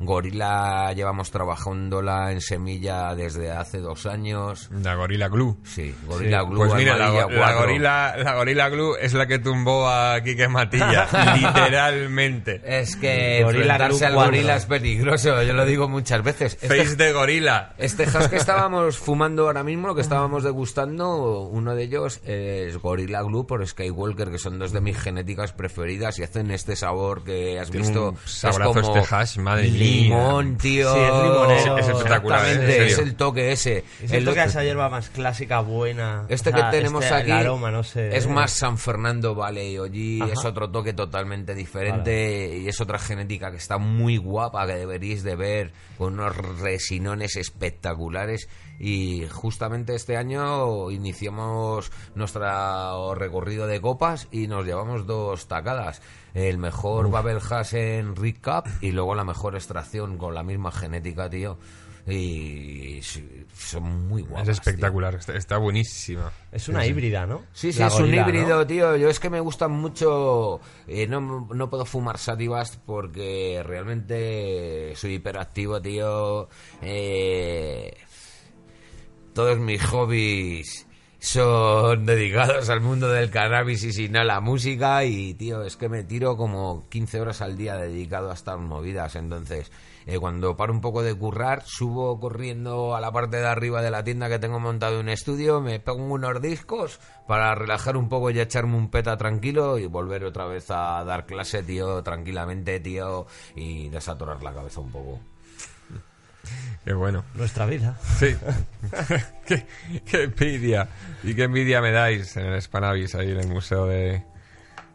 Gorila 0.00 0.92
llevamos 0.94 1.30
trabajándola 1.30 2.32
en 2.32 2.40
semilla 2.40 3.14
desde 3.14 3.50
hace 3.52 3.78
dos 3.78 4.06
años. 4.06 4.68
La 4.70 4.94
Gorilla 4.94 5.28
Glue. 5.28 5.56
Sí, 5.64 5.94
Gorila 6.06 6.42
Glue 6.42 6.56
Pues 6.68 6.74
mira, 6.74 6.96
la, 6.96 7.06
amarilla 7.06 7.24
go- 7.24 7.30
la 7.30 7.38
4. 7.38 7.60
gorila, 7.60 8.16
la 8.18 8.34
Gorilla 8.34 8.68
Glue 8.68 8.96
es 9.00 9.14
la 9.14 9.26
que 9.26 9.38
tumbó 9.38 9.88
a 9.88 10.20
Quique 10.22 10.48
Matilla, 10.48 11.06
literalmente. 11.36 12.60
Es 12.64 12.96
que 12.96 13.42
Gorila 13.42 13.74
enfrentarse 13.74 13.98
Glue 13.98 14.06
al 14.06 14.14
4. 14.14 14.30
gorila 14.30 14.56
es 14.56 14.66
peligroso, 14.66 15.42
yo 15.42 15.52
lo 15.52 15.64
digo 15.66 15.88
muchas 15.88 16.22
veces. 16.22 16.54
Este, 16.60 16.68
Face 16.68 16.96
de 16.96 17.12
gorila. 17.12 17.74
este 17.78 18.04
hash 18.04 18.26
que 18.28 18.36
estábamos 18.36 18.98
fumando 18.98 19.46
ahora 19.46 19.62
mismo, 19.62 19.88
lo 19.88 19.94
que 19.94 20.00
estábamos 20.02 20.44
degustando, 20.44 21.40
uno 21.42 21.74
de 21.74 21.82
ellos 21.84 22.20
es 22.24 22.76
Gorilla 22.78 23.22
Glue 23.22 23.46
por 23.46 23.66
Skywalker, 23.66 24.30
que 24.30 24.38
son 24.38 24.58
dos 24.58 24.72
de 24.72 24.80
mis 24.80 24.98
genéticas 24.98 25.52
preferidas 25.52 26.18
y 26.18 26.22
hacen 26.22 26.50
este 26.50 26.76
sabor 26.76 27.24
que 27.24 27.58
has 27.58 27.70
Tiene 27.70 27.86
visto. 27.86 28.10
un 28.10 28.14
es 28.24 28.30
saborazo 28.32 28.74
como 28.74 28.96
este 28.98 29.14
hash, 29.14 29.38
madre 29.38 29.70
mía. 29.70 29.83
Limón, 29.84 30.56
tío. 30.56 30.92
Sí, 30.92 31.00
es 31.00 31.12
limonero. 31.22 31.78
Es 31.78 31.88
espectacular, 31.88 32.46
¿eh? 32.46 32.86
Es 32.86 32.98
el 32.98 33.14
toque 33.16 33.52
ese. 33.52 33.84
Es 34.02 34.10
El 34.10 34.18
el 34.18 34.24
toque 34.24 34.40
a 34.40 34.42
otro- 34.44 34.50
esa 34.50 34.64
hierba 34.64 34.88
más 34.88 35.10
clásica, 35.10 35.60
buena. 35.60 36.24
Este 36.28 36.50
O 36.50 36.52
sea, 36.52 36.70
que 36.70 36.76
tenemos 36.76 37.04
este, 37.04 37.14
aquí 37.16 37.30
aroma, 37.30 37.70
no 37.70 37.82
sé. 37.82 38.16
es 38.16 38.26
¿eh? 38.26 38.28
más 38.28 38.52
San 38.52 38.78
Fernando 38.78 39.34
Valley 39.34 39.78
Oji, 39.78 40.22
es 40.30 40.44
otro 40.44 40.70
toque 40.70 40.92
totalmente 40.92 41.54
diferente 41.54 42.58
y 42.58 42.68
es 42.68 42.80
otra 42.80 42.98
genética 42.98 43.50
que 43.50 43.56
está 43.58 43.78
muy 43.78 44.16
guapa 44.16 44.66
que 44.66 44.74
deberíais 44.74 45.22
de 45.22 45.36
ver 45.36 45.72
con 45.98 46.14
unos 46.14 46.36
resinones 46.36 47.36
espectaculares 47.36 48.48
y 48.78 49.26
justamente 49.30 49.94
este 49.94 50.16
año 50.16 50.90
iniciamos 50.90 51.92
nuestro 52.14 53.14
recorrido 53.14 53.66
de 53.66 53.80
copas 53.80 54.28
y 54.32 54.46
nos 54.48 54.64
llevamos 54.64 55.06
dos 55.06 55.46
tacadas. 55.48 56.02
El 56.34 56.58
mejor 56.58 57.10
Babel 57.10 57.38
Hash 57.48 57.74
en 57.74 58.16
Rick 58.16 58.42
Cup 58.44 58.68
y 58.80 58.90
luego 58.90 59.14
la 59.14 59.24
mejor 59.24 59.54
extracción 59.54 60.18
con 60.18 60.34
la 60.34 60.42
misma 60.42 60.72
genética, 60.72 61.30
tío. 61.30 61.58
Y 62.06 63.00
son 63.56 64.08
muy 64.08 64.20
guapas. 64.22 64.48
Es 64.48 64.58
espectacular, 64.58 65.14
está, 65.14 65.34
está 65.36 65.56
buenísima. 65.56 66.30
Es 66.52 66.68
una 66.68 66.84
híbrida, 66.84 67.24
¿no? 67.24 67.42
Sí, 67.54 67.72
sí, 67.72 67.78
La 67.78 67.86
es 67.86 67.94
un 67.98 68.12
híbrido, 68.12 68.66
tío. 68.66 68.96
Yo 68.96 69.08
es 69.08 69.18
que 69.18 69.30
me 69.30 69.40
gustan 69.40 69.70
mucho. 69.70 70.60
eh, 70.86 71.06
no, 71.06 71.20
no 71.50 71.70
puedo 71.70 71.86
fumar 71.86 72.18
sativas 72.18 72.78
porque 72.84 73.62
realmente 73.64 74.92
soy 74.96 75.14
hiperactivo, 75.14 75.80
tío. 75.80 76.48
Eh, 76.82 77.96
todos 79.32 79.58
mis 79.58 79.82
hobbies 79.86 80.86
son 81.24 82.04
dedicados 82.04 82.68
al 82.68 82.82
mundo 82.82 83.08
del 83.08 83.30
cannabis 83.30 83.82
y 83.84 83.92
si 83.94 84.10
no 84.10 84.20
a 84.20 84.24
la 84.24 84.42
música. 84.42 85.04
Y, 85.04 85.32
tío, 85.32 85.62
es 85.62 85.76
que 85.78 85.88
me 85.88 86.04
tiro 86.04 86.36
como 86.36 86.86
15 86.90 87.18
horas 87.18 87.40
al 87.40 87.56
día 87.56 87.76
dedicado 87.76 88.30
a 88.30 88.34
estas 88.34 88.60
movidas. 88.60 89.16
Entonces, 89.16 89.72
eh, 90.04 90.18
cuando 90.18 90.54
paro 90.54 90.74
un 90.74 90.82
poco 90.82 91.02
de 91.02 91.14
currar, 91.14 91.62
subo 91.64 92.20
corriendo 92.20 92.94
a 92.94 93.00
la 93.00 93.10
parte 93.10 93.38
de 93.38 93.46
arriba 93.46 93.80
de 93.80 93.90
la 93.90 94.04
tienda 94.04 94.28
que 94.28 94.38
tengo 94.38 94.60
montado 94.60 95.00
un 95.00 95.08
estudio, 95.08 95.62
me 95.62 95.80
pongo 95.80 96.12
unos 96.12 96.42
discos 96.42 97.00
para 97.26 97.54
relajar 97.54 97.96
un 97.96 98.10
poco 98.10 98.30
y 98.30 98.38
echarme 98.38 98.76
un 98.76 98.90
peta 98.90 99.16
tranquilo 99.16 99.78
y 99.78 99.86
volver 99.86 100.24
otra 100.24 100.44
vez 100.44 100.70
a 100.70 101.02
dar 101.04 101.24
clase, 101.24 101.62
tío, 101.62 102.02
tranquilamente, 102.02 102.80
tío, 102.80 103.26
y 103.56 103.88
desatorar 103.88 104.42
la 104.42 104.52
cabeza 104.52 104.80
un 104.80 104.92
poco. 104.92 105.33
Qué 106.84 106.92
bueno. 106.92 107.24
Nuestra 107.34 107.66
vida. 107.66 107.96
Sí. 108.18 108.36
qué, 109.46 109.66
qué 110.04 110.22
envidia. 110.24 110.88
Y 111.22 111.34
qué 111.34 111.44
envidia 111.44 111.80
me 111.80 111.90
dais 111.90 112.36
en 112.36 112.46
el 112.46 112.60
Spanavis, 112.60 113.14
ahí 113.14 113.30
en 113.30 113.40
el 113.40 113.48
Museo 113.48 113.86
de, 113.86 114.22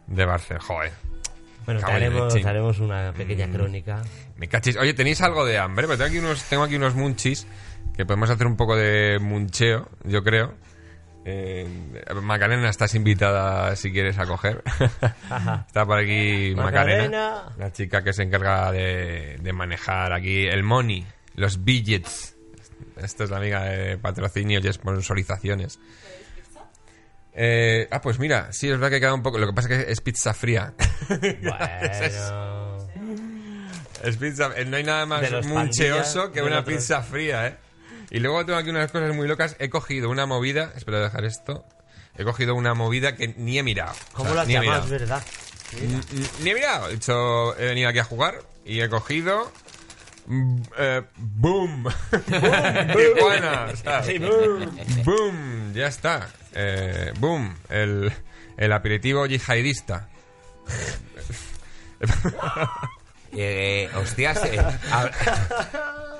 de 0.06 0.24
Barcelona. 0.24 0.64
Joder. 0.64 0.92
Bueno, 1.66 1.80
te 1.80 1.92
haremos, 1.92 2.34
te 2.34 2.48
haremos 2.48 2.78
una 2.78 3.12
pequeña 3.12 3.48
crónica. 3.48 4.02
Me 4.36 4.48
cachis. 4.48 4.76
Oye, 4.76 4.94
¿tenéis 4.94 5.20
algo 5.20 5.44
de 5.44 5.58
hambre? 5.58 5.86
Porque 5.86 5.98
tengo 5.98 6.08
aquí 6.08 6.18
unos, 6.18 6.44
tengo 6.44 6.62
aquí 6.62 6.76
unos 6.76 6.94
munchis 6.94 7.46
que 7.96 8.06
podemos 8.06 8.30
hacer 8.30 8.46
un 8.46 8.56
poco 8.56 8.76
de 8.76 9.18
muncheo, 9.20 9.88
yo 10.04 10.22
creo. 10.22 10.54
Eh, 11.24 11.68
Macarena, 12.22 12.70
estás 12.70 12.94
invitada 12.94 13.76
si 13.76 13.92
quieres 13.92 14.18
a 14.18 14.26
coger. 14.26 14.62
Está 15.66 15.84
por 15.84 15.98
aquí 15.98 16.54
Macarena, 16.56 17.04
Macarena. 17.04 17.42
la 17.58 17.72
chica 17.72 18.02
que 18.02 18.14
se 18.14 18.22
encarga 18.22 18.72
de, 18.72 19.36
de 19.40 19.52
manejar 19.52 20.14
aquí 20.14 20.46
el 20.46 20.62
money, 20.62 21.06
los 21.40 21.64
billets. 21.64 22.36
Esta 22.96 23.24
es 23.24 23.30
la 23.30 23.38
amiga 23.38 23.64
de 23.64 23.98
patrocinios 23.98 24.64
y 24.64 24.72
sponsorizaciones. 24.72 25.78
Eh, 27.32 27.88
ah, 27.90 28.00
pues 28.00 28.18
mira, 28.18 28.52
sí, 28.52 28.66
es 28.66 28.72
verdad 28.72 28.90
que 28.90 29.00
queda 29.00 29.14
un 29.14 29.22
poco. 29.22 29.38
Lo 29.38 29.46
que 29.46 29.52
pasa 29.52 29.68
es 29.74 29.84
que 29.84 29.92
es 29.92 30.00
pizza 30.00 30.34
fría. 30.34 30.74
Bueno. 31.08 32.70
Es 34.02 34.16
pizza, 34.16 34.50
eh, 34.56 34.64
no 34.64 34.78
hay 34.78 34.84
nada 34.84 35.04
más 35.04 35.30
muncheoso 35.46 36.32
que 36.32 36.40
una 36.42 36.64
pizza 36.64 37.02
fría, 37.02 37.46
¿eh? 37.48 37.56
Y 38.10 38.18
luego 38.20 38.44
tengo 38.46 38.58
aquí 38.58 38.70
unas 38.70 38.90
cosas 38.90 39.14
muy 39.14 39.28
locas. 39.28 39.56
He 39.58 39.68
cogido 39.68 40.08
una 40.08 40.24
movida. 40.24 40.72
Espera 40.74 41.00
dejar 41.00 41.26
esto. 41.26 41.66
He 42.16 42.24
cogido 42.24 42.54
una 42.54 42.72
movida 42.72 43.14
que 43.14 43.28
ni 43.36 43.58
he 43.58 43.62
mirado. 43.62 43.92
¿Cómo 44.14 44.30
O 44.30 44.34
sea, 44.34 44.44
mirado. 44.46 44.84
Es 44.84 44.90
verdad. 44.90 45.22
Ni- 45.80 46.44
Ni 46.44 46.50
he 46.50 46.54
mirado. 46.54 46.88
He, 46.88 46.94
hecho, 46.94 47.54
he 47.58 47.66
venido 47.66 47.90
aquí 47.90 47.98
a 47.98 48.04
jugar 48.04 48.38
y 48.64 48.80
he 48.80 48.88
cogido. 48.88 49.52
Mm, 50.30 50.62
eh, 50.78 51.02
boom. 51.16 51.82
boom. 51.84 51.92
Tijuana. 53.14 53.66
o 53.72 53.76
sea, 53.76 54.02
Sí, 54.02 54.18
boom. 54.18 54.78
boom. 55.04 55.72
Ya 55.74 55.86
está. 55.88 56.28
Eh, 56.54 57.12
boom. 57.18 57.54
El, 57.68 58.12
el 58.56 58.72
aperitivo 58.72 59.26
yihadista. 59.26 60.08
Eh, 63.32 63.88
hostias, 63.94 64.44
eh, 64.44 64.58
hab- 64.90 65.12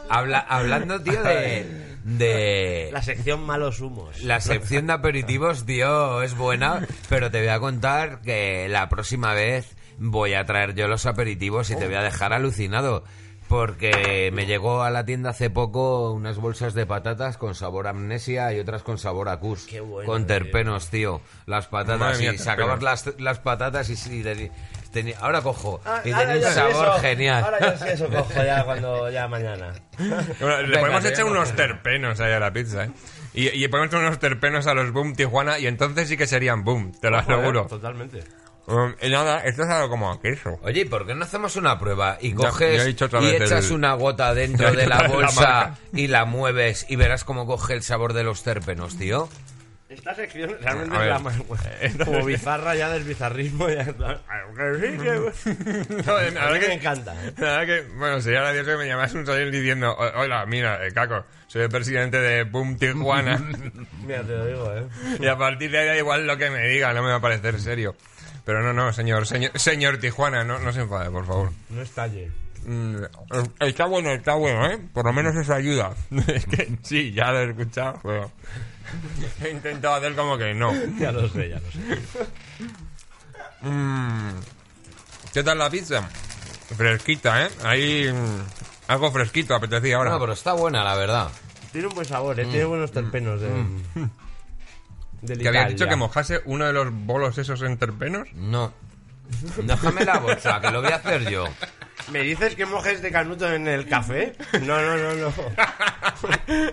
habla- 0.09 0.47
hablando, 0.49 1.03
tío, 1.03 1.21
de, 1.25 1.97
de... 2.05 2.91
La 2.93 3.03
sección 3.03 3.43
malos 3.45 3.81
humos. 3.81 4.23
La 4.23 4.41
sección 4.41 4.87
de 4.87 4.93
aperitivos, 4.93 5.67
tío, 5.67 6.23
es 6.23 6.37
buena, 6.37 6.87
pero 7.09 7.31
te 7.33 7.41
voy 7.41 7.49
a 7.49 7.59
contar 7.59 8.21
que 8.21 8.69
la 8.69 8.89
próxima 8.89 9.35
vez 9.35 9.75
voy 9.99 10.35
a 10.35 10.45
traer 10.47 10.75
yo 10.77 10.87
los 10.87 11.05
aperitivos 11.07 11.71
y 11.71 11.77
te 11.77 11.87
voy 11.87 11.97
a 11.97 12.03
dejar 12.03 12.33
alucinado. 12.33 13.05
Porque 13.51 14.31
me 14.33 14.47
llegó 14.47 14.85
a 14.85 14.91
la 14.91 15.05
tienda 15.05 15.31
hace 15.31 15.51
poco 15.51 16.13
unas 16.13 16.37
bolsas 16.37 16.73
de 16.73 16.87
patatas 16.87 17.37
con 17.37 17.57
sabor 17.57 17.89
a 17.89 17.91
amnesia 17.91 18.53
y 18.55 18.61
otras 18.61 18.85
con 18.85 18.97
sabor 18.97 19.29
a 19.29 19.39
cus. 19.39 19.67
Qué 19.67 19.81
bueno, 19.81 20.07
con 20.09 20.25
terpenos, 20.29 20.89
tío. 20.89 21.21
Las 21.47 21.67
patatas 21.67 21.99
Madre 21.99 22.19
mía, 22.19 22.33
y 22.35 22.39
sacabas 22.39 22.81
las, 22.81 23.13
las 23.19 23.41
patatas 23.41 23.91
y, 23.91 23.97
sí, 23.97 24.23
teni- 24.23 24.53
tenía- 24.93 25.19
ahora 25.21 25.43
cojo. 25.43 25.81
Ah, 25.85 26.01
y 26.05 26.13
tenía 26.13 26.37
un 26.37 26.43
sabor 26.55 26.89
eso. 26.91 26.99
genial. 27.01 27.43
Ahora 27.45 27.59
ya 27.61 27.77
sé 27.77 27.93
eso 27.95 28.09
cojo 28.09 28.33
ya 28.45 28.63
cuando 28.65 29.11
ya 29.11 29.27
mañana. 29.27 29.73
Bueno, 29.99 30.63
le 30.63 30.69
Venga, 30.69 30.81
podemos 30.81 31.05
echar 31.05 31.25
unos 31.25 31.53
terpenos 31.57 32.21
ahí 32.21 32.33
a 32.33 32.39
la 32.39 32.53
pizza, 32.53 32.85
¿eh? 32.85 32.91
Y, 33.35 33.49
y 33.65 33.67
podemos 33.67 33.89
echar 33.89 34.01
unos 34.07 34.21
terpenos 34.21 34.69
a 34.69 34.75
los 34.75 34.93
Boom 34.93 35.17
Tijuana 35.17 35.59
y 35.59 35.67
entonces 35.67 36.09
sí 36.09 36.17
que 36.17 36.29
serían 36.29 36.63
Boom, 36.63 36.93
te 37.01 37.11
lo 37.11 37.19
aseguro. 37.19 37.67
Totalmente. 37.67 38.23
Um, 38.67 38.95
y 39.03 39.09
nada, 39.11 39.41
esto 39.41 39.63
es 39.65 39.69
algo 39.69 39.89
como 39.89 40.11
a 40.13 40.21
queso. 40.21 40.59
Oye, 40.63 40.83
¿y 40.83 40.85
¿por 40.85 41.07
qué 41.07 41.15
no 41.15 41.25
hacemos 41.25 41.57
una 41.57 41.79
prueba? 41.79 42.19
Y 42.21 42.31
Ya- 42.31 42.37
coges 42.37 42.95
ya 42.97 43.07
otra 43.07 43.21
y 43.23 43.31
echas 43.35 43.67
el- 43.67 43.73
una 43.77 43.95
gota 43.95 44.33
dentro 44.35 44.69
Ya 44.73 44.81
de 44.81 44.87
la 44.87 45.03
la 45.03 45.09
bolsa 45.09 45.41
marca. 45.41 45.79
y 45.93 46.07
la 46.07 46.25
mueves 46.25 46.87
y 46.89 46.97
verás 46.97 47.25
cómo 47.25 47.47
coge 47.47 47.75
el 47.75 47.83
sabor 47.83 48.13
de 48.13 48.23
los 48.23 48.43
térpenos, 48.45 48.97
tío. 48.97 49.29
Esta 49.89 50.15
sección 50.15 50.57
realmente 50.61 50.95
es 50.95 51.01
ver. 51.01 51.09
la 51.09 51.19
más 51.19 51.35
como 52.05 52.25
bizarra 52.25 52.77
ya 52.77 52.91
del 52.91 53.03
bizarrismo. 53.03 53.69
Ya, 53.69 53.87
que 53.87 53.93
que- 53.95 53.97
No, 56.07 56.13
A 56.13 56.23
la 56.23 56.31
mí 56.31 56.35
verdad 56.35 56.51
me 56.53 56.61
que, 56.61 56.73
encanta. 56.75 57.15
¿eh? 57.27 57.33
la 57.39 57.67
que, 57.67 57.81
bueno, 57.97 58.21
sería 58.21 58.43
gracioso 58.43 58.71
que 58.71 58.77
me 58.77 58.87
llamas 58.87 59.13
un 59.15 59.27
salir 59.27 59.51
diciendo, 59.51 59.91
"O- 59.93 60.21
hola, 60.21 60.47
mira, 60.47 60.87
eh, 60.87 60.93
Caco, 60.93 61.25
soy 61.49 61.63
el 61.63 61.71
presidente 61.71 62.21
de 62.21 62.45
Boom 62.45 62.77
Tijuana. 62.79 63.37
Mira, 64.07 64.23
te 64.23 64.29
lo 64.37 64.47
digo, 64.47 64.73
¿eh? 64.77 64.85
y 65.19 65.27
a 65.27 65.37
partir 65.37 65.73
de 65.73 65.79
ahí 65.81 65.87
da 65.89 65.97
igual 65.97 66.25
lo 66.25 66.37
que 66.37 66.51
me 66.51 66.69
diga, 66.69 66.93
no 66.93 67.03
me 67.03 67.09
va 67.11 67.17
a 67.17 67.21
parecer 67.21 67.61
serio. 67.61 67.97
Pero 68.45 68.63
no, 68.63 68.73
no, 68.73 68.93
señor, 68.93 69.27
señor, 69.27 69.59
señor 69.59 69.99
Tijuana, 69.99 70.45
no, 70.45 70.59
no 70.59 70.73
se 70.73 70.81
enfade, 70.81 71.11
por 71.11 71.27
favor. 71.27 71.53
No 71.69 71.83
estalle. 71.83 72.31
Mm, 72.65 72.97
Está 73.61 73.87
bueno, 73.87 74.11
está 74.11 74.35
bueno, 74.35 74.67
¿eh? 74.67 74.79
Por 74.93 75.07
lo 75.07 75.13
menos 75.13 75.35
eso 75.37 75.55
ayuda. 75.55 75.95
es 76.29 76.47
que 76.47 76.71
sí, 76.83 77.13
ya 77.13 77.33
lo 77.33 77.41
he 77.41 77.51
escuchado, 77.51 78.01
pero 78.03 78.31
he 79.43 79.51
intentado 79.51 79.95
hacer 79.95 80.15
como 80.15 80.37
que 80.37 80.55
no. 80.55 80.73
Ya 80.99 81.13
lo 81.13 81.29
sé, 81.29 81.49
ya 81.49 81.61
lo 81.61 81.71
sé. 81.71 81.81
Mm, 83.63 84.31
¿Qué 85.33 85.43
tal 85.43 85.59
la 85.59 85.71
pizza? 85.71 86.03
Fresquita, 86.77 87.47
¿eh? 87.47 87.51
Ahí 87.65 88.11
mm, 88.13 88.91
algo 88.91 89.11
fresquito, 89.13 89.55
apetecía 89.55 89.97
ahora. 89.97 90.11
No, 90.11 90.21
pero 90.21 90.33
está 90.33 90.53
buena, 90.53 90.83
la 90.85 90.97
verdad. 90.97 91.29
Tiene 91.73 91.87
un 91.89 91.95
buen 91.95 92.07
sabor, 92.07 92.39
¿eh? 92.41 92.45
Tiene 92.47 92.65
buenos 92.65 92.91
terpenos 92.91 93.41
de... 93.41 93.51
del 95.23 95.39
que 95.39 95.49
había 95.49 95.63
dicho 95.65 95.75
Italia. 95.85 95.91
que 95.91 95.97
mojase 95.97 96.41
uno 96.45 96.67
de 96.67 96.73
los 96.73 96.93
bolos 96.93 97.39
esos 97.39 97.63
en 97.63 97.77
terpenos. 97.79 98.29
No. 98.35 98.73
Déjame 99.63 100.05
la 100.05 100.19
bolsa, 100.19 100.61
que 100.61 100.71
lo 100.71 100.83
voy 100.83 100.91
a 100.91 100.97
hacer 100.97 101.29
yo. 101.31 101.45
¿Me 102.11 102.21
dices 102.23 102.57
que 102.57 102.67
mojes 102.67 103.01
de 103.01 103.13
canuto 103.13 103.53
en 103.53 103.69
el 103.69 103.87
café? 103.89 104.35
No, 104.63 104.81
no, 104.81 104.97
no, 104.97 105.15
no. 105.15 105.33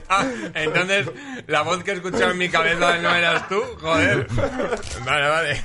Ah, 0.10 0.26
entonces, 0.56 1.08
la 1.46 1.62
voz 1.62 1.84
que 1.84 1.92
he 1.92 1.94
escuchado 1.94 2.32
en 2.32 2.38
mi 2.38 2.50
cabeza 2.50 2.98
no 2.98 3.14
eras 3.14 3.48
tú, 3.48 3.62
joder. 3.80 4.28
Vale, 5.06 5.30
vale. 5.30 5.64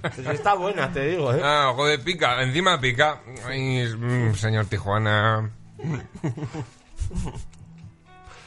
Pues 0.00 0.18
está 0.32 0.54
buena, 0.54 0.92
te 0.92 1.06
digo, 1.08 1.32
¿eh? 1.34 1.40
Ah, 1.42 1.72
joder, 1.74 2.00
pica, 2.02 2.42
encima 2.42 2.80
pica. 2.80 3.20
Ay, 3.46 3.86
mm, 3.86 4.34
señor 4.34 4.66
Tijuana. 4.66 5.50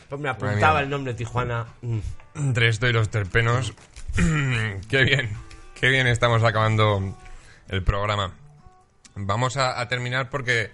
Pues 0.09 0.21
me 0.21 0.29
apuntaba 0.29 0.81
el 0.81 0.89
nombre 0.89 1.13
Tijuana. 1.13 1.67
Entre 2.35 2.67
esto 2.67 2.87
y 2.87 2.93
los 2.93 3.09
terpenos. 3.09 3.73
qué 4.15 5.03
bien, 5.03 5.35
qué 5.79 5.89
bien 5.89 6.07
estamos 6.07 6.43
acabando 6.43 7.17
el 7.69 7.83
programa. 7.83 8.33
Vamos 9.15 9.57
a, 9.57 9.79
a 9.79 9.87
terminar 9.87 10.29
porque 10.29 10.71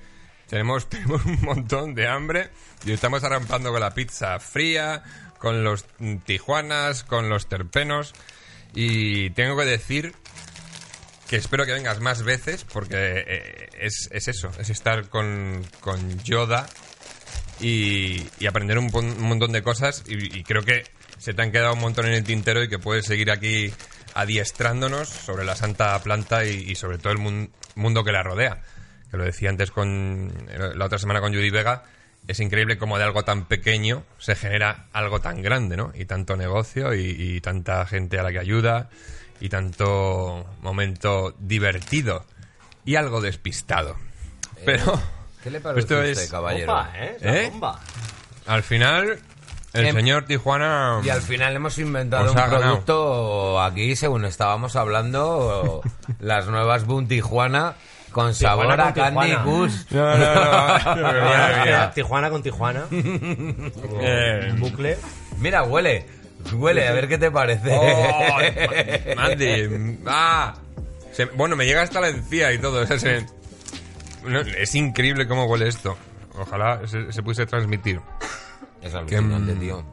tenemos, 0.47 0.89
tenemos 0.89 1.25
un 1.25 1.41
montón 1.41 1.95
de 1.95 2.07
hambre 2.07 2.49
y 2.85 2.91
estamos 2.91 3.23
arrampando 3.23 3.71
con 3.71 3.81
la 3.81 3.93
pizza 3.93 4.39
fría, 4.39 5.03
con 5.37 5.63
los 5.63 5.85
tijuanas, 6.25 7.03
con 7.03 7.29
los 7.29 7.47
terpenos. 7.47 8.13
Y 8.73 9.31
tengo 9.31 9.57
que 9.57 9.65
decir 9.65 10.13
que 11.27 11.35
espero 11.35 11.65
que 11.65 11.73
vengas 11.73 11.99
más 11.99 12.23
veces 12.23 12.65
porque 12.65 12.95
eh, 12.97 13.69
es, 13.79 14.09
es 14.11 14.27
eso, 14.27 14.51
es 14.59 14.69
estar 14.69 15.09
con, 15.09 15.63
con 15.79 16.19
Yoda 16.23 16.67
y, 17.59 18.25
y 18.39 18.47
aprender 18.47 18.77
un, 18.77 18.89
un 18.93 19.21
montón 19.21 19.51
de 19.51 19.61
cosas 19.61 20.03
y, 20.07 20.37
y 20.39 20.43
creo 20.43 20.63
que 20.63 20.83
se 21.17 21.33
te 21.33 21.41
han 21.41 21.51
quedado 21.51 21.73
un 21.73 21.79
montón 21.81 22.05
en 22.05 22.13
el 22.13 22.23
tintero 22.23 22.63
y 22.63 22.69
que 22.69 22.79
puedes 22.79 23.05
seguir 23.05 23.31
aquí 23.31 23.73
adiestrándonos 24.13 25.09
sobre 25.09 25.43
la 25.45 25.55
santa 25.55 25.97
planta 26.01 26.45
y, 26.45 26.71
y 26.71 26.75
sobre 26.75 26.97
todo 26.97 27.11
el 27.13 27.19
mun- 27.19 27.51
mundo 27.75 28.03
que 28.03 28.11
la 28.11 28.23
rodea. 28.23 28.61
Que 29.11 29.17
lo 29.17 29.23
decía 29.23 29.49
antes 29.49 29.71
con 29.71 30.31
la 30.75 30.85
otra 30.85 30.99
semana 30.99 31.19
con 31.19 31.33
Judy 31.33 31.49
Vega, 31.49 31.83
es 32.27 32.39
increíble 32.39 32.77
cómo 32.77 32.97
de 32.99 33.05
algo 33.05 33.23
tan 33.23 33.45
pequeño 33.45 34.03
se 34.19 34.35
genera 34.35 34.87
algo 34.93 35.19
tan 35.19 35.41
grande, 35.41 35.77
¿no? 35.77 35.91
Y 35.95 36.05
tanto 36.05 36.35
negocio 36.35 36.93
y, 36.93 37.15
y 37.17 37.41
tanta 37.41 37.85
gente 37.87 38.19
a 38.19 38.23
la 38.23 38.31
que 38.31 38.39
ayuda 38.39 38.89
y 39.41 39.49
tanto 39.49 40.45
momento 40.61 41.33
divertido 41.39 42.23
y 42.85 42.95
algo 42.97 43.19
despistado. 43.19 43.95
Pero 44.63 45.01
¿Qué 45.43 45.49
le 45.51 45.59
parece 45.59 45.79
esto 45.81 45.95
a 45.95 45.99
usted, 45.99 46.11
es 46.23 46.29
caballero? 46.31 46.71
Opa, 46.73 46.89
¿eh? 46.97 47.17
¿Eh? 47.21 47.49
bomba. 47.51 47.79
al 48.47 48.63
final 48.63 49.19
el 49.73 49.85
Em- 49.85 49.95
señor 49.95 50.25
Tijuana 50.25 50.99
Y 51.03 51.09
al 51.09 51.21
final 51.21 51.55
hemos 51.55 51.77
inventado 51.77 52.29
un 52.31 52.35
ganado. 52.35 52.59
producto 52.59 53.61
aquí, 53.61 53.95
según 53.95 54.25
estábamos 54.25 54.75
hablando, 54.75 55.81
las 56.19 56.47
nuevas 56.47 56.85
Boom 56.85 57.07
Tijuana 57.07 57.75
con 58.11 58.33
sabor 58.33 58.63
Tijuana 58.65 58.87
a 58.87 58.93
con 58.93 59.03
Candy 59.03 59.27
Tijuana. 59.29 59.43
Kush. 59.43 59.73
No, 59.91 60.17
no, 60.17 60.35
no. 60.35 61.25
Madre 61.25 61.61
mía. 61.65 61.91
Tijuana 61.93 62.29
con 62.31 62.41
Tijuana. 62.43 62.85
Eh. 64.01 64.53
bucle. 64.57 64.97
Mira, 65.37 65.63
huele. 65.63 66.05
Huele, 66.53 66.87
a 66.87 66.91
ver 66.93 67.07
qué 67.07 67.17
te 67.17 67.29
parece. 67.31 67.69
Oh, 67.71 69.15
Mandy. 69.15 69.99
Ah. 70.07 70.55
Se- 71.11 71.25
bueno, 71.25 71.55
me 71.55 71.65
llega 71.65 71.81
hasta 71.81 71.99
la 72.01 72.07
encía 72.09 72.51
y 72.53 72.57
todo. 72.59 72.81
o 72.81 72.85
sea, 72.87 72.97
se- 72.97 73.25
no, 74.25 74.39
es 74.41 74.75
increíble 74.75 75.27
cómo 75.27 75.45
huele 75.45 75.67
esto. 75.67 75.97
Ojalá 76.37 76.81
se, 76.87 77.11
se 77.11 77.21
pudiese 77.23 77.45
transmitir. 77.45 77.99
Es 78.81 78.93
alucinante, 78.95 79.55
mm, 79.55 79.59
tío. 79.59 79.83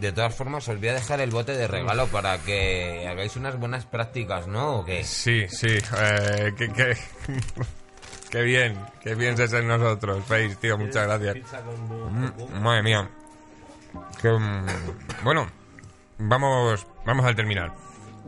De 0.00 0.12
todas 0.12 0.34
formas, 0.34 0.66
os 0.68 0.78
voy 0.78 0.88
a 0.88 0.94
dejar 0.94 1.20
el 1.20 1.30
bote 1.30 1.52
de 1.56 1.66
regalo 1.66 2.06
para 2.06 2.38
que 2.38 3.06
hagáis 3.08 3.34
unas 3.36 3.58
buenas 3.58 3.84
prácticas, 3.84 4.46
¿no? 4.46 4.76
¿O 4.78 4.84
qué? 4.84 5.02
Sí, 5.04 5.46
sí. 5.48 5.66
Eh, 5.98 6.54
qué, 6.56 6.68
qué- 6.72 6.96
qué 8.30 8.42
bien. 8.42 8.78
Qué 9.02 9.14
bien 9.16 9.36
se 9.36 9.44
en 9.58 9.66
nosotros. 9.68 10.24
Face, 10.24 10.56
tío. 10.60 10.78
Muchas 10.78 11.06
gracias. 11.06 11.36
Mm, 12.10 12.62
Madre 12.62 12.82
mía. 12.84 13.10
Que, 14.22 14.30
mm, 14.30 14.66
bueno, 15.24 15.50
vamos, 16.18 16.86
vamos 17.04 17.26
al 17.26 17.34
terminar. 17.34 17.72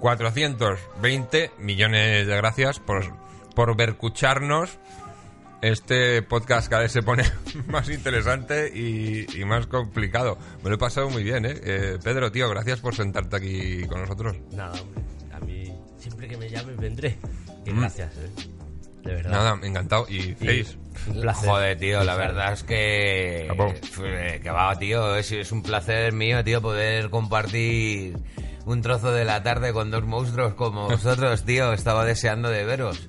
420 0.00 1.52
millones 1.58 2.26
de 2.26 2.36
gracias 2.36 2.80
por, 2.80 3.14
por 3.54 3.76
vercucharnos. 3.76 4.78
Este 5.62 6.22
podcast 6.22 6.68
cada 6.70 6.82
vez 6.82 6.92
se 6.92 7.02
pone 7.02 7.22
más 7.66 7.88
interesante 7.90 8.70
y, 8.74 9.26
y 9.38 9.44
más 9.44 9.66
complicado. 9.66 10.38
Me 10.62 10.70
lo 10.70 10.76
he 10.76 10.78
pasado 10.78 11.10
muy 11.10 11.22
bien, 11.22 11.44
¿eh? 11.44 11.54
Eh, 11.62 11.98
Pedro, 12.02 12.32
tío, 12.32 12.48
gracias 12.48 12.80
por 12.80 12.94
sentarte 12.94 13.36
aquí 13.36 13.82
con 13.86 14.00
nosotros. 14.00 14.36
Nada, 14.52 14.72
hombre. 14.80 15.02
A 15.34 15.40
mí, 15.40 15.70
siempre 15.98 16.28
que 16.28 16.36
me 16.38 16.48
llames, 16.48 16.76
vendré. 16.78 17.18
Y 17.66 17.72
Mm. 17.72 17.80
gracias, 17.80 18.14
¿eh? 18.16 18.30
De 19.04 19.14
verdad. 19.14 19.30
Nada, 19.30 19.58
encantado. 19.66 20.06
Y 20.08 20.32
Face, 20.34 20.76
Un 21.08 21.20
placer. 21.20 21.48
Joder, 21.48 21.78
tío, 21.78 22.04
la 22.04 22.16
verdad 22.16 22.52
es 22.54 22.62
que... 22.62 23.46
Eh, 23.46 24.40
Que 24.42 24.50
va, 24.50 24.78
tío, 24.78 25.14
es, 25.16 25.30
es 25.32 25.52
un 25.52 25.62
placer 25.62 26.12
mío, 26.14 26.42
tío, 26.42 26.62
poder 26.62 27.10
compartir 27.10 28.16
un 28.64 28.80
trozo 28.82 29.12
de 29.12 29.24
la 29.26 29.42
tarde 29.42 29.72
con 29.74 29.90
dos 29.90 30.04
monstruos 30.04 30.54
como 30.54 30.88
vosotros, 30.88 31.44
tío. 31.46 31.72
Estaba 31.74 32.04
deseando 32.06 32.48
de 32.48 32.64
veros. 32.64 33.08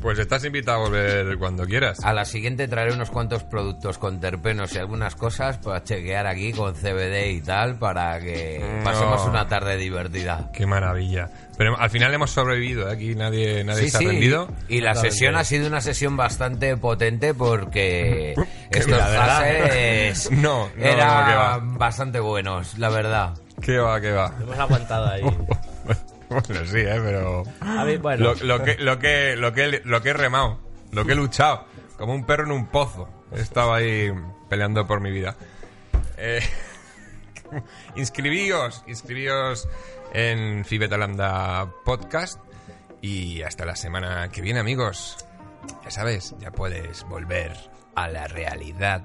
Pues 0.00 0.18
estás 0.18 0.44
invitado 0.44 0.78
a 0.78 0.88
volver 0.88 1.38
cuando 1.38 1.64
quieras. 1.66 1.98
A 2.04 2.12
la 2.12 2.24
siguiente 2.24 2.68
traeré 2.68 2.92
unos 2.94 3.10
cuantos 3.10 3.44
productos 3.44 3.98
con 3.98 4.20
terpenos 4.20 4.74
y 4.74 4.78
algunas 4.78 5.14
cosas 5.16 5.58
para 5.58 5.82
chequear 5.82 6.26
aquí 6.26 6.52
con 6.52 6.74
CBD 6.74 7.30
y 7.30 7.40
tal 7.40 7.78
para 7.78 8.20
que 8.20 8.58
No. 8.78 8.84
pasemos 8.84 9.24
una 9.26 9.46
tarde 9.48 9.76
divertida. 9.76 10.50
Qué 10.52 10.66
maravilla. 10.66 11.28
Pero 11.56 11.78
al 11.78 11.88
final 11.90 12.12
hemos 12.12 12.30
sobrevivido, 12.32 12.88
¿eh? 12.90 12.92
aquí 12.94 13.14
nadie, 13.14 13.62
nadie 13.62 13.82
Sí, 13.84 13.90
se 13.90 13.96
ha 13.96 14.00
sí, 14.00 14.06
rendido. 14.06 14.48
y 14.68 14.80
la 14.80 14.90
Totalmente. 14.90 15.10
sesión 15.12 15.36
ha 15.36 15.44
sido 15.44 15.66
una 15.68 15.80
sesión 15.80 16.16
bastante 16.16 16.76
potente 16.76 17.32
porque 17.34 18.34
Que 18.72 18.78
estos 18.80 18.98
fases 18.98 20.30
No, 20.32 20.68
no, 20.76 20.84
eran 20.84 21.78
bastante 21.78 22.18
buenos, 22.20 22.76
la 22.78 22.88
verdad. 22.90 23.34
¿Qué 23.62 23.78
va, 23.78 24.00
qué 24.00 24.10
va? 24.10 24.32
Hemos 24.40 24.58
aguantado 24.58 25.08
ahí. 25.08 25.22
Bueno, 26.46 26.66
sí, 26.66 26.78
¿eh? 26.78 27.00
Pero... 27.02 27.44
A 27.60 27.84
bueno. 28.00 28.24
Lo, 28.24 28.34
lo 28.34 28.62
que, 28.64 28.76
lo, 28.76 28.98
que, 28.98 29.36
lo, 29.36 29.52
que, 29.52 29.80
lo 29.84 30.02
que 30.02 30.08
he 30.10 30.12
remado, 30.12 30.60
lo 30.90 31.04
que 31.04 31.12
he 31.12 31.16
luchado, 31.16 31.66
como 31.96 32.14
un 32.14 32.26
perro 32.26 32.44
en 32.44 32.52
un 32.52 32.66
pozo. 32.66 33.08
Estaba 33.32 33.76
ahí 33.76 34.12
peleando 34.48 34.86
por 34.86 35.00
mi 35.00 35.10
vida. 35.10 35.36
Eh, 36.16 36.40
inscribíos, 37.96 38.82
inscribíos 38.86 39.68
en 40.12 40.64
Fibetalanda 40.64 41.70
Podcast. 41.84 42.40
Y 43.00 43.42
hasta 43.42 43.66
la 43.66 43.76
semana 43.76 44.28
que 44.30 44.40
viene, 44.40 44.60
amigos. 44.60 45.18
Ya 45.84 45.90
sabes, 45.90 46.34
ya 46.38 46.50
puedes 46.50 47.04
volver 47.04 47.52
a 47.94 48.08
la 48.08 48.26
realidad. 48.26 49.04